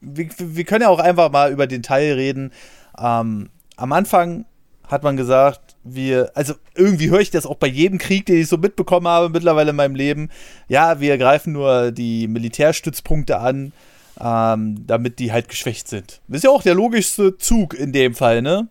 wir, 0.00 0.28
wir 0.38 0.64
können 0.64 0.82
ja 0.82 0.88
auch 0.88 0.98
einfach 0.98 1.30
mal 1.32 1.50
über 1.50 1.66
den 1.66 1.82
Teil 1.82 2.12
reden. 2.12 2.52
Ähm, 2.98 3.48
am 3.76 3.92
Anfang 3.92 4.44
hat 4.88 5.02
man 5.02 5.16
gesagt, 5.16 5.76
wir, 5.84 6.30
also 6.34 6.54
irgendwie 6.74 7.10
höre 7.10 7.20
ich 7.20 7.30
das 7.30 7.46
auch 7.46 7.56
bei 7.56 7.66
jedem 7.66 7.98
Krieg, 7.98 8.26
den 8.26 8.40
ich 8.40 8.48
so 8.48 8.56
mitbekommen 8.56 9.08
habe 9.08 9.28
mittlerweile 9.28 9.70
in 9.70 9.76
meinem 9.76 9.94
Leben. 9.94 10.30
Ja, 10.68 11.00
wir 11.00 11.18
greifen 11.18 11.52
nur 11.52 11.92
die 11.92 12.28
Militärstützpunkte 12.28 13.38
an 13.38 13.72
ähm, 14.20 14.86
damit 14.86 15.18
die 15.18 15.32
halt 15.32 15.48
geschwächt 15.48 15.88
sind. 15.88 16.20
Ist 16.28 16.44
ja 16.44 16.50
auch 16.50 16.62
der 16.62 16.74
logischste 16.74 17.36
Zug 17.36 17.74
in 17.74 17.92
dem 17.92 18.14
Fall, 18.14 18.42
ne? 18.42 18.68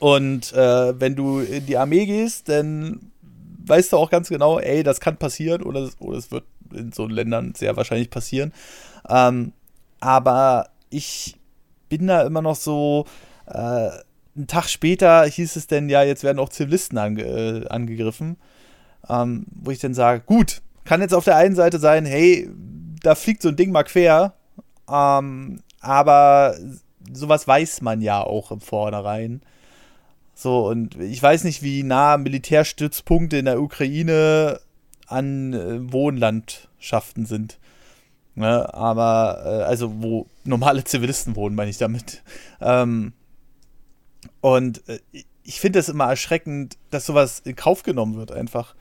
Und 0.00 0.52
äh, 0.52 1.00
wenn 1.00 1.16
du 1.16 1.40
in 1.40 1.66
die 1.66 1.76
Armee 1.76 2.06
gehst, 2.06 2.48
dann 2.48 3.12
weißt 3.66 3.92
du 3.92 3.96
auch 3.96 4.10
ganz 4.10 4.28
genau, 4.28 4.58
ey, 4.58 4.82
das 4.82 5.00
kann 5.00 5.16
passieren 5.16 5.62
oder, 5.62 5.88
oder 6.00 6.18
es 6.18 6.30
wird 6.30 6.44
in 6.72 6.92
so 6.92 7.06
Ländern 7.06 7.54
sehr 7.54 7.76
wahrscheinlich 7.76 8.10
passieren. 8.10 8.52
Ähm, 9.08 9.52
aber 10.00 10.68
ich 10.90 11.36
bin 11.88 12.06
da 12.06 12.22
immer 12.22 12.42
noch 12.42 12.56
so, 12.56 13.06
äh, 13.46 13.90
einen 14.38 14.46
Tag 14.46 14.68
später 14.68 15.24
hieß 15.24 15.56
es 15.56 15.66
denn, 15.66 15.90
ja, 15.90 16.02
jetzt 16.02 16.24
werden 16.24 16.38
auch 16.38 16.48
Zivilisten 16.48 16.96
ange 16.96 17.22
äh, 17.22 17.68
angegriffen. 17.68 18.36
Ähm, 19.08 19.46
wo 19.50 19.70
ich 19.70 19.78
dann 19.78 19.94
sage, 19.94 20.22
gut, 20.24 20.62
kann 20.84 21.00
jetzt 21.00 21.14
auf 21.14 21.24
der 21.24 21.36
einen 21.36 21.54
Seite 21.54 21.78
sein, 21.78 22.06
hey, 22.06 22.48
da 23.02 23.14
fliegt 23.14 23.42
so 23.42 23.50
ein 23.50 23.56
Ding 23.56 23.70
mal 23.70 23.84
quer 23.84 24.34
ähm, 24.90 25.60
aber 25.80 26.56
sowas 27.12 27.46
weiß 27.46 27.82
man 27.82 28.00
ja 28.00 28.22
auch 28.22 28.50
im 28.50 28.60
Vornherein. 28.60 29.42
So, 30.34 30.68
und 30.68 30.96
ich 31.00 31.22
weiß 31.22 31.44
nicht, 31.44 31.62
wie 31.62 31.82
nah 31.82 32.16
Militärstützpunkte 32.16 33.38
in 33.38 33.46
der 33.46 33.60
Ukraine 33.60 34.60
an 35.06 35.52
äh, 35.52 35.92
Wohnlandschaften 35.92 37.26
sind. 37.26 37.58
Ne? 38.34 38.72
Aber, 38.72 39.42
äh, 39.44 39.64
also, 39.64 40.00
wo 40.00 40.26
normale 40.44 40.84
Zivilisten 40.84 41.34
wohnen, 41.34 41.56
meine 41.56 41.70
ich 41.70 41.78
damit. 41.78 42.22
Ähm, 42.60 43.12
und 44.56 44.88
äh, 44.88 44.98
ich 45.42 45.60
finde 45.60 45.78
es 45.78 45.88
immer 45.88 46.04
erschreckend, 46.04 46.76
dass 46.90 47.06
sowas 47.06 47.40
in 47.40 47.56
Kauf 47.56 47.82
genommen 47.82 48.16
wird, 48.16 48.32
einfach. 48.32 48.74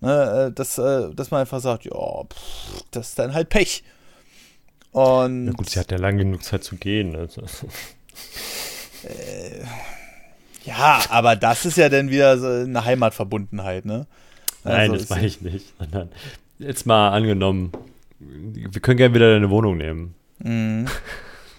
Ne? 0.00 0.48
Äh, 0.48 0.52
dass, 0.52 0.78
äh, 0.78 1.12
dass 1.14 1.30
man 1.30 1.40
einfach 1.40 1.60
sagt, 1.60 1.84
ja, 1.84 2.24
pff, 2.24 2.84
das 2.90 3.10
ist 3.10 3.18
dann 3.18 3.34
halt 3.34 3.48
Pech. 3.48 3.82
Und 4.92 5.46
ja 5.46 5.52
gut, 5.52 5.70
sie 5.70 5.80
hat 5.80 5.90
ja 5.90 5.98
lange 5.98 6.18
genug 6.24 6.42
Zeit 6.42 6.64
zu 6.64 6.76
gehen. 6.76 7.16
Also. 7.16 7.42
Äh, 9.02 9.64
ja, 10.64 11.00
aber 11.08 11.36
das 11.36 11.64
ist 11.64 11.76
ja 11.76 11.88
dann 11.88 12.10
wieder 12.10 12.38
so 12.38 12.46
eine 12.46 12.84
Heimatverbundenheit, 12.84 13.84
ne? 13.84 14.06
Also 14.64 14.76
Nein, 14.76 14.92
das 14.92 15.08
meine 15.08 15.26
ich 15.26 15.40
nicht. 15.40 15.72
Jetzt 16.58 16.84
mal 16.86 17.10
angenommen, 17.10 17.72
wir 18.18 18.80
können 18.80 18.96
gerne 18.96 19.14
wieder 19.14 19.32
deine 19.32 19.50
Wohnung 19.50 19.76
nehmen. 19.76 20.14
Mhm. 20.40 20.86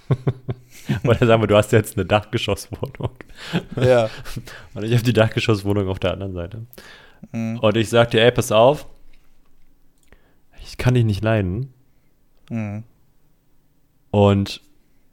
Oder 1.03 1.25
sagen 1.25 1.41
wir, 1.41 1.47
du 1.47 1.55
hast 1.55 1.71
jetzt 1.71 1.97
eine 1.97 2.05
Dachgeschosswohnung. 2.05 3.11
Ja. 3.75 4.09
Und 4.73 4.83
ich 4.83 4.93
habe 4.93 5.03
die 5.03 5.13
Dachgeschosswohnung 5.13 5.87
auf 5.87 5.99
der 5.99 6.13
anderen 6.13 6.33
Seite. 6.33 6.65
Mhm. 7.31 7.59
Und 7.59 7.77
ich 7.77 7.89
sag 7.89 8.11
dir, 8.11 8.21
ey, 8.21 8.31
pass 8.31 8.51
auf, 8.51 8.87
ich 10.63 10.77
kann 10.77 10.93
dich 10.93 11.05
nicht 11.05 11.23
leiden. 11.23 11.73
Mhm. 12.49 12.83
Und 14.11 14.61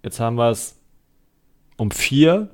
jetzt 0.02 0.20
haben 0.20 0.36
wir 0.36 0.50
es 0.50 0.78
um 1.76 1.90
vier. 1.90 2.48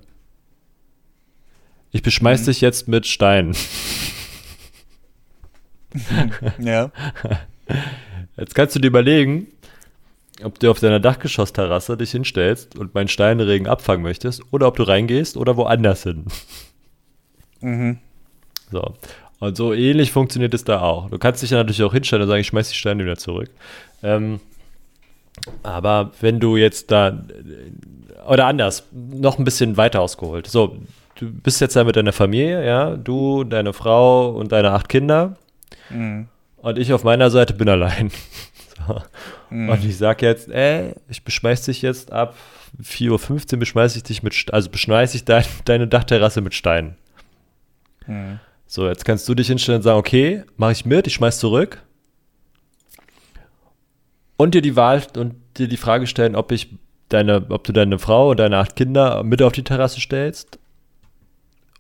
Ich 1.91 2.03
beschmeiß 2.03 2.43
mhm. 2.43 2.47
dich 2.47 2.61
jetzt 2.61 2.89
mit 2.89 3.07
Steinen. 3.07 3.55
ja. 6.59 6.91
Jetzt 8.37 8.55
kannst 8.55 8.75
du 8.75 8.81
dir 8.81 8.89
überlegen, 8.89 9.49
ob 10.43 10.59
du 10.59 10.71
auf 10.71 10.81
deiner 10.81 11.01
Dachgeschossterrasse 11.01 11.97
dich 11.97 12.13
hinstellst 12.13 12.79
und 12.79 12.95
meinen 12.95 13.09
Steinregen 13.09 13.67
abfangen 13.67 14.03
möchtest 14.03 14.43
oder 14.51 14.69
ob 14.69 14.77
du 14.77 14.83
reingehst 14.83 15.37
oder 15.37 15.57
woanders 15.57 16.03
hin. 16.03 16.27
Mhm. 17.65 17.99
So. 18.73 18.95
Und 19.39 19.57
so 19.57 19.73
ähnlich 19.73 20.11
funktioniert 20.11 20.53
es 20.53 20.65
da 20.65 20.81
auch. 20.81 21.11
Du 21.11 21.19
kannst 21.19 21.45
dich 21.45 21.51
ja 21.51 21.59
natürlich 21.59 21.85
auch 21.85 21.93
hinstellen 21.93 22.23
und 22.23 22.29
sagen, 22.29 22.41
ich 22.41 22.49
schmeiß 22.49 22.71
die 22.71 22.75
Steine 22.75 23.05
wieder 23.05 23.17
zurück. 23.17 23.51
Ähm, 24.03 24.41
aber 25.63 26.13
wenn 26.21 26.41
du 26.41 26.57
jetzt 26.57 26.91
da, 26.91 27.25
oder 28.29 28.47
anders, 28.47 28.89
noch 28.93 29.39
ein 29.39 29.45
bisschen 29.45 29.77
weiter 29.77 30.01
ausgeholt. 30.01 30.47
So, 30.47 30.77
du 31.17 31.31
bist 31.31 31.61
jetzt 31.61 31.77
da 31.77 31.85
mit 31.85 31.97
deiner 31.97 32.13
Familie, 32.13 32.65
ja, 32.67 32.97
du, 32.97 33.45
deine 33.45 33.73
Frau 33.73 34.31
und 34.31 34.53
deine 34.53 34.73
acht 34.73 34.89
Kinder. 34.89 35.37
Mhm. 35.91 36.29
Und 36.59 36.79
ich 36.79 36.93
auf 36.93 37.03
meiner 37.03 37.31
Seite 37.31 37.55
bin 37.55 37.69
allein. 37.69 38.11
So. 38.87 39.03
mhm. 39.51 39.69
Und 39.69 39.85
ich 39.85 39.97
sag 39.97 40.23
jetzt, 40.23 40.49
ey, 40.49 40.95
ich 41.09 41.25
beschmeiß 41.25 41.65
dich 41.65 41.83
jetzt 41.83 42.13
ab 42.13 42.35
4.15 42.83 43.53
Uhr, 43.53 43.59
beschmeiß 43.59 43.97
ich 43.97 44.03
dich 44.03 44.23
mit, 44.23 44.53
also 44.53 44.71
beschmeiß 44.71 45.15
ich 45.15 45.25
dein, 45.25 45.45
deine 45.65 45.89
Dachterrasse 45.89 46.41
mit 46.41 46.55
Steinen. 46.55 46.97
Mhm. 48.07 48.41
So, 48.67 48.89
jetzt 48.89 49.05
kannst 49.05 49.29
du 49.29 49.35
dich 49.35 49.49
hinstellen 49.49 49.79
und 49.79 49.83
sagen, 49.83 49.99
okay, 49.99 50.45
mache 50.57 50.73
ich 50.73 50.87
mit, 50.87 51.07
ich 51.07 51.15
schmeiß 51.15 51.39
zurück 51.39 51.83
und 54.43 54.55
dir 54.55 54.63
die 54.63 54.77
Wahl 54.77 55.03
und 55.17 55.35
dir 55.57 55.69
die 55.69 55.77
Frage 55.77 56.07
stellen, 56.07 56.35
ob 56.35 56.51
ich 56.53 56.75
deine, 57.09 57.47
ob 57.51 57.65
du 57.65 57.73
deine 57.73 57.99
Frau 57.99 58.31
und 58.31 58.41
deine 58.41 58.59
acht 58.59 58.75
Kinder 58.75 59.23
mit 59.23 59.43
auf 59.43 59.53
die 59.53 59.63
Terrasse 59.63 60.01
stellst 60.01 60.59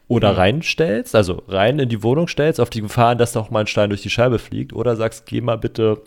oder 0.07 0.32
mhm. 0.32 0.38
reinstellst, 0.38 1.16
also 1.16 1.42
rein 1.48 1.78
in 1.78 1.88
die 1.88 2.03
Wohnung 2.03 2.28
stellst, 2.28 2.61
auf 2.61 2.70
die 2.70 2.82
Gefahr, 2.82 3.16
dass 3.16 3.34
noch 3.34 3.50
mal 3.50 3.61
ein 3.61 3.66
Stein 3.66 3.90
durch 3.90 4.03
die 4.03 4.11
Scheibe 4.11 4.38
fliegt, 4.38 4.72
oder 4.74 4.94
sagst, 4.94 5.26
geh 5.26 5.40
mal 5.40 5.57
bitte 5.57 6.03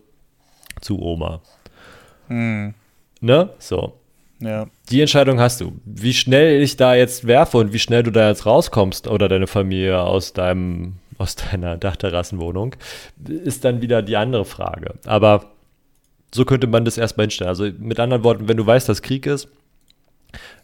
zu 0.82 1.02
Oma. 1.02 1.42
Mhm. 2.28 2.74
Ne? 3.22 3.50
So. 3.60 3.94
Ja. 4.40 4.68
Die 4.90 5.02
Entscheidung 5.02 5.40
hast 5.40 5.62
du. 5.62 5.74
Wie 5.86 6.14
schnell 6.14 6.62
ich 6.62 6.76
da 6.76 6.96
jetzt 6.96 7.26
werfe 7.26 7.58
und 7.58 7.74
wie 7.74 7.80
schnell 7.80 8.04
du 8.04 8.12
da 8.12 8.30
jetzt 8.30 8.46
rauskommst 8.46 9.08
oder 9.08 9.30
deine 9.30 9.48
Familie 9.48 10.02
aus 10.02 10.34
deinem, 10.34 10.96
aus 11.18 11.36
deiner 11.36 11.78
Dachterrassenwohnung, 11.78 12.76
ist 13.28 13.64
dann 13.66 13.82
wieder 13.82 14.02
die 14.02 14.18
andere 14.18 14.46
Frage. 14.46 14.96
Aber 15.06 15.52
so 16.34 16.44
könnte 16.46 16.68
man 16.68 16.86
das 16.86 16.98
erstmal 16.98 17.26
hinstellen. 17.26 17.50
Also 17.50 17.70
mit 17.80 18.00
anderen 18.00 18.24
Worten, 18.24 18.48
wenn 18.48 18.58
du 18.58 18.66
weißt, 18.66 18.90
dass 18.90 19.02
Krieg 19.02 19.26
ist, 19.26 19.48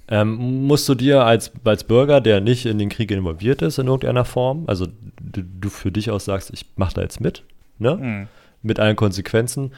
ähm, 0.09 0.67
musst 0.67 0.89
du 0.89 0.95
dir 0.95 1.23
als, 1.23 1.51
als 1.63 1.85
Bürger, 1.85 2.19
der 2.19 2.41
nicht 2.41 2.65
in 2.65 2.77
den 2.77 2.89
Krieg 2.89 3.09
involviert 3.11 3.61
ist 3.61 3.79
in 3.79 3.87
irgendeiner 3.87 4.25
Form, 4.25 4.65
also 4.67 4.87
du, 5.21 5.41
du 5.41 5.69
für 5.69 5.91
dich 5.91 6.11
aus 6.11 6.25
sagst, 6.25 6.51
ich 6.53 6.65
mache 6.75 6.95
da 6.95 7.01
jetzt 7.01 7.21
mit, 7.21 7.43
ne? 7.79 7.95
Mhm. 7.95 8.27
Mit 8.61 8.79
allen 8.79 8.97
Konsequenzen, 8.97 9.71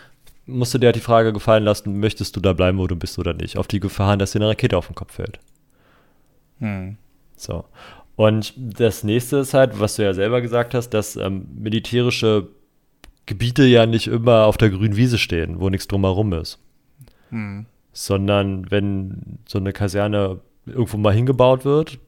musst 0.46 0.74
du 0.74 0.78
dir 0.78 0.88
halt 0.88 0.96
die 0.96 1.02
Frage 1.02 1.34
gefallen 1.34 1.64
lassen, 1.64 2.00
möchtest 2.00 2.36
du 2.36 2.40
da 2.40 2.54
bleiben, 2.54 2.78
wo 2.78 2.88
du 2.88 2.96
bist 2.96 3.18
oder 3.20 3.34
nicht? 3.34 3.58
Auf 3.58 3.68
die 3.68 3.80
Gefahr, 3.80 4.18
dass 4.18 4.32
dir 4.32 4.40
eine 4.40 4.50
Rakete 4.50 4.78
auf 4.78 4.88
den 4.88 4.96
Kopf 4.96 5.14
fällt. 5.14 5.40
Mhm. 6.60 6.98
So. 7.36 7.66
Und 8.16 8.54
das 8.58 9.04
nächste 9.04 9.38
ist 9.38 9.54
halt, 9.54 9.80
was 9.80 9.96
du 9.96 10.04
ja 10.04 10.14
selber 10.14 10.42
gesagt 10.42 10.74
hast, 10.74 10.90
dass 10.90 11.16
ähm, 11.16 11.48
militärische 11.56 12.48
Gebiete 13.26 13.64
ja 13.64 13.86
nicht 13.86 14.08
immer 14.08 14.46
auf 14.46 14.58
der 14.58 14.70
grünen 14.70 14.96
Wiese 14.96 15.18
stehen, 15.18 15.60
wo 15.60 15.70
nichts 15.70 15.88
drumherum 15.88 16.34
ist. 16.34 16.60
Hm. 17.30 17.66
Sondern 17.94 18.70
wenn 18.70 19.40
so 19.48 19.58
eine 19.58 19.72
Kaserne 19.74 20.42
irgendwo 20.66 20.98
mal 20.98 21.14
hingebaut 21.14 21.66
wird, 21.66 22.00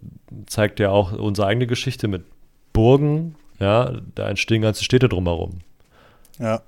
zeigt 0.45 0.79
ja 0.79 0.91
auch 0.91 1.13
unsere 1.13 1.47
eigene 1.47 1.67
Geschichte 1.67 2.07
mit 2.07 2.23
Burgen, 2.73 3.35
ja, 3.59 3.93
da 4.15 4.29
entstehen 4.29 4.61
ganze 4.61 4.83
Städte 4.83 5.07
drumherum. 5.09 5.59
Ja. 6.39 6.61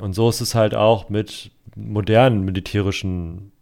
Und 0.00 0.14
so 0.14 0.28
ist 0.28 0.40
es 0.40 0.54
halt 0.54 0.74
auch 0.74 1.08
mit 1.08 1.50
modernen 1.76 2.44
militärischen 2.44 3.52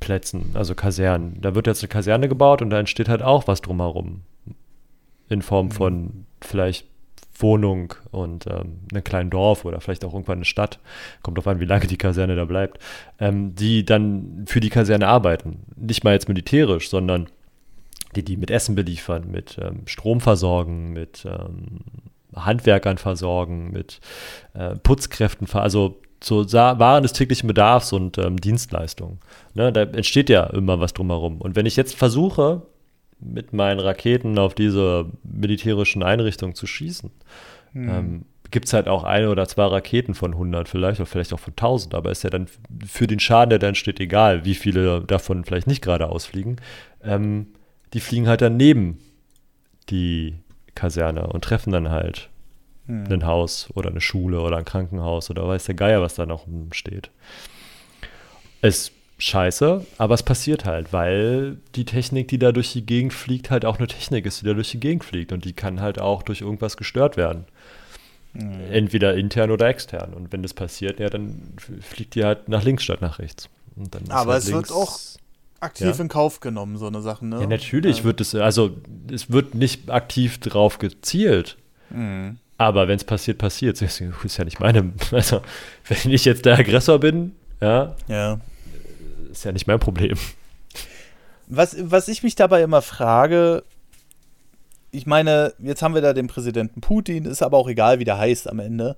Plätzen, 0.00 0.50
also 0.54 0.74
Kasernen. 0.74 1.40
Da 1.40 1.54
wird 1.54 1.66
jetzt 1.66 1.82
eine 1.82 1.88
Kaserne 1.88 2.28
gebaut 2.28 2.62
und 2.62 2.70
da 2.70 2.78
entsteht 2.78 3.08
halt 3.08 3.22
auch 3.22 3.48
was 3.48 3.60
drumherum. 3.60 4.22
In 5.28 5.42
Form 5.42 5.70
von 5.70 6.26
vielleicht 6.42 6.86
Wohnung 7.36 7.94
und 8.10 8.46
ähm, 8.46 8.80
einem 8.92 9.04
kleinen 9.04 9.30
Dorf 9.30 9.64
oder 9.64 9.80
vielleicht 9.80 10.04
auch 10.04 10.12
irgendwann 10.12 10.38
eine 10.38 10.44
Stadt, 10.44 10.78
kommt 11.22 11.36
drauf 11.36 11.48
an, 11.48 11.60
wie 11.60 11.64
lange 11.64 11.86
die 11.86 11.96
Kaserne 11.96 12.36
da 12.36 12.44
bleibt, 12.44 12.78
ähm, 13.18 13.54
die 13.54 13.84
dann 13.84 14.44
für 14.46 14.60
die 14.60 14.70
Kaserne 14.70 15.08
arbeiten. 15.08 15.64
Nicht 15.76 16.04
mal 16.04 16.12
jetzt 16.12 16.28
militärisch, 16.28 16.88
sondern 16.88 17.26
die 18.14 18.22
die 18.22 18.36
mit 18.36 18.50
Essen 18.50 18.74
beliefern, 18.74 19.30
mit 19.30 19.58
ähm, 19.60 19.82
Strom 19.86 20.20
versorgen, 20.20 20.92
mit 20.92 21.24
ähm, 21.24 21.80
Handwerkern 22.36 22.98
versorgen, 22.98 23.70
mit 23.70 24.00
äh, 24.54 24.76
Putzkräften, 24.76 25.48
also 25.52 26.00
so 26.22 26.50
Waren 26.52 27.02
des 27.02 27.12
täglichen 27.12 27.46
Bedarfs 27.46 27.92
und 27.92 28.18
ähm, 28.18 28.38
Dienstleistungen. 28.38 29.18
Ne, 29.54 29.72
da 29.72 29.82
entsteht 29.82 30.30
ja 30.30 30.44
immer 30.44 30.80
was 30.80 30.94
drumherum. 30.94 31.40
Und 31.40 31.54
wenn 31.54 31.66
ich 31.66 31.76
jetzt 31.76 31.94
versuche, 31.94 32.62
mit 33.20 33.52
meinen 33.52 33.80
Raketen 33.80 34.38
auf 34.38 34.54
diese 34.54 35.06
militärischen 35.22 36.02
Einrichtungen 36.02 36.54
zu 36.54 36.66
schießen, 36.66 37.10
hm. 37.72 37.88
ähm, 37.88 38.24
gibt 38.50 38.66
es 38.66 38.72
halt 38.72 38.88
auch 38.88 39.04
eine 39.04 39.30
oder 39.30 39.48
zwei 39.48 39.64
Raketen 39.64 40.14
von 40.14 40.32
100 40.32 40.68
vielleicht 40.68 41.00
oder 41.00 41.06
vielleicht 41.06 41.32
auch 41.32 41.40
von 41.40 41.52
1000, 41.52 41.94
aber 41.94 42.10
ist 42.10 42.22
ja 42.22 42.30
dann 42.30 42.46
für 42.86 43.06
den 43.06 43.20
Schaden, 43.20 43.50
der 43.50 43.58
da 43.58 43.68
entsteht, 43.68 44.00
egal, 44.00 44.44
wie 44.44 44.54
viele 44.54 45.00
davon 45.00 45.44
vielleicht 45.44 45.66
nicht 45.66 45.82
gerade 45.82 46.08
ausfliegen. 46.08 46.56
Ähm, 47.02 47.48
die 47.92 48.00
fliegen 48.00 48.28
halt 48.28 48.42
dann 48.42 48.56
neben 48.56 48.98
die 49.90 50.34
Kaserne 50.74 51.26
und 51.26 51.44
treffen 51.44 51.72
dann 51.72 51.90
halt 51.90 52.28
hm. 52.86 53.04
ein 53.10 53.26
Haus 53.26 53.68
oder 53.74 53.90
eine 53.90 54.00
Schule 54.00 54.40
oder 54.40 54.56
ein 54.56 54.64
Krankenhaus 54.64 55.30
oder 55.30 55.46
weiß 55.46 55.64
der 55.64 55.74
Geier, 55.74 56.02
was 56.02 56.14
da 56.14 56.26
noch 56.26 56.46
steht. 56.72 57.10
Es 58.60 58.92
scheiße, 59.18 59.86
aber 59.98 60.14
es 60.14 60.22
passiert 60.22 60.64
halt, 60.64 60.92
weil 60.92 61.58
die 61.74 61.84
Technik, 61.84 62.28
die 62.28 62.38
da 62.38 62.52
durch 62.52 62.72
die 62.72 62.84
Gegend 62.84 63.12
fliegt, 63.12 63.50
halt 63.50 63.64
auch 63.64 63.78
eine 63.78 63.86
Technik 63.86 64.26
ist, 64.26 64.42
die 64.42 64.46
da 64.46 64.54
durch 64.54 64.70
die 64.70 64.80
Gegend 64.80 65.04
fliegt 65.04 65.32
und 65.32 65.44
die 65.44 65.52
kann 65.52 65.80
halt 65.80 66.00
auch 66.00 66.22
durch 66.22 66.40
irgendwas 66.40 66.76
gestört 66.76 67.16
werden. 67.16 67.44
Mhm. 68.32 68.60
Entweder 68.70 69.14
intern 69.14 69.50
oder 69.50 69.68
extern. 69.68 70.12
Und 70.12 70.32
wenn 70.32 70.42
das 70.42 70.54
passiert, 70.54 70.98
ja, 70.98 71.08
dann 71.08 71.54
fliegt 71.80 72.16
die 72.16 72.24
halt 72.24 72.48
nach 72.48 72.64
links 72.64 72.82
statt 72.82 73.00
nach 73.00 73.18
rechts. 73.18 73.48
aber 74.08 74.32
halt 74.32 74.42
es 74.42 74.50
links, 74.50 74.70
wird 74.70 74.78
auch 74.78 74.98
aktiv 75.64 75.96
ja. 75.96 76.00
in 76.00 76.08
Kauf 76.08 76.40
genommen, 76.40 76.76
so 76.76 76.86
eine 76.86 77.02
Sache, 77.02 77.26
ne? 77.26 77.40
Ja, 77.40 77.46
natürlich 77.46 77.98
ja. 77.98 78.04
wird 78.04 78.20
es, 78.20 78.34
also 78.34 78.76
es 79.10 79.30
wird 79.32 79.54
nicht 79.54 79.90
aktiv 79.90 80.38
drauf 80.38 80.78
gezielt. 80.78 81.56
Mhm. 81.90 82.38
Aber 82.56 82.86
wenn 82.86 82.96
es 82.96 83.04
passiert, 83.04 83.38
passiert. 83.38 83.80
Das 83.82 84.00
ist 84.00 84.36
ja 84.36 84.44
nicht 84.44 84.60
meine, 84.60 84.92
also 85.10 85.40
wenn 85.88 86.12
ich 86.12 86.24
jetzt 86.24 86.44
der 86.44 86.58
Aggressor 86.58 87.00
bin, 87.00 87.32
ja, 87.60 87.96
ja 88.06 88.38
ist 89.34 89.44
ja 89.44 89.52
nicht 89.52 89.66
mein 89.66 89.80
Problem. 89.80 90.16
Was, 91.46 91.76
was 91.78 92.08
ich 92.08 92.22
mich 92.22 92.36
dabei 92.36 92.62
immer 92.62 92.82
frage, 92.82 93.64
ich 94.90 95.06
meine, 95.06 95.52
jetzt 95.58 95.82
haben 95.82 95.94
wir 95.94 96.02
da 96.02 96.12
den 96.12 96.28
Präsidenten 96.28 96.80
Putin, 96.80 97.24
ist 97.24 97.42
aber 97.42 97.58
auch 97.58 97.68
egal, 97.68 97.98
wie 97.98 98.04
der 98.04 98.18
heißt 98.18 98.48
am 98.48 98.60
Ende. 98.60 98.96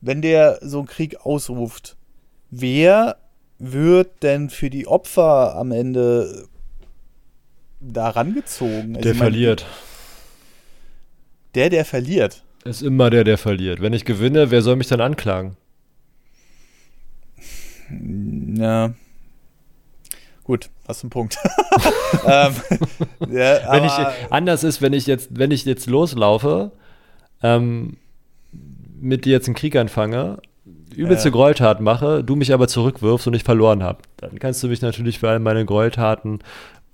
Wenn 0.00 0.22
der 0.22 0.58
so 0.62 0.78
einen 0.78 0.88
Krieg 0.88 1.20
ausruft, 1.20 1.96
wer 2.50 3.16
wird 3.58 4.22
denn 4.22 4.50
für 4.50 4.70
die 4.70 4.86
Opfer 4.86 5.56
am 5.56 5.72
Ende 5.72 6.48
da 7.80 8.10
rangezogen? 8.10 8.96
Also 8.96 9.00
der 9.00 9.14
meine, 9.14 9.18
verliert. 9.18 9.66
Der, 11.54 11.70
der 11.70 11.84
verliert. 11.84 12.42
Ist 12.64 12.82
immer 12.82 13.10
der, 13.10 13.24
der 13.24 13.38
verliert. 13.38 13.80
Wenn 13.80 13.92
ich 13.92 14.04
gewinne, 14.04 14.50
wer 14.50 14.62
soll 14.62 14.76
mich 14.76 14.88
dann 14.88 15.00
anklagen? 15.00 15.56
Ja. 18.56 18.94
Gut, 20.44 20.68
hast 20.86 21.02
einen 21.02 21.10
Punkt. 21.10 21.38
ähm, 22.26 22.54
ja, 23.30 23.72
wenn 23.72 23.84
ich, 23.84 23.92
anders 24.30 24.64
ist, 24.64 24.82
wenn 24.82 24.92
ich 24.92 25.06
jetzt, 25.06 25.28
wenn 25.30 25.50
ich 25.50 25.64
jetzt 25.64 25.86
loslaufe, 25.86 26.72
ähm, 27.42 27.96
mit 29.00 29.24
dir 29.24 29.32
jetzt 29.32 29.46
einen 29.48 29.54
Krieg 29.54 29.76
anfange, 29.76 30.38
übelste 30.94 31.28
äh. 31.28 31.32
Gräueltat 31.32 31.80
mache, 31.80 32.24
du 32.24 32.36
mich 32.36 32.52
aber 32.52 32.68
zurückwirfst 32.68 33.26
und 33.26 33.34
ich 33.34 33.44
verloren 33.44 33.82
habe, 33.82 33.98
dann 34.16 34.38
kannst 34.38 34.62
du 34.62 34.68
mich 34.68 34.82
natürlich 34.82 35.18
für 35.18 35.28
all 35.28 35.38
meine 35.38 35.64
Gräueltaten 35.64 36.40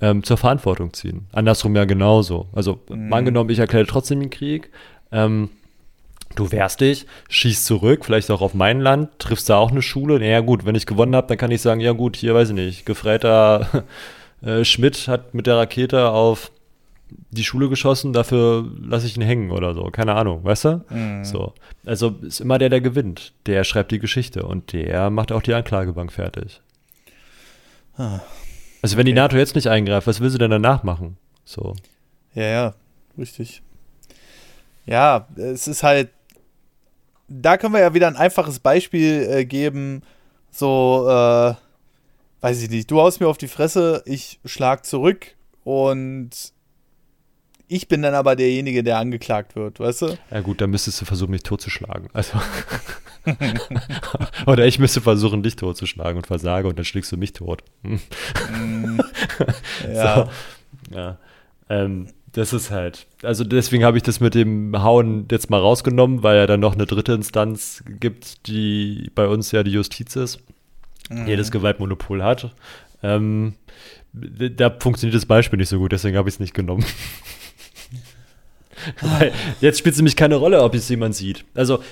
ähm, 0.01 0.22
zur 0.22 0.36
Verantwortung 0.36 0.92
ziehen. 0.92 1.26
Andersrum 1.32 1.76
ja 1.76 1.84
genauso. 1.84 2.48
Also, 2.53 2.80
mhm. 2.88 3.12
angenommen, 3.12 3.51
ich 3.51 3.59
erkläre 3.59 3.86
trotzdem 3.86 4.20
den 4.20 4.30
Krieg, 4.30 4.70
ähm, 5.12 5.51
Du 6.36 6.53
wehrst 6.53 6.80
dich, 6.80 7.07
schießt 7.28 7.66
zurück, 7.66 8.05
vielleicht 8.05 8.30
auch 8.30 8.40
auf 8.40 8.55
mein 8.55 8.80
Land, 8.80 9.11
triffst 9.18 9.51
da 9.51 9.57
auch 9.57 9.72
eine 9.72 9.82
Schule. 9.82 10.20
Naja, 10.20 10.40
gut, 10.40 10.64
wenn 10.64 10.76
ich 10.76 10.86
gewonnen 10.86 11.16
habe, 11.16 11.26
dann 11.26 11.38
kann 11.38 11.51
ich 11.51 11.61
sagen: 11.61 11.80
Ja, 11.80 11.92
gut, 11.92 12.16
hier 12.16 12.34
weiß 12.34 12.51
ich 12.51 12.55
nicht, 12.55 12.86
gefreiter 12.86 13.84
äh, 14.42 14.64
Schmidt 14.64 15.09
hat 15.09 15.34
mit 15.34 15.48
der 15.48 15.57
Rakete 15.57 16.11
auf 16.11 16.53
die 17.30 17.44
Schule 17.44 17.68
geschossen, 17.68 18.12
dafür 18.12 18.68
lasse 18.80 19.06
ich 19.06 19.16
ihn 19.16 19.22
hängen 19.22 19.50
oder 19.50 19.74
so. 19.74 19.84
Keine 19.84 20.14
Ahnung, 20.14 20.44
weißt 20.44 20.64
du? 20.64 20.84
Mhm. 20.90 21.24
So. 21.24 21.54
Also 21.84 22.16
ist 22.22 22.40
immer 22.40 22.58
der, 22.58 22.68
der 22.68 22.80
gewinnt. 22.80 23.32
Der 23.46 23.64
schreibt 23.64 23.92
die 23.92 23.98
Geschichte 23.98 24.44
und 24.44 24.72
der 24.72 25.11
macht 25.11 25.32
auch 25.32 25.42
die 25.42 25.54
Anklagebank 25.54 26.12
fertig. 26.12 26.61
Ah. 27.96 28.20
Also, 28.82 28.96
wenn 28.96 29.02
okay. 29.02 29.12
die 29.12 29.20
NATO 29.20 29.36
jetzt 29.36 29.54
nicht 29.54 29.68
eingreift, 29.68 30.06
was 30.06 30.20
will 30.20 30.30
sie 30.30 30.38
denn 30.38 30.50
danach 30.50 30.82
machen? 30.82 31.18
So. 31.44 31.76
Ja, 32.34 32.44
ja, 32.44 32.74
richtig. 33.18 33.62
Ja, 34.86 35.28
es 35.36 35.68
ist 35.68 35.82
halt 35.82 36.08
da 37.30 37.56
können 37.56 37.72
wir 37.72 37.80
ja 37.80 37.94
wieder 37.94 38.08
ein 38.08 38.16
einfaches 38.16 38.58
Beispiel 38.58 39.26
äh, 39.30 39.44
geben. 39.44 40.02
So, 40.50 41.06
äh, 41.08 41.54
weiß 42.40 42.62
ich 42.62 42.70
nicht, 42.70 42.90
du 42.90 43.00
haust 43.00 43.20
mir 43.20 43.28
auf 43.28 43.38
die 43.38 43.48
Fresse, 43.48 44.02
ich 44.04 44.40
schlag 44.44 44.84
zurück 44.84 45.36
und 45.62 46.30
ich 47.71 47.87
bin 47.87 48.03
dann 48.03 48.14
aber 48.14 48.35
derjenige, 48.35 48.83
der 48.83 48.99
angeklagt 48.99 49.55
wird, 49.55 49.79
weißt 49.79 50.03
du? 50.03 50.18
Ja 50.33 50.41
gut, 50.41 50.61
dann 50.61 50.71
müsstest 50.71 51.01
du 51.01 51.05
versuchen, 51.05 51.31
mich 51.31 51.45
totzuschlagen. 51.45 52.09
Also 52.12 52.41
Oder 54.47 54.66
ich 54.66 54.81
müsste 54.81 55.01
versuchen, 55.01 55.45
dich 55.45 55.55
totzuschlagen 55.55 56.16
und 56.16 56.27
versage 56.27 56.66
und 56.66 56.77
dann 56.79 56.85
schlägst 56.85 57.12
du 57.12 57.16
mich 57.16 57.33
tot. 57.33 57.62
mm, 57.83 58.99
ja. 59.95 60.29
So, 60.91 60.97
ja. 60.97 61.18
Ähm, 61.68 62.09
das 62.33 62.53
ist 62.53 62.73
halt, 62.73 63.07
also 63.23 63.45
deswegen 63.45 63.85
habe 63.85 63.97
ich 63.97 64.03
das 64.03 64.18
mit 64.18 64.35
dem 64.35 64.83
Hauen 64.83 65.27
jetzt 65.31 65.49
mal 65.49 65.61
rausgenommen, 65.61 66.25
weil 66.25 66.39
ja 66.39 66.47
dann 66.49 66.61
noch 66.61 66.75
eine 66.75 66.87
dritte 66.87 67.12
Instanz 67.12 67.85
gibt, 67.87 68.49
die 68.49 69.12
bei 69.14 69.29
uns 69.29 69.53
ja 69.53 69.62
die 69.62 69.73
Justiz 69.73 70.16
ist, 70.16 70.41
mhm. 71.09 71.29
jedes 71.29 71.53
Gewaltmonopol 71.53 72.25
hat. 72.25 72.53
Ähm, 73.05 73.55
da 74.12 74.71
funktioniert 74.71 75.14
das 75.14 75.27
Beispiel 75.27 75.59
nicht 75.59 75.68
so 75.68 75.79
gut, 75.79 75.93
deswegen 75.93 76.16
habe 76.16 76.29
ich 76.29 76.35
es 76.35 76.41
nicht 76.41 76.55
genommen. 76.55 76.85
Weil 79.01 79.33
jetzt 79.61 79.78
spielt 79.78 79.95
es 79.95 79.99
nämlich 79.99 80.16
keine 80.16 80.37
Rolle, 80.37 80.62
ob 80.62 80.74
es 80.74 80.89
jemand 80.89 81.14
sieht. 81.14 81.45
Also 81.55 81.83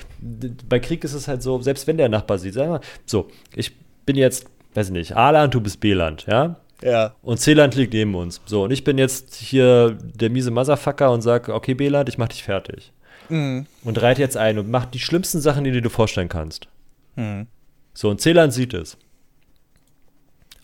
bei 0.68 0.78
Krieg 0.78 1.04
ist 1.04 1.14
es 1.14 1.28
halt 1.28 1.42
so, 1.42 1.60
selbst 1.60 1.86
wenn 1.86 1.96
der 1.96 2.08
Nachbar 2.08 2.38
sieht, 2.38 2.54
sag 2.54 2.68
mal, 2.68 2.80
so, 3.06 3.28
ich 3.54 3.76
bin 4.06 4.16
jetzt, 4.16 4.46
weiß 4.74 4.88
ich 4.88 4.92
nicht, 4.92 5.16
A-Land, 5.16 5.54
du 5.54 5.60
bist 5.60 5.80
B-Land, 5.80 6.26
ja? 6.26 6.56
Ja. 6.82 7.14
Und 7.22 7.38
C-Land 7.38 7.74
liegt 7.74 7.92
neben 7.92 8.14
uns. 8.14 8.40
So, 8.46 8.64
und 8.64 8.70
ich 8.70 8.84
bin 8.84 8.98
jetzt 8.98 9.34
hier 9.34 9.98
der 10.14 10.30
miese 10.30 10.50
Motherfucker 10.50 11.10
und 11.10 11.22
sage, 11.22 11.52
okay, 11.52 11.74
B-Land, 11.74 12.08
ich 12.08 12.18
mach 12.18 12.28
dich 12.28 12.42
fertig. 12.42 12.92
Mhm. 13.28 13.66
Und 13.84 14.00
reite 14.00 14.20
jetzt 14.20 14.36
ein 14.36 14.58
und 14.58 14.70
mach 14.70 14.86
die 14.86 15.00
schlimmsten 15.00 15.40
Sachen, 15.40 15.64
die 15.64 15.72
du 15.72 15.82
dir 15.82 15.90
vorstellen 15.90 16.28
kannst. 16.28 16.68
Mhm. 17.16 17.46
So, 17.94 18.08
und 18.10 18.20
C-Land 18.20 18.52
sieht 18.52 18.74
es. 18.74 18.96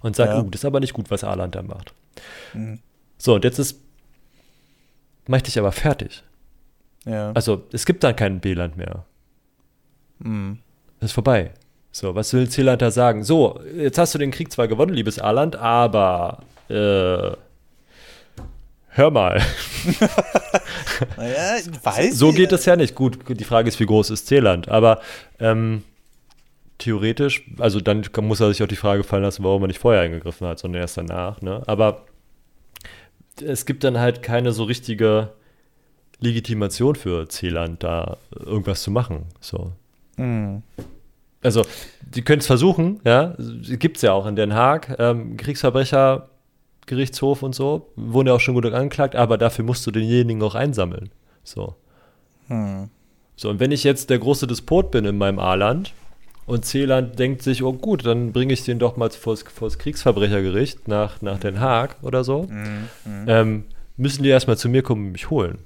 Und 0.01 0.17
sagt, 0.17 0.33
ja. 0.33 0.41
uh, 0.41 0.49
das 0.51 0.61
ist 0.61 0.65
aber 0.65 0.81
nicht 0.81 0.93
gut, 0.93 1.11
was 1.11 1.25
A-Land 1.25 1.55
da 1.55 1.63
macht. 1.63 1.95
Mhm. 2.53 2.79
So, 3.19 3.35
und 3.35 3.45
jetzt 3.45 3.59
ist, 3.59 3.81
mach 5.27 5.39
ich 5.39 5.45
dich 5.45 5.59
aber 5.59 5.73
fertig. 5.73 6.23
Ja. 7.05 7.33
Also, 7.33 7.65
es 7.73 7.85
gibt 7.85 8.03
dann 8.05 8.17
kein 8.17 8.41
B-Land 8.41 8.77
mehr. 8.77 9.05
Mhm. 10.19 10.59
Das 11.01 11.11
ist 11.11 11.15
vorbei. 11.15 11.53
So, 11.93 12.15
was 12.15 12.33
will 12.33 12.49
Zieland 12.49 12.83
da 12.83 12.91
sagen? 12.91 13.23
So, 13.23 13.61
jetzt 13.77 13.99
hast 13.99 14.15
du 14.15 14.19
den 14.19 14.31
Krieg 14.31 14.51
zwar 14.51 14.67
gewonnen, 14.67 14.95
liebes 14.95 15.19
Arland, 15.19 15.55
aber 15.55 16.43
äh, 16.69 17.31
hör 18.89 19.11
mal. 19.13 19.41
naja, 21.17 21.57
ich 21.61 21.85
weiß 21.85 22.19
So 22.19 22.33
geht 22.33 22.51
es 22.53 22.65
ja 22.65 22.75
nicht. 22.75 22.95
Gut, 22.95 23.19
die 23.29 23.45
Frage 23.45 23.69
ist, 23.69 23.79
wie 23.79 23.87
groß 23.87 24.11
ist 24.11 24.27
Zeeland? 24.27 24.69
Aber 24.69 25.01
ähm, 25.39 25.85
theoretisch, 26.79 27.45
also 27.59 27.81
dann 27.81 28.05
muss 28.23 28.41
er 28.41 28.49
sich 28.49 28.63
auch 28.63 28.69
die 28.69 28.77
Frage 28.77 29.05
fallen 29.05 29.23
lassen, 29.23 29.45
warum 29.45 29.63
er 29.63 29.69
nicht 29.69 29.79
vorher 29.79 30.03
eingegriffen 30.03 30.49
hat, 30.49 30.59
sondern 30.59 30.83
erst 30.83 30.97
danach. 30.97 31.43
Ne? 31.43 31.63
Aber 31.67 32.07
es 33.43 33.67
gibt 33.67 33.85
dann 33.85 33.99
halt 33.99 34.23
keine 34.23 34.53
so 34.53 34.65
richtige 34.65 35.33
Legitimation 36.21 36.95
für 36.95 37.29
Zeeland, 37.29 37.83
da 37.83 38.17
irgendwas 38.31 38.83
zu 38.83 38.91
machen. 38.91 39.27
So. 39.41 39.73
Mhm 40.17 40.63
also 41.45 41.63
die 42.01 42.23
können 42.23 42.41
es 42.41 42.47
versuchen, 42.47 43.01
ja, 43.05 43.35
gibt 43.79 43.97
es 43.97 44.03
ja 44.03 44.13
auch 44.13 44.27
in 44.27 44.35
Den 44.35 44.55
Haag, 44.55 44.97
ähm, 44.99 45.37
Kriegsverbrecher, 45.37 46.31
Gerichtshof 46.87 47.43
und 47.43 47.55
so, 47.55 47.91
wurden 47.97 48.29
ja 48.29 48.35
auch 48.35 48.41
schon 48.41 48.55
gut 48.55 48.67
angeklagt, 48.67 49.15
aber 49.15 49.39
dafür 49.39 49.65
musst 49.65 49.87
du 49.87 49.91
denjenigen 49.91 50.43
auch 50.43 50.55
einsammeln. 50.55 51.11
So. 51.45 51.77
Hm. 52.49 52.89
So, 53.37 53.51
und 53.51 53.61
wenn 53.61 53.73
ich 53.73 53.85
jetzt 53.85 54.11
der 54.11 54.19
große 54.19 54.47
Despot 54.47 54.91
bin 54.91 55.05
in 55.05 55.19
meinem 55.19 55.39
A-Land 55.39 55.93
Und 56.47 56.65
Zeeland 56.65 57.19
denkt 57.19 57.43
sich, 57.43 57.63
oh 57.63 57.73
gut, 57.73 58.05
dann 58.05 58.33
bringe 58.33 58.53
ich 58.53 58.65
den 58.65 58.79
doch 58.79 58.97
mal 58.97 59.11
vor 59.11 59.35
das 59.35 59.79
Kriegsverbrechergericht 59.79 60.89
nach, 60.89 61.23
nach 61.23 61.39
Den 61.39 61.61
Haag 61.61 61.97
oder 62.03 62.23
so. 62.23 62.43
Mhm, 62.45 62.89
mhm. 63.05 63.25
ähm, 63.29 63.65
müssen 63.97 64.23
die 64.23 64.29
erstmal 64.29 64.59
zu 64.59 64.69
mir 64.69 64.83
kommen 64.83 65.07
und 65.07 65.13
mich 65.13 65.31
holen. 65.31 65.59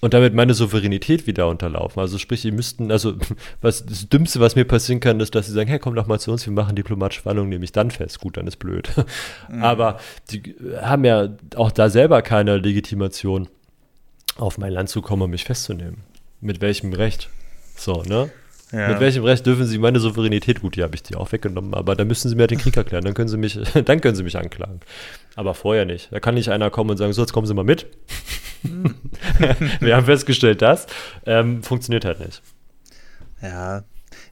Und 0.00 0.14
damit 0.14 0.34
meine 0.34 0.52
Souveränität 0.52 1.28
wieder 1.28 1.48
unterlaufen. 1.48 2.00
Also 2.00 2.18
sprich, 2.18 2.42
die 2.42 2.50
müssten, 2.50 2.90
also 2.90 3.14
was 3.60 3.86
das 3.86 4.08
Dümmste, 4.08 4.40
was 4.40 4.56
mir 4.56 4.64
passieren 4.64 4.98
kann, 4.98 5.20
ist, 5.20 5.34
dass 5.34 5.46
sie 5.46 5.52
sagen, 5.52 5.70
hey, 5.70 5.78
komm 5.78 5.94
doch 5.94 6.08
mal 6.08 6.18
zu 6.18 6.32
uns, 6.32 6.44
wir 6.44 6.52
machen 6.52 6.74
diplomatische 6.74 7.22
Verhandlungen, 7.22 7.50
nehme 7.50 7.64
ich 7.64 7.70
dann 7.70 7.92
fest. 7.92 8.18
Gut, 8.18 8.36
dann 8.36 8.46
ist 8.46 8.58
blöd. 8.58 8.90
Mhm. 9.48 9.62
Aber 9.62 9.98
die 10.30 10.54
haben 10.80 11.04
ja 11.04 11.28
auch 11.56 11.72
da 11.72 11.90
selber 11.90 12.22
keine 12.22 12.58
Legitimation, 12.58 13.48
auf 14.36 14.56
mein 14.56 14.72
Land 14.72 14.88
zu 14.88 15.02
kommen 15.02 15.22
und 15.22 15.30
mich 15.30 15.44
festzunehmen. 15.44 15.98
Mit 16.40 16.60
welchem 16.60 16.92
Recht? 16.92 17.28
So, 17.76 18.02
ne? 18.02 18.30
Ja. 18.72 18.88
Mit 18.88 19.00
welchem 19.00 19.24
Recht 19.24 19.44
dürfen 19.44 19.66
sie 19.66 19.76
meine 19.78 20.00
Souveränität? 20.00 20.62
Gut, 20.62 20.76
die 20.76 20.82
habe 20.82 20.94
ich 20.94 21.02
die 21.02 21.14
auch 21.14 21.30
weggenommen, 21.30 21.74
aber 21.74 21.94
da 21.94 22.06
müssen 22.06 22.30
sie 22.30 22.36
mir 22.36 22.46
den 22.46 22.58
Krieg 22.58 22.74
erklären, 22.74 23.04
dann 23.04 23.12
können 23.12 23.28
sie 23.28 23.36
mich, 23.36 23.58
dann 23.84 24.00
können 24.00 24.16
sie 24.16 24.22
mich 24.22 24.36
anklagen. 24.36 24.80
Aber 25.36 25.54
vorher 25.54 25.84
nicht. 25.84 26.10
Da 26.10 26.20
kann 26.20 26.34
nicht 26.34 26.48
einer 26.48 26.70
kommen 26.70 26.90
und 26.90 26.96
sagen, 26.96 27.12
so, 27.12 27.20
jetzt 27.20 27.32
kommen 27.32 27.46
Sie 27.46 27.54
mal 27.54 27.64
mit. 27.64 27.86
Wir 29.80 29.96
haben 29.96 30.06
festgestellt, 30.06 30.62
das 30.62 30.86
ähm, 31.26 31.62
funktioniert 31.62 32.04
halt 32.04 32.20
nicht. 32.20 32.42
Ja. 33.42 33.84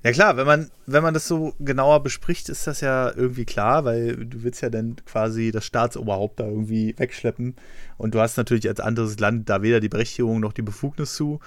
Ja 0.02 0.12
klar, 0.12 0.36
wenn 0.38 0.46
man, 0.46 0.70
wenn 0.86 1.02
man 1.02 1.12
das 1.12 1.28
so 1.28 1.54
genauer 1.58 2.02
bespricht, 2.02 2.48
ist 2.48 2.66
das 2.66 2.80
ja 2.80 3.12
irgendwie 3.14 3.44
klar, 3.44 3.84
weil 3.84 4.16
du 4.16 4.42
willst 4.42 4.62
ja 4.62 4.70
dann 4.70 4.96
quasi 5.04 5.50
das 5.50 5.66
Staatsoberhaupt 5.66 6.40
da 6.40 6.46
irgendwie 6.46 6.94
wegschleppen 6.96 7.54
und 7.98 8.14
du 8.14 8.20
hast 8.20 8.38
natürlich 8.38 8.66
als 8.68 8.80
anderes 8.80 9.18
Land 9.18 9.50
da 9.50 9.60
weder 9.62 9.80
die 9.80 9.90
Berechtigung 9.90 10.40
noch 10.40 10.54
die 10.54 10.62
Befugnis 10.62 11.14
zu. 11.14 11.40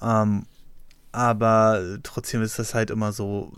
Ähm, 0.00 0.46
aber 1.12 1.98
trotzdem 2.02 2.42
ist 2.42 2.58
das 2.58 2.74
halt 2.74 2.90
immer 2.90 3.12
so, 3.12 3.52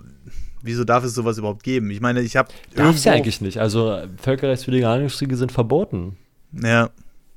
wieso 0.63 0.85
darf 0.85 1.05
es 1.05 1.15
sowas 1.15 1.39
überhaupt 1.39 1.63
geben? 1.63 1.91
Ich 1.91 2.01
meine, 2.01 2.21
ich 2.21 2.37
habe. 2.37 2.49
Darf 2.75 2.97
es 2.97 3.05
ja 3.05 3.13
eigentlich 3.13 3.41
nicht. 3.41 3.59
Also 3.59 3.99
völkerrechtswidrige 4.21 4.89
Handlungskriege 4.89 5.37
sind 5.37 5.53
verboten. 5.53 6.17
Ja. 6.53 6.91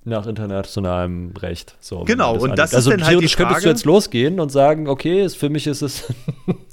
Nach 0.05 0.25
internationalem 0.25 1.33
Recht. 1.37 1.75
So, 1.81 2.05
genau, 2.05 2.37
und 2.37 2.57
das 2.57 2.73
also 2.73 2.91
ist 2.91 3.01
dann 3.01 3.05
halt 3.05 3.21
die 3.21 3.27
Frage. 3.27 3.43
könntest 3.43 3.65
du 3.65 3.69
jetzt 3.69 3.83
losgehen 3.83 4.39
und 4.39 4.53
sagen, 4.53 4.87
okay, 4.87 5.21
ist, 5.21 5.35
für 5.35 5.49
mich 5.49 5.67
ist 5.67 5.81
es 5.81 6.13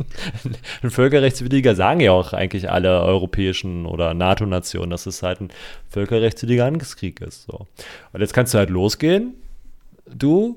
ein 0.85 0.91
völkerrechtswidriger, 0.91 1.75
sagen 1.75 1.99
ja 1.99 2.13
auch 2.13 2.33
eigentlich 2.33 2.71
alle 2.71 3.01
europäischen 3.03 3.87
oder 3.87 4.15
NATO-Nationen, 4.15 4.91
dass 4.91 5.07
es 5.07 5.25
halt 5.25 5.41
ein 5.41 5.49
völkerrechtswidriger 5.91 6.65
Angriffskrieg 6.65 7.21
ist. 7.23 7.47
So. 7.47 7.67
Und 8.13 8.21
jetzt 8.21 8.35
kannst 8.35 8.55
du 8.55 8.59
halt 8.59 8.71
losgehen, 8.71 9.35
du 10.07 10.57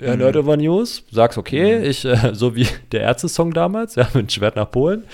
ja, 0.00 0.12
mhm. 0.12 0.18
Nerd 0.18 0.36
over 0.36 0.56
News, 0.56 1.04
sagst, 1.10 1.38
okay, 1.38 1.78
mhm. 1.78 1.84
ich, 1.84 2.04
äh, 2.04 2.30
so 2.34 2.54
wie 2.54 2.68
der 2.92 3.00
Ärzte-Song 3.02 3.52
damals, 3.52 3.94
ja, 3.94 4.08
mit 4.14 4.32
Schwert 4.32 4.56
nach 4.56 4.70
Polen, 4.70 5.04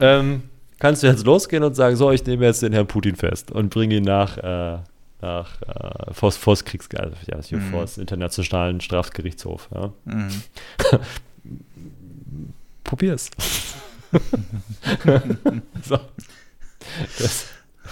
ähm, 0.00 0.42
kannst 0.78 1.02
du 1.02 1.06
jetzt 1.06 1.24
losgehen 1.24 1.62
und 1.64 1.74
sagen, 1.74 1.96
so, 1.96 2.10
ich 2.10 2.24
nehme 2.26 2.44
jetzt 2.44 2.62
den 2.62 2.72
Herrn 2.72 2.86
Putin 2.86 3.16
fest 3.16 3.50
und 3.50 3.70
bringe 3.70 3.96
ihn 3.96 4.04
nach, 4.04 4.38
äh, 4.38 4.78
nach 5.20 5.62
äh, 5.62 6.12
vors, 6.12 6.36
vors 6.36 6.64
Kriegsgericht, 6.64 7.32
also, 7.32 7.32
ja, 7.32 7.42
hier 7.42 7.58
mhm. 7.58 7.70
vors 7.70 7.98
Internationalen 7.98 8.80
Strafgerichtshof. 8.80 9.68
Ja. 9.74 9.92
Mhm. 10.04 10.30
Probier's. 12.84 13.30
so. 15.82 15.98
Das, 17.18 17.46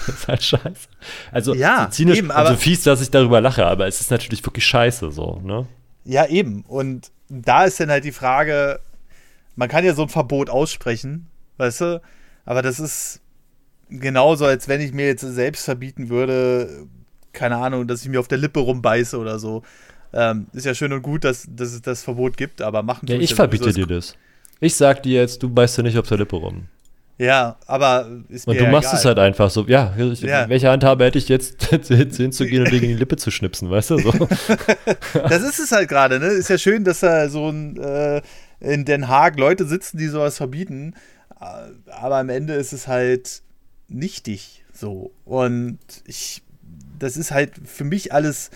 das, 0.07 0.09
ist 0.09 0.29
halt 0.29 0.43
scheiße. 0.43 0.89
Also, 1.33 1.55
ja, 1.55 1.91
eben, 1.99 2.31
also 2.31 2.55
fies, 2.57 2.83
dass 2.85 3.01
ich 3.01 3.11
darüber 3.11 3.41
lache, 3.41 3.67
aber 3.67 3.87
es 3.89 4.01
ist 4.01 4.11
natürlich 4.11 4.45
wirklich 4.45 4.67
scheiße 4.67 5.11
so, 5.11 5.41
ne? 5.43 5.67
Ja, 6.05 6.27
eben. 6.27 6.63
Und 6.63 7.11
da 7.29 7.65
ist 7.65 7.81
dann 7.81 7.91
halt 7.91 8.05
die 8.05 8.13
Frage, 8.13 8.81
man 9.57 9.69
kann 9.69 9.85
ja 9.85 9.95
so 9.95 10.03
ein 10.03 10.09
Verbot 10.09 10.51
aussprechen, 10.51 11.29
weißt 11.59 11.81
du? 11.83 12.03
Aber 12.45 12.63
das 12.63 12.81
ist 12.81 13.21
genauso, 13.89 14.47
als 14.47 14.69
wenn 14.69 14.81
ich 14.81 14.93
mir 14.93 15.07
jetzt 15.07 15.23
selbst 15.23 15.65
verbieten 15.65 16.09
würde, 16.09 16.87
keine 17.33 17.57
Ahnung, 17.57 17.87
dass 17.87 18.03
ich 18.03 18.09
mir 18.09 18.21
auf 18.21 18.29
der 18.29 18.39
Lippe 18.39 18.61
rumbeiße 18.61 19.19
oder 19.19 19.39
so. 19.39 19.63
Ähm, 20.13 20.47
ist 20.53 20.67
ja 20.67 20.75
schön 20.75 20.93
und 20.93 21.03
gut, 21.03 21.25
dass, 21.25 21.47
dass 21.49 21.73
es 21.73 21.81
das 21.81 22.03
Verbot 22.03 22.37
gibt, 22.37 22.61
aber 22.61 22.83
machen 22.83 23.07
Ja, 23.09 23.17
ich 23.17 23.35
verbiete 23.35 23.73
dir 23.73 23.87
das. 23.87 24.15
Ich 24.61 24.77
sag 24.77 25.03
dir 25.03 25.21
jetzt, 25.21 25.43
du 25.43 25.49
beißt 25.49 25.79
dir 25.79 25.83
nicht 25.83 25.99
auf 25.99 26.07
der 26.07 26.19
Lippe 26.19 26.37
rum. 26.37 26.69
Ja, 27.23 27.57
aber 27.67 28.09
ist 28.29 28.49
mir 28.49 28.55
Und 28.55 28.61
du 28.61 28.67
machst 28.67 28.89
egal. 28.89 28.99
es 28.99 29.05
halt 29.05 29.19
einfach 29.21 29.49
so. 29.49 29.65
Ja, 29.69 29.95
ja. 29.97 30.49
welche 30.49 30.69
Handhabe 30.69 31.05
hätte 31.05 31.19
ich 31.19 31.29
jetzt 31.29 31.71
hinzugehen 31.71 32.65
und 32.65 32.73
dir 32.73 32.83
in 32.83 32.89
die 32.89 32.95
Lippe 32.95 33.17
zu 33.17 33.31
schnipsen, 33.31 33.71
weißt 33.71 33.91
du? 33.91 33.99
So. 33.99 34.11
das 35.13 35.43
ist 35.43 35.61
es 35.61 35.71
halt 35.71 35.89
gerade, 35.89 36.19
ne? 36.19 36.27
Ist 36.27 36.51
ja 36.51 36.59
schön, 36.59 36.83
dass 36.83 36.99
da 36.99 37.29
so 37.29 37.49
ein, 37.49 37.77
äh, 37.77 38.23
in 38.59 38.85
Den 38.85 39.07
Haag 39.07 39.39
Leute 39.39 39.67
sitzen, 39.67 39.99
die 39.99 40.09
sowas 40.09 40.37
verbieten. 40.37 40.95
Äh, 41.41 41.45
aber 41.93 42.17
am 42.17 42.29
Ende 42.29 42.55
ist 42.55 42.73
es 42.73 42.89
halt 42.89 43.43
nichtig 43.87 44.65
so. 44.73 45.13
Und 45.25 45.79
ich, 46.07 46.43
das 46.99 47.17
ist 47.17 47.31
halt 47.31 47.53
für 47.65 47.85
mich 47.85 48.13
alles 48.13 48.51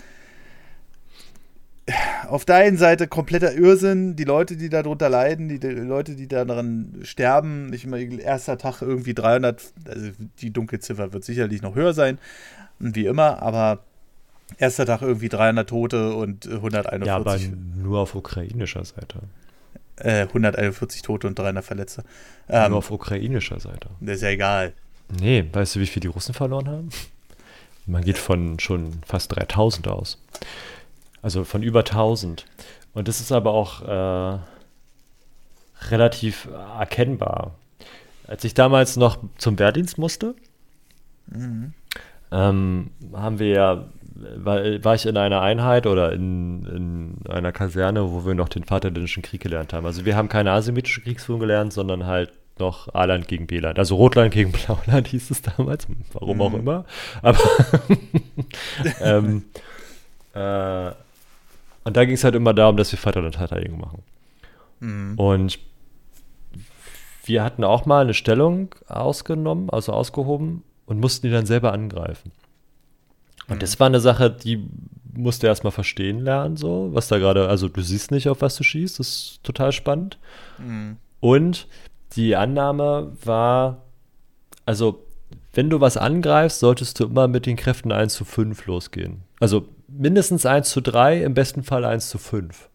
auf 2.27 2.43
der 2.45 2.57
einen 2.57 2.77
Seite 2.77 3.07
kompletter 3.07 3.53
Irrsinn, 3.53 4.15
die 4.15 4.25
Leute, 4.25 4.57
die 4.57 4.69
darunter 4.69 5.09
leiden, 5.09 5.47
die, 5.47 5.59
die 5.59 5.67
Leute, 5.67 6.15
die 6.15 6.27
daran 6.27 6.99
sterben. 7.03 7.71
Ich 7.73 7.87
meine, 7.87 8.19
erster 8.19 8.57
Tag 8.57 8.81
irgendwie 8.81 9.13
300, 9.13 9.61
also 9.87 10.11
die 10.39 10.51
Dunkelziffer 10.51 11.13
wird 11.13 11.23
sicherlich 11.23 11.61
noch 11.61 11.75
höher 11.75 11.93
sein, 11.93 12.19
wie 12.79 13.05
immer, 13.05 13.41
aber 13.41 13.79
erster 14.57 14.85
Tag 14.85 15.01
irgendwie 15.01 15.29
300 15.29 15.67
Tote 15.69 16.13
und 16.13 16.47
141. 16.47 17.07
Ja, 17.07 17.15
aber 17.15 17.37
nur 17.81 17.99
auf 17.99 18.15
ukrainischer 18.15 18.83
Seite. 18.83 19.19
Äh, 19.95 20.23
141 20.23 21.01
Tote 21.01 21.27
und 21.27 21.39
300 21.39 21.63
Verletzte. 21.63 22.03
Ähm, 22.49 22.69
nur 22.69 22.79
auf 22.79 22.91
ukrainischer 22.91 23.59
Seite. 23.59 23.89
Ist 24.01 24.21
ja 24.21 24.29
egal. 24.29 24.73
Nee, 25.21 25.45
weißt 25.51 25.75
du, 25.75 25.79
wie 25.79 25.87
viel 25.87 26.01
die 26.01 26.07
Russen 26.07 26.33
verloren 26.33 26.67
haben? 26.67 26.89
Man 27.85 28.03
geht 28.03 28.17
von 28.17 28.59
schon 28.59 28.99
fast 29.05 29.33
3000 29.35 29.87
aus. 29.87 30.21
Also 31.27 31.43
von 31.43 31.61
über 31.61 31.79
1000. 31.79 32.45
Und 32.93 33.09
das 33.09 33.19
ist 33.19 33.33
aber 33.33 33.51
auch 33.51 33.81
äh, 33.81 34.39
relativ 35.91 36.47
erkennbar. 36.79 37.55
Als 38.25 38.45
ich 38.45 38.53
damals 38.53 38.95
noch 38.95 39.17
zum 39.37 39.59
Wehrdienst 39.59 39.97
musste, 39.97 40.35
mhm. 41.25 41.73
ähm, 42.31 42.91
haben 43.11 43.39
wir 43.39 43.47
ja, 43.49 43.89
war, 44.37 44.61
war, 44.85 44.95
ich 44.95 45.05
in 45.05 45.17
einer 45.17 45.41
Einheit 45.41 45.85
oder 45.85 46.13
in, 46.13 46.65
in, 46.65 47.29
einer 47.29 47.51
Kaserne, 47.51 48.09
wo 48.09 48.25
wir 48.25 48.33
noch 48.33 48.47
den 48.47 48.63
Vaterländischen 48.63 49.21
Krieg 49.21 49.41
gelernt 49.41 49.73
haben. 49.73 49.85
Also 49.85 50.05
wir 50.05 50.15
haben 50.15 50.29
keine 50.29 50.51
asymmetrische 50.51 51.01
Kriegsführung 51.01 51.41
gelernt, 51.41 51.73
sondern 51.73 52.05
halt 52.05 52.31
noch 52.57 52.95
A-Land 52.95 53.27
gegen 53.27 53.47
B-Land. 53.47 53.77
Also 53.77 53.97
Rotland 53.97 54.33
gegen 54.33 54.51
Blauland 54.65 55.09
hieß 55.09 55.29
es 55.29 55.41
damals, 55.41 55.87
warum 56.13 56.37
mhm. 56.37 56.41
auch 56.41 56.53
immer. 56.53 56.85
Aber 57.21 57.43
ähm, 59.01 59.43
äh, 60.33 60.91
und 61.87 61.95
da 61.95 62.03
ging 62.03 62.15
es 62.15 62.25
halt 62.25 62.35
immer 62.35 62.53
darum, 62.53 62.75
dass 62.75 62.91
wir 62.91 62.99
Vaterlandverteidigung 62.99 63.79
machen. 63.79 64.03
Mhm. 64.81 65.17
Und 65.17 65.59
wir 67.23 67.41
hatten 67.41 67.63
auch 67.63 67.85
mal 67.85 68.01
eine 68.01 68.13
Stellung 68.13 68.75
ausgenommen, 68.87 69.69
also 69.69 69.93
ausgehoben 69.93 70.63
und 70.85 70.99
mussten 70.99 71.27
die 71.27 71.31
dann 71.31 71.45
selber 71.45 71.71
angreifen. 71.71 72.33
Und 73.47 73.55
mhm. 73.55 73.59
das 73.59 73.79
war 73.79 73.87
eine 73.87 74.01
Sache, 74.01 74.29
die 74.29 74.67
musste 75.15 75.47
erstmal 75.47 75.71
verstehen 75.71 76.19
lernen, 76.19 76.57
so, 76.57 76.89
was 76.91 77.07
da 77.07 77.19
gerade, 77.19 77.47
also 77.47 77.69
du 77.69 77.79
siehst 77.79 78.11
nicht, 78.11 78.27
auf 78.27 78.41
was 78.41 78.57
du 78.57 78.65
schießt, 78.65 78.99
das 78.99 79.07
ist 79.07 79.43
total 79.43 79.71
spannend. 79.71 80.17
Mhm. 80.57 80.97
Und 81.21 81.69
die 82.17 82.35
Annahme 82.35 83.13
war, 83.23 83.83
also 84.65 85.05
wenn 85.53 85.69
du 85.69 85.79
was 85.79 85.95
angreifst, 85.95 86.59
solltest 86.59 86.99
du 86.99 87.05
immer 87.05 87.29
mit 87.29 87.45
den 87.45 87.55
Kräften 87.55 87.93
1 87.93 88.13
zu 88.13 88.25
5 88.25 88.65
losgehen. 88.65 89.23
Also 89.39 89.69
mindestens 89.87 90.45
1 90.45 90.69
zu 90.69 90.81
3, 90.81 91.23
im 91.23 91.33
besten 91.33 91.63
Fall 91.63 91.85
1 91.85 92.09
zu 92.09 92.17
5. 92.17 92.69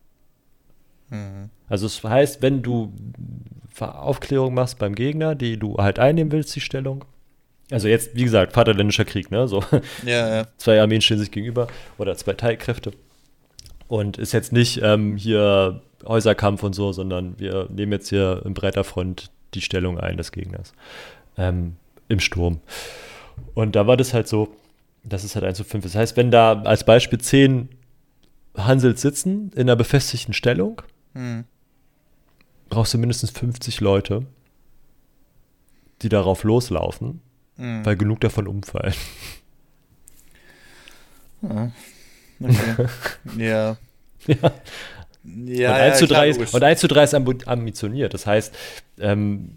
Mhm. 1.10 1.51
Also 1.68 1.86
es 1.86 2.01
das 2.01 2.10
heißt, 2.10 2.43
wenn 2.43 2.62
du 2.62 2.93
Aufklärung 3.80 4.55
machst 4.55 4.78
beim 4.78 4.94
Gegner, 4.94 5.34
die 5.34 5.59
du 5.59 5.76
halt 5.76 5.98
einnehmen 5.98 6.32
willst, 6.32 6.55
die 6.55 6.60
Stellung. 6.60 7.05
Also 7.70 7.89
jetzt, 7.89 8.14
wie 8.14 8.24
gesagt, 8.24 8.52
Vaterländischer 8.52 9.05
Krieg, 9.05 9.30
ne? 9.30 9.48
So 9.48 9.64
ja, 10.05 10.36
ja. 10.36 10.47
zwei 10.59 10.80
Armeen 10.80 11.01
stehen 11.01 11.18
sich 11.18 11.30
gegenüber 11.30 11.68
oder 11.98 12.14
zwei 12.16 12.34
Teilkräfte. 12.34 12.93
Und 13.89 14.18
ist 14.18 14.32
jetzt 14.32 14.52
nicht 14.52 14.80
ähm, 14.82 15.16
hier 15.16 15.80
Häuserkampf 16.06 16.62
und 16.62 16.74
so, 16.74 16.93
sondern 16.93 17.39
wir 17.39 17.68
nehmen 17.70 17.93
jetzt 17.93 18.09
hier 18.09 18.43
im 18.44 18.55
breiter 18.55 18.84
Front 18.84 19.30
die 19.55 19.60
Stellung 19.60 19.98
ein 19.98 20.16
des 20.16 20.32
Gegners. 20.32 20.72
Ähm, 21.36 21.76
Im 22.09 22.20
Sturm. 22.20 22.60
Und 23.55 23.76
da 23.76 23.86
war 23.86 23.97
das 23.97 24.14
halt 24.14 24.28
so, 24.28 24.48
das 25.04 25.24
ist 25.24 25.34
halt 25.34 25.44
1 25.44 25.56
zu 25.56 25.64
5. 25.64 25.84
Das 25.84 25.94
heißt, 25.94 26.16
wenn 26.16 26.30
da 26.30 26.62
als 26.62 26.84
Beispiel 26.84 27.20
10 27.20 27.68
Hansels 28.56 29.00
sitzen 29.00 29.50
in 29.54 29.62
einer 29.62 29.76
befestigten 29.76 30.34
Stellung, 30.34 30.82
hm. 31.14 31.44
brauchst 32.68 32.94
du 32.94 32.98
mindestens 32.98 33.30
50 33.30 33.80
Leute, 33.80 34.26
die 36.02 36.08
darauf 36.08 36.44
loslaufen, 36.44 37.20
hm. 37.56 37.84
weil 37.84 37.96
genug 37.96 38.20
davon 38.20 38.46
umfallen. 38.46 38.94
Ja. 41.42 41.70
Okay. 42.40 42.86
ja. 43.38 43.76
ja. 44.26 44.52
Ja, 45.24 45.70
und, 45.70 45.80
1 45.80 46.00
ja, 46.00 46.06
zu 46.06 46.06
3 46.12 46.28
ist, 46.28 46.54
und 46.54 46.62
1 46.64 46.80
zu 46.80 46.88
3 46.88 47.04
ist 47.04 47.14
ambitioniert. 47.14 48.12
Das 48.12 48.26
heißt, 48.26 48.52
ähm, 48.98 49.52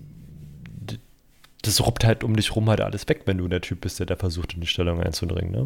das 1.66 1.86
ruppt 1.86 2.06
halt 2.06 2.24
um 2.24 2.36
dich 2.36 2.56
rum 2.56 2.70
halt 2.70 2.82
alles 2.82 3.08
weg, 3.08 3.22
wenn 3.26 3.38
du 3.38 3.48
der 3.48 3.62
Typ 3.62 3.82
bist, 3.82 4.00
der 4.00 4.06
da 4.06 4.16
versucht, 4.16 4.54
in 4.54 4.62
die 4.62 4.68
Stellung 4.68 5.02
einzudringen. 5.02 5.52
Ne? 5.52 5.66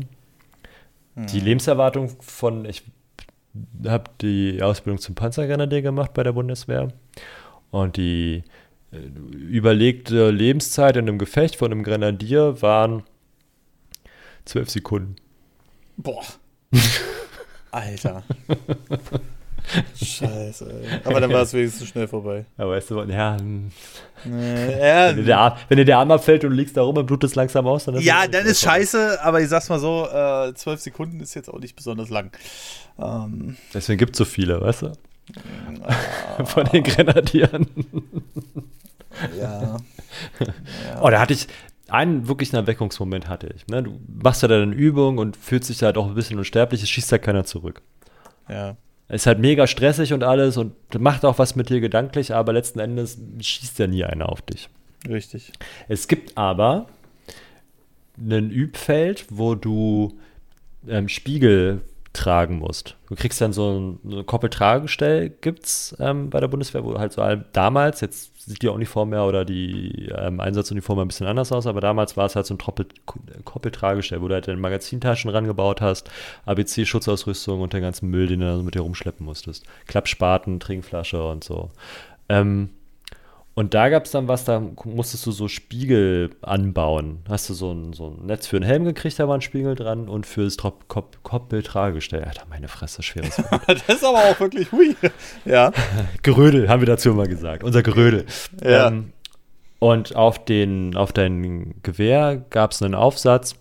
Hm. 1.16 1.28
Die 1.28 1.40
Lebenserwartung 1.40 2.10
von, 2.22 2.66
ich 2.66 2.84
habe 3.86 4.06
die 4.22 4.62
Ausbildung 4.62 5.00
zum 5.00 5.16
Panzergrenadier 5.16 5.82
gemacht 5.82 6.14
bei 6.14 6.24
der 6.24 6.34
Bundeswehr 6.34 6.90
und 7.72 7.98
die 7.98 8.44
äh, 8.92 8.98
überlegte 8.98 10.30
Lebenszeit 10.30 10.98
in 10.98 11.08
einem 11.08 11.20
Gefecht 11.20 11.56
von 11.56 11.72
einem 11.72 11.84
Grenadier 11.84 12.62
waren 12.62 13.04
zwölf 14.46 14.70
Sekunden. 14.70 15.16
Boah. 15.98 16.24
Alter. 17.72 18.24
Scheiße, 19.96 20.72
ey. 20.72 21.00
Aber 21.04 21.20
dann 21.20 21.32
war 21.32 21.44
es 21.44 21.54
wenigstens 21.54 21.88
schnell 21.90 22.08
vorbei. 22.08 22.46
Ja, 22.58 22.68
weißt 22.68 22.92
du, 22.92 23.04
ja. 23.04 23.36
Äh, 23.36 23.40
wenn, 24.26 25.16
dir 25.18 25.24
der 25.24 25.38
Arm, 25.38 25.58
wenn 25.68 25.78
dir 25.78 25.86
der 25.86 25.98
Arm 25.98 26.12
abfällt 26.12 26.44
und 26.44 26.52
du 26.52 26.56
liegst 26.56 26.76
da 26.76 26.82
rum 26.82 26.98
und 26.98 27.06
blutest 27.06 27.36
langsam 27.36 27.68
aus, 27.68 27.86
dann 27.86 27.96
ist 27.96 28.04
Ja, 28.04 28.28
dann 28.28 28.46
ist 28.46 28.62
scheiße, 28.62 29.22
aber 29.22 29.42
ich 29.42 29.50
sag's 29.50 29.70
mal 29.70 29.80
so, 29.80 30.08
äh, 30.08 30.54
zwölf 30.56 30.80
Sekunden 30.80 31.20
ist 31.20 31.36
jetzt 31.36 31.50
auch 31.50 31.60
nicht 31.60 31.76
besonders 31.76 32.10
lang. 32.10 32.32
Ähm, 32.98 33.58
Deswegen 33.74 33.98
gibt 33.98 34.14
es 34.14 34.18
so 34.18 34.26
viele, 34.26 34.60
weißt 34.62 34.84
du? 34.84 34.92
Ah. 35.84 36.44
Von 36.46 36.66
den 36.66 36.84
Grenadieren. 36.84 37.68
ja. 39.40 39.78
ja. 40.40 41.02
Oh, 41.02 41.10
da 41.10 41.20
hatte 41.20 41.34
ich, 41.34 41.48
einen 41.88 42.28
wirklichen 42.28 42.56
Erweckungsmoment 42.56 43.28
hatte 43.28 43.50
ich. 43.56 43.68
Ne? 43.68 43.84
Du 43.84 44.00
machst 44.08 44.42
ja 44.42 44.48
da 44.48 44.62
eine 44.62 44.74
Übung 44.74 45.18
und 45.18 45.38
fühlst 45.38 45.70
dich 45.70 45.82
halt 45.84 45.98
auch 45.98 46.08
ein 46.08 46.16
bisschen 46.16 46.38
unsterblich, 46.38 46.84
es 46.84 46.90
schießt 46.90 47.12
ja 47.12 47.18
keiner 47.18 47.46
zurück. 47.46 47.82
Ja. 48.48 48.76
Ist 49.10 49.26
halt 49.26 49.40
mega 49.40 49.66
stressig 49.66 50.14
und 50.14 50.24
alles 50.24 50.58
und 50.58 50.74
macht 51.00 51.26
auch 51.26 51.40
was 51.40 51.56
mit 51.56 51.70
dir 51.70 51.82
gedanklich, 51.82 52.34
aber 52.34 52.54
letzten 52.54 52.80
Endes 52.80 53.18
schießt 53.40 53.80
ja 53.80 53.88
nie 53.88 54.04
einer 54.04 54.30
auf 54.30 54.42
dich. 54.44 54.70
Richtig. 55.08 55.52
Es 55.88 56.08
gibt 56.08 56.38
aber 56.38 56.88
ein 58.20 58.52
Übfeld, 58.52 59.26
wo 59.30 60.14
ähm, 60.88 61.10
Spiegel 61.10 61.82
tragen 62.14 62.60
musst. 62.60 62.96
Du 63.08 63.16
kriegst 63.16 63.40
dann 63.42 63.54
so 63.54 63.80
ein, 63.80 64.00
so 64.04 64.20
ein 64.20 64.26
Koppeltragestell, 64.26 65.30
gibt 65.30 65.66
es 65.66 65.96
ähm, 66.00 66.30
bei 66.30 66.40
der 66.40 66.48
Bundeswehr, 66.48 66.84
wo 66.84 66.98
halt 66.98 67.14
so 67.14 67.24
damals, 67.54 68.02
jetzt 68.02 68.29
sieht 68.46 68.62
die 68.62 68.70
Uniform 68.70 69.10
mehr 69.10 69.26
oder 69.26 69.44
die 69.44 70.10
ähm, 70.16 70.40
Einsatzuniform 70.40 71.00
ein 71.00 71.08
bisschen 71.08 71.28
anders 71.28 71.52
aus, 71.52 71.68
aber 71.68 71.82
damals 71.82 72.16
war 72.16 72.26
es 72.26 72.36
halt 72.36 72.46
so 72.46 72.54
ein 72.54 72.58
Troppel, 72.58 72.88
Koppeltragestell, 73.44 74.22
wo 74.22 74.28
du 74.28 74.34
halt 74.34 74.48
deine 74.48 74.60
Magazintaschen 74.60 75.30
rangebaut 75.30 75.82
hast, 75.82 76.10
ABC-Schutzausrüstung 76.46 77.62
und 77.62 77.74
den 77.74 77.82
ganzen 77.82 78.10
Müll, 78.10 78.28
den 78.28 78.40
du 78.40 78.64
mit 78.64 78.76
dir 78.76 78.82
rumschleppen 78.82 79.26
musstest. 79.26 79.66
Klappspaten, 79.88 80.60
Trinkflasche 80.60 81.22
und 81.24 81.44
so. 81.44 81.70
Ähm, 82.30 82.70
und 83.56 83.74
da 83.74 83.90
gab 83.90 84.06
es 84.06 84.12
dann 84.12 84.28
was, 84.28 84.46
da 84.46 84.62
musstest 84.86 85.26
du 85.26 85.32
so 85.32 85.48
Spiegel 85.50 86.30
anbauen. 86.42 87.20
Hast 87.28 87.50
du 87.50 87.54
so 87.54 87.74
ein, 87.74 87.92
so 87.92 88.08
ein 88.08 88.26
Netz 88.26 88.48
für 88.48 88.56
einen 88.56 88.66
Helm 88.66 88.86
gekriegt, 88.86 89.20
da 89.20 89.28
war 89.28 89.36
ein 89.36 89.42
Spiegel 89.42 89.76
dran 89.76 90.08
und 90.08 90.26
für 90.26 90.46
das 90.46 90.56
Kopfbild 90.58 91.66
Tragestell. 91.66 92.24
Alter, 92.24 92.46
meine 92.50 92.70
Fresse, 92.70 93.04
schweres 93.04 93.36
Das 93.68 93.82
ist 93.88 94.04
aber 94.06 94.20
auch 94.20 94.40
wirklich 94.40 94.72
hui. 94.72 94.96
Ja. 95.44 95.74
Gerödel, 96.24 96.70
haben 96.70 96.82
wir 96.82 96.88
dazu 96.88 97.10
immer 97.10 97.26
gesagt. 97.26 97.64
Unser 97.64 97.84
Gerödel. 97.84 98.26
Ja. 98.64 98.88
Ähm, 98.88 99.12
und 99.80 100.16
auf, 100.16 100.44
den, 100.46 100.96
auf 100.96 101.12
dein 101.12 101.82
Gewehr 101.84 102.38
gab 102.50 102.72
es 102.72 102.82
einen 102.82 102.96
Aufsatz. 102.96 103.56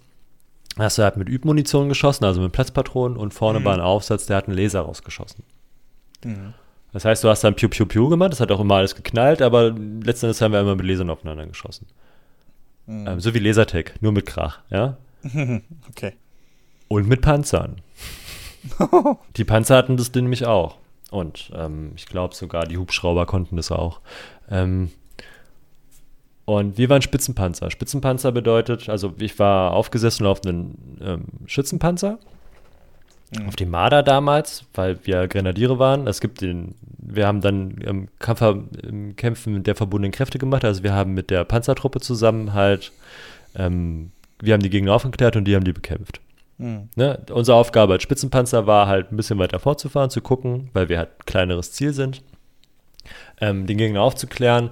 Hast 0.78 0.98
du 0.98 1.02
halt 1.02 1.16
mit 1.16 1.28
Übmunition 1.28 1.88
geschossen, 1.88 2.24
also 2.24 2.40
mit 2.40 2.52
Platzpatronen 2.52 3.18
und 3.18 3.34
vorne 3.34 3.60
mhm. 3.60 3.64
war 3.64 3.74
ein 3.74 3.80
Aufsatz, 3.80 4.26
der 4.26 4.36
hat 4.36 4.46
einen 4.46 4.56
Laser 4.56 4.82
rausgeschossen. 4.82 5.42
Mhm. 6.24 6.54
Das 6.92 7.04
heißt, 7.04 7.22
du 7.22 7.28
hast 7.28 7.44
dann 7.44 7.54
Piu 7.54 7.68
Piu 7.68 7.86
Piu 7.86 8.08
gemacht, 8.08 8.32
das 8.32 8.40
hat 8.40 8.50
auch 8.50 8.60
immer 8.60 8.76
alles 8.76 8.94
geknallt, 8.94 9.42
aber 9.42 9.70
letztendlich 9.70 10.40
haben 10.40 10.52
wir 10.52 10.60
immer 10.60 10.74
mit 10.74 10.86
Lasern 10.86 11.10
aufeinander 11.10 11.46
geschossen. 11.46 11.86
Mhm. 12.86 13.06
Ähm, 13.06 13.20
so 13.20 13.34
wie 13.34 13.38
Lasertag, 13.38 13.94
nur 14.00 14.12
mit 14.12 14.26
Krach, 14.26 14.60
ja? 14.70 14.96
okay. 15.88 16.14
Und 16.88 17.06
mit 17.06 17.20
Panzern. 17.20 17.76
die 19.36 19.44
Panzer 19.44 19.76
hatten 19.76 19.96
das 19.96 20.12
nämlich 20.14 20.46
auch. 20.46 20.76
Und 21.10 21.50
ähm, 21.54 21.92
ich 21.96 22.06
glaube 22.06 22.34
sogar, 22.34 22.66
die 22.66 22.78
Hubschrauber 22.78 23.26
konnten 23.26 23.56
das 23.56 23.70
auch. 23.70 24.00
Ähm, 24.50 24.90
und 26.44 26.78
wir 26.78 26.88
waren 26.88 27.02
Spitzenpanzer. 27.02 27.70
Spitzenpanzer 27.70 28.32
bedeutet, 28.32 28.88
also 28.88 29.12
ich 29.18 29.38
war 29.38 29.72
aufgesessen 29.72 30.26
auf 30.26 30.44
einem 30.44 30.74
ähm, 31.00 31.24
Schützenpanzer 31.46 32.18
Mhm. 33.30 33.48
Auf 33.48 33.56
die 33.56 33.66
Marder 33.66 34.02
damals, 34.02 34.64
weil 34.74 34.98
wir 35.04 35.28
Grenadiere 35.28 35.78
waren. 35.78 36.06
Es 36.06 36.20
gibt 36.20 36.40
den, 36.40 36.74
wir 36.98 37.26
haben 37.26 37.40
dann 37.40 37.72
im, 37.78 38.08
Kampf, 38.18 38.42
im 38.42 39.16
Kämpfen 39.16 39.62
der 39.62 39.74
verbundenen 39.74 40.12
Kräfte 40.12 40.38
gemacht. 40.38 40.64
Also 40.64 40.82
wir 40.82 40.94
haben 40.94 41.14
mit 41.14 41.30
der 41.30 41.44
Panzertruppe 41.44 42.00
zusammen 42.00 42.54
halt, 42.54 42.92
ähm, 43.54 44.12
wir 44.40 44.54
haben 44.54 44.62
die 44.62 44.70
Gegner 44.70 44.94
aufgeklärt 44.94 45.36
und 45.36 45.44
die 45.44 45.54
haben 45.54 45.64
die 45.64 45.72
bekämpft. 45.72 46.20
Mhm. 46.58 46.88
Ne? 46.96 47.18
Unsere 47.30 47.56
Aufgabe 47.56 47.94
als 47.94 48.02
Spitzenpanzer 48.02 48.66
war 48.66 48.86
halt 48.86 49.12
ein 49.12 49.16
bisschen 49.16 49.38
weiter 49.38 49.58
fortzufahren, 49.58 50.10
zu 50.10 50.20
gucken, 50.20 50.70
weil 50.72 50.88
wir 50.88 50.98
halt 50.98 51.10
ein 51.10 51.26
kleineres 51.26 51.72
Ziel 51.72 51.92
sind, 51.92 52.22
ähm, 53.40 53.66
den 53.66 53.76
Gegner 53.76 54.02
aufzuklären, 54.02 54.70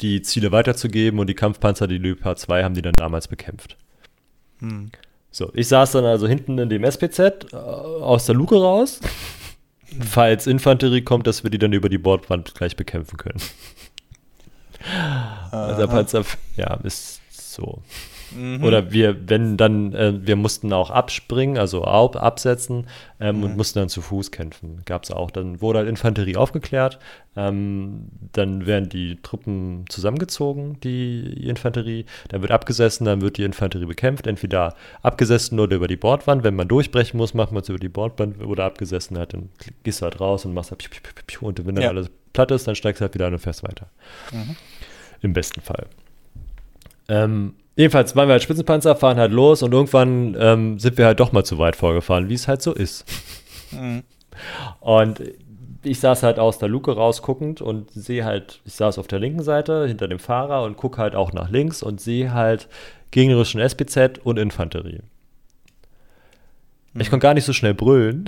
die 0.00 0.22
Ziele 0.22 0.52
weiterzugeben 0.52 1.18
und 1.18 1.28
die 1.28 1.34
Kampfpanzer, 1.34 1.86
die 1.86 1.98
Leopard 1.98 2.38
2, 2.38 2.64
haben 2.64 2.74
die 2.74 2.82
dann 2.82 2.92
damals 2.92 3.28
bekämpft. 3.28 3.76
Mhm. 4.60 4.90
So, 5.34 5.50
ich 5.52 5.66
saß 5.66 5.90
dann 5.90 6.04
also 6.04 6.28
hinten 6.28 6.58
in 6.58 6.68
dem 6.68 6.84
SPZ 6.84 7.18
äh, 7.18 7.56
aus 7.56 8.26
der 8.26 8.36
Luke 8.36 8.54
raus, 8.54 9.00
falls 10.08 10.46
Infanterie 10.46 11.02
kommt, 11.02 11.26
dass 11.26 11.42
wir 11.42 11.50
die 11.50 11.58
dann 11.58 11.72
über 11.72 11.88
die 11.88 11.98
Bordwand 11.98 12.54
gleich 12.54 12.76
bekämpfen 12.76 13.16
können. 13.16 13.40
Also 15.50 15.80
der 15.80 15.86
Panzer, 15.88 16.24
ja, 16.56 16.74
ist 16.84 17.20
so. 17.30 17.82
Mhm. 18.32 18.64
Oder 18.64 18.92
wir, 18.92 19.28
wenn 19.28 19.56
dann, 19.56 19.92
äh, 19.94 20.26
wir 20.26 20.36
mussten 20.36 20.72
auch 20.72 20.90
abspringen, 20.90 21.58
also 21.58 21.84
ab, 21.84 22.16
absetzen 22.16 22.86
ähm, 23.20 23.38
mhm. 23.38 23.42
und 23.44 23.56
mussten 23.56 23.78
dann 23.80 23.88
zu 23.88 24.02
Fuß 24.02 24.30
kämpfen. 24.30 24.82
Gab 24.84 25.04
es 25.04 25.10
auch. 25.10 25.30
Dann 25.30 25.60
wurde 25.60 25.80
halt 25.80 25.88
Infanterie 25.88 26.36
aufgeklärt. 26.36 26.98
Ähm, 27.36 28.08
dann 28.32 28.66
werden 28.66 28.88
die 28.88 29.18
Truppen 29.22 29.84
zusammengezogen, 29.88 30.78
die 30.80 31.48
Infanterie. 31.48 32.06
Dann 32.28 32.42
wird 32.42 32.52
abgesessen, 32.52 33.04
dann 33.06 33.20
wird 33.20 33.38
die 33.38 33.44
Infanterie 33.44 33.86
bekämpft. 33.86 34.26
Entweder 34.26 34.74
abgesessen 35.02 35.58
oder 35.60 35.76
über 35.76 35.88
die 35.88 35.96
Bordwand. 35.96 36.44
Wenn 36.44 36.54
man 36.54 36.68
durchbrechen 36.68 37.18
muss, 37.18 37.34
macht 37.34 37.52
man 37.52 37.62
es 37.62 37.68
über 37.68 37.78
die 37.78 37.88
Bordwand 37.88 38.42
oder 38.42 38.64
abgesessen 38.64 39.18
hat, 39.18 39.34
dann 39.34 39.50
gehst 39.82 40.00
du 40.00 40.04
halt 40.04 40.20
raus 40.20 40.44
und 40.44 40.54
machst 40.54 40.70
halt 40.70 40.78
piu, 40.78 40.88
piu, 40.90 41.22
piu, 41.26 41.48
und 41.48 41.66
wenn 41.66 41.74
dann 41.74 41.84
ja. 41.84 41.90
alles 41.90 42.10
platt 42.32 42.50
ist, 42.50 42.66
dann 42.66 42.74
steigst 42.74 43.00
du 43.00 43.04
halt 43.04 43.14
wieder 43.14 43.26
an 43.26 43.32
und 43.32 43.38
fährst 43.38 43.62
weiter. 43.62 43.88
Mhm. 44.32 44.56
Im 45.22 45.32
besten 45.32 45.60
Fall. 45.60 45.86
Ähm, 47.08 47.54
Jedenfalls 47.76 48.14
waren 48.14 48.28
wir 48.28 48.34
als 48.34 48.44
Spitzenpanzer, 48.44 48.94
fahren 48.94 49.18
halt 49.18 49.32
los 49.32 49.62
und 49.62 49.72
irgendwann 49.72 50.36
ähm, 50.38 50.78
sind 50.78 50.96
wir 50.96 51.06
halt 51.06 51.18
doch 51.18 51.32
mal 51.32 51.44
zu 51.44 51.58
weit 51.58 51.74
vorgefahren, 51.74 52.28
wie 52.28 52.34
es 52.34 52.46
halt 52.46 52.62
so 52.62 52.72
ist. 52.72 53.04
Mhm. 53.72 54.04
Und 54.80 55.22
ich 55.82 56.00
saß 56.00 56.22
halt 56.22 56.38
aus 56.38 56.58
der 56.58 56.68
Luke 56.68 56.92
rausguckend 56.92 57.60
und 57.60 57.90
sehe 57.90 58.24
halt, 58.24 58.60
ich 58.64 58.74
saß 58.74 58.98
auf 58.98 59.06
der 59.06 59.18
linken 59.18 59.42
Seite 59.42 59.86
hinter 59.86 60.08
dem 60.08 60.18
Fahrer 60.18 60.62
und 60.62 60.76
gucke 60.76 60.98
halt 60.98 61.14
auch 61.14 61.32
nach 61.32 61.50
links 61.50 61.82
und 61.82 62.00
sehe 62.00 62.32
halt 62.32 62.68
gegnerischen 63.10 63.60
SPZ 63.60 64.18
und 64.22 64.38
Infanterie. 64.38 65.00
Mhm. 66.92 67.00
Ich 67.00 67.10
konnte 67.10 67.24
gar 67.24 67.34
nicht 67.34 67.44
so 67.44 67.52
schnell 67.52 67.74
brüllen, 67.74 68.26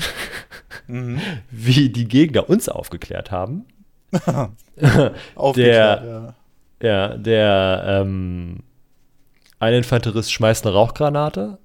mhm. 0.88 1.20
wie 1.50 1.88
die 1.88 2.08
Gegner 2.08 2.50
uns 2.50 2.68
aufgeklärt 2.68 3.30
haben. 3.30 3.64
aufgeklärt, 5.34 6.02
der, 6.02 6.34
ja. 6.82 6.88
ja. 6.88 7.16
der 7.16 7.84
ähm, 7.86 8.58
ein 9.58 9.74
Infanterist 9.74 10.32
schmeißt 10.32 10.66
eine 10.66 10.74
Rauchgranate. 10.74 11.58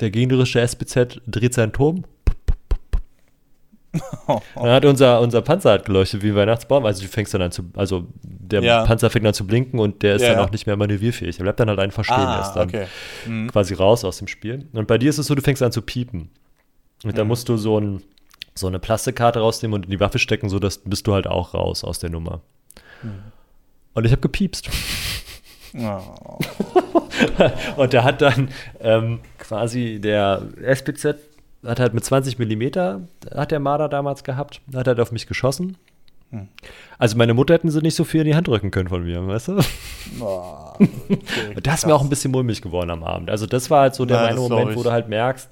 Der 0.00 0.10
gegnerische 0.10 0.60
SPZ 0.60 1.20
dreht 1.26 1.54
seinen 1.54 1.72
Turm. 1.72 2.04
Dann 4.54 4.70
hat 4.70 4.84
unser, 4.84 5.20
unser 5.20 5.42
Panzer 5.42 5.72
hat 5.72 5.84
geleuchtet 5.84 6.22
wie 6.22 6.28
ein 6.28 6.36
Weihnachtsbaum. 6.36 6.86
Also 6.86 7.02
du 7.02 7.08
fängst 7.08 7.34
dann 7.34 7.42
an 7.42 7.50
zu, 7.50 7.64
also 7.74 8.06
der 8.22 8.62
ja. 8.62 8.84
Panzer 8.84 9.10
fängt 9.10 9.26
an 9.26 9.34
zu 9.34 9.44
blinken 9.46 9.80
und 9.80 10.02
der 10.02 10.14
ist 10.14 10.22
ja, 10.22 10.34
dann 10.34 10.44
auch 10.44 10.52
nicht 10.52 10.66
mehr 10.66 10.76
manövrierfähig. 10.76 11.36
Der 11.36 11.42
bleibt 11.42 11.58
dann 11.58 11.68
halt 11.68 11.80
einfach 11.80 12.04
stehen. 12.04 12.16
Ah, 12.16 12.40
ist 12.40 12.52
dann 12.52 12.68
okay. 12.68 12.86
mhm. 13.26 13.50
quasi 13.50 13.74
raus 13.74 14.04
aus 14.04 14.18
dem 14.18 14.28
Spiel. 14.28 14.68
Und 14.72 14.86
bei 14.86 14.96
dir 14.96 15.10
ist 15.10 15.18
es 15.18 15.26
so, 15.26 15.34
du 15.34 15.42
fängst 15.42 15.62
an 15.62 15.72
zu 15.72 15.82
piepen. 15.82 16.30
Und 17.02 17.12
mhm. 17.12 17.16
da 17.16 17.24
musst 17.24 17.48
du 17.48 17.56
so, 17.56 17.80
ein, 17.80 18.02
so 18.54 18.68
eine 18.68 18.78
Plastikkarte 18.78 19.40
rausnehmen 19.40 19.74
und 19.74 19.86
in 19.86 19.90
die 19.90 19.98
Waffe 19.98 20.20
stecken, 20.20 20.48
so 20.48 20.60
dass 20.60 20.78
bist 20.78 21.06
du 21.08 21.14
halt 21.14 21.26
auch 21.26 21.54
raus 21.54 21.82
aus 21.82 21.98
der 21.98 22.10
Nummer. 22.10 22.42
Mhm. 23.02 23.22
Und 23.94 24.04
ich 24.04 24.12
habe 24.12 24.20
gepiepst. 24.20 24.70
Oh. 25.76 26.38
und 27.76 27.92
der 27.92 28.04
hat 28.04 28.22
dann 28.22 28.48
ähm, 28.80 29.20
quasi 29.38 30.00
der 30.00 30.42
SPZ 30.62 31.16
hat 31.64 31.80
halt 31.80 31.94
mit 31.94 32.04
20 32.04 32.38
Millimeter 32.38 33.02
hat 33.34 33.50
der 33.50 33.60
Marder 33.60 33.88
damals 33.88 34.24
gehabt, 34.24 34.60
hat 34.74 34.86
halt 34.86 35.00
auf 35.00 35.12
mich 35.12 35.26
geschossen. 35.26 35.76
Hm. 36.30 36.48
Also 36.98 37.16
meine 37.16 37.34
Mutter 37.34 37.54
hätten 37.54 37.70
sie 37.70 37.80
nicht 37.80 37.96
so 37.96 38.04
viel 38.04 38.20
in 38.20 38.28
die 38.28 38.34
Hand 38.34 38.46
drücken 38.46 38.70
können 38.70 38.88
von 38.88 39.04
mir, 39.04 39.26
weißt 39.26 39.48
du? 39.48 39.60
Oh, 40.20 40.72
okay, 40.78 41.54
und 41.56 41.66
das 41.66 41.80
ist 41.80 41.86
mir 41.86 41.94
auch 41.94 42.02
ein 42.02 42.08
bisschen 42.08 42.30
mulmig 42.30 42.62
geworden 42.62 42.90
am 42.90 43.02
Abend. 43.02 43.30
Also 43.30 43.46
das 43.46 43.68
war 43.68 43.82
halt 43.82 43.94
so 43.94 44.04
der 44.04 44.18
ja, 44.18 44.26
eine 44.26 44.40
Moment, 44.40 44.76
wo 44.76 44.82
du 44.82 44.92
halt 44.92 45.08
merkst, 45.08 45.48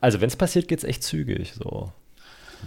also 0.00 0.20
wenn 0.20 0.28
es 0.28 0.36
passiert, 0.36 0.68
geht 0.68 0.78
es 0.78 0.84
echt 0.84 1.02
zügig 1.02 1.54
so. 1.54 1.92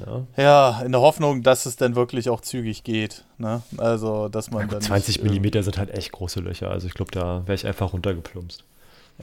Ne? 0.05 0.27
Ja, 0.37 0.81
in 0.85 0.91
der 0.91 1.01
Hoffnung, 1.01 1.43
dass 1.43 1.65
es 1.65 1.75
dann 1.75 1.95
wirklich 1.95 2.29
auch 2.29 2.41
zügig 2.41 2.83
geht. 2.83 3.25
Ne? 3.37 3.61
Also, 3.77 4.29
dass 4.29 4.51
man 4.51 4.67
dann. 4.67 4.81
20 4.81 5.15
nicht, 5.15 5.25
äh, 5.25 5.27
Millimeter 5.27 5.63
sind 5.63 5.77
halt 5.77 5.91
echt 5.91 6.11
große 6.11 6.39
Löcher. 6.39 6.71
Also 6.71 6.87
ich 6.87 6.93
glaube, 6.93 7.11
da 7.11 7.43
wäre 7.45 7.55
ich 7.55 7.65
einfach 7.65 7.93
runtergeplumpst. 7.93 8.63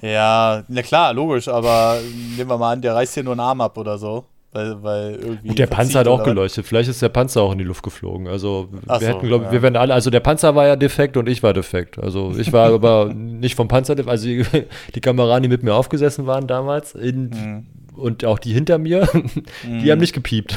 Ja, 0.02 0.62
na 0.68 0.82
klar, 0.82 1.14
logisch, 1.14 1.48
aber 1.48 1.98
nehmen 2.36 2.50
wir 2.50 2.58
mal 2.58 2.72
an, 2.72 2.82
der 2.82 2.94
reißt 2.94 3.14
hier 3.14 3.24
nur 3.24 3.32
einen 3.32 3.40
Arm 3.40 3.60
ab 3.62 3.78
oder 3.78 3.98
so. 3.98 4.24
Weil, 4.52 4.82
weil 4.82 5.14
irgendwie. 5.16 5.48
Und 5.50 5.58
der 5.58 5.66
Panzer 5.66 6.00
hat 6.00 6.08
auch 6.08 6.22
geleuchtet. 6.22 6.64
Vielleicht 6.64 6.88
ist 6.88 7.02
der 7.02 7.10
Panzer 7.10 7.42
auch 7.42 7.52
in 7.52 7.58
die 7.58 7.64
Luft 7.64 7.82
geflogen. 7.82 8.26
Also 8.26 8.68
Ach 8.86 9.00
wir 9.00 9.08
so, 9.08 9.14
hätten, 9.14 9.26
glaube 9.26 9.44
ja. 9.46 9.52
wir 9.52 9.60
wären 9.60 9.76
alle, 9.76 9.92
also 9.92 10.08
der 10.08 10.20
Panzer 10.20 10.54
war 10.54 10.66
ja 10.66 10.76
defekt 10.76 11.18
und 11.18 11.28
ich 11.28 11.42
war 11.42 11.52
defekt. 11.52 11.98
Also 11.98 12.32
ich 12.38 12.52
war 12.54 12.72
aber 12.72 13.12
nicht 13.14 13.54
vom 13.54 13.68
Panzer 13.68 13.94
defekt. 13.94 14.10
Also 14.10 14.26
die, 14.26 14.44
die 14.94 15.00
Kameraden, 15.00 15.42
die 15.42 15.48
mit 15.50 15.62
mir 15.62 15.74
aufgesessen 15.74 16.26
waren 16.26 16.46
damals 16.46 16.94
in, 16.94 17.28
Mhm. 17.28 17.66
Und 17.96 18.24
auch 18.24 18.38
die 18.38 18.52
hinter 18.52 18.78
mir, 18.78 19.08
die 19.64 19.90
haben 19.90 20.00
nicht 20.00 20.12
gepiept. 20.12 20.56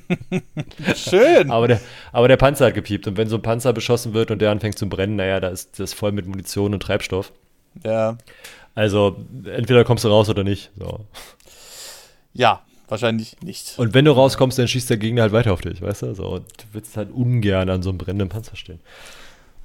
Schön. 0.94 1.50
Aber 1.50 1.68
der, 1.68 1.80
aber 2.12 2.28
der 2.28 2.36
Panzer 2.36 2.66
hat 2.66 2.74
gepiept. 2.74 3.06
Und 3.06 3.16
wenn 3.16 3.28
so 3.28 3.36
ein 3.36 3.42
Panzer 3.42 3.72
beschossen 3.72 4.14
wird 4.14 4.30
und 4.30 4.40
der 4.40 4.50
anfängt 4.50 4.78
zu 4.78 4.88
brennen, 4.88 5.16
naja, 5.16 5.40
da 5.40 5.48
ist 5.48 5.78
das 5.78 5.92
voll 5.92 6.12
mit 6.12 6.26
Munition 6.26 6.74
und 6.74 6.82
Treibstoff. 6.82 7.32
Ja. 7.84 8.18
Also 8.74 9.16
entweder 9.44 9.84
kommst 9.84 10.04
du 10.04 10.08
raus 10.08 10.28
oder 10.28 10.44
nicht. 10.44 10.70
So. 10.78 11.00
Ja, 12.32 12.62
wahrscheinlich 12.88 13.36
nicht. 13.42 13.78
Und 13.78 13.94
wenn 13.94 14.04
du 14.04 14.12
rauskommst, 14.12 14.58
dann 14.58 14.68
schießt 14.68 14.90
der 14.90 14.96
Gegner 14.96 15.22
halt 15.22 15.32
weiter 15.32 15.52
auf 15.52 15.60
dich, 15.60 15.82
weißt 15.82 16.02
du? 16.02 16.14
So, 16.14 16.26
und 16.26 16.44
du 16.58 16.64
willst 16.72 16.96
halt 16.96 17.10
ungern 17.10 17.68
an 17.68 17.82
so 17.82 17.90
einem 17.90 17.98
brennenden 17.98 18.28
Panzer 18.28 18.56
stehen. 18.56 18.80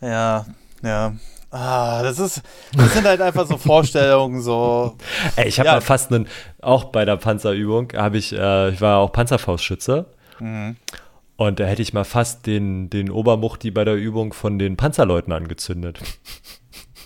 Ja, 0.01 0.45
ja. 0.83 1.15
Ah, 1.57 2.03
das 2.03 2.19
ist, 2.19 2.41
das 2.75 2.93
sind 2.93 3.05
halt 3.05 3.21
einfach 3.21 3.47
so 3.47 3.55
Vorstellungen, 3.57 4.41
so. 4.41 4.95
Ey, 5.37 5.47
ich 5.47 5.57
habe 5.59 5.67
Ja. 5.67 5.73
mal 5.75 5.81
fast 5.81 6.11
einen, 6.11 6.27
auch 6.61 6.85
bei 6.85 7.05
der 7.05 7.15
Panzerübung, 7.15 7.93
habe 7.95 8.17
ich, 8.17 8.33
äh, 8.33 8.71
ich 8.71 8.81
war 8.81 8.97
auch 8.99 9.11
Panzerfaustschütze. 9.13 10.05
Mhm. 10.39 10.75
Und 11.37 11.59
da 11.61 11.65
hätte 11.65 11.81
ich 11.81 11.93
mal 11.93 12.03
fast 12.03 12.45
den, 12.45 12.89
den 12.89 13.09
Obermuchti 13.09 13.71
bei 13.71 13.85
der 13.85 13.95
Übung 13.95 14.33
von 14.33 14.59
den 14.59 14.75
Panzerleuten 14.75 15.31
angezündet. 15.33 15.99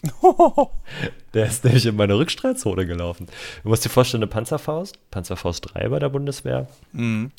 Der 1.34 1.46
ist 1.46 1.64
nämlich 1.64 1.86
in 1.86 1.96
meine 1.96 2.18
Rückstrahlzone 2.18 2.86
gelaufen. 2.88 3.28
Du 3.64 3.70
musst 3.70 3.86
dir 3.86 3.90
vorstellen, 3.90 4.24
eine 4.24 4.30
Panzerfaust, 4.30 4.98
Panzerfaust 5.12 5.74
3 5.74 5.90
bei 5.90 6.00
der 6.00 6.10
Bundeswehr, 6.10 6.68
Mhm. 6.94 7.32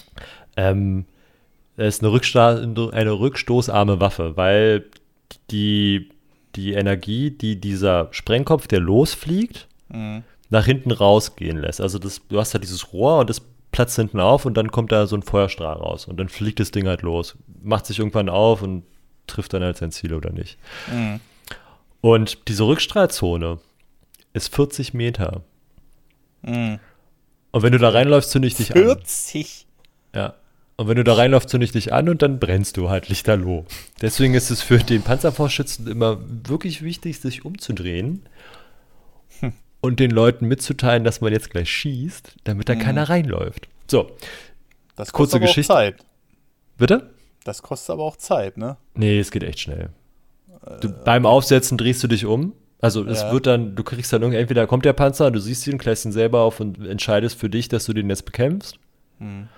ähm, 0.57 1.07
das 1.77 1.97
ist 1.97 2.03
eine, 2.03 2.13
Rücksta 2.13 2.59
eine 2.93 3.13
rückstoßarme 3.19 4.01
Waffe, 4.01 4.37
weil 4.37 4.85
die, 5.51 6.11
die 6.57 6.73
Energie, 6.73 7.31
die 7.31 7.61
dieser 7.61 8.09
Sprengkopf, 8.13 8.67
der 8.67 8.81
losfliegt, 8.81 9.67
Mhm. 9.89 10.23
nach 10.51 10.65
hinten 10.67 10.91
rausgehen 10.93 11.59
lässt. 11.59 11.81
Also 11.81 11.99
das, 11.99 12.21
du 12.29 12.39
hast 12.39 12.55
halt 12.55 12.63
dieses 12.65 12.93
Rohr 12.93 13.19
und 13.21 13.31
das 13.31 13.41
platzt 13.73 13.97
hinten 13.97 14.21
auf 14.21 14.45
und 14.47 14.55
dann 14.57 14.71
kommt 14.71 14.93
da 14.93 15.07
so 15.07 15.17
ein 15.17 15.23
Feuerstrahl 15.23 15.77
raus 15.77 16.07
und 16.07 16.17
dann 16.19 16.29
fliegt 16.29 16.61
das 16.61 16.71
Ding 16.71 16.87
halt 16.87 17.03
los. 17.03 17.37
Macht 17.63 17.87
sich 17.87 17.99
irgendwann 17.99 18.29
auf 18.29 18.63
und 18.63 18.85
trifft 19.27 19.53
dann 19.53 19.63
halt 19.63 19.77
sein 19.77 19.93
Ziel 19.93 20.13
oder 20.15 20.31
nicht. 20.33 20.59
Mhm. 20.93 21.21
Und 22.01 22.49
diese 22.49 22.65
Rückstrahlzone 22.67 23.59
ist 24.33 24.55
40 24.55 24.95
Meter. 24.95 25.43
Mhm. 26.43 26.79
Und 27.53 27.63
wenn 27.63 27.73
du 27.73 27.79
da 27.79 27.91
reinläufst, 27.91 28.31
zünde 28.31 28.49
ich 28.49 28.55
dich 28.55 28.71
an. 28.75 28.83
40. 28.83 29.67
Ja. 30.15 30.35
Und 30.81 30.89
wenn 30.89 30.97
du 30.97 31.05
da 31.05 31.13
reinläufst, 31.13 31.51
zünde 31.51 31.67
ich 31.67 31.73
dich 31.73 31.93
an 31.93 32.09
und 32.09 32.23
dann 32.23 32.39
brennst 32.39 32.79
du 32.79 32.89
halt 32.89 33.11
lichterloh. 33.11 33.67
Deswegen 34.01 34.33
ist 34.33 34.49
es 34.49 34.63
für 34.63 34.79
den 34.79 35.03
Panzerfaustschützen 35.03 35.87
immer 35.87 36.19
wirklich 36.49 36.81
wichtig, 36.81 37.21
sich 37.21 37.45
umzudrehen 37.45 38.23
und 39.83 40.01
den 40.01 40.11
Leuten 40.11 40.47
mitzuteilen, 40.49 41.05
dass 41.05 41.21
man 41.21 41.35
jetzt 41.35 41.51
gleich 41.51 41.71
schießt, 41.71 42.33
damit 42.45 42.71
da 42.71 42.77
keiner 42.77 43.11
reinläuft. 43.11 43.69
So, 43.91 44.11
Das 44.97 45.13
kostet 45.13 45.13
Kurze 45.13 45.37
aber 45.37 45.47
Geschichte. 45.49 45.71
auch 45.71 45.77
Zeit. 45.77 45.97
bitte? 46.79 47.11
Das 47.45 47.61
kostet 47.63 47.91
aber 47.91 48.05
auch 48.05 48.17
Zeit, 48.17 48.57
ne? 48.57 48.79
Nee, 48.95 49.19
es 49.21 49.31
geht 49.31 49.43
echt 49.43 49.61
schnell. 49.61 49.91
Du, 50.81 50.89
beim 50.89 51.27
Aufsetzen 51.27 51.77
drehst 51.77 52.03
du 52.03 52.07
dich 52.09 52.25
um. 52.25 52.55
Also 52.81 53.05
es 53.05 53.21
Ja. 53.21 53.33
wird 53.33 53.45
dann, 53.47 53.77
du 53.77 53.85
kriegst 53.85 54.15
dann 54.15 54.23
irgendwie, 54.23 54.41
entweder 54.41 54.67
kommt 54.67 54.87
der 54.87 54.95
Panzer, 54.95 55.31
du 55.31 55.41
siehst 55.41 55.67
ihn, 55.67 55.77
klärst 55.77 56.07
ihn 56.07 56.13
selber 56.13 56.41
auf 56.41 56.59
und 56.59 56.87
entscheidest 56.87 57.39
für 57.39 57.51
dich, 57.51 57.69
dass 57.69 57.85
du 57.85 57.93
den 57.93 58.09
jetzt 58.09 58.25
bekämpfst. 58.25 58.79
Mhm. 59.19 59.49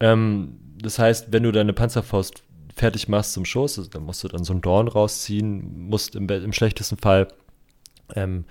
Ähm, 0.00 0.58
das 0.80 0.98
heißt, 0.98 1.32
wenn 1.32 1.42
du 1.42 1.52
deine 1.52 1.72
Panzerfaust 1.72 2.42
fertig 2.74 3.08
machst 3.08 3.32
zum 3.32 3.44
Schuss, 3.44 3.78
also, 3.78 3.90
dann 3.90 4.04
musst 4.04 4.22
du 4.22 4.28
dann 4.28 4.44
so 4.44 4.52
ein 4.52 4.60
Dorn 4.60 4.88
rausziehen, 4.88 5.88
musst 5.88 6.14
im, 6.14 6.28
im 6.28 6.52
schlechtesten 6.52 6.98
Fall 6.98 7.28
ähm, 8.14 8.44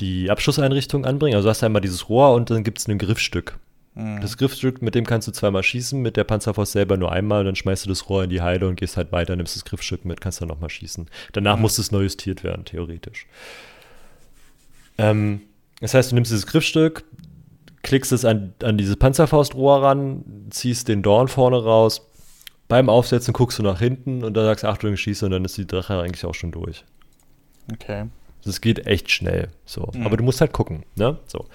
die 0.00 0.30
Abschusseinrichtung 0.30 1.04
anbringen. 1.04 1.36
Also 1.36 1.46
du 1.46 1.50
hast 1.50 1.62
einmal 1.62 1.82
dieses 1.82 2.08
Rohr 2.08 2.34
und 2.34 2.50
dann 2.50 2.64
gibt 2.64 2.78
es 2.78 2.88
ein 2.88 2.98
Griffstück. 2.98 3.58
Mhm. 3.94 4.20
Das 4.20 4.36
Griffstück, 4.36 4.80
mit 4.80 4.94
dem 4.94 5.04
kannst 5.04 5.28
du 5.28 5.32
zweimal 5.32 5.62
schießen, 5.62 6.00
mit 6.00 6.16
der 6.16 6.24
Panzerfaust 6.24 6.72
selber 6.72 6.96
nur 6.96 7.12
einmal, 7.12 7.44
dann 7.44 7.56
schmeißt 7.56 7.84
du 7.84 7.88
das 7.88 8.08
Rohr 8.08 8.24
in 8.24 8.30
die 8.30 8.40
Heide 8.40 8.68
und 8.68 8.76
gehst 8.76 8.96
halt 8.96 9.12
weiter, 9.12 9.36
nimmst 9.36 9.56
das 9.56 9.64
Griffstück 9.64 10.04
mit, 10.04 10.20
kannst 10.20 10.40
dann 10.40 10.48
nochmal 10.48 10.70
schießen. 10.70 11.08
Danach 11.32 11.58
muss 11.58 11.78
es 11.78 11.90
neu 11.90 12.02
justiert 12.02 12.44
werden, 12.44 12.64
theoretisch. 12.64 13.26
Ähm, 14.98 15.42
das 15.80 15.94
heißt, 15.94 16.10
du 16.10 16.14
nimmst 16.14 16.30
dieses 16.30 16.46
Griffstück, 16.46 17.04
klickst 17.88 18.12
es 18.12 18.26
an, 18.26 18.52
an 18.62 18.76
dieses 18.76 18.96
Panzerfaustrohr 18.96 19.82
ran, 19.82 20.22
ziehst 20.50 20.88
den 20.88 21.02
Dorn 21.02 21.26
vorne 21.26 21.56
raus. 21.56 22.06
Beim 22.68 22.90
Aufsetzen 22.90 23.32
guckst 23.32 23.58
du 23.58 23.62
nach 23.62 23.78
hinten 23.78 24.22
und 24.22 24.34
dann 24.34 24.44
sagst 24.44 24.62
du, 24.62 24.68
Achtung, 24.68 24.94
schieße 24.94 25.24
und 25.24 25.32
dann 25.32 25.46
ist 25.46 25.56
die 25.56 25.66
Drache 25.66 25.98
eigentlich 25.98 26.26
auch 26.26 26.34
schon 26.34 26.50
durch. 26.50 26.84
Okay. 27.72 28.04
Das 28.44 28.60
geht 28.60 28.86
echt 28.86 29.10
schnell. 29.10 29.48
So. 29.64 29.90
Mhm. 29.94 30.04
Aber 30.04 30.18
du 30.18 30.24
musst 30.24 30.42
halt 30.42 30.52
gucken. 30.52 30.82
Ne? 30.96 31.16
So. 31.26 31.46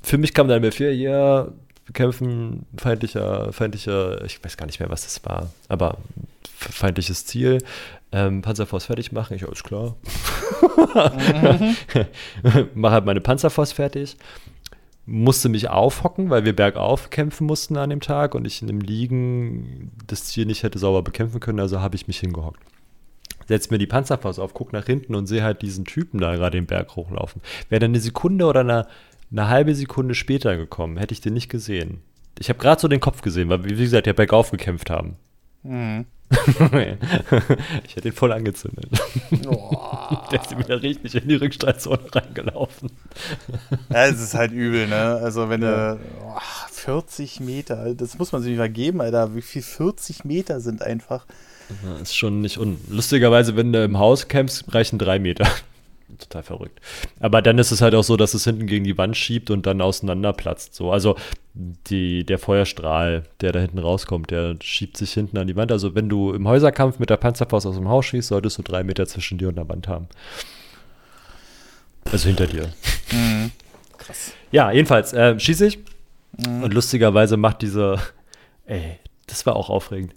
Für 0.00 0.16
mich 0.16 0.32
kam 0.32 0.48
dann 0.48 0.62
Befehl, 0.62 0.92
ja, 0.92 1.48
bekämpfen 1.84 2.64
feindlicher, 2.78 3.52
feindlicher, 3.52 4.24
ich 4.24 4.42
weiß 4.42 4.56
gar 4.56 4.64
nicht 4.64 4.80
mehr, 4.80 4.88
was 4.88 5.02
das 5.02 5.22
war, 5.26 5.50
aber 5.68 5.98
feindliches 6.54 7.26
Ziel. 7.26 7.58
Ähm, 8.10 8.40
Panzerfaust 8.40 8.86
fertig 8.86 9.12
machen, 9.12 9.36
ich, 9.36 9.44
alles 9.44 9.62
klar. 9.62 9.96
Mach 12.74 12.92
halt 12.92 13.04
meine 13.04 13.20
Panzerfaust 13.20 13.74
fertig. 13.74 14.16
Musste 15.06 15.48
mich 15.48 15.70
aufhocken, 15.70 16.30
weil 16.30 16.44
wir 16.44 16.54
bergauf 16.54 17.10
kämpfen 17.10 17.46
mussten 17.46 17.76
an 17.76 17.90
dem 17.90 18.00
Tag 18.00 18.34
und 18.34 18.44
ich 18.44 18.60
in 18.60 18.66
dem 18.66 18.80
Liegen 18.80 19.92
das 20.06 20.24
Ziel 20.24 20.46
nicht 20.46 20.64
hätte 20.64 20.78
sauber 20.78 21.02
bekämpfen 21.02 21.38
können, 21.38 21.60
also 21.60 21.80
habe 21.80 21.94
ich 21.94 22.08
mich 22.08 22.18
hingehockt 22.18 22.60
setze 23.46 23.72
mir 23.72 23.78
die 23.78 23.86
Panzerfaust 23.86 24.38
auf, 24.38 24.54
guck 24.54 24.72
nach 24.72 24.86
hinten 24.86 25.14
und 25.14 25.26
sehe 25.26 25.42
halt 25.42 25.62
diesen 25.62 25.84
Typen 25.84 26.20
da 26.20 26.34
gerade 26.34 26.58
den 26.58 26.66
Berg 26.66 26.96
hochlaufen. 26.96 27.40
Wäre 27.68 27.80
dann 27.80 27.92
eine 27.92 28.00
Sekunde 28.00 28.46
oder 28.46 28.60
eine, 28.60 28.86
eine 29.30 29.48
halbe 29.48 29.74
Sekunde 29.74 30.14
später 30.14 30.56
gekommen, 30.56 30.96
hätte 30.96 31.12
ich 31.12 31.20
den 31.20 31.34
nicht 31.34 31.48
gesehen. 31.48 32.02
Ich 32.38 32.48
habe 32.48 32.58
gerade 32.58 32.80
so 32.80 32.88
den 32.88 33.00
Kopf 33.00 33.22
gesehen, 33.22 33.48
weil, 33.48 33.64
wie 33.64 33.74
gesagt, 33.74 34.06
der 34.06 34.12
bergauf 34.12 34.50
gekämpft 34.50 34.90
haben. 34.90 35.16
Mhm. 35.62 36.06
ich 37.86 37.96
hätte 37.96 38.08
ihn 38.08 38.14
voll 38.14 38.32
angezündet. 38.32 38.88
Boah. 39.42 40.26
Der 40.32 40.40
ist 40.40 40.58
wieder 40.58 40.82
richtig 40.82 41.14
in 41.14 41.28
die 41.28 41.36
Rückstrahlzone 41.36 42.00
reingelaufen. 42.12 42.90
Ja, 43.90 44.06
es 44.06 44.20
ist 44.20 44.34
halt 44.34 44.52
übel, 44.52 44.88
ne? 44.88 45.20
Also 45.22 45.48
wenn 45.48 45.60
du 45.60 45.98
oh, 46.24 46.38
40 46.72 47.40
Meter, 47.40 47.94
das 47.94 48.18
muss 48.18 48.32
man 48.32 48.42
sich 48.42 48.56
mal 48.56 48.70
geben, 48.70 49.00
Alter, 49.00 49.34
wie 49.34 49.42
viel 49.42 49.62
40 49.62 50.24
Meter 50.24 50.60
sind 50.60 50.82
einfach. 50.82 51.26
Ja, 51.84 51.96
ist 51.98 52.16
schon 52.16 52.40
nicht 52.40 52.58
un. 52.58 52.78
Lustigerweise, 52.88 53.56
wenn 53.56 53.72
du 53.72 53.82
im 53.84 53.98
Haus 53.98 54.28
campst, 54.28 54.72
reichen 54.72 54.98
drei 54.98 55.18
Meter. 55.18 55.48
Total 56.18 56.42
verrückt. 56.42 56.80
Aber 57.18 57.42
dann 57.42 57.58
ist 57.58 57.72
es 57.72 57.80
halt 57.80 57.94
auch 57.94 58.04
so, 58.04 58.16
dass 58.16 58.34
es 58.34 58.44
hinten 58.44 58.66
gegen 58.66 58.84
die 58.84 58.96
Wand 58.96 59.16
schiebt 59.16 59.50
und 59.50 59.66
dann 59.66 59.80
auseinanderplatzt. 59.80 60.74
So. 60.74 60.92
Also 60.92 61.16
die, 61.54 62.24
der 62.24 62.38
Feuerstrahl, 62.38 63.24
der 63.40 63.52
da 63.52 63.58
hinten 63.58 63.78
rauskommt, 63.78 64.30
der 64.30 64.54
schiebt 64.60 64.96
sich 64.96 65.12
hinten 65.12 65.36
an 65.36 65.48
die 65.48 65.56
Wand. 65.56 65.72
Also 65.72 65.94
wenn 65.94 66.08
du 66.08 66.32
im 66.32 66.46
Häuserkampf 66.46 67.00
mit 67.00 67.10
der 67.10 67.16
Panzerfaust 67.16 67.66
aus 67.66 67.74
dem 67.74 67.88
Haus 67.88 68.06
schießt, 68.06 68.28
solltest 68.28 68.56
du 68.58 68.62
drei 68.62 68.84
Meter 68.84 69.06
zwischen 69.06 69.38
dir 69.38 69.48
und 69.48 69.56
der 69.56 69.68
Wand 69.68 69.88
haben. 69.88 70.08
Also 72.12 72.28
hinter 72.28 72.46
dir. 72.46 72.72
Mhm. 73.10 73.50
Krass. 73.98 74.32
Ja, 74.52 74.70
jedenfalls 74.70 75.12
äh, 75.12 75.38
schieße 75.38 75.66
ich. 75.66 75.78
Und 76.38 76.72
lustigerweise 76.72 77.36
macht 77.36 77.62
diese. 77.62 77.98
Ey, 78.66 78.98
das 79.26 79.44
war 79.46 79.56
auch 79.56 79.70
aufregend. 79.70 80.12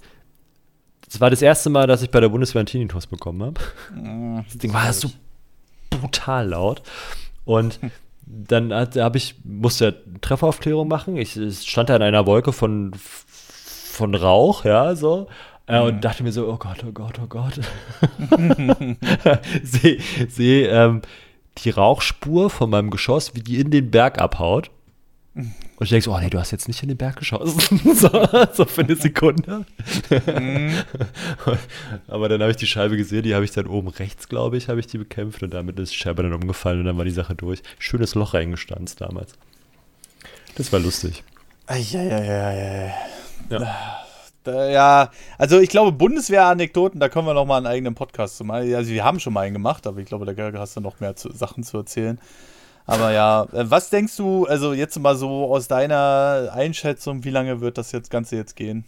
Das 1.06 1.20
war 1.20 1.30
das 1.30 1.42
erste 1.42 1.70
Mal, 1.70 1.88
dass 1.88 2.04
ich 2.04 2.12
bei 2.12 2.20
der 2.20 2.30
Bundeswehr 2.30 2.60
einen 2.60 2.68
Tinnitus 2.68 3.08
bekommen 3.08 3.42
habe. 3.42 3.62
Mhm. 3.96 4.44
Das 4.46 4.58
Ding 4.58 4.74
war 4.74 4.94
so 4.94 5.10
brutal 5.90 6.50
laut. 6.50 6.82
Und 7.46 7.80
dann 8.26 8.74
habe 8.74 9.18
ich, 9.18 9.36
musste 9.44 9.86
ja 9.86 9.92
Trefferaufklärung 10.22 10.88
machen. 10.88 11.18
Ich, 11.18 11.36
ich 11.36 11.62
stand 11.62 11.90
da 11.90 11.96
in 11.96 12.04
einer 12.04 12.28
Wolke 12.28 12.54
von, 12.54 12.94
von 12.96 14.16
Rauch, 14.16 14.66
ja, 14.66 14.96
so. 14.96 15.28
Äh, 15.66 15.80
Und 15.80 16.04
dachte 16.04 16.24
mir 16.24 16.32
so, 16.32 16.48
oh 16.48 16.58
Gott, 16.58 16.84
oh 16.88 16.92
Gott, 16.92 17.20
oh 17.22 17.28
Gott. 17.28 17.60
Sehe 19.64 20.00
seh, 20.28 20.66
ähm, 20.66 21.02
die 21.58 21.70
Rauchspur 21.70 22.50
von 22.50 22.70
meinem 22.70 22.90
Geschoss, 22.90 23.36
wie 23.36 23.42
die 23.42 23.60
in 23.60 23.72
den 23.72 23.92
Berg 23.92 24.20
abhaut. 24.20 24.72
Und 25.80 25.86
ich 25.86 25.92
denke 25.92 26.04
so, 26.04 26.14
oh 26.14 26.20
nee, 26.20 26.30
du 26.30 26.38
hast 26.38 26.52
jetzt 26.52 26.68
nicht 26.68 26.84
in 26.84 26.90
den 26.90 26.98
Berg 26.98 27.16
geschossen. 27.16 27.80
so, 27.96 28.10
so 28.52 28.66
für 28.66 28.82
eine 28.82 28.98
Sekunde. 28.98 29.66
Aber 32.10 32.28
dann 32.28 32.42
habe 32.42 32.52
ich 32.52 32.58
die 32.58 32.68
Scheibe 32.68 32.98
gesehen, 32.98 33.24
die 33.24 33.34
habe 33.34 33.46
ich 33.46 33.52
dann 33.52 33.66
oben 33.66 33.88
rechts, 33.88 34.28
glaube 34.28 34.58
ich, 34.58 34.68
habe 34.68 34.82
ich 34.82 34.88
die 34.88 34.98
bekämpft 34.98 35.42
und 35.42 35.54
damit 35.54 35.80
ist 35.80 35.94
die 35.94 35.98
Scheibe 35.98 36.22
dann 36.22 36.34
umgefallen 36.34 36.82
und 36.82 36.86
dann 36.86 36.98
war 36.98 37.06
die 37.06 37.12
Sache 37.12 37.34
durch. 37.34 37.62
Schönes 37.78 38.14
Loch 38.14 38.34
reingestanzt 38.34 39.00
damals. 39.00 39.36
Das 40.56 40.74
war 40.74 40.82
lustig. 40.82 41.24
Ja, 41.70 42.02
ja, 42.02 42.24
ja, 42.24 42.52
ja. 42.52 42.94
Ja. 44.46 44.70
ja, 44.70 45.12
also 45.38 45.62
ich 45.62 45.70
glaube, 45.70 45.94
Bundeswehr-Anekdoten, 45.94 47.00
da 47.00 47.08
können 47.08 47.26
wir 47.26 47.34
noch 47.34 47.46
mal 47.46 47.56
einen 47.56 47.68
eigenen 47.68 47.96
Podcast 47.96 48.36
zu 48.36 48.44
machen. 48.44 48.76
Also 48.76 48.92
wir 48.92 49.06
haben 49.06 49.22
schon 49.22 49.32
mal 49.32 49.42
einen 49.42 49.54
gemacht, 49.54 49.88
aber 49.88 50.00
ich 50.00 50.08
glaube, 50.08 50.26
da 50.26 50.60
hast 50.60 50.76
du 50.76 50.82
noch 50.82 51.00
mehr 51.00 51.16
zu, 51.16 51.32
Sachen 51.32 51.64
zu 51.64 51.78
erzählen. 51.78 52.20
Aber 52.90 53.12
ja, 53.12 53.44
äh, 53.54 53.70
was 53.70 53.92
denkst 53.92 54.18
du, 54.18 54.46
also 54.46 54.74
jetzt 54.74 54.98
mal 55.00 55.16
so 55.16 55.54
aus 55.54 55.68
deiner 55.68 56.50
Einschätzung, 56.54 57.24
wie 57.24 57.30
lange 57.30 57.62
wird 57.62 57.78
das 57.78 57.92
jetzt 57.92 58.10
Ganze 58.10 58.36
jetzt 58.36 58.56
gehen? 58.56 58.84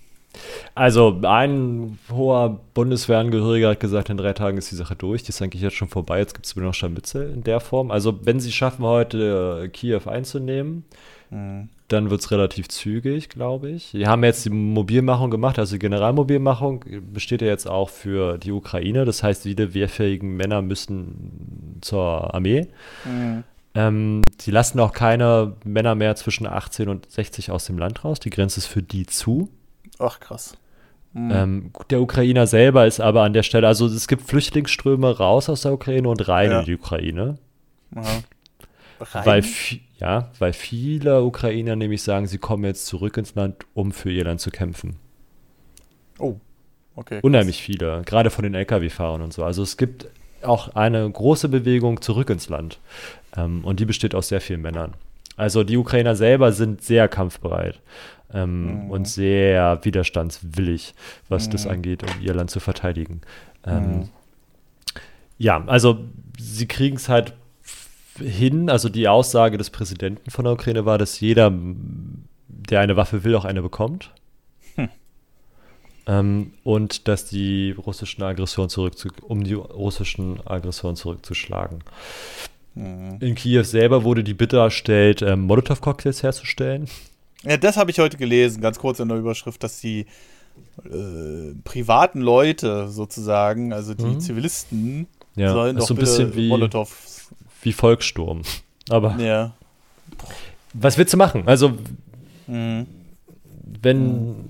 Also 0.74 1.20
ein 1.24 2.00
hoher 2.10 2.62
Bundeswehrangehöriger 2.74 3.70
hat 3.70 3.80
gesagt, 3.80 4.10
in 4.10 4.18
drei 4.18 4.34
Tagen 4.34 4.58
ist 4.58 4.72
die 4.72 4.76
Sache 4.76 4.96
durch. 4.96 5.24
Die 5.24 5.30
ist 5.30 5.42
eigentlich 5.42 5.62
jetzt 5.62 5.76
schon 5.76 5.90
vorbei. 5.90 6.20
Jetzt 6.20 6.34
gibt 6.34 6.46
es 6.48 6.56
nur 6.56 6.66
noch 6.66 6.74
Scharmützel 6.74 7.32
in 7.32 7.44
der 7.44 7.60
Form. 7.60 7.92
Also 7.92 8.18
wenn 8.24 8.40
sie 8.40 8.52
schaffen, 8.52 8.86
heute 8.86 9.64
äh, 9.66 9.68
Kiew 9.68 10.02
einzunehmen, 10.06 10.86
mhm. 11.30 11.70
dann 11.90 12.10
wird 12.10 12.22
es 12.22 12.32
relativ 12.32 12.70
zügig, 12.70 13.30
glaube 13.30 13.70
ich. 13.70 13.92
Die 13.92 14.08
haben 14.08 14.24
jetzt 14.24 14.46
die 14.46 14.50
Mobilmachung 14.50 15.30
gemacht. 15.30 15.60
Also 15.60 15.76
die 15.76 15.80
Generalmobilmachung 15.80 16.86
besteht 17.14 17.42
ja 17.42 17.50
jetzt 17.50 17.70
auch 17.70 17.90
für 17.90 18.40
die 18.40 18.54
Ukraine. 18.54 19.06
Das 19.06 19.22
heißt, 19.22 19.44
viele 19.44 19.74
wehrfähigen 19.74 20.38
Männer 20.38 20.62
müssen 20.62 21.78
zur 21.82 22.34
Armee. 22.34 22.68
Mhm. 23.06 23.44
Ähm, 23.74 24.22
die 24.42 24.52
lassen 24.52 24.80
auch 24.80 24.92
keine 24.92 25.56
Männer 25.64 25.96
mehr 25.96 26.16
zwischen 26.16 26.46
18 26.46 26.90
und 26.90 27.10
60 27.10 27.52
aus 27.52 27.66
dem 27.66 27.78
Land 27.78 28.04
raus. 28.04 28.20
Die 28.20 28.30
Grenze 28.30 28.60
ist 28.60 28.68
für 28.68 28.84
die 28.84 29.06
zu. 29.06 29.50
Ach, 29.98 30.20
krass. 30.20 30.58
Mhm. 31.14 31.32
Ähm, 31.32 31.72
der 31.90 32.02
Ukrainer 32.02 32.48
selber 32.48 32.88
ist 32.88 33.02
aber 33.02 33.24
an 33.24 33.34
der 33.34 33.44
Stelle, 33.44 33.68
also 33.68 33.86
es 33.86 34.08
gibt 34.08 34.24
Flüchtlingsströme 34.24 35.18
raus 35.18 35.50
aus 35.50 35.62
der 35.62 35.74
Ukraine 35.74 36.08
und 36.08 36.28
rein 36.28 36.52
ja. 36.52 36.60
in 36.60 36.66
die 36.66 36.76
Ukraine. 36.76 37.38
Weil, 39.24 39.44
ja, 40.00 40.30
weil 40.40 40.54
viele 40.54 41.24
Ukrainer 41.24 41.76
nämlich 41.76 42.04
sagen, 42.04 42.28
sie 42.28 42.38
kommen 42.38 42.64
jetzt 42.64 42.86
zurück 42.86 43.18
ins 43.18 43.36
Land, 43.36 43.66
um 43.74 43.92
für 43.92 44.12
ihr 44.12 44.24
Land 44.24 44.40
zu 44.40 44.52
kämpfen. 44.52 44.98
Oh, 46.20 46.36
okay. 46.96 47.20
Unheimlich 47.24 47.62
viele, 47.62 48.04
gerade 48.06 48.30
von 48.30 48.44
den 48.44 48.54
Lkw-Fahrern 48.54 49.22
und 49.22 49.34
so. 49.34 49.44
Also 49.44 49.64
es 49.64 49.76
gibt 49.76 50.08
auch 50.44 50.76
eine 50.76 51.10
große 51.10 51.50
Bewegung 51.50 52.02
zurück 52.02 52.30
ins 52.30 52.50
Land. 52.50 52.80
Ähm, 53.36 53.64
und 53.64 53.80
die 53.80 53.86
besteht 53.86 54.16
aus 54.16 54.28
sehr 54.28 54.42
vielen 54.42 54.62
Männern. 54.62 54.94
Also 55.38 55.64
die 55.64 55.78
Ukrainer 55.78 56.16
selber 56.16 56.52
sind 56.52 56.84
sehr 56.84 57.08
kampfbereit 57.08 57.80
ähm, 58.34 58.86
mhm. 58.86 58.92
und 58.92 59.08
sehr 59.08 59.80
widerstandswillig, 59.84 60.94
was 61.30 61.48
mhm. 61.48 61.52
das 61.52 61.68
angeht, 61.68 62.04
um 62.04 62.22
ihr 62.22 62.34
Land 62.34 62.52
zu 62.52 62.60
verteidigen. 62.60 63.22
Ähm, 63.66 63.84
mhm. 63.84 64.10
Ja, 65.38 65.64
also 65.66 66.00
sie 66.38 66.68
kriegen 66.68 66.98
es 66.98 67.10
halt 67.10 67.34
hin. 68.18 68.70
Also 68.70 68.90
die 68.90 69.08
Aussage 69.08 69.58
des 69.58 69.70
Präsidenten 69.70 70.30
von 70.30 70.46
der 70.46 70.54
Ukraine 70.54 70.86
war, 70.86 70.98
dass 70.98 71.20
jeder, 71.20 71.52
der 72.48 72.82
eine 72.82 72.96
Waffe 72.96 73.24
will, 73.24 73.36
auch 73.36 73.46
eine 73.46 73.62
bekommt. 73.62 74.12
Hm. 76.06 76.14
Ähm, 76.14 76.54
und 76.64 77.08
dass 77.08 77.26
die 77.26 77.72
russischen 77.72 78.24
Aggressionen 78.24 78.70
zurückzu 78.70 79.10
um 79.28 79.44
die 79.44 79.54
russischen 79.54 80.46
Aggressionen 80.46 80.96
zurückzuschlagen. 80.96 81.84
Mhm. 82.76 83.18
In 83.20 83.36
Kiew 83.36 83.64
selber 83.64 84.04
wurde 84.04 84.24
die 84.24 84.34
Bitte 84.34 84.58
erstellt, 84.58 85.22
ähm, 85.22 85.42
Molotow-Cocktails 85.42 86.24
herzustellen. 86.24 86.88
Ja, 87.44 87.58
das 87.58 87.78
habe 87.78 87.92
ich 87.92 88.00
heute 88.00 88.18
gelesen, 88.18 88.62
ganz 88.62 88.80
kurz 88.80 89.00
in 89.00 89.10
der 89.10 89.18
Überschrift, 89.18 89.64
dass 89.64 89.82
die 89.82 90.06
äh, 90.86 91.54
privaten 91.64 92.22
Leute 92.22 92.88
sozusagen, 92.88 93.74
also 93.74 93.94
die 93.94 94.04
mhm. 94.04 94.20
Zivilisten, 94.20 95.08
ja, 95.36 95.52
sollen 95.52 95.78
doch 95.78 95.88
so 95.88 95.94
ein 95.94 95.98
bisschen 95.98 96.36
wie, 96.36 96.48
Molotow 96.48 96.90
wie 97.62 97.74
Volkssturm. 97.74 98.42
Aber 98.90 99.18
ja. 99.20 99.54
was 100.74 100.98
willst 100.98 101.14
du 101.14 101.18
machen? 101.18 101.44
Also, 101.48 101.78
mhm. 102.48 102.86
wenn 103.82 104.50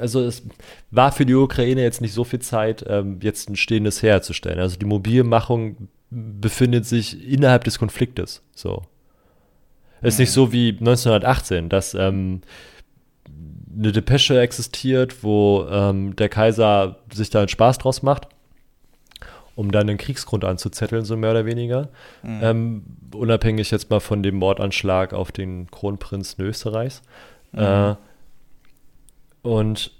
also 0.00 0.20
es 0.22 0.42
war 0.90 1.12
für 1.12 1.26
die 1.26 1.34
Ukraine 1.34 1.82
jetzt 1.82 2.00
nicht 2.00 2.14
so 2.14 2.24
viel 2.24 2.40
Zeit, 2.40 2.84
ähm, 2.88 3.18
jetzt 3.22 3.48
ein 3.48 3.56
stehendes 3.56 4.02
Heer 4.02 4.14
herzustellen. 4.14 4.58
Also 4.58 4.76
die 4.76 4.86
Mobilmachung 4.86 5.88
befindet 6.10 6.86
sich 6.86 7.26
innerhalb 7.28 7.64
des 7.64 7.78
Konfliktes. 7.78 8.42
So. 8.54 8.82
Es 10.02 10.14
ist 10.14 10.18
nicht 10.18 10.32
so 10.32 10.52
wie 10.52 10.70
1918, 10.70 11.68
dass 11.68 11.94
ähm, 11.94 12.40
eine 13.76 13.92
Depesche 13.92 14.40
existiert, 14.40 15.22
wo 15.22 15.66
ähm, 15.70 16.16
der 16.16 16.28
Kaiser 16.28 16.96
sich 17.12 17.30
da 17.30 17.40
einen 17.40 17.48
Spaß 17.48 17.78
draus 17.78 18.02
macht, 18.02 18.28
um 19.54 19.70
dann 19.70 19.88
einen 19.88 19.98
Kriegsgrund 19.98 20.44
anzuzetteln, 20.44 21.04
so 21.04 21.16
mehr 21.16 21.32
oder 21.32 21.46
weniger. 21.46 21.88
Mhm. 22.22 22.40
Ähm, 22.42 22.82
unabhängig 23.14 23.70
jetzt 23.70 23.90
mal 23.90 24.00
von 24.00 24.22
dem 24.22 24.36
Mordanschlag 24.36 25.12
auf 25.12 25.32
den 25.32 25.70
Kronprinzen 25.70 26.44
Österreichs. 26.44 27.02
Mhm. 27.52 27.60
Äh, 27.60 27.94
und 29.42 29.92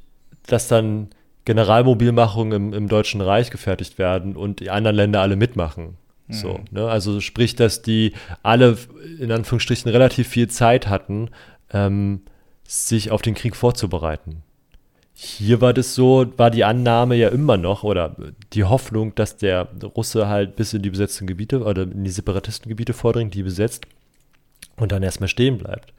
dass 0.47 0.69
dann 0.69 1.09
Generalmobilmachungen 1.45 2.53
im, 2.53 2.73
im, 2.73 2.89
Deutschen 2.89 3.21
Reich 3.21 3.51
gefertigt 3.51 3.99
werden 3.99 4.37
und 4.37 4.61
die 4.61 4.71
anderen 4.71 4.97
Länder 4.97 5.21
alle 5.21 5.37
mitmachen. 5.37 5.97
So, 6.29 6.55
mhm. 6.55 6.65
ne? 6.71 6.89
Also 6.89 7.21
sprich, 7.21 7.57
dass 7.57 7.83
die 7.83 8.13
alle 8.43 8.79
in 9.19 9.33
Anführungsstrichen 9.33 9.91
relativ 9.91 10.29
viel 10.29 10.49
Zeit 10.49 10.87
hatten, 10.87 11.31
ähm, 11.73 12.23
sich 12.65 13.11
auf 13.11 13.23
den 13.23 13.35
Krieg 13.35 13.57
vorzubereiten. 13.57 14.43
Hier 15.13 15.61
war 15.61 15.75
das 15.75 15.95
so, 15.95 16.27
war 16.37 16.51
die 16.51 16.65
Annahme 16.65 17.15
ja 17.17 17.29
immer 17.29 17.57
noch 17.57 17.83
oder 17.83 18.17
die 18.53 18.65
Hoffnung, 18.65 19.15
dass 19.15 19.37
der 19.37 19.69
Russe 19.83 20.29
halt 20.29 20.57
bis 20.57 20.73
in 20.73 20.83
die 20.83 20.91
besetzten 20.91 21.27
Gebiete 21.27 21.63
oder 21.63 21.83
in 21.83 22.05
die 22.05 22.11
Separatistengebiete 22.11 22.95
vordringt, 22.95 23.35
die 23.35 23.43
besetzt 23.43 23.87
und 24.77 24.93
dann 24.93 25.03
erstmal 25.03 25.29
stehen 25.29 25.59
bleibt. 25.59 25.93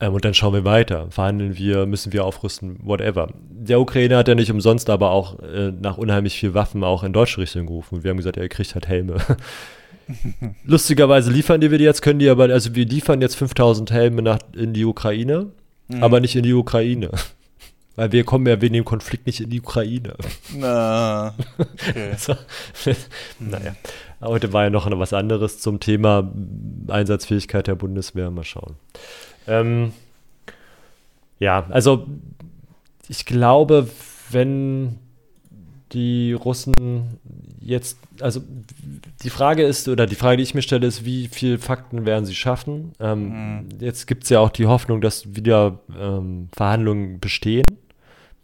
Ähm, 0.00 0.14
und 0.14 0.24
dann 0.24 0.34
schauen 0.34 0.52
wir 0.52 0.64
weiter. 0.64 1.10
Verhandeln 1.10 1.56
wir, 1.56 1.86
müssen 1.86 2.12
wir 2.12 2.24
aufrüsten, 2.24 2.78
whatever. 2.82 3.28
Der 3.50 3.80
Ukraine 3.80 4.16
hat 4.16 4.28
ja 4.28 4.34
nicht 4.34 4.50
umsonst 4.50 4.90
aber 4.90 5.10
auch 5.10 5.38
äh, 5.40 5.70
nach 5.70 5.98
unheimlich 5.98 6.36
viel 6.38 6.54
Waffen 6.54 6.84
auch 6.84 7.02
in 7.04 7.12
deutsche 7.12 7.40
Richtung 7.40 7.66
gerufen. 7.66 7.96
Und 7.96 8.04
wir 8.04 8.10
haben 8.10 8.16
gesagt, 8.16 8.36
ihr 8.36 8.48
kriegt 8.48 8.74
halt 8.74 8.88
Helme. 8.88 9.16
Lustigerweise 10.64 11.30
liefern 11.30 11.60
die 11.60 11.70
wir 11.70 11.78
die 11.78 11.84
jetzt, 11.84 12.02
können 12.02 12.18
die 12.18 12.28
aber, 12.28 12.44
also 12.44 12.74
wir 12.74 12.84
liefern 12.84 13.20
jetzt 13.20 13.36
5000 13.36 13.90
Helme 13.90 14.22
nach, 14.22 14.38
in 14.54 14.72
die 14.74 14.84
Ukraine, 14.84 15.46
mhm. 15.88 16.02
aber 16.02 16.20
nicht 16.20 16.36
in 16.36 16.42
die 16.42 16.52
Ukraine. 16.52 17.10
Weil 17.96 18.10
wir 18.10 18.24
kommen 18.24 18.44
ja 18.48 18.60
wegen 18.60 18.74
dem 18.74 18.84
Konflikt 18.84 19.24
nicht 19.26 19.40
in 19.40 19.50
die 19.50 19.60
Ukraine. 19.60 20.14
Na, 20.52 21.32
okay. 21.56 22.10
also, 22.10 22.34
naja, 23.38 23.76
heute 24.20 24.52
war 24.52 24.64
ja 24.64 24.70
noch 24.70 24.90
was 24.98 25.12
anderes 25.12 25.60
zum 25.60 25.78
Thema 25.78 26.28
Einsatzfähigkeit 26.88 27.68
der 27.68 27.76
Bundeswehr. 27.76 28.32
Mal 28.32 28.42
schauen. 28.42 28.74
Ähm, 29.46 29.92
ja, 31.38 31.66
also 31.70 32.06
ich 33.08 33.26
glaube, 33.26 33.88
wenn 34.30 34.98
die 35.92 36.32
Russen 36.32 37.18
jetzt, 37.60 37.98
also 38.20 38.40
die 39.22 39.30
Frage 39.30 39.62
ist, 39.62 39.88
oder 39.88 40.06
die 40.06 40.14
Frage, 40.14 40.38
die 40.38 40.42
ich 40.42 40.54
mir 40.54 40.62
stelle, 40.62 40.86
ist, 40.86 41.04
wie 41.04 41.28
viel 41.28 41.58
Fakten 41.58 42.04
werden 42.04 42.26
sie 42.26 42.34
schaffen? 42.34 42.92
Ähm, 43.00 43.28
mhm. 43.28 43.68
Jetzt 43.80 44.06
gibt 44.06 44.24
es 44.24 44.30
ja 44.30 44.40
auch 44.40 44.50
die 44.50 44.66
Hoffnung, 44.66 45.00
dass 45.00 45.34
wieder 45.36 45.78
ähm, 45.98 46.48
Verhandlungen 46.52 47.20
bestehen, 47.20 47.64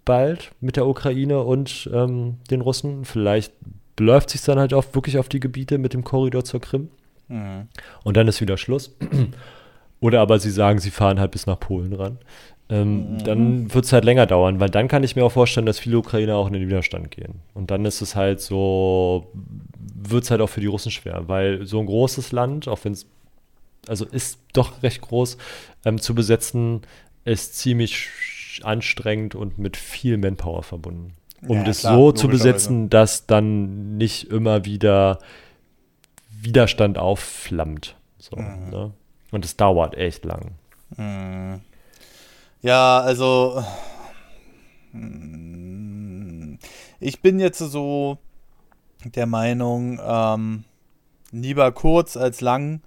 bald 0.05 0.52
mit 0.60 0.77
der 0.77 0.86
Ukraine 0.86 1.40
und 1.40 1.90
ähm, 1.93 2.36
den 2.51 2.60
Russen. 2.60 3.05
Vielleicht 3.05 3.52
beläuft 3.97 4.31
sich 4.31 4.43
dann 4.43 4.59
halt 4.59 4.72
auch 4.72 4.85
wirklich 4.94 5.18
auf 5.18 5.28
die 5.28 5.40
Gebiete 5.40 5.78
mit 5.78 5.93
dem 5.93 6.05
Korridor 6.05 6.44
zur 6.44 6.60
Krim. 6.60 6.89
Mhm. 7.28 7.68
Und 8.05 8.16
dann 8.16 8.28
ist 8.28 8.40
wieder 8.40 8.56
Schluss. 8.56 8.97
Oder 10.01 10.20
aber 10.20 10.39
sie 10.39 10.51
sagen, 10.51 10.78
sie 10.78 10.90
fahren 10.90 11.20
halt 11.20 11.31
bis 11.31 11.47
nach 11.47 11.60
Polen 11.60 11.93
ran. 11.93 12.18
Ähm, 12.70 13.14
mhm. 13.14 13.24
Dann 13.24 13.74
wird 13.74 13.85
es 13.85 13.93
halt 13.93 14.05
länger 14.05 14.27
dauern, 14.27 14.60
weil 14.60 14.70
dann 14.70 14.89
kann 14.89 15.02
ich 15.02 15.16
mir 15.16 15.24
auch 15.24 15.32
vorstellen, 15.32 15.66
dass 15.66 15.81
viele 15.81 15.98
Ukrainer 15.98 16.36
auch 16.36 16.47
in 16.47 16.52
den 16.52 16.66
Widerstand 16.68 17.10
gehen. 17.10 17.40
Und 17.52 17.70
dann 17.70 17.85
ist 17.85 18.01
es 18.01 18.14
halt 18.14 18.40
so, 18.40 19.27
wird 19.94 20.24
es 20.24 20.31
halt 20.31 20.40
auch 20.40 20.48
für 20.48 20.60
die 20.60 20.68
Russen 20.68 20.90
schwer, 20.90 21.24
weil 21.27 21.66
so 21.66 21.81
ein 21.81 21.86
großes 21.86 22.32
Land, 22.32 22.68
auch 22.68 22.78
wenn 22.85 22.93
es, 22.93 23.06
also 23.89 24.05
ist 24.05 24.39
doch 24.52 24.82
recht 24.82 25.01
groß, 25.01 25.36
ähm, 25.85 26.01
zu 26.01 26.14
besetzen, 26.14 26.82
ist 27.24 27.56
ziemlich 27.59 28.09
anstrengend 28.62 29.35
und 29.35 29.59
mit 29.59 29.77
viel 29.77 30.16
Manpower 30.16 30.62
verbunden. 30.62 31.14
Um 31.47 31.59
ja, 31.59 31.64
das 31.64 31.81
klar, 31.81 31.94
so 31.94 32.12
zu 32.12 32.28
besetzen, 32.28 32.90
dass 32.90 33.27
dann 33.27 33.97
nicht 33.97 34.31
immer 34.31 34.64
wieder 34.64 35.18
Widerstand 36.31 36.98
aufflammt. 36.98 37.97
So, 38.18 38.36
mhm. 38.36 38.70
ne? 38.70 38.93
Und 39.31 39.44
es 39.44 39.57
dauert 39.57 39.97
echt 39.97 40.24
lang. 40.24 40.52
Hm. 40.97 41.61
Ja, 42.62 43.01
also. 43.01 43.65
Hm, 44.93 46.59
ich 46.98 47.23
bin 47.23 47.39
jetzt 47.40 47.59
so 47.59 48.19
der 49.05 49.27
Meinung, 49.27 50.01
ähm, 50.05 50.65
lieber 51.31 51.73
kurz 51.73 52.16
als 52.16 52.40
lang. 52.40 52.82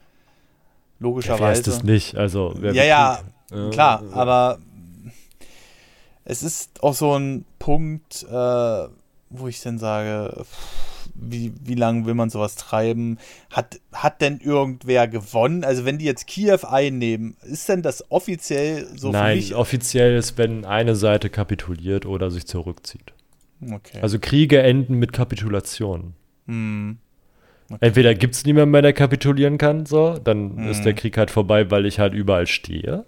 Logischerweise. 1.00 1.64
Ja, 1.70 1.78
es 1.78 1.84
nicht, 1.84 2.16
also. 2.16 2.54
ja, 2.62 2.84
ja, 2.84 3.20
äh, 3.52 3.70
klar, 3.72 4.04
äh, 4.04 4.14
aber 4.14 4.60
es 6.24 6.44
ist 6.44 6.84
auch 6.84 6.94
so 6.94 7.18
ein 7.18 7.46
Punkt, 7.60 8.24
äh, 8.24 8.88
wo 9.30 9.48
ich 9.48 9.62
dann 9.62 9.80
sage, 9.80 10.46
wie, 11.16 11.54
wie 11.64 11.76
lange 11.76 12.06
will 12.06 12.14
man 12.14 12.30
sowas 12.30 12.56
treiben? 12.56 13.18
Hat, 13.52 13.80
hat 13.92 14.22
denn 14.22 14.40
irgendwer 14.40 15.08
gewonnen? 15.08 15.64
Also 15.64 15.86
wenn 15.86 15.98
die 15.98 16.06
jetzt 16.06 16.28
Kiew 16.28 16.60
einnehmen, 16.68 17.38
ist 17.44 17.70
denn 17.70 17.82
das 17.82 18.10
offiziell 18.12 18.88
so 18.96 19.12
Nein, 19.12 19.38
für 19.38 19.44
mich? 19.44 19.56
offiziell 19.56 20.16
ist, 20.16 20.38
wenn 20.38 20.66
eine 20.66 20.96
Seite 20.96 21.30
kapituliert 21.30 22.06
oder 22.06 22.32
sich 22.32 22.46
zurückzieht. 22.48 23.14
Okay. 23.62 24.00
Also 24.02 24.20
Kriege 24.20 24.62
enden 24.62 24.96
mit 24.96 25.14
Kapitulation. 25.14 26.14
Hm. 26.48 26.98
Okay. 27.70 27.78
Entweder 27.80 28.14
gibt 28.14 28.36
es 28.36 28.46
niemanden 28.46 28.72
mehr, 28.72 28.82
der 28.82 28.94
kapitulieren 28.94 29.58
kann, 29.58 29.86
so, 29.86 30.18
dann 30.22 30.58
hm. 30.58 30.70
ist 30.70 30.84
der 30.84 30.94
Krieg 30.94 31.18
halt 31.18 31.32
vorbei, 31.32 31.72
weil 31.72 31.86
ich 31.86 32.00
halt 32.00 32.14
überall 32.14 32.48
stehe. 32.48 33.06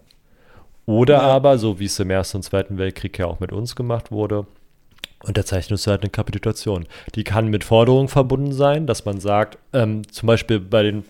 Oder 0.86 1.15
ja. 1.15 1.22
aber, 1.22 1.57
so 1.57 1.80
wie 1.80 1.86
es 1.86 1.99
im 1.99 2.10
Ersten 2.10 2.38
und 2.38 2.44
Zweiten 2.44 2.77
Weltkrieg 2.77 3.18
ja 3.18 3.26
auch 3.26 3.40
mit 3.40 3.52
uns 3.52 3.76
gemacht 3.76 4.11
wurde, 4.11 4.45
unterzeichnest 5.28 5.86
du 5.86 5.92
halt 5.92 6.02
eine 6.02 6.10
Kapitulation. 6.10 6.86
Die 7.16 7.24
kann 7.24 7.48
mit 7.48 7.64
Forderungen 7.64 8.08
verbunden 8.08 8.54
sein, 8.54 8.88
dass 8.88 9.06
man 9.06 9.20
sagt, 9.20 9.58
ähm, 9.74 10.10
zum 10.10 10.28
Beispiel 10.28 10.60
bei 10.60 10.84
den, 10.84 11.04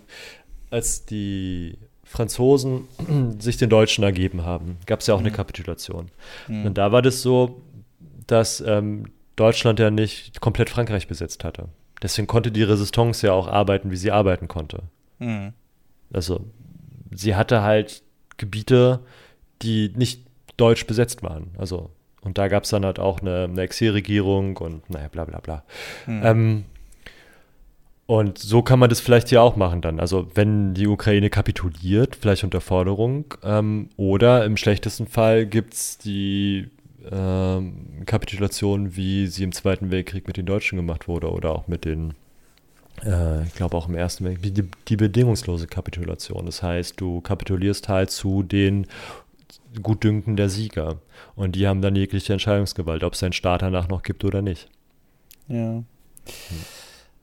als 0.69 1.05
die 1.05 1.77
Franzosen 2.03 2.87
sich 3.39 3.57
den 3.57 3.69
Deutschen 3.69 4.03
ergeben 4.03 4.43
haben, 4.43 4.77
gab 4.85 5.01
es 5.01 5.07
ja 5.07 5.13
auch 5.13 5.19
mhm. 5.19 5.27
eine 5.27 5.35
Kapitulation. 5.35 6.09
Mhm. 6.47 6.65
Und 6.67 6.77
da 6.77 6.91
war 6.91 7.01
das 7.01 7.21
so, 7.21 7.61
dass 8.27 8.61
ähm, 8.61 9.05
Deutschland 9.35 9.79
ja 9.79 9.91
nicht 9.91 10.39
komplett 10.41 10.69
Frankreich 10.69 11.07
besetzt 11.07 11.43
hatte. 11.43 11.69
Deswegen 12.01 12.27
konnte 12.27 12.51
die 12.51 12.63
Resistance 12.63 13.25
ja 13.25 13.33
auch 13.33 13.47
arbeiten, 13.47 13.91
wie 13.91 13.97
sie 13.97 14.11
arbeiten 14.11 14.47
konnte. 14.47 14.83
Mhm. 15.19 15.53
Also, 16.13 16.45
sie 17.11 17.35
hatte 17.35 17.61
halt 17.61 18.03
Gebiete, 18.37 18.99
die 19.61 19.91
nicht 19.95 20.25
deutsch 20.57 20.85
besetzt 20.87 21.23
waren. 21.23 21.51
Also 21.57 21.89
und 22.25 22.37
da 22.37 22.47
gab 22.47 22.63
es 22.63 22.71
dann 22.71 22.83
halt 22.83 22.99
auch 22.99 23.21
eine, 23.21 23.45
eine 23.45 23.61
Exilregierung 23.61 24.57
und 24.57 24.89
naja, 24.89 25.07
bla 25.09 25.25
bla 25.25 25.39
bla. 25.39 25.63
Mhm. 26.07 26.21
Ähm, 26.23 26.65
und 28.07 28.37
so 28.37 28.61
kann 28.61 28.77
man 28.77 28.89
das 28.89 28.99
vielleicht 28.99 29.29
hier 29.29 29.41
auch 29.41 29.55
machen 29.55 29.81
dann. 29.81 29.99
Also 29.99 30.27
wenn 30.35 30.75
die 30.75 30.87
Ukraine 30.87 31.29
kapituliert, 31.29 32.15
vielleicht 32.15 32.43
unter 32.43 32.61
Forderung, 32.61 33.25
ähm, 33.43 33.89
oder 33.97 34.45
im 34.45 34.57
schlechtesten 34.57 35.07
Fall 35.07 35.47
gibt 35.47 35.73
es 35.73 35.97
die 35.97 36.69
ähm, 37.11 38.03
Kapitulation, 38.05 38.95
wie 38.95 39.27
sie 39.27 39.43
im 39.43 39.51
Zweiten 39.51 39.89
Weltkrieg 39.89 40.27
mit 40.27 40.37
den 40.37 40.45
Deutschen 40.45 40.75
gemacht 40.75 41.07
wurde 41.07 41.31
oder 41.31 41.51
auch 41.51 41.67
mit 41.67 41.85
den, 41.85 42.13
äh, 43.03 43.43
ich 43.43 43.55
glaube 43.55 43.75
auch 43.75 43.89
im 43.89 43.95
Ersten 43.95 44.25
Weltkrieg, 44.25 44.53
die, 44.53 44.69
die 44.87 44.97
bedingungslose 44.97 45.65
Kapitulation. 45.65 46.45
Das 46.45 46.61
heißt, 46.61 47.01
du 47.01 47.21
kapitulierst 47.21 47.89
halt 47.89 48.11
zu 48.11 48.43
den 48.43 48.85
Gutdünken 49.81 50.35
der 50.35 50.49
Sieger. 50.49 50.97
Und 51.35 51.55
die 51.55 51.67
haben 51.67 51.81
dann 51.81 51.95
jegliche 51.95 52.33
Entscheidungsgewalt, 52.33 53.03
ob 53.03 53.13
es 53.13 53.23
einen 53.23 53.33
Staat 53.33 53.61
danach 53.61 53.87
noch 53.87 54.03
gibt 54.03 54.23
oder 54.23 54.41
nicht. 54.41 54.69
Ja. 55.47 55.83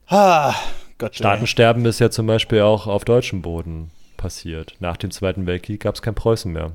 Ah, 0.07 0.55
Gott 0.97 1.15
Staatensterben 1.15 1.85
ist 1.85 1.99
ja 1.99 2.09
zum 2.09 2.27
Beispiel 2.27 2.61
auch 2.61 2.87
auf 2.87 3.05
deutschem 3.05 3.41
Boden 3.41 3.91
passiert. 4.17 4.75
Nach 4.79 4.97
dem 4.97 5.11
Zweiten 5.11 5.45
Weltkrieg 5.45 5.81
gab 5.81 5.95
es 5.95 6.01
kein 6.01 6.15
Preußen 6.15 6.51
mehr. 6.51 6.73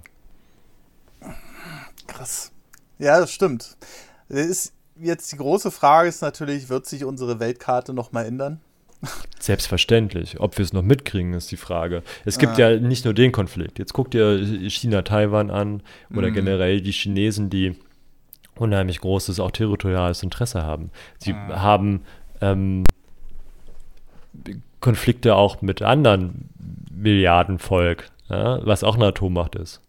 Krass. 2.07 2.53
Ja, 2.99 3.21
das 3.21 3.33
stimmt. 3.33 3.77
Ist 4.29 4.73
jetzt 4.97 5.33
die 5.33 5.37
große 5.37 5.71
Frage 5.71 6.09
ist 6.09 6.21
natürlich, 6.21 6.69
wird 6.69 6.87
sich 6.87 7.05
unsere 7.05 7.41
Weltkarte 7.41 7.95
nochmal 7.95 8.27
ändern? 8.27 8.61
Selbstverständlich. 9.49 10.41
Ob 10.41 10.59
wir 10.59 10.63
es 10.63 10.75
noch 10.75 10.83
mitkriegen, 10.83 11.33
ist 11.33 11.51
die 11.51 11.57
Frage. 11.57 12.03
Es 12.27 12.37
gibt 12.37 12.61
ah. 12.61 12.69
ja 12.69 12.79
nicht 12.79 13.07
nur 13.07 13.15
den 13.15 13.33
Konflikt. 13.33 13.79
Jetzt 13.79 13.95
guckt 13.95 14.15
ihr 14.15 14.45
China-Taiwan 14.69 15.51
an 15.51 15.83
oder 16.15 16.29
mhm. 16.29 16.35
generell 16.35 16.83
die 16.83 16.93
Chinesen, 16.93 17.49
die 17.49 17.75
unheimlich 18.57 19.01
großes, 19.01 19.41
auch 19.41 19.51
territoriales 19.51 20.23
Interesse 20.23 20.65
haben. 20.65 20.91
Sie 21.17 21.33
ah. 21.33 21.63
haben 21.63 22.03
ähm, 22.43 22.85
Konflikte 24.81 25.35
auch 25.35 25.63
mit 25.63 25.81
anderen 25.81 26.51
Milliardenvolk, 26.91 28.11
ja, 28.29 28.59
was 28.67 28.85
auch 28.85 28.97
eine 28.97 29.07
Atommacht 29.07 29.55
ist. 29.55 29.81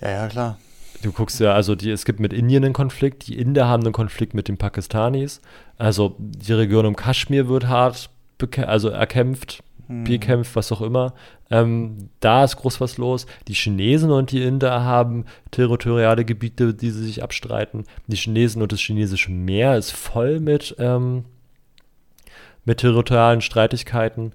Ja, 0.00 0.10
ja, 0.10 0.26
klar. 0.26 0.58
Du 1.02 1.10
guckst 1.10 1.40
ja, 1.40 1.52
also 1.52 1.74
die, 1.74 1.90
es 1.90 2.04
gibt 2.04 2.20
mit 2.20 2.32
Indien 2.32 2.64
einen 2.64 2.72
Konflikt, 2.72 3.26
die 3.26 3.38
Inder 3.38 3.66
haben 3.66 3.82
einen 3.82 3.92
Konflikt 3.92 4.34
mit 4.34 4.48
den 4.48 4.56
Pakistanis. 4.56 5.40
Also 5.76 6.16
die 6.18 6.52
Region 6.52 6.86
um 6.86 6.96
Kaschmir 6.96 7.48
wird 7.48 7.66
hart 7.66 8.10
also 8.66 8.88
erkämpft, 8.88 9.62
hm. 9.86 10.04
bekämpft, 10.04 10.56
was 10.56 10.72
auch 10.72 10.80
immer. 10.80 11.14
Ähm, 11.50 12.08
da 12.20 12.44
ist 12.44 12.56
groß 12.56 12.80
was 12.80 12.98
los. 12.98 13.26
Die 13.46 13.54
Chinesen 13.54 14.10
und 14.10 14.32
die 14.32 14.42
Inder 14.42 14.82
haben 14.82 15.26
territoriale 15.50 16.24
Gebiete, 16.24 16.74
die 16.74 16.90
sie 16.90 17.04
sich 17.04 17.22
abstreiten. 17.22 17.84
Die 18.06 18.16
Chinesen 18.16 18.62
und 18.62 18.72
das 18.72 18.80
chinesische 18.80 19.30
Meer 19.30 19.76
ist 19.76 19.92
voll 19.92 20.40
mit, 20.40 20.74
ähm, 20.78 21.24
mit 22.64 22.78
territorialen 22.78 23.42
Streitigkeiten. 23.42 24.32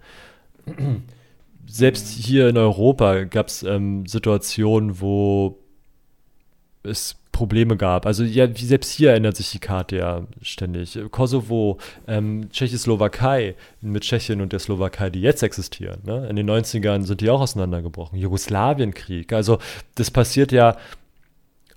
Selbst 1.65 2.07
hier 2.10 2.48
in 2.49 2.57
Europa 2.57 3.23
gab 3.23 3.48
es 3.48 3.64
ähm, 3.64 4.06
Situationen, 4.06 5.02
wo 5.02 5.57
es 6.88 7.16
Probleme 7.38 7.78
gab. 7.78 8.08
Also 8.08 8.24
ja, 8.24 8.48
selbst 8.52 8.92
hier 8.92 9.14
ändert 9.14 9.38
sich 9.38 9.52
die 9.52 9.60
Karte 9.60 9.98
ja 9.98 10.26
ständig. 10.42 10.98
Kosovo, 11.12 11.78
ähm, 12.08 12.50
Tschechoslowakei 12.50 13.54
mit 13.80 14.02
Tschechien 14.02 14.42
und 14.42 14.54
der 14.54 14.60
Slowakei, 14.60 15.12
die 15.12 15.22
jetzt 15.22 15.44
existieren. 15.44 16.00
Ne? 16.04 16.28
In 16.30 16.36
den 16.36 16.50
90ern 16.50 17.04
sind 17.04 17.22
die 17.22 17.30
auch 17.30 17.42
auseinandergebrochen. 17.42 18.18
Jugoslawienkrieg. 18.18 19.34
Also 19.34 19.60
das 19.94 20.10
passiert 20.10 20.52
ja 20.52 20.78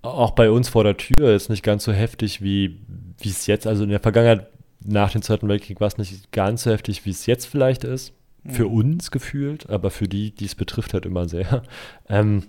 auch 0.00 0.30
bei 0.30 0.50
uns 0.50 0.70
vor 0.70 0.82
der 0.82 0.96
Tür. 0.96 1.34
Ist 1.34 1.50
nicht 1.50 1.62
ganz 1.62 1.84
so 1.84 1.92
heftig, 1.92 2.40
wie 2.40 2.78
es 3.22 3.46
jetzt, 3.46 3.66
also 3.66 3.84
in 3.84 3.90
der 3.90 4.00
Vergangenheit 4.00 4.46
nach 4.82 5.12
dem 5.12 5.20
Zweiten 5.20 5.46
Weltkrieg 5.46 5.78
war 5.78 5.88
es 5.88 5.98
nicht 5.98 6.32
ganz 6.32 6.62
so 6.62 6.70
heftig, 6.70 7.04
wie 7.04 7.10
es 7.10 7.26
jetzt 7.26 7.44
vielleicht 7.44 7.84
ist. 7.84 8.14
Für 8.48 8.64
mhm. 8.64 8.74
uns 8.74 9.10
gefühlt, 9.10 9.68
aber 9.68 9.90
für 9.90 10.08
die, 10.08 10.30
die 10.30 10.46
es 10.46 10.54
betrifft, 10.54 10.94
halt 10.94 11.04
immer 11.04 11.28
sehr. 11.28 11.62
Ähm, 12.08 12.44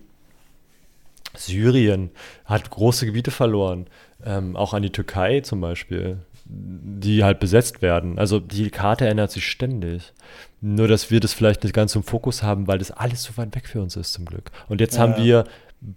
Syrien 1.36 2.12
hat 2.46 2.70
große 2.70 3.06
Gebiete 3.06 3.32
verloren, 3.32 3.88
ähm, 4.26 4.56
auch 4.56 4.74
an 4.74 4.84
die 4.84 4.92
Türkei 4.92 5.42
zum 5.42 5.62
Beispiel, 5.62 6.20
die 6.46 7.24
halt 7.24 7.40
besetzt 7.40 7.82
werden. 7.82 8.20
Also 8.20 8.40
die 8.40 8.70
Karte 8.70 9.08
ändert 9.08 9.32
sich 9.32 9.48
ständig. 9.48 10.14
Nur, 10.60 10.88
dass 10.88 11.10
wir 11.10 11.20
das 11.20 11.34
vielleicht 11.34 11.64
nicht 11.64 11.74
ganz 11.74 11.96
im 11.96 12.04
Fokus 12.04 12.44
haben, 12.44 12.68
weil 12.68 12.78
das 12.78 12.92
alles 12.92 13.24
so 13.24 13.38
weit 13.38 13.56
weg 13.56 13.68
für 13.68 13.82
uns 13.82 13.96
ist 13.96 14.14
zum 14.14 14.26
Glück. 14.26 14.52
Und 14.68 14.82
jetzt 14.82 14.96
ja. 14.96 15.02
haben 15.02 15.18
wir 15.18 15.46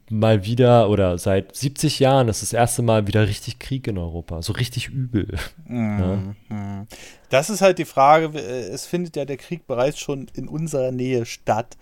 mal 0.09 0.45
wieder 0.45 0.89
oder 0.89 1.19
seit 1.19 1.55
70 1.55 1.99
Jahren 1.99 2.27
das 2.27 2.43
ist 2.43 2.53
das 2.53 2.59
erste 2.59 2.83
Mal 2.83 3.07
wieder 3.07 3.29
richtig 3.29 3.59
Krieg 3.59 3.87
in 3.87 3.99
Europa, 3.99 4.41
so 4.41 4.55
richtig 4.55 4.89
übel. 4.89 5.37
Mhm. 5.67 6.37
Ja. 6.51 6.87
Das 7.31 7.51
ist 7.51 7.63
halt 7.63 7.79
die 7.79 7.85
Frage, 7.85 8.39
es 8.39 8.87
findet 8.87 9.17
ja 9.17 9.25
der 9.25 9.37
Krieg 9.37 9.67
bereits 9.67 9.99
schon 9.99 10.27
in 10.35 10.47
unserer 10.47 10.93
Nähe 10.93 11.27
statt. 11.27 11.77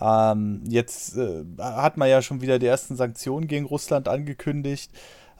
Ähm, 0.00 0.62
jetzt 0.68 1.16
äh, 1.16 1.44
hat 1.58 1.96
man 1.96 2.08
ja 2.08 2.22
schon 2.22 2.40
wieder 2.40 2.58
die 2.58 2.66
ersten 2.66 2.96
Sanktionen 2.96 3.48
gegen 3.48 3.66
Russland 3.66 4.08
angekündigt. 4.08 4.90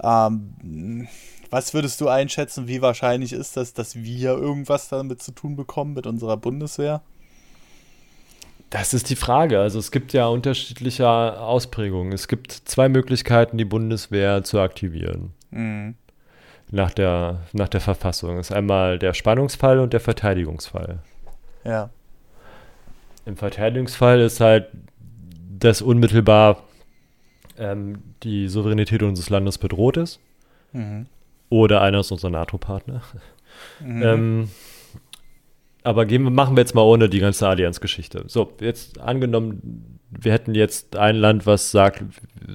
Ähm, 0.03 1.09
was 1.51 1.74
würdest 1.74 2.01
du 2.01 2.09
einschätzen, 2.09 2.69
wie 2.69 2.83
wahrscheinlich 2.83 3.33
ist 3.33 3.57
das, 3.57 3.73
dass 3.73 3.97
wir 3.97 4.31
irgendwas 4.31 4.89
damit 4.89 5.23
zu 5.23 5.33
tun 5.33 5.57
bekommen 5.57 5.95
mit 5.95 6.07
unserer 6.07 6.37
Bundeswehr? 6.37 7.03
Das 8.70 8.95
ist 8.95 9.11
die 9.11 9.16
Frage. 9.16 9.61
Also 9.61 9.78
es 9.78 9.91
gibt 9.91 10.12
ja 10.12 10.27
unterschiedliche 10.27 11.09
Ausprägungen. 11.09 12.12
Es 12.12 12.27
gibt 12.27 12.53
zwei 12.53 12.89
Möglichkeiten, 12.89 13.59
die 13.59 13.65
Bundeswehr 13.65 14.43
zu 14.43 14.61
aktivieren. 14.61 15.33
Mhm. 15.51 15.95
Nach, 16.73 16.91
der, 16.91 17.43
nach 17.53 17.69
der 17.69 17.81
Verfassung. 17.81 18.37
Das 18.37 18.51
ist 18.51 18.57
einmal 18.57 18.99
der 18.99 19.15
Spannungsfall 19.15 19.78
und 19.78 19.93
der 19.93 20.01
Verteidigungsfall. 20.01 20.99
Ja. 21.65 21.91
Im 23.27 23.36
Verteidigungsfall 23.36 24.20
ist 24.20 24.40
halt, 24.40 24.69
dass 25.59 25.82
unmittelbar 25.82 26.62
ähm, 27.59 27.98
die 28.23 28.48
Souveränität 28.48 29.03
unseres 29.03 29.31
Landes 29.31 29.59
bedroht 29.59 29.97
ist. 29.97 30.20
Mhm. 30.73 31.07
Oder 31.48 31.81
einer 31.82 32.01
ist 32.01 32.12
unser 32.12 32.31
NATO-Partner. 32.31 33.03
Mhm. 33.81 34.03
Ähm, 34.03 34.51
aber 35.82 36.05
gehen, 36.05 36.23
machen 36.35 36.57
wir 36.57 36.61
jetzt 36.61 36.74
mal 36.74 36.82
ohne 36.82 37.09
die 37.09 37.20
ganze 37.20 37.48
Allianzgeschichte. 37.48 38.24
So, 38.27 38.53
jetzt 38.61 39.01
angenommen, 39.01 39.98
wir 40.11 40.32
hätten 40.32 40.55
jetzt 40.55 40.97
ein 40.97 41.16
Land, 41.16 41.47
was 41.47 41.70
sagt, 41.70 42.05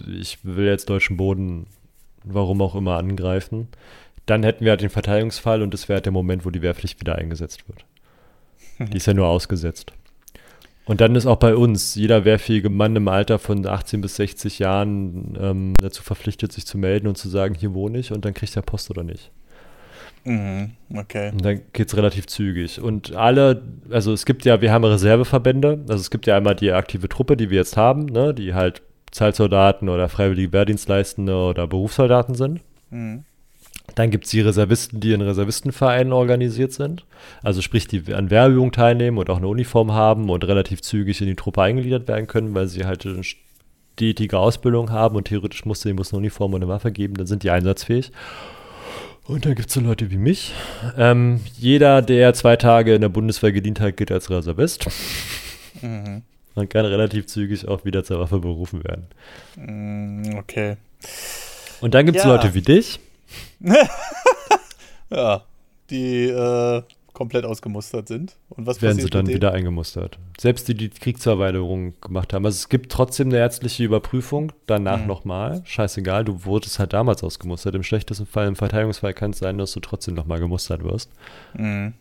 ich 0.07 0.39
will 0.43 0.65
jetzt 0.65 0.89
deutschen 0.89 1.17
Boden, 1.17 1.67
warum 2.23 2.61
auch 2.61 2.75
immer, 2.75 2.97
angreifen. 2.97 3.67
Dann 4.25 4.43
hätten 4.43 4.65
wir 4.65 4.71
halt 4.71 4.81
den 4.81 4.89
Verteidigungsfall 4.89 5.61
und 5.61 5.73
das 5.73 5.89
wäre 5.89 5.97
halt 5.97 6.05
der 6.05 6.13
Moment, 6.13 6.45
wo 6.45 6.49
die 6.49 6.61
Wehrpflicht 6.61 6.99
wieder 6.99 7.15
eingesetzt 7.15 7.67
wird. 7.67 7.85
Die 8.91 8.97
ist 8.97 9.07
ja 9.07 9.13
nur 9.13 9.27
ausgesetzt. 9.27 9.93
Und 10.91 10.99
dann 10.99 11.15
ist 11.15 11.25
auch 11.25 11.37
bei 11.37 11.55
uns 11.55 11.95
jeder 11.95 12.25
wehrfähige 12.25 12.69
Mann 12.69 12.97
im 12.97 13.07
Alter 13.07 13.39
von 13.39 13.65
18 13.65 14.01
bis 14.01 14.17
60 14.17 14.59
Jahren 14.59 15.37
ähm, 15.39 15.73
dazu 15.79 16.03
verpflichtet, 16.03 16.51
sich 16.51 16.65
zu 16.65 16.77
melden 16.77 17.07
und 17.07 17.17
zu 17.17 17.29
sagen, 17.29 17.55
hier 17.55 17.73
wohne 17.73 17.97
ich 17.97 18.11
und 18.11 18.25
dann 18.25 18.33
kriegt 18.33 18.53
er 18.57 18.61
Post 18.61 18.89
oder 18.89 19.01
nicht. 19.01 19.31
Mhm, 20.25 20.71
okay. 20.93 21.31
Und 21.31 21.45
dann 21.45 21.61
geht 21.71 21.87
es 21.87 21.95
relativ 21.95 22.27
zügig. 22.27 22.81
Und 22.81 23.15
alle, 23.15 23.61
also 23.89 24.11
es 24.11 24.25
gibt 24.25 24.43
ja, 24.43 24.59
wir 24.59 24.73
haben 24.73 24.83
Reserveverbände, 24.83 25.79
also 25.87 26.01
es 26.01 26.11
gibt 26.11 26.27
ja 26.27 26.35
einmal 26.35 26.55
die 26.55 26.73
aktive 26.73 27.07
Truppe, 27.07 27.37
die 27.37 27.49
wir 27.49 27.59
jetzt 27.59 27.77
haben, 27.77 28.07
ne, 28.07 28.33
die 28.33 28.53
halt 28.53 28.81
Zeitsoldaten 29.11 29.87
oder 29.87 30.09
freiwillige 30.09 30.51
Wehrdienstleistende 30.51 31.33
oder 31.33 31.67
Berufssoldaten 31.67 32.35
sind. 32.35 32.59
Mhm. 32.89 33.23
Dann 33.95 34.09
gibt 34.09 34.25
es 34.25 34.31
die 34.31 34.41
Reservisten, 34.41 34.99
die 34.99 35.13
in 35.13 35.21
Reservistenvereinen 35.21 36.13
organisiert 36.13 36.73
sind. 36.73 37.05
Also 37.43 37.61
sprich, 37.61 37.87
die 37.87 38.13
an 38.13 38.29
Wehrübungen 38.29 38.71
teilnehmen 38.71 39.17
und 39.17 39.29
auch 39.29 39.37
eine 39.37 39.47
Uniform 39.47 39.91
haben 39.91 40.29
und 40.29 40.45
relativ 40.45 40.81
zügig 40.81 41.21
in 41.21 41.27
die 41.27 41.35
Truppe 41.35 41.61
eingegliedert 41.61 42.07
werden 42.07 42.27
können, 42.27 42.53
weil 42.53 42.67
sie 42.67 42.85
halt 42.85 43.05
eine 43.05 43.23
stetige 43.23 44.39
Ausbildung 44.39 44.91
haben 44.91 45.15
und 45.15 45.25
theoretisch 45.25 45.65
musst 45.65 45.83
du 45.83 45.89
ihnen 45.89 45.99
eine 45.99 46.17
Uniform 46.17 46.53
und 46.53 46.63
eine 46.63 46.71
Waffe 46.71 46.91
geben, 46.91 47.15
dann 47.15 47.27
sind 47.27 47.43
die 47.43 47.51
einsatzfähig. 47.51 48.11
Und 49.27 49.45
dann 49.45 49.55
gibt 49.55 49.67
es 49.69 49.73
so 49.73 49.81
Leute 49.81 50.09
wie 50.09 50.17
mich. 50.17 50.53
Ähm, 50.97 51.41
jeder, 51.57 52.01
der 52.01 52.33
zwei 52.33 52.55
Tage 52.55 52.95
in 52.95 53.01
der 53.01 53.09
Bundeswehr 53.09 53.51
gedient 53.51 53.79
hat, 53.79 53.97
gilt 53.97 54.11
als 54.11 54.29
Reservist. 54.29 54.87
Mhm. 55.81 56.23
Man 56.55 56.67
kann 56.67 56.85
relativ 56.85 57.27
zügig 57.27 57.67
auch 57.67 57.85
wieder 57.85 58.03
zur 58.03 58.19
Waffe 58.19 58.39
berufen 58.39 58.83
werden. 58.83 59.07
Mm, 59.55 60.37
okay. 60.37 60.75
Und 61.79 61.93
dann 61.93 62.05
gibt 62.05 62.17
es 62.17 62.23
ja. 62.23 62.29
Leute 62.29 62.53
wie 62.53 62.61
dich. 62.61 62.99
ja, 65.09 65.43
die 65.89 66.27
äh, 66.27 66.83
komplett 67.13 67.45
ausgemustert 67.45 68.07
sind. 68.07 68.37
Und 68.49 68.65
was 68.65 68.81
werden 68.81 68.99
sie 68.99 69.09
dann 69.09 69.27
wieder 69.27 69.51
eingemustert? 69.53 70.17
Selbst 70.39 70.67
die, 70.67 70.73
die 70.73 70.89
Kriegsverweigerung 70.89 71.93
gemacht 72.01 72.33
haben. 72.33 72.45
Also 72.45 72.55
es 72.55 72.69
gibt 72.69 72.91
trotzdem 72.91 73.27
eine 73.27 73.37
ärztliche 73.37 73.83
Überprüfung, 73.83 74.53
danach 74.65 75.01
mhm. 75.01 75.07
nochmal. 75.07 75.61
Scheißegal, 75.65 76.25
du 76.25 76.45
wurdest 76.45 76.79
halt 76.79 76.93
damals 76.93 77.23
ausgemustert. 77.23 77.75
Im 77.75 77.83
schlechtesten 77.83 78.25
Fall, 78.25 78.47
im 78.47 78.55
Verteidigungsfall 78.55 79.13
kann 79.13 79.31
es 79.31 79.39
sein, 79.39 79.57
dass 79.57 79.73
du 79.73 79.79
trotzdem 79.81 80.15
nochmal 80.15 80.39
gemustert 80.39 80.83
wirst. 80.83 81.11
Mhm. 81.53 81.93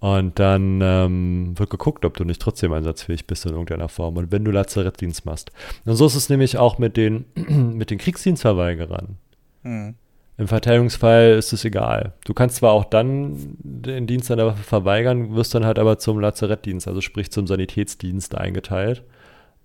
Und 0.00 0.38
dann 0.38 0.80
ähm, 0.82 1.58
wird 1.58 1.68
geguckt, 1.68 2.06
ob 2.06 2.16
du 2.16 2.24
nicht 2.24 2.40
trotzdem 2.40 2.72
einsatzfähig 2.72 3.26
bist 3.26 3.44
in 3.44 3.52
irgendeiner 3.52 3.90
Form. 3.90 4.16
Und 4.16 4.32
wenn 4.32 4.44
du 4.44 4.50
Lazarettdienst 4.50 5.26
machst. 5.26 5.52
Und 5.84 5.94
so 5.96 6.06
ist 6.06 6.14
es 6.14 6.30
nämlich 6.30 6.56
auch 6.56 6.78
mit 6.78 6.96
den, 6.96 7.26
mit 7.34 7.90
den 7.90 7.98
Kriegsdienstverweigerern. 7.98 9.18
Mhm. 9.62 9.94
Im 10.40 10.48
Verteidigungsfall 10.48 11.32
ist 11.32 11.52
es 11.52 11.66
egal. 11.66 12.14
Du 12.24 12.32
kannst 12.32 12.56
zwar 12.56 12.72
auch 12.72 12.86
dann 12.86 13.58
den 13.58 14.06
Dienst 14.06 14.30
an 14.30 14.38
der 14.38 14.46
Waffe 14.46 14.62
verweigern, 14.62 15.34
wirst 15.36 15.54
dann 15.54 15.66
halt 15.66 15.78
aber 15.78 15.98
zum 15.98 16.18
Lazarettdienst, 16.18 16.88
also 16.88 17.02
sprich 17.02 17.30
zum 17.30 17.46
Sanitätsdienst 17.46 18.34
eingeteilt 18.34 19.02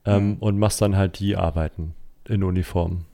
ähm, 0.05 0.31
mhm. 0.31 0.37
und 0.41 0.59
machst 0.59 0.81
dann 0.81 0.97
halt 0.97 1.19
die 1.19 1.37
Arbeiten 1.37 1.93
in 2.27 2.43
Uniform. 2.43 3.05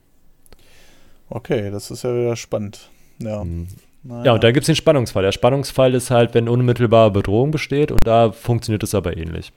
Okay, 1.30 1.70
das 1.70 1.92
ist 1.92 2.02
ja 2.02 2.12
wieder 2.12 2.34
spannend. 2.34 2.90
Ja. 3.20 3.44
Mhm. 3.44 3.68
Naja. 4.02 4.24
Ja, 4.24 4.32
und 4.32 4.42
da 4.42 4.50
gibt 4.50 4.64
es 4.64 4.66
den 4.66 4.74
Spannungsfall. 4.74 5.22
Der 5.22 5.30
Spannungsfall 5.30 5.94
ist 5.94 6.10
halt, 6.10 6.34
wenn 6.34 6.48
unmittelbare 6.48 7.12
Bedrohung 7.12 7.52
besteht 7.52 7.92
und 7.92 8.04
da 8.04 8.32
funktioniert 8.32 8.82
es 8.82 8.92
aber 8.92 9.16
ähnlich. 9.16 9.52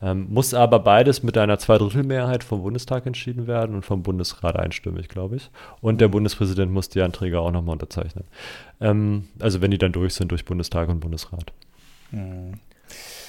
Ähm, 0.00 0.28
muss 0.30 0.54
aber 0.54 0.78
beides 0.78 1.24
mit 1.24 1.36
einer 1.36 1.58
Zweidrittelmehrheit 1.58 2.44
vom 2.44 2.62
Bundestag 2.62 3.06
entschieden 3.06 3.48
werden 3.48 3.74
und 3.74 3.84
vom 3.84 4.02
Bundesrat 4.02 4.56
einstimmig, 4.56 5.08
glaube 5.08 5.36
ich. 5.36 5.50
Und 5.80 6.00
der 6.00 6.08
Bundespräsident 6.08 6.70
muss 6.70 6.88
die 6.88 7.02
Anträge 7.02 7.40
auch 7.40 7.50
nochmal 7.50 7.72
unterzeichnen. 7.72 8.24
Ähm, 8.80 9.28
also 9.40 9.60
wenn 9.60 9.72
die 9.72 9.78
dann 9.78 9.92
durch 9.92 10.14
sind 10.14 10.30
durch 10.30 10.44
Bundestag 10.44 10.88
und 10.88 11.00
Bundesrat. 11.00 11.52
Mhm. 12.12 12.54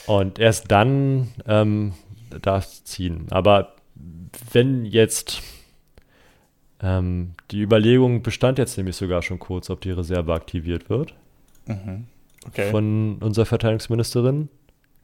Und 0.05 0.37
erst 0.37 0.71
dann 0.71 1.29
ähm, 1.47 1.93
darf 2.41 2.65
es 2.65 2.83
ziehen. 2.83 3.25
Aber 3.31 3.73
wenn 4.53 4.85
jetzt 4.85 5.41
ähm, 6.81 7.31
die 7.51 7.61
Überlegung 7.61 8.21
bestand 8.21 8.57
jetzt 8.57 8.77
nämlich 8.77 8.95
sogar 8.95 9.21
schon 9.21 9.39
kurz, 9.39 9.69
ob 9.69 9.81
die 9.81 9.91
Reserve 9.91 10.33
aktiviert 10.33 10.89
wird. 10.89 11.13
Mhm. 11.65 12.05
Okay. 12.47 12.71
Von 12.71 13.17
unserer 13.19 13.45
Verteidigungsministerin. 13.45 14.49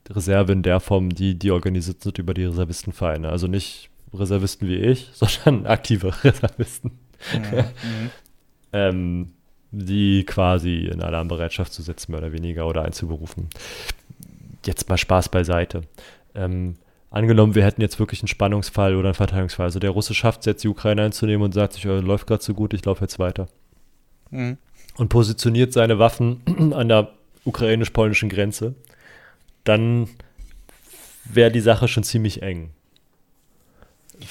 Reserve 0.09 0.51
in 0.51 0.63
der 0.63 0.79
Form, 0.79 1.09
die, 1.09 1.35
die 1.35 1.51
organisiert 1.51 2.01
sind 2.01 2.17
über 2.17 2.33
die 2.33 2.45
Reservistenvereine. 2.45 3.29
Also 3.29 3.47
nicht 3.47 3.89
Reservisten 4.13 4.67
wie 4.67 4.77
ich, 4.77 5.09
sondern 5.13 5.65
aktive 5.65 6.13
Reservisten. 6.23 6.91
Mhm. 7.33 7.57
mhm. 7.57 8.09
ähm, 8.73 9.31
die 9.71 10.23
quasi 10.23 10.85
in 10.85 11.01
Alarmbereitschaft 11.01 11.73
zu 11.73 11.81
setzen, 11.81 12.11
mehr 12.11 12.21
oder 12.21 12.31
weniger, 12.31 12.65
oder 12.67 12.83
einzuberufen. 12.83 13.49
Jetzt 14.65 14.87
mal 14.87 14.97
Spaß 14.97 15.29
beiseite. 15.29 15.81
Ähm, 16.33 16.75
angenommen, 17.09 17.55
wir 17.55 17.65
hätten 17.65 17.81
jetzt 17.81 17.99
wirklich 17.99 18.21
einen 18.21 18.27
Spannungsfall 18.27 18.95
oder 18.95 19.09
einen 19.09 19.15
Verteidigungsfall. 19.15 19.65
Also 19.65 19.79
der 19.79 19.89
Russe 19.89 20.13
schafft 20.13 20.41
es 20.41 20.45
jetzt, 20.45 20.63
die 20.63 20.69
Ukraine 20.69 21.03
einzunehmen 21.03 21.43
und 21.43 21.53
sagt 21.53 21.73
sich, 21.73 21.87
oh, 21.87 21.99
läuft 21.99 22.27
gerade 22.27 22.43
so 22.43 22.53
gut, 22.53 22.73
ich 22.73 22.85
laufe 22.85 23.01
jetzt 23.01 23.19
weiter. 23.19 23.47
Mhm. 24.31 24.57
Und 24.97 25.09
positioniert 25.09 25.73
seine 25.73 25.99
Waffen 25.99 26.41
an 26.73 26.87
der 26.87 27.09
ukrainisch-polnischen 27.43 28.29
Grenze. 28.29 28.75
Dann 29.65 30.07
wäre 31.25 31.51
die 31.51 31.59
Sache 31.59 31.87
schon 31.87 32.03
ziemlich 32.03 32.41
eng, 32.41 32.69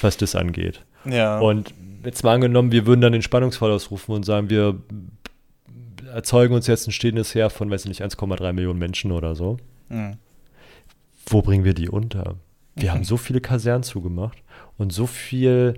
was 0.01 0.17
das 0.17 0.35
angeht. 0.35 0.81
Ja. 1.05 1.39
Und 1.39 1.73
jetzt 2.03 2.23
mal 2.23 2.33
angenommen, 2.33 2.71
wir 2.71 2.85
würden 2.85 3.01
dann 3.01 3.13
den 3.13 3.21
Spannungsfall 3.21 3.71
ausrufen 3.71 4.15
und 4.15 4.23
sagen, 4.23 4.49
wir 4.49 4.79
erzeugen 6.11 6.55
uns 6.55 6.67
jetzt 6.67 6.87
ein 6.87 6.91
stehendes 6.91 7.35
Heer 7.35 7.49
von, 7.49 7.69
weiß 7.69 7.85
ich 7.85 7.89
nicht, 7.89 8.01
1,3 8.01 8.53
Millionen 8.53 8.79
Menschen 8.79 9.11
oder 9.11 9.35
so. 9.35 9.57
Mhm. 9.89 10.17
Wo 11.27 11.41
bringen 11.41 11.63
wir 11.63 11.73
die 11.73 11.89
unter? 11.89 12.35
Wir 12.75 12.91
haben 12.91 13.03
so 13.05 13.17
viele 13.17 13.41
Kasernen 13.41 13.83
zugemacht 13.83 14.37
und 14.77 14.93
so 14.93 15.07
viel, 15.07 15.75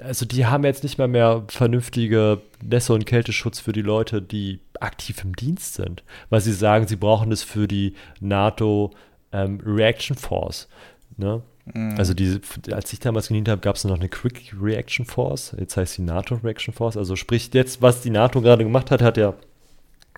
also 0.00 0.26
die 0.26 0.46
haben 0.46 0.64
jetzt 0.64 0.82
nicht 0.82 0.98
mal 0.98 1.08
mehr 1.08 1.44
vernünftige 1.48 2.40
Nässe- 2.62 2.92
und 2.92 3.06
Kälteschutz 3.06 3.60
für 3.60 3.72
die 3.72 3.82
Leute, 3.82 4.22
die 4.22 4.60
aktiv 4.80 5.22
im 5.24 5.34
Dienst 5.34 5.74
sind, 5.74 6.04
weil 6.30 6.40
sie 6.40 6.52
sagen, 6.52 6.86
sie 6.86 6.96
brauchen 6.96 7.30
das 7.30 7.42
für 7.42 7.66
die 7.66 7.94
NATO 8.20 8.92
ähm, 9.32 9.60
Reaction 9.64 10.16
Force. 10.16 10.68
Ne? 11.16 11.42
Mhm. 11.74 11.94
Also 11.98 12.14
die, 12.14 12.40
als 12.70 12.92
ich 12.92 13.00
damals 13.00 13.28
gedient 13.28 13.48
habe, 13.48 13.60
gab 13.60 13.76
es 13.76 13.84
noch 13.84 13.96
eine 13.96 14.08
Quick 14.08 14.54
Reaction 14.60 15.04
Force. 15.04 15.54
Jetzt 15.58 15.76
heißt 15.76 15.94
sie 15.94 16.02
NATO 16.02 16.36
Reaction 16.36 16.72
Force. 16.72 16.96
Also 16.96 17.16
sprich 17.16 17.50
jetzt, 17.52 17.82
was 17.82 18.00
die 18.00 18.10
NATO 18.10 18.40
gerade 18.40 18.64
gemacht 18.64 18.90
hat, 18.90 19.02
hat 19.02 19.16
ja 19.16 19.34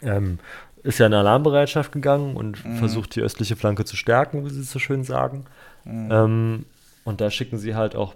ähm, 0.03 0.39
ist 0.83 0.99
ja 0.99 1.07
in 1.07 1.15
Alarmbereitschaft 1.15 1.93
gegangen 1.93 2.37
und 2.37 2.65
mhm. 2.65 2.77
versucht 2.77 3.15
die 3.15 3.21
östliche 3.21 3.57
Flanke 3.57 3.85
zu 3.85 3.97
stärken, 3.97 4.45
wie 4.45 4.51
sie 4.51 4.61
es 4.61 4.71
so 4.71 4.79
schön 4.79 5.05
sagen. 5.05 5.45
Mhm. 5.85 6.09
Ähm, 6.11 6.65
und 7.05 7.21
da 7.21 7.31
schicken 7.31 7.59
sie 7.59 7.75
halt 7.75 7.97
auch 7.97 8.15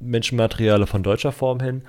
Menschenmateriale 0.00 0.86
von 0.86 1.02
deutscher 1.02 1.32
Form 1.32 1.60
hin. 1.60 1.82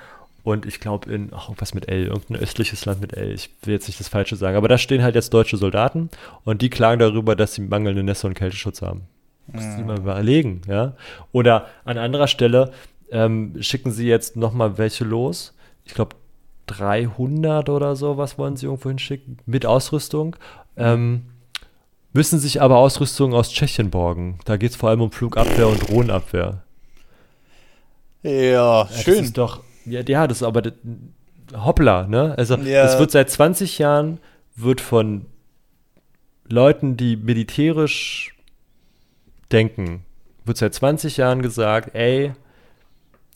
Und 0.44 0.66
ich 0.66 0.80
glaube 0.80 1.12
in, 1.14 1.30
ach, 1.34 1.50
irgendwas 1.50 1.74
mit 1.74 1.88
L, 1.88 2.08
irgendein 2.08 2.38
östliches 2.38 2.86
Land 2.86 3.00
mit 3.00 3.16
L, 3.16 3.32
ich 3.32 3.52
will 3.64 3.76
jetzt 3.76 3.88
nicht 3.88 4.00
das 4.00 4.08
Falsche 4.08 4.36
sagen, 4.36 4.58
aber 4.58 4.68
da 4.68 4.80
stehen 4.80 5.04
halt 5.04 5.14
jetzt 5.14 5.34
deutsche 5.34 5.58
Soldaten 5.58 6.10
und 6.46 6.64
die 6.64 6.72
klagen 6.72 7.00
darüber, 7.00 7.36
dass 7.36 7.54
sie 7.54 7.62
mangelnde 7.62 8.02
Nässe- 8.02 8.26
und 8.26 8.34
Kälteschutz 8.34 8.82
haben. 8.82 9.04
Müssen 9.48 9.78
sie 9.78 9.84
mal 9.84 10.00
überlegen, 10.00 10.62
ja. 10.68 10.94
Oder 11.32 11.68
an 11.84 11.98
anderer 11.98 12.28
Stelle 12.28 12.72
ähm, 13.12 13.56
schicken 13.60 13.92
sie 13.92 14.08
jetzt 14.08 14.36
nochmal 14.36 14.78
welche 14.78 15.04
los. 15.04 15.56
Ich 15.86 15.94
glaube 15.94 16.16
300 16.68 17.70
oder 17.70 17.96
so, 17.96 18.18
was 18.18 18.38
wollen 18.38 18.56
sie 18.56 18.66
irgendwo 18.66 18.90
hinschicken, 18.90 19.40
mit 19.46 19.66
Ausrüstung. 19.66 20.36
Ähm, 20.78 21.24
müssen 22.14 22.40
sich 22.40 22.62
aber 22.62 22.78
Ausrüstung 22.78 23.34
aus 23.34 23.52
Tschechien 23.52 23.90
borgen. 23.92 24.40
Da 24.46 24.58
geht 24.58 24.72
es 24.72 24.78
vor 24.78 24.90
allem 24.90 25.02
um 25.02 25.12
Flugabwehr 25.12 25.68
und 25.68 25.88
Drohnenabwehr. 25.90 26.64
Ja, 28.24 28.32
ja 28.32 28.88
schön. 28.88 29.18
Das 29.18 29.26
ist 29.26 29.38
doch, 29.38 29.64
ja, 29.86 30.02
ja, 30.08 30.28
das 30.28 30.38
ist 30.38 30.44
aber 30.44 30.64
hoppla, 31.54 32.08
ne? 32.08 32.36
Also 32.38 32.56
ja. 32.56 32.86
es 32.86 32.98
wird 33.00 33.12
seit 33.12 33.30
20 33.30 33.80
Jahren 33.80 34.20
wird 34.56 34.82
von 34.82 35.26
Leuten, 36.48 36.98
die 36.98 37.16
militärisch 37.16 38.36
denken, 39.52 40.06
wird 40.46 40.58
seit 40.58 40.74
20 40.74 41.18
Jahren 41.18 41.42
gesagt, 41.42 41.96
ey, 41.96 42.34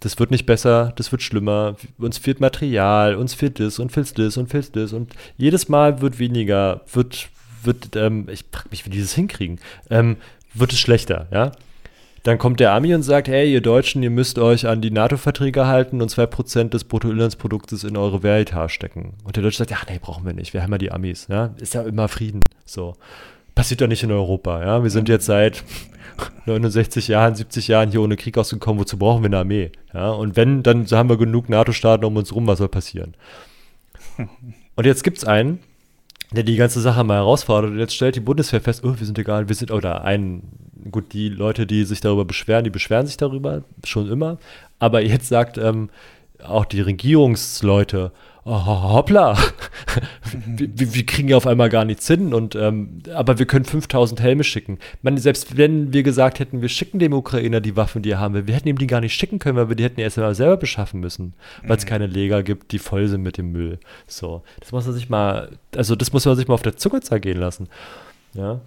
das 0.01 0.19
wird 0.19 0.31
nicht 0.31 0.45
besser, 0.45 0.93
das 0.97 1.11
wird 1.11 1.21
schlimmer, 1.21 1.75
uns 1.97 2.17
fehlt 2.17 2.39
Material, 2.39 3.15
uns 3.15 3.33
fehlt 3.33 3.59
das 3.59 3.79
und 3.79 3.91
fehlt 3.91 4.17
das 4.19 4.37
und 4.37 4.49
fehlt 4.49 4.75
das 4.75 4.93
und 4.93 5.13
jedes 5.37 5.69
Mal 5.69 6.01
wird 6.01 6.19
weniger, 6.19 6.81
wird 6.91 7.29
wird, 7.65 7.95
ähm, 7.95 8.27
ich 8.29 8.45
frage 8.51 8.69
mich, 8.69 8.85
wie 8.85 8.89
die 8.91 9.01
das 9.01 9.13
hinkriegen, 9.13 9.59
ähm, 9.89 10.17
wird 10.53 10.71
es 10.71 10.79
schlechter, 10.79 11.27
ja. 11.31 11.51
Dann 12.25 12.39
kommt 12.39 12.59
der 12.59 12.73
Ami 12.73 12.95
und 12.95 13.03
sagt, 13.03 13.27
hey, 13.27 13.53
ihr 13.53 13.61
Deutschen, 13.61 14.01
ihr 14.01 14.09
müsst 14.09 14.39
euch 14.39 14.65
an 14.65 14.81
die 14.81 14.89
NATO-Verträge 14.89 15.67
halten 15.67 16.01
und 16.01 16.09
2% 16.09 16.69
des 16.69 16.83
Bruttoinlandsproduktes 16.83 17.83
in 17.83 17.95
eure 17.95 18.23
Wehretat 18.23 18.71
stecken. 18.71 19.13
Und 19.23 19.35
der 19.35 19.43
Deutsche 19.43 19.59
sagt, 19.59 19.71
ach 19.71 19.85
nee, 19.87 19.99
brauchen 20.01 20.25
wir 20.25 20.33
nicht, 20.33 20.51
wir 20.51 20.63
haben 20.63 20.71
ja 20.71 20.79
die 20.79 20.91
Amis, 20.91 21.27
ja. 21.29 21.53
Ist 21.59 21.75
ja 21.75 21.83
immer 21.83 22.07
Frieden, 22.07 22.39
so. 22.65 22.95
Passiert 23.53 23.81
doch 23.81 23.87
nicht 23.87 24.01
in 24.01 24.11
Europa, 24.11 24.59
ja. 24.59 24.81
Wir 24.81 24.89
sind 24.89 25.07
jetzt 25.07 25.27
seit 25.27 25.63
69 26.47 27.09
Jahren, 27.09 27.35
70 27.35 27.67
Jahren 27.67 27.91
hier 27.91 28.01
ohne 28.01 28.15
Krieg 28.15 28.39
ausgekommen, 28.39 28.81
wozu 28.81 28.97
brauchen 28.97 29.21
wir 29.21 29.27
eine 29.27 29.37
Armee? 29.37 29.71
Ja, 29.93 30.09
und 30.09 30.35
wenn, 30.35 30.63
dann 30.63 30.87
haben 30.87 31.09
wir 31.09 31.17
genug 31.17 31.47
NATO-Staaten 31.47 32.05
um 32.05 32.17
uns 32.17 32.33
rum, 32.33 32.47
was 32.47 32.57
soll 32.57 32.69
passieren? 32.69 33.13
Und 34.77 34.85
jetzt 34.85 35.03
gibt 35.03 35.19
es 35.19 35.25
einen, 35.25 35.59
der 36.31 36.43
die 36.43 36.57
ganze 36.57 36.81
Sache 36.81 37.03
mal 37.03 37.15
herausfordert. 37.15 37.71
Und 37.71 37.79
jetzt 37.79 37.95
stellt 37.95 38.15
die 38.15 38.19
Bundeswehr 38.19 38.61
fest, 38.61 38.83
oh, 38.83 38.95
wir 38.97 39.05
sind 39.05 39.17
egal, 39.17 39.47
wir 39.47 39.55
sind, 39.55 39.71
oder 39.71 40.03
ein, 40.03 40.41
gut, 40.91 41.13
die 41.13 41.29
Leute, 41.29 41.65
die 41.65 41.83
sich 41.85 42.01
darüber 42.01 42.25
beschweren, 42.25 42.63
die 42.63 42.69
beschweren 42.69 43.07
sich 43.07 43.17
darüber, 43.17 43.63
schon 43.83 44.09
immer. 44.09 44.37
Aber 44.79 45.01
jetzt 45.01 45.27
sagt 45.27 45.57
ähm, 45.57 45.89
auch 46.43 46.65
die 46.65 46.81
Regierungsleute, 46.81 48.11
oh, 48.45 48.65
hoppla, 48.65 49.37
wir, 50.45 50.93
wir, 50.93 51.05
kriegen 51.05 51.29
ja 51.29 51.37
auf 51.37 51.47
einmal 51.47 51.69
gar 51.69 51.83
nichts 51.83 52.07
hin, 52.07 52.33
und, 52.33 52.55
ähm, 52.55 52.99
aber 53.13 53.39
wir 53.39 53.47
können 53.47 53.65
5000 53.65 54.21
Helme 54.21 54.43
schicken. 54.43 54.77
Man, 55.01 55.17
selbst 55.17 55.57
wenn 55.57 55.93
wir 55.93 56.03
gesagt 56.03 56.39
hätten, 56.39 56.61
wir 56.61 56.69
schicken 56.69 56.99
dem 56.99 57.13
Ukrainer 57.13 57.59
die 57.59 57.75
Waffen, 57.75 58.03
die 58.03 58.11
er 58.11 58.19
haben 58.19 58.35
will, 58.35 58.47
wir 58.47 58.53
hätten 58.53 58.67
ihm 58.67 58.77
die 58.77 58.87
gar 58.87 59.01
nicht 59.01 59.15
schicken 59.15 59.39
können, 59.39 59.57
weil 59.57 59.69
wir 59.69 59.75
die 59.75 59.83
hätten 59.83 59.99
erst 59.99 60.17
einmal 60.17 60.35
selber 60.35 60.57
beschaffen 60.57 60.99
müssen, 60.99 61.33
weil 61.63 61.77
es 61.77 61.85
mhm. 61.85 61.89
keine 61.89 62.07
Lager 62.07 62.43
gibt, 62.43 62.71
die 62.71 62.79
voll 62.79 63.07
sind 63.07 63.23
mit 63.23 63.37
dem 63.37 63.51
Müll. 63.51 63.79
So, 64.07 64.43
das 64.59 64.71
muss 64.71 64.85
man 64.85 64.93
sich 64.93 65.09
mal, 65.09 65.49
also 65.75 65.95
das 65.95 66.13
muss 66.13 66.25
man 66.25 66.35
sich 66.35 66.47
mal 66.47 66.53
auf 66.53 66.61
der 66.61 66.77
Zunge 66.77 67.01
zergehen 67.01 67.39
lassen. 67.39 67.67
Ja. 68.33 68.61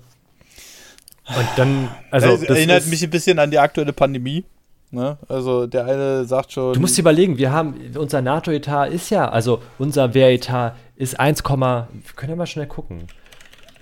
Und 1.29 1.49
dann, 1.57 1.89
also. 2.11 2.37
Das 2.37 2.57
erinnert 2.57 2.87
mich 2.87 3.03
ein 3.03 3.11
bisschen 3.11 3.39
an 3.39 3.51
die 3.51 3.59
aktuelle 3.59 3.93
Pandemie. 3.93 4.45
Ne? 4.91 5.19
Also 5.29 5.67
der 5.67 5.85
eine 5.85 6.25
sagt 6.25 6.53
schon. 6.53 6.73
Du 6.73 6.81
musst 6.81 6.97
dir 6.97 7.03
überlegen, 7.03 7.37
wir 7.37 7.53
haben, 7.53 7.75
unser 7.97 8.23
NATO-Etat 8.23 8.87
ist 8.87 9.11
ja, 9.11 9.29
also 9.29 9.63
unser 9.79 10.15
Wehretat 10.15 10.77
ist 10.97 11.21
1, 11.21 11.45
wir 11.45 11.89
können 12.17 12.31
ja 12.31 12.37
mal 12.37 12.47
schnell 12.47 12.67
gucken. 12.67 13.07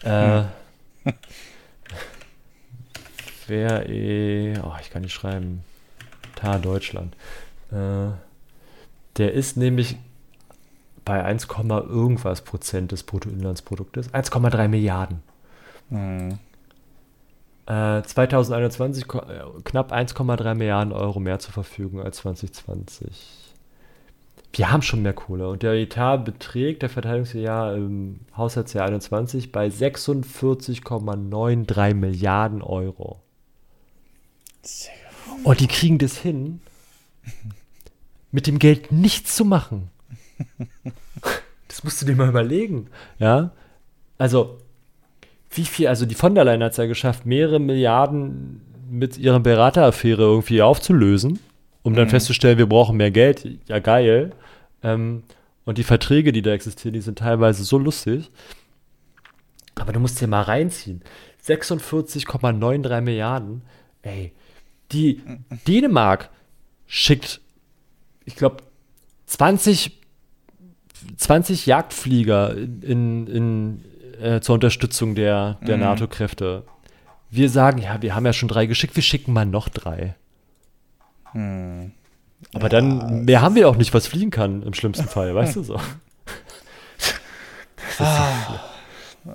Äh, 0.03 0.43
hm. 1.05 1.13
Wehr, 3.47 4.65
oh, 4.65 4.73
ich 4.81 4.91
kann 4.91 5.03
nicht 5.03 5.15
schreiben. 5.15 5.63
Tar 6.35 6.59
Deutschland. 6.59 7.15
Äh, 7.71 8.11
der 9.17 9.33
ist 9.33 9.57
nämlich 9.57 9.97
bei 11.05 11.23
1, 11.23 11.47
irgendwas 11.65 12.43
Prozent 12.43 12.91
des 12.91 13.05
Bruttoinlandsproduktes. 13.05 14.13
1,3 14.13 14.67
Milliarden. 14.67 15.23
Hm. 15.91 16.39
2021 17.67 19.07
äh, 19.13 19.19
äh, 19.19 19.45
knapp 19.65 19.93
1,3 19.93 20.55
Milliarden 20.55 20.93
Euro 20.93 21.19
mehr 21.19 21.41
zur 21.41 21.53
Verfügung 21.53 22.01
als 22.01 22.19
2020. 22.19 23.55
Wir 24.53 24.71
haben 24.71 24.83
schon 24.83 25.03
mehr 25.03 25.13
Kohle 25.13 25.49
und 25.49 25.65
der 25.65 25.73
Etat 25.73 26.19
beträgt 26.19 26.83
der 26.83 26.89
Verteidigungsjahr 26.89 27.75
im 27.75 28.21
Haushaltsjahr 28.37 28.87
21 28.87 29.51
bei 29.53 29.67
46,93 29.67 31.95
Milliarden 31.95 32.63
Euro. 32.63 33.21
Und 35.43 35.61
die 35.61 35.67
kriegen 35.67 35.99
das 35.99 36.17
hin, 36.17 36.61
mit 38.31 38.47
dem 38.47 38.59
Geld 38.59 38.93
nichts 38.93 39.37
zu 39.37 39.45
machen. 39.45 39.91
Das 41.69 41.85
musst 41.85 42.01
du 42.01 42.07
dir 42.07 42.17
mal 42.17 42.31
überlegen. 42.31 42.87
Ja, 43.19 43.51
also 44.17 44.57
wie 45.57 45.65
viel, 45.65 45.89
also 45.89 46.07
die 46.07 46.15
von 46.15 46.35
der 46.35 46.45
Leyen 46.45 46.63
hat 46.63 46.73
es 46.73 46.79
ja 46.79 46.87
geschafft, 46.87 47.27
mehrere 47.27 47.59
Milliarden 47.59 48.61
mit 48.89 49.19
ihrer 49.19 49.41
Berateraffäre 49.41 50.23
irgendwie 50.23 50.63
aufzulösen, 50.63 51.39
um 51.83 51.95
dann 51.95 52.07
mhm. 52.07 52.11
festzustellen, 52.11 52.59
wir 52.59 52.69
brauchen 52.69 52.97
mehr 52.97 53.11
Geld. 53.11 53.49
Ja, 53.67 53.79
geil. 53.79 54.33
Ähm, 54.83 55.23
und 55.65 55.79
die 55.79 55.85
Verträge, 55.85 56.33
die 56.33 56.43
da 56.43 56.53
existieren, 56.53 56.95
die 56.95 57.01
sind 57.01 57.19
teilweise 57.19 57.65
so 57.65 57.79
lustig. 57.79 58.31
Aber 59.75 59.93
du 59.93 60.01
musst 60.01 60.21
dir 60.21 60.29
mal 60.29 60.43
reinziehen. 60.43 61.03
46,93 61.45 63.01
Milliarden. 63.01 63.63
Ey, 64.03 64.33
die 64.93 65.21
Dänemark 65.67 66.31
schickt, 66.87 67.41
ich 68.25 68.37
glaube, 68.37 68.59
20, 69.27 69.99
20 71.17 71.67
Jagdflieger 71.67 72.57
in, 72.57 73.27
in, 73.27 73.85
äh, 74.21 74.41
zur 74.41 74.55
Unterstützung 74.55 75.15
der, 75.15 75.59
der 75.67 75.77
mhm. 75.77 75.83
NATO-Kräfte. 75.83 76.65
Wir 77.31 77.51
sagen, 77.51 77.79
ja, 77.79 78.01
wir 78.01 78.15
haben 78.15 78.27
ja 78.27 78.33
schon 78.33 78.49
drei 78.49 78.67
geschickt, 78.67 78.97
wir 78.97 79.03
schicken 79.03 79.33
mal 79.33 79.47
noch 79.47 79.69
drei. 79.69 80.15
Mhm. 81.33 81.93
Aber 82.55 82.65
ja, 82.65 82.69
dann, 82.69 83.25
mehr 83.25 83.41
haben 83.41 83.55
wir 83.55 83.69
auch 83.69 83.77
nicht, 83.77 83.95
was 83.95 84.07
fliegen 84.07 84.31
kann, 84.31 84.63
im 84.63 84.75
schlimmsten 84.75 85.09
Fall, 85.09 85.35
weißt 85.35 85.57
du 85.57 85.63
so. 85.63 85.81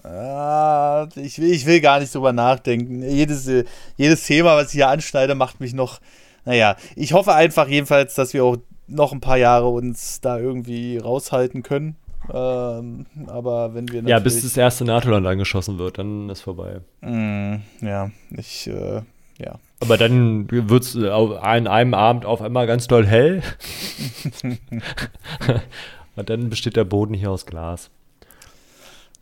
Ah, 0.04 1.08
ich, 1.16 1.40
will, 1.40 1.52
ich 1.52 1.66
will 1.66 1.82
gar 1.82 2.00
nicht 2.00 2.14
drüber 2.16 2.32
nachdenken. 2.32 3.04
Jedes, 3.04 3.50
jedes 3.98 4.26
Thema, 4.26 4.56
was 4.56 4.68
ich 4.68 4.74
hier 4.74 4.88
anschneide, 4.88 5.36
macht 5.36 5.60
mich 5.60 5.74
noch. 5.74 6.00
Naja, 6.46 6.76
ich 6.96 7.14
hoffe 7.14 7.34
einfach 7.34 7.68
jedenfalls, 7.68 8.16
dass 8.16 8.34
wir 8.34 8.44
auch 8.44 8.58
noch 8.88 9.12
ein 9.12 9.22
paar 9.22 9.38
Jahre 9.38 9.68
uns 9.68 10.22
da 10.22 10.38
irgendwie 10.38 10.98
raushalten 10.98 11.64
können. 11.64 11.96
Ähm, 12.34 13.06
aber 13.28 13.74
wenn 13.74 13.92
wir 13.92 14.04
Ja, 14.04 14.20
bis 14.20 14.42
das 14.42 14.56
erste 14.56 14.86
NATO-Land 14.86 15.28
angeschossen 15.28 15.78
wird, 15.78 15.98
dann 15.98 16.30
ist 16.30 16.42
vorbei. 16.42 16.80
Mm, 17.02 17.56
ja, 17.82 18.10
ich, 18.38 18.68
äh, 18.68 19.02
ja. 19.38 19.60
Aber 19.82 19.98
dann 19.98 20.50
wird 20.50 20.84
es 20.84 20.96
an 20.96 21.68
einem 21.68 21.94
Abend 21.94 22.26
auf 22.26 22.42
einmal 22.42 22.68
ganz 22.68 22.88
doll 22.88 23.06
hell. 23.06 23.42
Und 26.16 26.30
dann 26.30 26.50
besteht 26.50 26.76
der 26.76 26.84
Boden 26.84 27.14
hier 27.14 27.32
aus 27.32 27.46
Glas. 27.46 27.90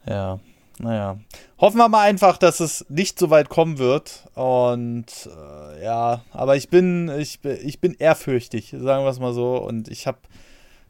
Ja, 0.05 0.39
naja. 0.79 1.17
Hoffen 1.59 1.77
wir 1.77 1.89
mal 1.89 2.07
einfach, 2.07 2.37
dass 2.37 2.59
es 2.59 2.85
nicht 2.89 3.19
so 3.19 3.29
weit 3.29 3.49
kommen 3.49 3.77
wird. 3.79 4.25
Und 4.35 5.05
äh, 5.25 5.83
ja, 5.83 6.21
aber 6.31 6.55
ich 6.55 6.69
bin, 6.69 7.09
ich, 7.17 7.39
ich 7.43 7.79
bin 7.79 7.95
ehrfürchtig, 7.97 8.75
sagen 8.77 9.03
wir 9.03 9.09
es 9.09 9.19
mal 9.19 9.33
so. 9.33 9.57
Und 9.57 9.87
ich 9.87 10.07
habe 10.07 10.19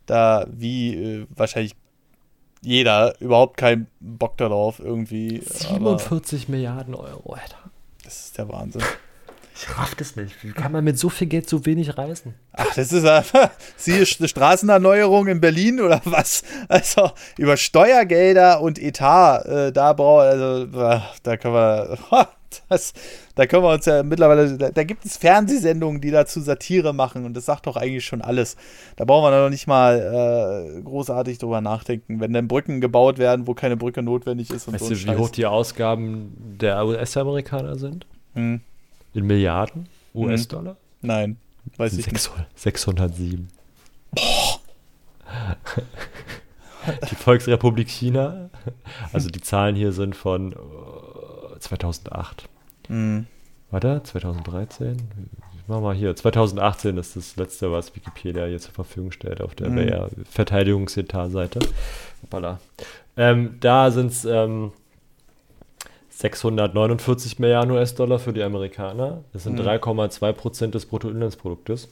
da, 0.06 0.46
wie 0.50 0.96
äh, 0.96 1.28
wahrscheinlich 1.30 1.76
jeder 2.62 3.20
überhaupt 3.20 3.58
keinen 3.58 3.88
Bock 4.00 4.38
darauf 4.38 4.80
irgendwie. 4.80 5.42
47 5.46 6.50
Milliarden 6.50 6.96
Euro, 6.96 7.34
Alter. 7.34 7.58
Das 8.04 8.26
ist 8.26 8.38
der 8.38 8.50
Wahnsinn. 8.50 8.82
Ich 9.56 9.78
raff 9.78 9.94
das 9.96 10.16
nicht. 10.16 10.42
Wie 10.42 10.52
kann 10.52 10.72
man 10.72 10.86
mit 10.86 10.98
so 10.98 11.10
viel 11.10 11.28
Geld 11.28 11.50
so 11.50 11.66
wenig 11.66 11.98
reisen? 11.98 12.34
Ach, 12.54 12.74
das 12.76 12.94
ist 12.94 13.06
einfach, 13.06 13.50
siehe 13.76 14.06
eine 14.18 14.28
Straßenerneuerung 14.28 15.28
in 15.28 15.42
Berlin 15.42 15.82
oder 15.82 16.02
was? 16.06 16.44
Also 16.70 17.12
über 17.38 17.58
Steuergelder 17.58 18.62
und 18.62 18.80
Etat, 18.80 19.42
äh, 19.46 19.72
da 19.74 19.92
braucht, 19.92 20.28
also 20.28 20.66
da 20.66 21.38
können 21.38 21.54
wir, 21.54 21.98
das, 22.70 22.94
da 23.36 23.46
können 23.46 23.64
wir 23.64 23.74
uns 23.74 23.86
ja 23.86 24.04
mittlerweile, 24.04 24.58
da, 24.58 24.70
da, 24.72 24.84
gibt 24.84 25.06
es 25.06 25.18
Fernsehsendungen, 25.18 26.02
die 26.02 26.12
dazu 26.12 26.42
Satire 26.42 26.94
machen 26.94 27.26
und 27.26 27.36
das 27.36 27.46
sagt 27.46 27.68
doch 27.68 27.76
eigentlich 27.76 28.06
schon 28.06 28.22
alles. 28.22 28.56
Da 28.96 29.06
brauchen 29.06 29.32
wir 29.32 29.44
noch 29.44 29.50
nicht 29.50 29.68
mal 29.68 30.76
äh, 30.78 30.82
großartig 30.82 31.38
drüber 31.38 31.62
nachdenken, 31.62 32.20
wenn 32.20 32.34
dann 32.34 32.48
Brücken 32.48 32.82
gebaut 32.82 33.18
werden, 33.18 33.48
wo 33.48 33.54
keine 33.54 33.78
Brücke 33.78 34.02
notwendig 34.02 34.50
ist. 34.52 34.68
Und 34.68 34.74
weißt 34.74 34.86
so 34.86 34.94
du, 34.94 35.06
wie 35.06 35.16
hoch 35.16 35.30
die 35.30 35.46
Ausgaben 35.46 36.58
der 36.60 36.86
US-Amerikaner 36.86 37.78
sind? 37.78 38.06
Hm. 38.34 38.62
In 39.14 39.26
Milliarden 39.26 39.88
US-Dollar? 40.14 40.74
Hm. 40.74 40.78
Nein, 41.08 41.38
weiß 41.78 41.94
ich 41.94 42.06
600, 42.06 42.40
nicht. 42.40 42.60
607. 42.60 43.48
Boah. 44.12 44.60
die 47.10 47.16
Volksrepublik 47.16 47.90
China, 47.90 48.50
also 49.14 49.30
die 49.30 49.42
Zahlen 49.42 49.76
hier 49.76 49.92
sind 49.92 50.16
von 50.16 50.54
2008. 51.60 52.50
Mhm. 52.88 53.28
Warte, 53.72 54.02
2013? 54.04 54.98
Machen 55.68 55.84
wir 55.84 55.94
hier. 55.94 56.16
2018 56.16 56.98
ist 56.98 57.16
das 57.16 57.36
letzte, 57.36 57.72
was 57.72 57.96
Wikipedia 57.96 58.46
hier 58.46 58.60
zur 58.60 58.74
Verfügung 58.74 59.12
stellt 59.12 59.42
auf 59.42 59.54
der 59.54 59.70
mhm. 59.70 60.10
Verteidigungsetat-Seite. 60.30 61.60
Ähm, 63.16 63.58
da 63.60 63.92
sind 63.92 64.12
es 64.12 64.26
ähm, 64.26 64.72
649 66.10 67.38
Milliarden 67.38 67.72
US-Dollar 67.72 68.18
für 68.18 68.34
die 68.34 68.42
Amerikaner. 68.42 69.24
Das 69.32 69.44
sind 69.44 69.60
mhm. 69.60 69.68
3,2 69.68 70.34
Prozent 70.34 70.76
des 70.76 70.88
Bruttoinlandsproduktes. 70.88 71.88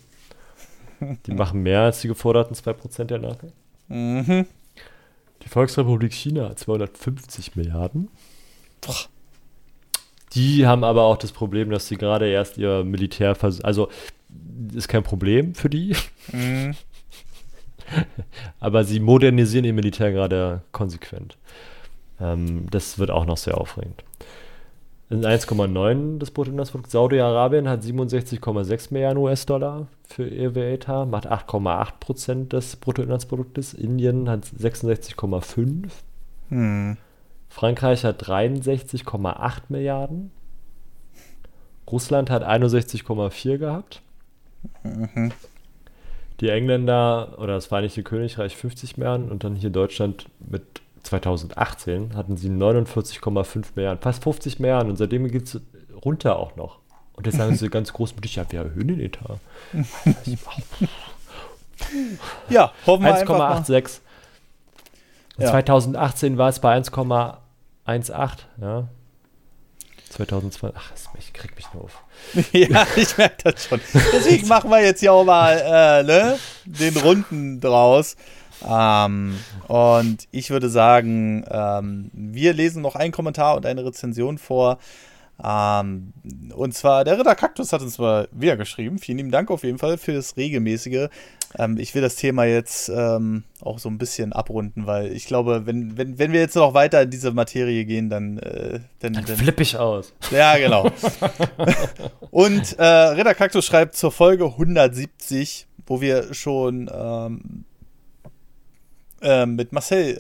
Die 1.28 1.32
machen 1.32 1.62
mehr 1.62 1.82
als 1.82 2.02
die 2.02 2.08
geforderten 2.08 2.56
2 2.56 2.74
Prozent 2.74 3.12
der 3.12 3.20
NATO. 3.20 3.52
Mhm. 3.88 4.48
Die 5.44 5.50
Volksrepublik 5.50 6.12
China 6.12 6.56
250 6.56 7.56
Milliarden. 7.56 8.10
Boah. 8.82 8.96
Die 10.34 10.68
haben 10.68 10.84
aber 10.84 11.04
auch 11.04 11.18
das 11.18 11.32
Problem, 11.32 11.70
dass 11.70 11.88
sie 11.88 11.98
gerade 11.98 12.28
erst 12.28 12.58
ihr 12.58 12.84
Militär, 12.84 13.36
also 13.64 13.90
ist 14.74 14.88
kein 14.88 15.04
Problem 15.04 15.56
für 15.56 15.70
die. 15.70 15.96
Mhm. 16.32 16.76
aber 18.60 18.84
sie 18.84 19.00
modernisieren 19.00 19.66
ihr 19.66 19.74
Militär 19.74 20.12
gerade 20.12 20.62
konsequent. 20.72 21.38
Ähm, 22.20 22.70
das 22.70 23.00
wird 23.00 23.12
auch 23.12 23.26
noch 23.26 23.38
sehr 23.38 23.58
aufregend. 23.58 24.04
1,9 25.10 26.18
des 26.18 26.32
Bruttoinlandsprodukts. 26.32 26.92
Saudi-Arabien 26.92 27.70
hat 27.70 27.82
67,6 27.82 28.92
Milliarden 28.92 29.24
US-Dollar 29.24 29.88
für 30.06 30.28
ihr 30.28 30.54
WETA, 30.54 31.06
macht 31.06 31.32
8,8 31.32 31.92
Prozent 32.00 32.54
des 32.54 32.76
Bruttoinlandsproduktes. 32.76 33.74
Indien 33.74 34.30
hat 34.30 34.46
66,5. 34.46 35.90
Hm. 36.50 36.98
Frankreich 37.50 38.04
hat 38.04 38.24
63,8 38.24 39.62
Milliarden. 39.70 40.32
Russland 41.90 42.30
hat 42.30 42.44
61,4 42.44 43.58
gehabt. 43.58 44.02
Mhm. 44.84 45.32
Die 46.40 46.50
Engländer 46.50 47.38
oder 47.40 47.54
das 47.56 47.68
Vereinigte 47.68 48.04
Königreich 48.04 48.56
50 48.56 48.98
Milliarden 48.98 49.32
und 49.32 49.44
dann 49.44 49.56
hier 49.56 49.70
Deutschland 49.70 50.28
mit 50.40 50.64
2018 51.04 52.16
hatten 52.16 52.38
sie 52.38 52.50
49,5 52.50 53.66
Milliarden, 53.76 54.02
fast 54.02 54.24
50 54.24 54.60
Milliarden 54.60 54.92
und 54.92 54.98
seitdem 54.98 55.28
geht 55.32 55.44
es 55.46 55.62
runter 56.04 56.38
auch 56.38 56.56
noch. 56.56 56.80
Und 57.14 57.26
jetzt 57.26 57.38
sagen 57.38 57.56
sie 57.56 57.70
ganz 57.70 57.94
großmütig, 57.94 58.36
ja, 58.36 58.46
wir 58.52 58.60
erhöhen 58.60 58.90
den 58.90 59.00
Etat. 59.00 59.40
ja, 62.50 62.72
hoffen 62.86 63.06
wir 63.06 63.26
1,86. 63.26 64.02
Ja. 65.38 65.52
2018 65.52 66.38
war 66.38 66.50
es 66.50 66.60
bei 66.60 66.76
1,18, 66.78 67.38
ja. 68.62 68.88
2002, 70.10 70.72
ach, 70.74 70.92
ich 71.20 71.34
krieg 71.34 71.56
mich 71.56 71.66
nur 71.74 71.84
auf. 71.84 72.04
ja, 72.54 72.88
ich 72.96 73.18
merke 73.18 73.52
das 73.52 73.66
schon. 73.66 73.82
Deswegen 74.14 74.48
machen 74.48 74.70
wir 74.70 74.82
jetzt 74.82 75.02
hier 75.02 75.14
auch 75.14 75.26
mal 75.26 75.62
äh, 75.64 76.04
ne, 76.04 76.40
den 76.66 76.98
Runden 76.98 77.60
draus. 77.60 78.16
Ähm, 78.68 79.38
und 79.68 80.28
ich 80.32 80.50
würde 80.50 80.70
sagen, 80.70 81.46
ähm, 81.50 82.10
wir 82.14 82.54
lesen 82.54 82.82
noch 82.82 82.96
einen 82.96 83.12
Kommentar 83.12 83.56
und 83.56 83.66
eine 83.66 83.86
Rezension 83.86 84.38
vor. 84.38 84.80
Ähm, 85.44 86.14
und 86.56 86.74
zwar, 86.74 87.04
der 87.04 87.20
Ritter 87.20 87.36
Kaktus 87.36 87.72
hat 87.72 87.82
uns 87.82 88.00
mal 88.00 88.28
wieder 88.32 88.58
geschrieben. 88.58 88.98
Vielen 88.98 89.20
lieben 89.20 89.32
Dank 89.32 89.52
auf 89.52 89.64
jeden 89.64 89.78
Fall 89.78 89.98
für 89.98 90.14
das 90.14 90.38
regelmäßige. 90.38 91.10
Ähm, 91.58 91.78
ich 91.78 91.94
will 91.96 92.02
das 92.02 92.16
Thema 92.16 92.46
jetzt 92.46 92.90
ähm, 92.90 93.44
auch 93.62 93.80
so 93.80 93.90
ein 93.90 93.98
bisschen 93.98 94.34
abrunden, 94.34 94.86
weil 94.86 95.12
ich 95.12 95.26
glaube, 95.26 95.66
wenn, 95.66 95.98
wenn, 95.98 96.20
wenn 96.20 96.32
wir 96.32 96.40
jetzt 96.40 96.56
noch 96.56 96.74
weiter 96.74 97.02
in 97.02 97.10
diese 97.10 97.32
Materie 97.32 97.86
gehen, 97.86 98.10
dann. 98.10 98.38
Äh, 98.40 98.80
dann, 99.00 99.14
dann, 99.14 99.26
dann 99.26 99.38
flippe 99.38 99.64
ich 99.64 99.78
aus. 99.78 100.14
Ja, 100.32 100.58
genau. 100.58 100.92
und 102.32 102.78
äh, 102.78 102.84
Ritter 102.84 103.34
Kaktus 103.34 103.66
schreibt 103.66 103.96
zur 103.96 104.12
Folge 104.12 104.46
170, 104.46 105.68
wo 105.86 106.02
wir 106.02 106.34
schon 106.34 106.90
ähm, 106.94 107.66
ähm, 109.22 109.56
mit 109.56 109.72
Marcel 109.72 110.18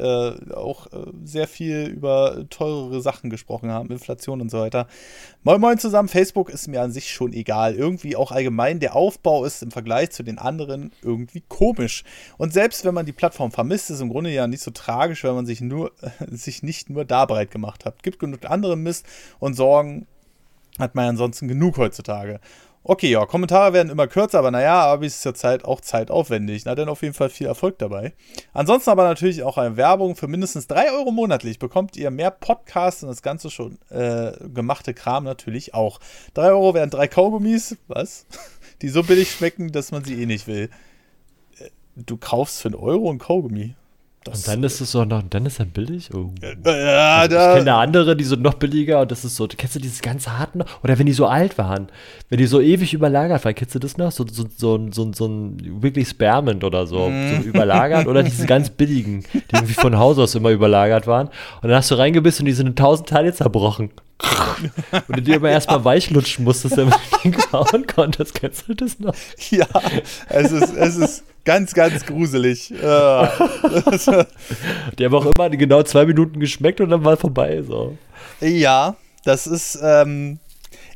äh, 0.49 0.53
auch 0.53 0.88
äh, 0.88 1.11
sehr 1.24 1.48
viel 1.48 1.86
über 1.86 2.45
teurere 2.49 3.02
Sachen 3.02 3.30
gesprochen 3.30 3.69
haben, 3.69 3.91
Inflation 3.91 4.41
und 4.41 4.49
so 4.49 4.60
weiter. 4.60 4.88
Moin 5.44 5.61
Moin 5.61 5.78
zusammen, 5.78 6.10
Facebook 6.10 6.49
ist 6.49 6.68
mir 6.68 6.82
an 6.82 6.91
sich 6.91 7.11
schon 7.11 7.34
egal. 7.34 7.76
Irgendwie 7.76 8.15
auch 8.15 8.32
allgemein, 8.32 8.80
der 8.80 8.95
Aufbau 8.95 9.45
ist 9.45 9.61
im 9.61 9.72
Vergleich 9.72 10.11
zu 10.11 10.24
den 10.24 10.40
anderen 10.40 10.91
irgendwie 11.02 11.44
komisch. 11.48 12.03
Und 12.38 12.53
selbst 12.53 12.86
wenn 12.86 12.94
man 12.94 13.06
die 13.06 13.14
Plattform 13.14 13.52
vermisst, 13.52 13.90
ist 13.90 14.02
im 14.02 14.10
Grunde 14.10 14.32
ja 14.32 14.48
nicht 14.48 14.64
so 14.64 14.72
tragisch, 14.72 15.24
wenn 15.24 15.36
man 15.36 15.45
sich, 15.45 15.61
nur, 15.61 15.91
sich 16.32 16.64
nicht 16.64 16.90
nur 16.90 17.06
da 17.06 17.26
breit 17.26 17.52
gemacht 17.52 17.86
hat. 17.86 18.02
Gibt 18.03 18.19
genug 18.19 18.45
andere 18.45 18.76
Mist 18.76 19.06
und 19.40 19.53
Sorgen 19.53 20.07
hat 20.80 20.95
man 20.95 21.10
ansonsten 21.10 21.48
genug 21.48 21.78
heutzutage. 21.78 22.40
Okay, 22.89 23.09
ja, 23.11 23.26
Kommentare 23.26 23.73
werden 23.73 23.89
immer 23.89 24.07
kürzer, 24.07 24.39
aber 24.39 24.49
naja, 24.49 24.80
aber 24.85 25.05
ist 25.05 25.26
ja 25.26 25.34
Zeit, 25.34 25.65
auch 25.65 25.81
zeitaufwendig. 25.81 26.64
Na, 26.64 26.73
dann 26.73 26.88
auf 26.88 27.01
jeden 27.01 27.14
Fall 27.14 27.30
viel 27.30 27.45
Erfolg 27.45 27.77
dabei. 27.80 28.14
Ansonsten 28.53 28.89
aber 28.89 29.03
natürlich 29.03 29.43
auch 29.43 29.57
eine 29.57 29.76
Werbung 29.76 30.15
für 30.15 30.30
mindestens 30.30 30.68
3 30.68 30.93
Euro 30.93 31.11
monatlich 31.11 31.59
bekommt 31.59 31.97
ihr 31.97 32.11
mehr 32.11 32.31
Podcasts 32.31 33.03
und 33.03 33.09
das 33.09 33.22
ganze 33.22 33.51
schon 33.51 33.77
äh, 33.89 34.31
gemachte 34.53 34.93
Kram 34.93 35.26
natürlich 35.26 35.73
auch. 35.73 35.99
3 36.35 36.51
Euro 36.51 36.73
wären 36.76 36.89
drei 36.89 37.09
Kaugummis, 37.09 37.76
was? 37.89 38.26
Die 38.81 38.88
so 38.88 39.03
billig 39.03 39.31
schmecken, 39.31 39.73
dass 39.73 39.91
man 39.91 40.05
sie 40.05 40.22
eh 40.22 40.26
nicht 40.26 40.47
will. 40.47 40.69
Äh, 41.59 41.69
du 41.97 42.15
kaufst 42.15 42.61
für 42.61 42.69
einen 42.69 42.76
Euro 42.76 43.11
ein 43.11 43.18
Kaugummi. 43.18 43.76
Das 44.30 44.40
und 44.40 44.48
dann 44.48 44.64
ist 44.64 44.82
es 44.82 44.91
so 44.91 45.06
noch, 45.06 45.24
dann 45.30 45.45
ist 45.45 45.60
er 45.60 45.66
billig? 45.66 46.10
Oh. 46.14 46.32
Ja, 46.66 47.20
also 47.20 47.36
ich 47.36 47.56
kenne 47.58 47.74
andere, 47.74 48.16
die 48.16 48.24
sind 48.24 48.41
noch 48.41 48.56
billiger 48.56 49.02
und 49.02 49.12
das 49.12 49.26
ist 49.26 49.36
so, 49.36 49.48
kennst 49.48 49.76
du 49.76 49.80
dieses 49.80 50.02
ganz 50.02 50.28
harten 50.28 50.64
Oder 50.84 50.98
wenn 50.99 51.06
die 51.06 51.14
so 51.14 51.26
alt 51.26 51.58
waren, 51.58 51.88
wenn 52.30 52.38
die 52.38 52.48
so 52.48 52.62
ewig 52.62 52.94
überlagert 52.94 53.44
waren, 53.45 53.56
kennst 53.56 53.76
du 53.76 53.80
das 53.80 53.98
noch? 53.98 54.12
So, 54.12 54.26
so, 54.30 54.45
so, 54.56 54.88
so, 54.91 55.12
so 55.14 55.26
ein 55.28 55.82
wirklich 55.82 56.08
Spermend 56.08 56.64
oder 56.64 56.88
so, 56.88 57.10
mm. 57.10 57.41
so 57.41 57.48
überlagert 57.48 58.08
oder 58.08 58.24
diese 58.24 58.45
ganz 58.45 58.70
billigen, 58.70 59.24
die 59.34 59.56
irgendwie 59.56 59.74
von 59.74 59.98
Haus 59.98 60.18
aus 60.18 60.36
immer 60.36 60.52
überlagert 60.52 61.08
waren. 61.08 61.28
Und 61.62 61.70
dann 61.70 61.76
hast 61.76 61.91
du 61.91 61.95
reingebissen 61.95 62.44
und 62.44 62.48
die 62.48 62.54
sind 62.54 62.68
in 62.68 62.76
tausend 62.76 63.10
Teile 63.10 63.34
zerbrochen. 63.34 63.91
Und 65.07 65.27
du 65.27 65.34
immer 65.34 65.49
erstmal 65.49 65.84
weich 65.85 66.10
lutschen 66.10 66.45
musstest, 66.45 66.77
damit 66.77 66.95
du 66.95 67.18
den 67.23 67.34
kauen 67.34 67.85
konntest. 67.88 68.34
Kennst 68.34 68.68
du 68.68 68.73
das 68.73 68.99
noch? 68.99 69.14
Ja, 69.52 69.68
es 70.30 70.52
ist, 70.52 70.73
es 70.76 70.95
ist 70.98 71.23
Ganz, 71.48 71.73
ganz 71.73 72.06
gruselig. 72.06 72.68
die 72.68 72.76
haben 72.84 74.26
auch 75.14 75.26
immer 75.34 75.49
genau 75.52 75.81
zwei 75.81 76.06
Minuten 76.06 76.41
geschmeckt 76.41 76.81
und 76.81 76.89
dann 76.89 77.06
war 77.06 77.15
vorbei. 77.15 77.61
So. 77.61 77.98
Ja, 78.41 78.98
das 79.23 79.48
ist. 79.48 79.80
Ähm, 79.81 80.39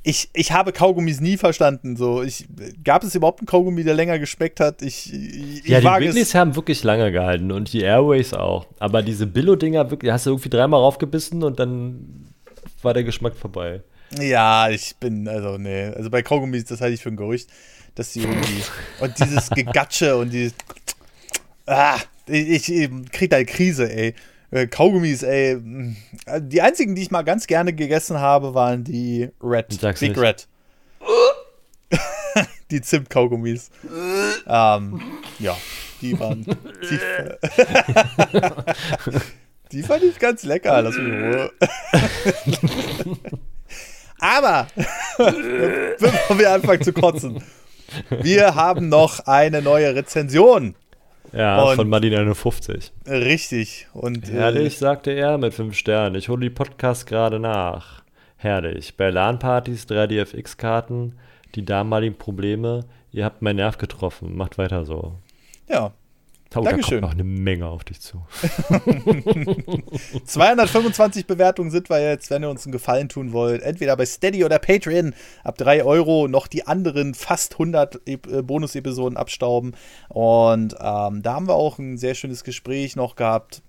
ich, 0.04 0.30
ich 0.34 0.52
habe 0.52 0.74
Kaugummis 0.74 1.22
nie 1.22 1.38
verstanden. 1.38 1.96
So, 1.96 2.22
ich, 2.22 2.48
gab 2.84 3.02
es 3.06 3.16
überhaupt 3.16 3.40
einen 3.40 3.48
Kaugummi, 3.48 3.86
der 3.86 3.94
länger 3.94 4.20
geschmeckt 4.20 4.60
hat? 4.60 4.82
Ich, 4.82 5.14
ich 5.14 5.66
ja, 5.66 5.80
die 5.80 5.86
Wrigley's 5.86 6.36
haben 6.36 6.58
wirklich 6.58 6.84
lange 6.84 7.14
gehalten 7.14 7.54
und 7.54 7.72
die 7.72 7.84
Airways 7.84 8.34
auch. 8.34 8.66
Aber 8.78 9.04
diese 9.04 9.28
Billo-Dinger, 9.28 9.90
hast 10.08 10.26
du 10.26 10.32
irgendwie 10.32 10.50
dreimal 10.50 10.82
raufgebissen 10.82 11.44
und 11.44 11.62
dann 11.62 12.31
war 12.84 12.94
der 12.94 13.04
Geschmack 13.04 13.36
vorbei. 13.36 13.82
Ja, 14.20 14.70
ich 14.70 14.96
bin, 14.98 15.28
also, 15.28 15.58
nee. 15.58 15.86
Also 15.86 16.10
bei 16.10 16.22
Kaugummis, 16.22 16.66
das 16.66 16.82
halte 16.82 16.96
ich 16.96 17.02
für 17.02 17.10
ein 17.10 17.16
Gerücht 17.16 17.50
dass 17.96 18.14
sie 18.14 18.22
irgendwie. 18.22 18.64
und 19.00 19.20
dieses 19.20 19.50
Gegatsche 19.50 20.16
und 20.18 20.32
dieses. 20.32 20.54
Ah, 21.66 21.98
ich, 22.28 22.72
ich 22.72 22.90
krieg 23.12 23.30
da 23.30 23.38
eine 23.38 23.46
Krise, 23.46 23.92
ey. 23.92 24.16
Äh, 24.52 24.68
Kaugummis, 24.68 25.24
ey. 25.24 25.58
Die 26.40 26.62
einzigen, 26.62 26.96
die 26.96 27.04
ich 27.04 27.12
mal 27.12 27.24
ganz 27.24 27.48
gerne 27.48 27.74
gegessen 27.74 28.20
habe, 28.20 28.54
waren 28.54 28.84
die 28.84 29.30
Red. 29.42 29.70
Big 29.70 30.02
nicht. 30.02 30.18
Red. 30.18 30.48
die 32.72 32.82
Zimt-Kaugummis. 32.82 33.70
ähm, 34.48 35.02
ja, 35.40 35.58
die 36.02 36.20
waren. 36.20 36.46
Die, 36.46 37.00
die 39.72 39.84
fand 39.84 40.04
ich 40.04 40.20
ganz 40.20 40.44
lecker. 40.44 40.82
Lass 40.82 40.98
mich 40.98 41.08
in 41.08 41.34
Ruhe. 41.34 41.52
Aber, 44.20 44.68
bevor 45.18 46.38
wir 46.38 46.52
anfangen 46.52 46.84
zu 46.84 46.94
kotzen, 46.94 47.44
wir 48.10 48.54
haben 48.56 48.90
noch 48.90 49.20
eine 49.26 49.62
neue 49.62 49.96
Rezension. 49.96 50.76
Ja, 51.34 51.64
und 51.64 51.76
von 51.76 51.90
Martin 51.90 52.14
51. 52.14 52.92
Richtig. 53.08 53.88
Und, 53.94 54.30
äh, 54.30 54.34
Herrlich, 54.34 54.76
äh, 54.76 54.78
sagte 54.78 55.12
er 55.12 55.38
mit 55.38 55.54
fünf 55.54 55.76
Sternen. 55.76 56.16
Ich 56.16 56.30
hole 56.30 56.42
die 56.42 56.50
Podcasts 56.50 57.06
gerade 57.06 57.40
nach. 57.40 58.04
Herrlich. 58.36 58.98
Bei 58.98 59.10
LAN-Partys, 59.10 59.86
3DFX-Karten, 59.88 61.18
die 61.56 61.64
damaligen 61.64 62.18
Probleme. 62.18 62.86
Ihr 63.12 63.26
habt 63.26 63.42
meinen 63.42 63.58
Nerv 63.58 63.78
getroffen. 63.78 64.36
Macht 64.36 64.58
weiter 64.58 64.86
so. 64.86 65.16
Ja, 65.70 65.94
Oh, 66.54 66.62
Dankeschön. 66.62 67.02
da 67.02 67.08
kommt 67.08 67.18
noch 67.18 67.24
eine 67.24 67.24
Menge 67.24 67.68
auf 67.68 67.84
dich 67.84 68.02
zu. 68.02 68.26
225 70.26 71.26
Bewertungen 71.26 71.72
sind 71.72 71.90
wir 71.90 72.02
jetzt, 72.02 72.30
wenn 72.30 72.44
ihr 72.44 72.50
uns 72.50 72.66
einen 72.66 72.74
Gefallen 72.74 73.08
tun 73.08 73.32
wollt. 73.32 73.62
Entweder 73.62 73.96
bei 73.96 74.06
Steady 74.06 74.44
oder 74.44 74.60
Patreon. 74.60 75.14
Ab 75.44 75.58
3 75.58 75.86
Euro 75.86 76.28
noch 76.28 76.48
die 76.48 76.68
anderen 76.68 77.14
fast 77.14 77.54
100 77.54 78.02
e 78.06 78.18
Bonus-Episoden 78.18 79.18
abstauben. 79.18 79.76
Und 80.10 80.74
ähm, 80.74 81.22
da 81.22 81.34
haben 81.34 81.48
wir 81.48 81.56
auch 81.56 81.80
ein 81.80 81.98
sehr 81.98 82.16
schönes 82.16 82.44
Gespräch 82.44 82.96
noch 82.96 83.16
gehabt 83.16 83.62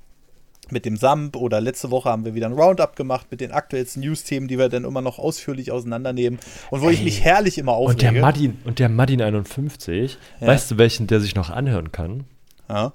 mit 0.71 0.87
dem 0.87 0.97
SAMP 0.97 1.37
oder 1.37 1.61
letzte 1.61 1.91
Woche 1.91 2.09
haben 2.09 2.25
wir 2.25 2.35
wieder 2.35 2.47
ein 2.47 2.53
Roundup 2.53 2.97
gemacht 2.97 3.27
mit 3.31 3.41
den 3.41 3.53
aktuellsten 3.53 4.03
News-Themen, 4.03 4.49
die 4.49 4.59
wir 4.59 4.69
dann 4.69 4.85
immer 4.85 5.03
noch 5.03 5.19
ausführlich 5.19 5.71
auseinandernehmen 5.71 6.39
und 6.71 6.81
wo 6.81 6.89
Ey. 6.89 6.95
ich 6.95 7.05
mich 7.05 7.21
herrlich 7.23 7.59
immer 7.59 7.73
aufrege. 7.73 8.09
Und 8.09 8.15
der 8.15 8.23
Madin, 8.23 8.59
und 8.65 8.79
der 8.79 8.89
Madin 8.89 9.21
51, 9.21 10.19
ja. 10.41 10.47
weißt 10.47 10.71
du, 10.71 10.79
welchen 10.79 11.07
der 11.07 11.21
sich 11.21 11.35
noch 11.35 11.51
anhören 11.51 11.93
kann? 11.93 12.25
Ja. 12.73 12.93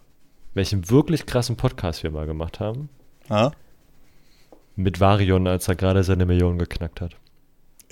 Welchen 0.54 0.90
wirklich 0.90 1.26
krassen 1.28 1.56
Podcast 1.56 2.02
wir 2.02 2.10
mal 2.10 2.26
gemacht 2.26 2.60
haben. 2.60 2.90
Ja. 3.30 3.52
Mit 4.76 5.00
Varion, 5.00 5.46
als 5.48 5.68
er 5.68 5.76
gerade 5.76 6.04
seine 6.04 6.26
Million 6.26 6.58
geknackt 6.58 7.00
hat. 7.00 7.16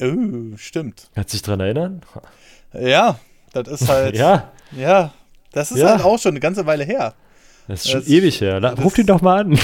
Oh, 0.02 0.58
stimmt. 0.58 1.10
Kannst 1.14 1.34
du 1.34 1.38
dich 1.38 1.42
dran 1.44 1.60
erinnern? 1.60 2.02
Ja, 2.74 3.20
das 3.54 3.68
ist 3.68 3.88
halt. 3.90 4.16
ja. 4.16 4.52
Ja, 4.72 5.14
das 5.52 5.72
ist 5.72 5.80
ja. 5.80 5.90
halt 5.90 6.04
auch 6.04 6.18
schon 6.18 6.32
eine 6.32 6.40
ganze 6.40 6.66
Weile 6.66 6.84
her. 6.84 7.14
Das 7.68 7.84
ist 7.84 7.92
schon 7.92 8.02
das, 8.02 8.10
ewig 8.10 8.40
her. 8.42 8.62
Ruf 8.78 8.96
ihn 8.98 9.08
doch 9.08 9.22
mal 9.22 9.42
an. 9.42 9.50
den, 9.50 9.60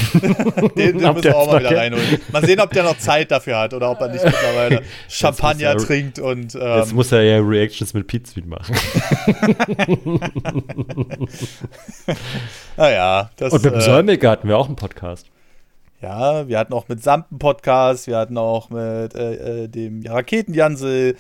den 0.75 0.95
müssen 0.95 1.23
wir 1.23 1.37
auch 1.37 1.51
mal 1.51 1.59
wieder 1.59 1.77
reinholen. 1.77 2.19
Mal 2.31 2.43
sehen, 2.43 2.59
ob 2.59 2.71
der 2.71 2.83
noch 2.83 2.97
Zeit 2.97 3.29
dafür 3.29 3.59
hat 3.59 3.75
oder 3.75 3.91
ob 3.91 4.01
er 4.01 4.07
nicht 4.07 4.25
mittlerweile 4.25 4.81
Champagner 5.07 5.77
trinkt 5.77 6.17
und. 6.17 6.55
Ähm, 6.55 6.77
jetzt 6.77 6.93
muss 6.93 7.11
er 7.11 7.21
ja 7.21 7.39
Reactions 7.39 7.93
mit 7.93 8.07
Pizza 8.07 8.41
machen. 8.45 8.75
naja. 12.77 13.29
Das, 13.35 13.53
und 13.53 13.63
mit 13.63 13.75
äh, 13.75 13.81
Säumiger 13.81 14.31
hatten 14.31 14.47
wir 14.47 14.57
auch 14.57 14.67
einen 14.67 14.75
Podcast. 14.75 15.27
Ja, 16.01 16.47
wir 16.47 16.57
hatten 16.57 16.73
auch 16.73 16.87
mit 16.87 17.03
Sampen 17.03 17.37
Podcast, 17.37 18.07
wir 18.07 18.17
hatten 18.17 18.39
auch 18.39 18.71
mit 18.71 19.13
äh, 19.13 19.65
äh 19.65 19.67
dem 19.67 20.03
Raketenjansel, 20.03 21.15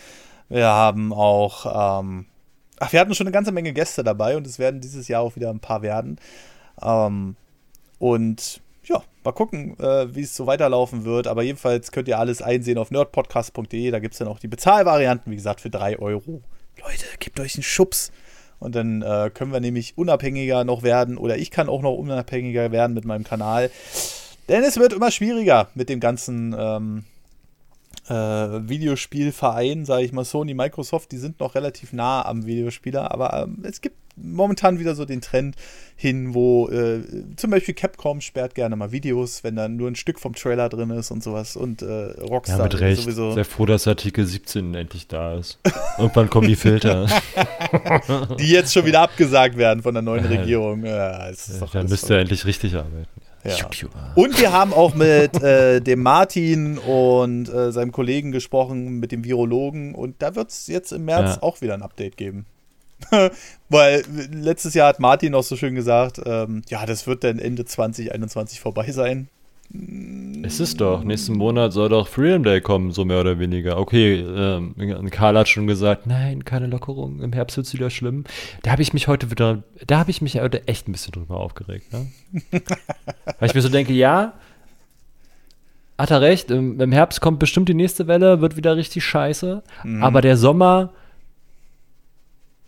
wir 0.49 0.65
haben 0.65 1.13
auch. 1.13 2.01
Ähm, 2.01 2.25
ach, 2.79 2.91
wir 2.91 2.99
hatten 2.99 3.13
schon 3.13 3.27
eine 3.27 3.33
ganze 3.33 3.51
Menge 3.51 3.73
Gäste 3.73 4.03
dabei 4.03 4.35
und 4.35 4.47
es 4.47 4.57
werden 4.57 4.81
dieses 4.81 5.07
Jahr 5.07 5.21
auch 5.21 5.35
wieder 5.35 5.51
ein 5.51 5.59
paar 5.59 5.83
werden. 5.83 6.17
Ähm, 6.81 7.35
und 7.99 8.61
ja, 8.83 9.01
mal 9.23 9.31
gucken, 9.31 9.79
äh, 9.79 10.13
wie 10.13 10.21
es 10.21 10.35
so 10.35 10.47
weiterlaufen 10.47 11.05
wird. 11.05 11.27
Aber 11.27 11.43
jedenfalls 11.43 11.91
könnt 11.91 12.07
ihr 12.07 12.19
alles 12.19 12.41
einsehen 12.41 12.77
auf 12.77 12.91
nerdpodcast.de. 12.91 13.91
Da 13.91 13.99
gibt 13.99 14.13
es 14.13 14.19
dann 14.19 14.27
auch 14.27 14.39
die 14.39 14.47
Bezahlvarianten, 14.47 15.31
wie 15.31 15.35
gesagt, 15.35 15.61
für 15.61 15.69
3 15.69 15.99
Euro. 15.99 16.41
Leute, 16.81 17.05
gebt 17.19 17.39
euch 17.39 17.55
einen 17.55 17.63
Schubs. 17.63 18.11
Und 18.59 18.75
dann 18.75 19.01
äh, 19.01 19.31
können 19.33 19.51
wir 19.51 19.59
nämlich 19.59 19.97
unabhängiger 19.97 20.63
noch 20.63 20.83
werden. 20.83 21.17
Oder 21.17 21.37
ich 21.37 21.51
kann 21.51 21.69
auch 21.69 21.81
noch 21.81 21.93
unabhängiger 21.93 22.71
werden 22.71 22.93
mit 22.93 23.05
meinem 23.05 23.23
Kanal. 23.23 23.71
Denn 24.49 24.63
es 24.63 24.77
wird 24.77 24.93
immer 24.93 25.11
schwieriger 25.11 25.69
mit 25.75 25.89
dem 25.89 25.99
ganzen 25.99 26.55
ähm, 26.57 27.05
äh, 28.11 28.69
Videospielverein, 28.69 29.85
sage 29.85 30.03
ich 30.03 30.11
mal, 30.11 30.25
Sony, 30.25 30.53
Microsoft, 30.53 31.11
die 31.11 31.17
sind 31.17 31.39
noch 31.39 31.55
relativ 31.55 31.93
nah 31.93 32.25
am 32.25 32.45
Videospieler, 32.45 33.11
aber 33.11 33.43
ähm, 33.43 33.59
es 33.63 33.81
gibt 33.81 33.95
momentan 34.17 34.77
wieder 34.77 34.93
so 34.93 35.05
den 35.05 35.21
Trend 35.21 35.55
hin, 35.95 36.33
wo 36.33 36.67
äh, 36.67 37.01
zum 37.37 37.51
Beispiel 37.51 37.73
Capcom 37.73 38.19
sperrt 38.19 38.53
gerne 38.55 38.75
mal 38.75 38.91
Videos, 38.91 39.45
wenn 39.45 39.55
dann 39.55 39.77
nur 39.77 39.89
ein 39.89 39.95
Stück 39.95 40.19
vom 40.19 40.33
Trailer 40.35 40.67
drin 40.67 40.89
ist 40.89 41.11
und 41.11 41.23
sowas 41.23 41.55
und 41.55 41.81
äh, 41.81 42.11
Rockstar 42.19 42.57
ja, 42.57 42.63
mit 42.63 42.79
Recht. 42.81 43.03
sowieso. 43.03 43.31
Sehr 43.33 43.45
froh, 43.45 43.65
dass 43.65 43.87
Artikel 43.87 44.25
17 44.25 44.75
endlich 44.75 45.07
da 45.07 45.35
ist. 45.35 45.59
Irgendwann 45.97 46.29
kommen 46.29 46.49
die 46.49 46.57
Filter. 46.57 47.07
die 48.39 48.49
jetzt 48.49 48.73
schon 48.73 48.85
wieder 48.85 49.01
abgesagt 49.01 49.55
werden 49.55 49.81
von 49.81 49.93
der 49.93 50.03
neuen 50.03 50.25
Regierung. 50.25 50.85
Ja, 50.85 51.29
es 51.29 51.47
ist 51.47 51.61
doch 51.61 51.71
Dann 51.71 51.87
müsst 51.87 52.09
ihr 52.09 52.19
endlich 52.19 52.45
richtig 52.45 52.75
arbeiten. 52.75 53.07
Ja. 53.43 53.55
Und 54.15 54.39
wir 54.39 54.51
haben 54.51 54.73
auch 54.73 54.93
mit 54.93 55.41
äh, 55.41 55.81
dem 55.81 56.03
Martin 56.03 56.77
und 56.77 57.49
äh, 57.49 57.71
seinem 57.71 57.91
Kollegen 57.91 58.31
gesprochen, 58.31 58.99
mit 58.99 59.11
dem 59.11 59.23
Virologen. 59.23 59.95
Und 59.95 60.21
da 60.21 60.35
wird 60.35 60.49
es 60.49 60.67
jetzt 60.67 60.91
im 60.91 61.05
März 61.05 61.35
ja. 61.35 61.43
auch 61.43 61.61
wieder 61.61 61.73
ein 61.73 61.81
Update 61.81 62.17
geben. 62.17 62.45
Weil 63.69 64.03
letztes 64.31 64.73
Jahr 64.75 64.89
hat 64.89 64.99
Martin 64.99 65.33
auch 65.33 65.43
so 65.43 65.55
schön 65.55 65.73
gesagt, 65.73 66.21
ähm, 66.23 66.61
ja, 66.69 66.85
das 66.85 67.07
wird 67.07 67.23
dann 67.23 67.39
Ende 67.39 67.65
2021 67.65 68.59
vorbei 68.59 68.91
sein. 68.91 69.27
Es 70.43 70.59
ist 70.59 70.81
doch, 70.81 71.03
nächsten 71.03 71.37
Monat 71.37 71.71
soll 71.71 71.89
doch 71.89 72.07
Freedom 72.07 72.43
Day 72.43 72.61
kommen, 72.61 72.91
so 72.91 73.05
mehr 73.05 73.21
oder 73.21 73.39
weniger. 73.39 73.77
Okay, 73.77 74.15
ähm, 74.15 74.75
Karl 75.11 75.37
hat 75.37 75.47
schon 75.47 75.67
gesagt, 75.67 76.07
nein, 76.07 76.43
keine 76.43 76.67
Lockerung, 76.67 77.21
im 77.21 77.31
Herbst 77.31 77.57
wird 77.57 77.67
es 77.67 77.73
wieder 77.73 77.89
schlimm. 77.89 78.25
Da 78.63 78.71
habe 78.71 78.81
ich 78.81 78.93
mich 78.93 79.07
heute 79.07 79.31
wieder, 79.31 79.63
da 79.85 79.99
habe 79.99 80.11
ich 80.11 80.21
mich 80.21 80.39
heute 80.39 80.67
echt 80.67 80.87
ein 80.87 80.91
bisschen 80.91 81.13
drüber 81.13 81.37
aufgeregt. 81.37 81.93
Ne? 81.93 82.07
Weil 83.39 83.49
ich 83.49 83.53
mir 83.53 83.61
so 83.61 83.69
denke, 83.69 83.93
ja, 83.93 84.33
hat 85.97 86.11
er 86.11 86.21
recht, 86.21 86.49
im, 86.49 86.81
im, 86.81 86.91
Herbst 86.91 87.21
kommt 87.21 87.39
bestimmt 87.39 87.69
die 87.69 87.73
nächste 87.73 88.07
Welle, 88.07 88.41
wird 88.41 88.57
wieder 88.57 88.75
richtig 88.75 89.05
scheiße, 89.05 89.61
mhm. 89.83 90.03
aber 90.03 90.21
der 90.21 90.35
Sommer 90.35 90.91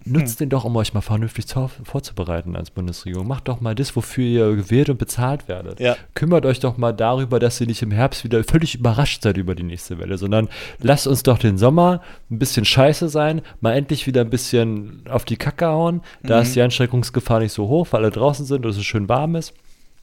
Nutzt 0.06 0.40
hm. 0.40 0.46
den 0.46 0.50
doch, 0.50 0.66
um 0.66 0.76
euch 0.76 0.94
mal 0.94 1.02
vernünftig 1.02 1.46
vorzubereiten 1.84 2.56
als 2.56 2.72
Bundesregierung. 2.72 3.28
Macht 3.28 3.48
doch 3.48 3.62
mal 3.62 3.74
das, 3.76 3.96
wofür 3.96 4.26
ihr 4.26 4.56
gewählt 4.56 4.90
und 4.90 4.98
bezahlt 4.98 5.48
werdet. 5.48 5.80
Ja. 5.80 5.96
Kümmert 6.14 6.46
euch 6.46 6.60
doch 6.60 6.78
mal 6.78 6.92
darüber, 6.92 7.40
dass 7.40 7.62
ihr 7.62 7.68
nicht 7.68 7.82
im 7.82 7.92
Herbst 7.92 8.24
wieder 8.24 8.44
völlig 8.44 8.76
überrascht 8.76 9.24
seid 9.24 9.38
über 9.38 9.56
die 9.56 9.64
nächste 9.64 10.00
Welle, 10.00 10.18
sondern 10.18 10.50
lasst 10.80 11.08
uns 11.08 11.24
doch 11.24 11.38
den 11.38 11.58
Sommer 11.58 12.02
ein 12.30 12.40
bisschen 12.40 12.66
scheiße 12.66 13.08
sein, 13.10 13.42
mal 13.62 13.74
endlich 13.74 14.06
wieder 14.06 14.22
ein 14.22 14.30
bisschen 14.30 15.04
auf 15.10 15.26
die 15.26 15.38
Kacke 15.38 15.68
hauen. 15.68 16.02
Da 16.24 16.38
mhm. 16.38 16.42
ist 16.44 16.56
die 16.56 16.62
Ansteckungsgefahr 16.62 17.40
nicht 17.40 17.54
so 17.54 17.68
hoch, 17.68 17.88
weil 17.92 18.02
alle 18.02 18.12
draußen 18.12 18.46
sind 18.46 18.66
und 18.66 18.72
es 18.72 18.84
schön 18.84 19.08
warm 19.08 19.36
ist. 19.36 19.54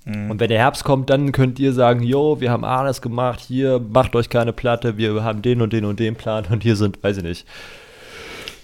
Mhm. 0.05 0.31
Und 0.31 0.41
wenn 0.41 0.49
der 0.49 0.59
Herbst 0.59 0.85
kommt, 0.85 1.11
dann 1.11 1.33
könnt 1.33 1.59
ihr 1.59 1.73
sagen, 1.73 2.03
jo, 2.03 2.41
wir 2.41 2.51
haben 2.51 2.65
alles 2.65 3.03
gemacht, 3.03 3.41
hier 3.41 3.81
macht 3.81 4.17
euch 4.17 4.29
keine 4.29 4.53
Platte, 4.53 4.97
wir 4.97 5.23
haben 5.23 5.43
den 5.43 5.61
und 5.61 5.73
den 5.73 5.85
und 5.85 6.01
den 6.01 6.17
Plan 6.17 6.47
und 6.51 6.63
hier 6.63 6.77
sind, 6.77 7.03
weiß 7.03 7.19
ich 7.19 7.23
nicht, 7.23 7.47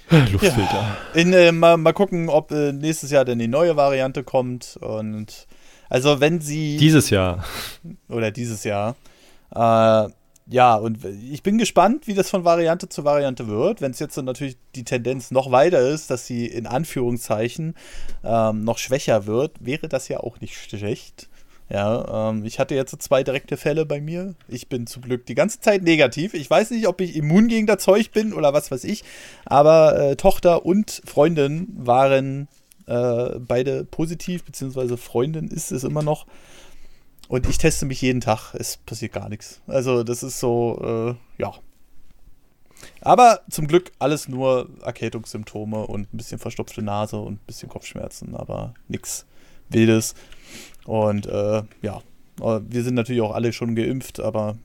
Luftfilter. 0.33 0.73
Ja. 0.73 0.97
In, 1.15 1.33
äh, 1.33 1.53
mal, 1.53 1.77
mal 1.77 1.93
gucken, 1.93 2.29
ob 2.29 2.53
äh, 2.53 2.73
nächstes 2.73 3.11
Jahr 3.11 3.25
denn 3.25 3.39
die 3.39 3.49
neue 3.49 3.77
Variante 3.77 4.23
kommt. 4.25 4.79
Und 4.81 5.47
also 5.89 6.21
wenn 6.21 6.41
sie. 6.41 6.77
Dieses 6.77 7.11
Jahr. 7.11 7.45
Oder 8.09 8.31
dieses 8.31 8.65
Jahr. 8.65 8.97
Äh, 9.55 10.09
ja, 10.49 10.77
und 10.77 11.05
ich 11.05 11.43
bin 11.43 11.59
gespannt, 11.59 12.07
wie 12.07 12.15
das 12.15 12.31
von 12.31 12.45
Variante 12.45 12.89
zu 12.89 13.03
Variante 13.05 13.49
wird. 13.49 13.81
Wenn 13.81 13.91
es 13.91 13.99
jetzt 13.99 14.17
natürlich 14.17 14.57
die 14.77 14.85
Tendenz 14.85 15.33
noch 15.33 15.51
weiter 15.51 15.81
ist, 15.81 16.09
dass 16.11 16.27
sie 16.27 16.47
in 16.47 16.69
Anführungszeichen 16.69 17.75
ähm, 18.23 18.63
noch 18.63 18.79
schwächer 18.79 19.27
wird, 19.27 19.53
wäre 19.59 19.89
das 19.89 20.07
ja 20.07 20.21
auch 20.21 20.41
nicht 20.41 20.57
schlecht. 20.57 21.29
Ja, 21.69 22.31
ähm, 22.31 22.45
ich 22.45 22.59
hatte 22.61 22.75
jetzt 22.75 23.01
zwei 23.03 23.25
direkte 23.25 23.57
Fälle 23.57 23.87
bei 23.87 24.01
mir. 24.01 24.35
Ich 24.47 24.69
bin 24.69 24.87
zum 24.87 25.03
Glück 25.03 25.27
die 25.27 25.35
ganze 25.35 25.61
Zeit 25.61 25.83
negativ. 25.83 26.35
Ich 26.35 26.49
weiß 26.49 26.71
nicht, 26.71 26.87
ob 26.87 27.01
ich 27.01 27.17
immun 27.17 27.49
gegen 27.49 27.67
das 27.67 27.83
Zeug 27.83 28.13
bin 28.13 28.33
oder 28.33 28.53
was 28.53 28.71
weiß 28.71 28.85
ich. 28.85 29.03
Aber 29.45 29.99
äh, 29.99 30.17
Tochter 30.17 30.65
und 30.65 31.03
Freundin 31.05 31.69
waren 31.77 32.47
äh, 32.87 33.31
beide 33.41 33.85
positiv, 33.85 34.45
beziehungsweise 34.45 34.97
Freundin 34.97 35.49
ist 35.49 35.73
es 35.73 35.83
immer 35.83 36.03
noch. 36.03 36.27
Und 37.29 37.49
ich 37.49 37.59
teste 37.59 37.87
mich 37.87 38.01
jeden 38.01 38.21
Tag. 38.21 38.55
Es 38.55 38.77
passiert 38.77 39.13
gar 39.13 39.29
nichts. 39.29 39.61
Also, 39.67 40.05
das 40.05 40.23
ist 40.23 40.39
so, 40.39 41.17
äh, 41.19 41.43
ja. 41.43 41.53
Aber 43.01 43.41
zum 43.51 43.67
Glück 43.67 43.91
alles 43.99 44.29
nur 44.29 44.69
Erkältungssymptome 44.83 45.87
und 45.87 46.13
ein 46.13 46.17
bisschen 46.17 46.39
verstopfte 46.39 46.83
Nase 46.83 47.17
und 47.17 47.35
ein 47.35 47.47
bisschen 47.47 47.69
Kopfschmerzen, 47.69 48.37
aber 48.37 48.75
nichts 48.87 49.27
Wildes. 49.69 50.15
Und 50.87 51.27
äh, 51.27 51.63
ja, 51.83 52.03
äh, 52.41 52.61
wir 52.67 52.83
sind 52.83 52.95
natürlich 52.95 53.23
auch 53.23 53.35
alle 53.35 53.53
schon 53.53 53.75
geimpft, 53.75 54.21
aber 54.21 54.57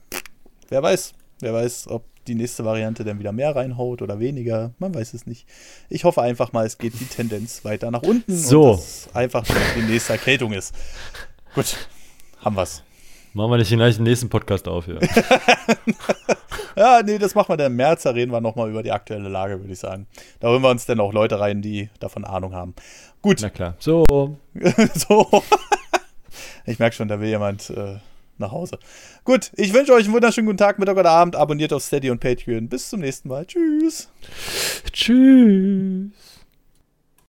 wer 0.68 0.82
weiß, 0.82 1.12
wer 1.40 1.52
weiß, 1.52 1.88
ob 1.88 2.04
die 2.26 2.34
nächste 2.34 2.64
Variante 2.64 3.04
dann 3.04 3.18
wieder 3.18 3.32
mehr 3.32 3.54
reinhaut 3.54 4.00
oder 4.00 4.20
weniger. 4.20 4.72
Man 4.78 4.94
weiß 4.94 5.14
es 5.14 5.26
nicht. 5.26 5.46
Ich 5.88 6.04
hoffe 6.04 6.22
einfach 6.22 6.52
mal, 6.52 6.64
es 6.64 6.78
geht 6.78 6.98
die 7.00 7.04
Tendenz 7.04 7.64
weiter 7.64 7.90
nach 7.90 8.02
unten 8.02 8.36
so. 8.36 8.72
dass 8.72 9.08
einfach 9.12 9.44
die 9.76 9.82
nächste 9.82 10.12
Erkältung 10.12 10.52
ist. 10.52 10.74
Gut, 11.54 11.76
haben 12.38 12.56
wir's. 12.56 12.82
Machen 13.34 13.50
wir 13.50 13.56
nicht 13.56 13.70
gleich 13.70 13.96
den 13.96 14.04
nächsten 14.04 14.28
Podcast 14.28 14.68
auf 14.68 14.84
hier. 14.84 14.98
ja, 16.76 17.00
nee, 17.02 17.18
das 17.18 17.34
machen 17.34 17.48
wir 17.48 17.56
dann 17.56 17.72
im 17.72 17.76
März. 17.76 18.02
Da 18.02 18.10
reden 18.10 18.30
wir 18.30 18.42
nochmal 18.42 18.68
über 18.68 18.82
die 18.82 18.92
aktuelle 18.92 19.30
Lage, 19.30 19.58
würde 19.58 19.72
ich 19.72 19.78
sagen. 19.78 20.06
Da 20.38 20.48
holen 20.48 20.62
wir 20.62 20.68
uns 20.68 20.84
dann 20.84 21.00
auch 21.00 21.14
Leute 21.14 21.40
rein, 21.40 21.62
die 21.62 21.88
davon 21.98 22.26
Ahnung 22.26 22.54
haben. 22.54 22.74
Gut. 23.22 23.38
Na 23.40 23.48
klar. 23.48 23.74
So. 23.78 24.04
so. 24.94 25.42
Ich 26.66 26.78
merke 26.78 26.96
schon, 26.96 27.08
da 27.08 27.20
will 27.20 27.28
jemand 27.28 27.70
äh, 27.70 27.96
nach 28.38 28.52
Hause. 28.52 28.78
Gut, 29.24 29.50
ich 29.56 29.72
wünsche 29.72 29.92
euch 29.92 30.04
einen 30.04 30.14
wunderschönen 30.14 30.46
guten 30.46 30.58
Tag, 30.58 30.78
Mittag 30.78 30.96
oder 30.96 31.10
Abend. 31.10 31.36
Abonniert 31.36 31.72
auf 31.72 31.82
Steady 31.82 32.10
und 32.10 32.20
Patreon. 32.20 32.68
Bis 32.68 32.90
zum 32.90 33.00
nächsten 33.00 33.28
Mal. 33.28 33.46
Tschüss. 33.46 34.08
Tschüss. 34.92 36.31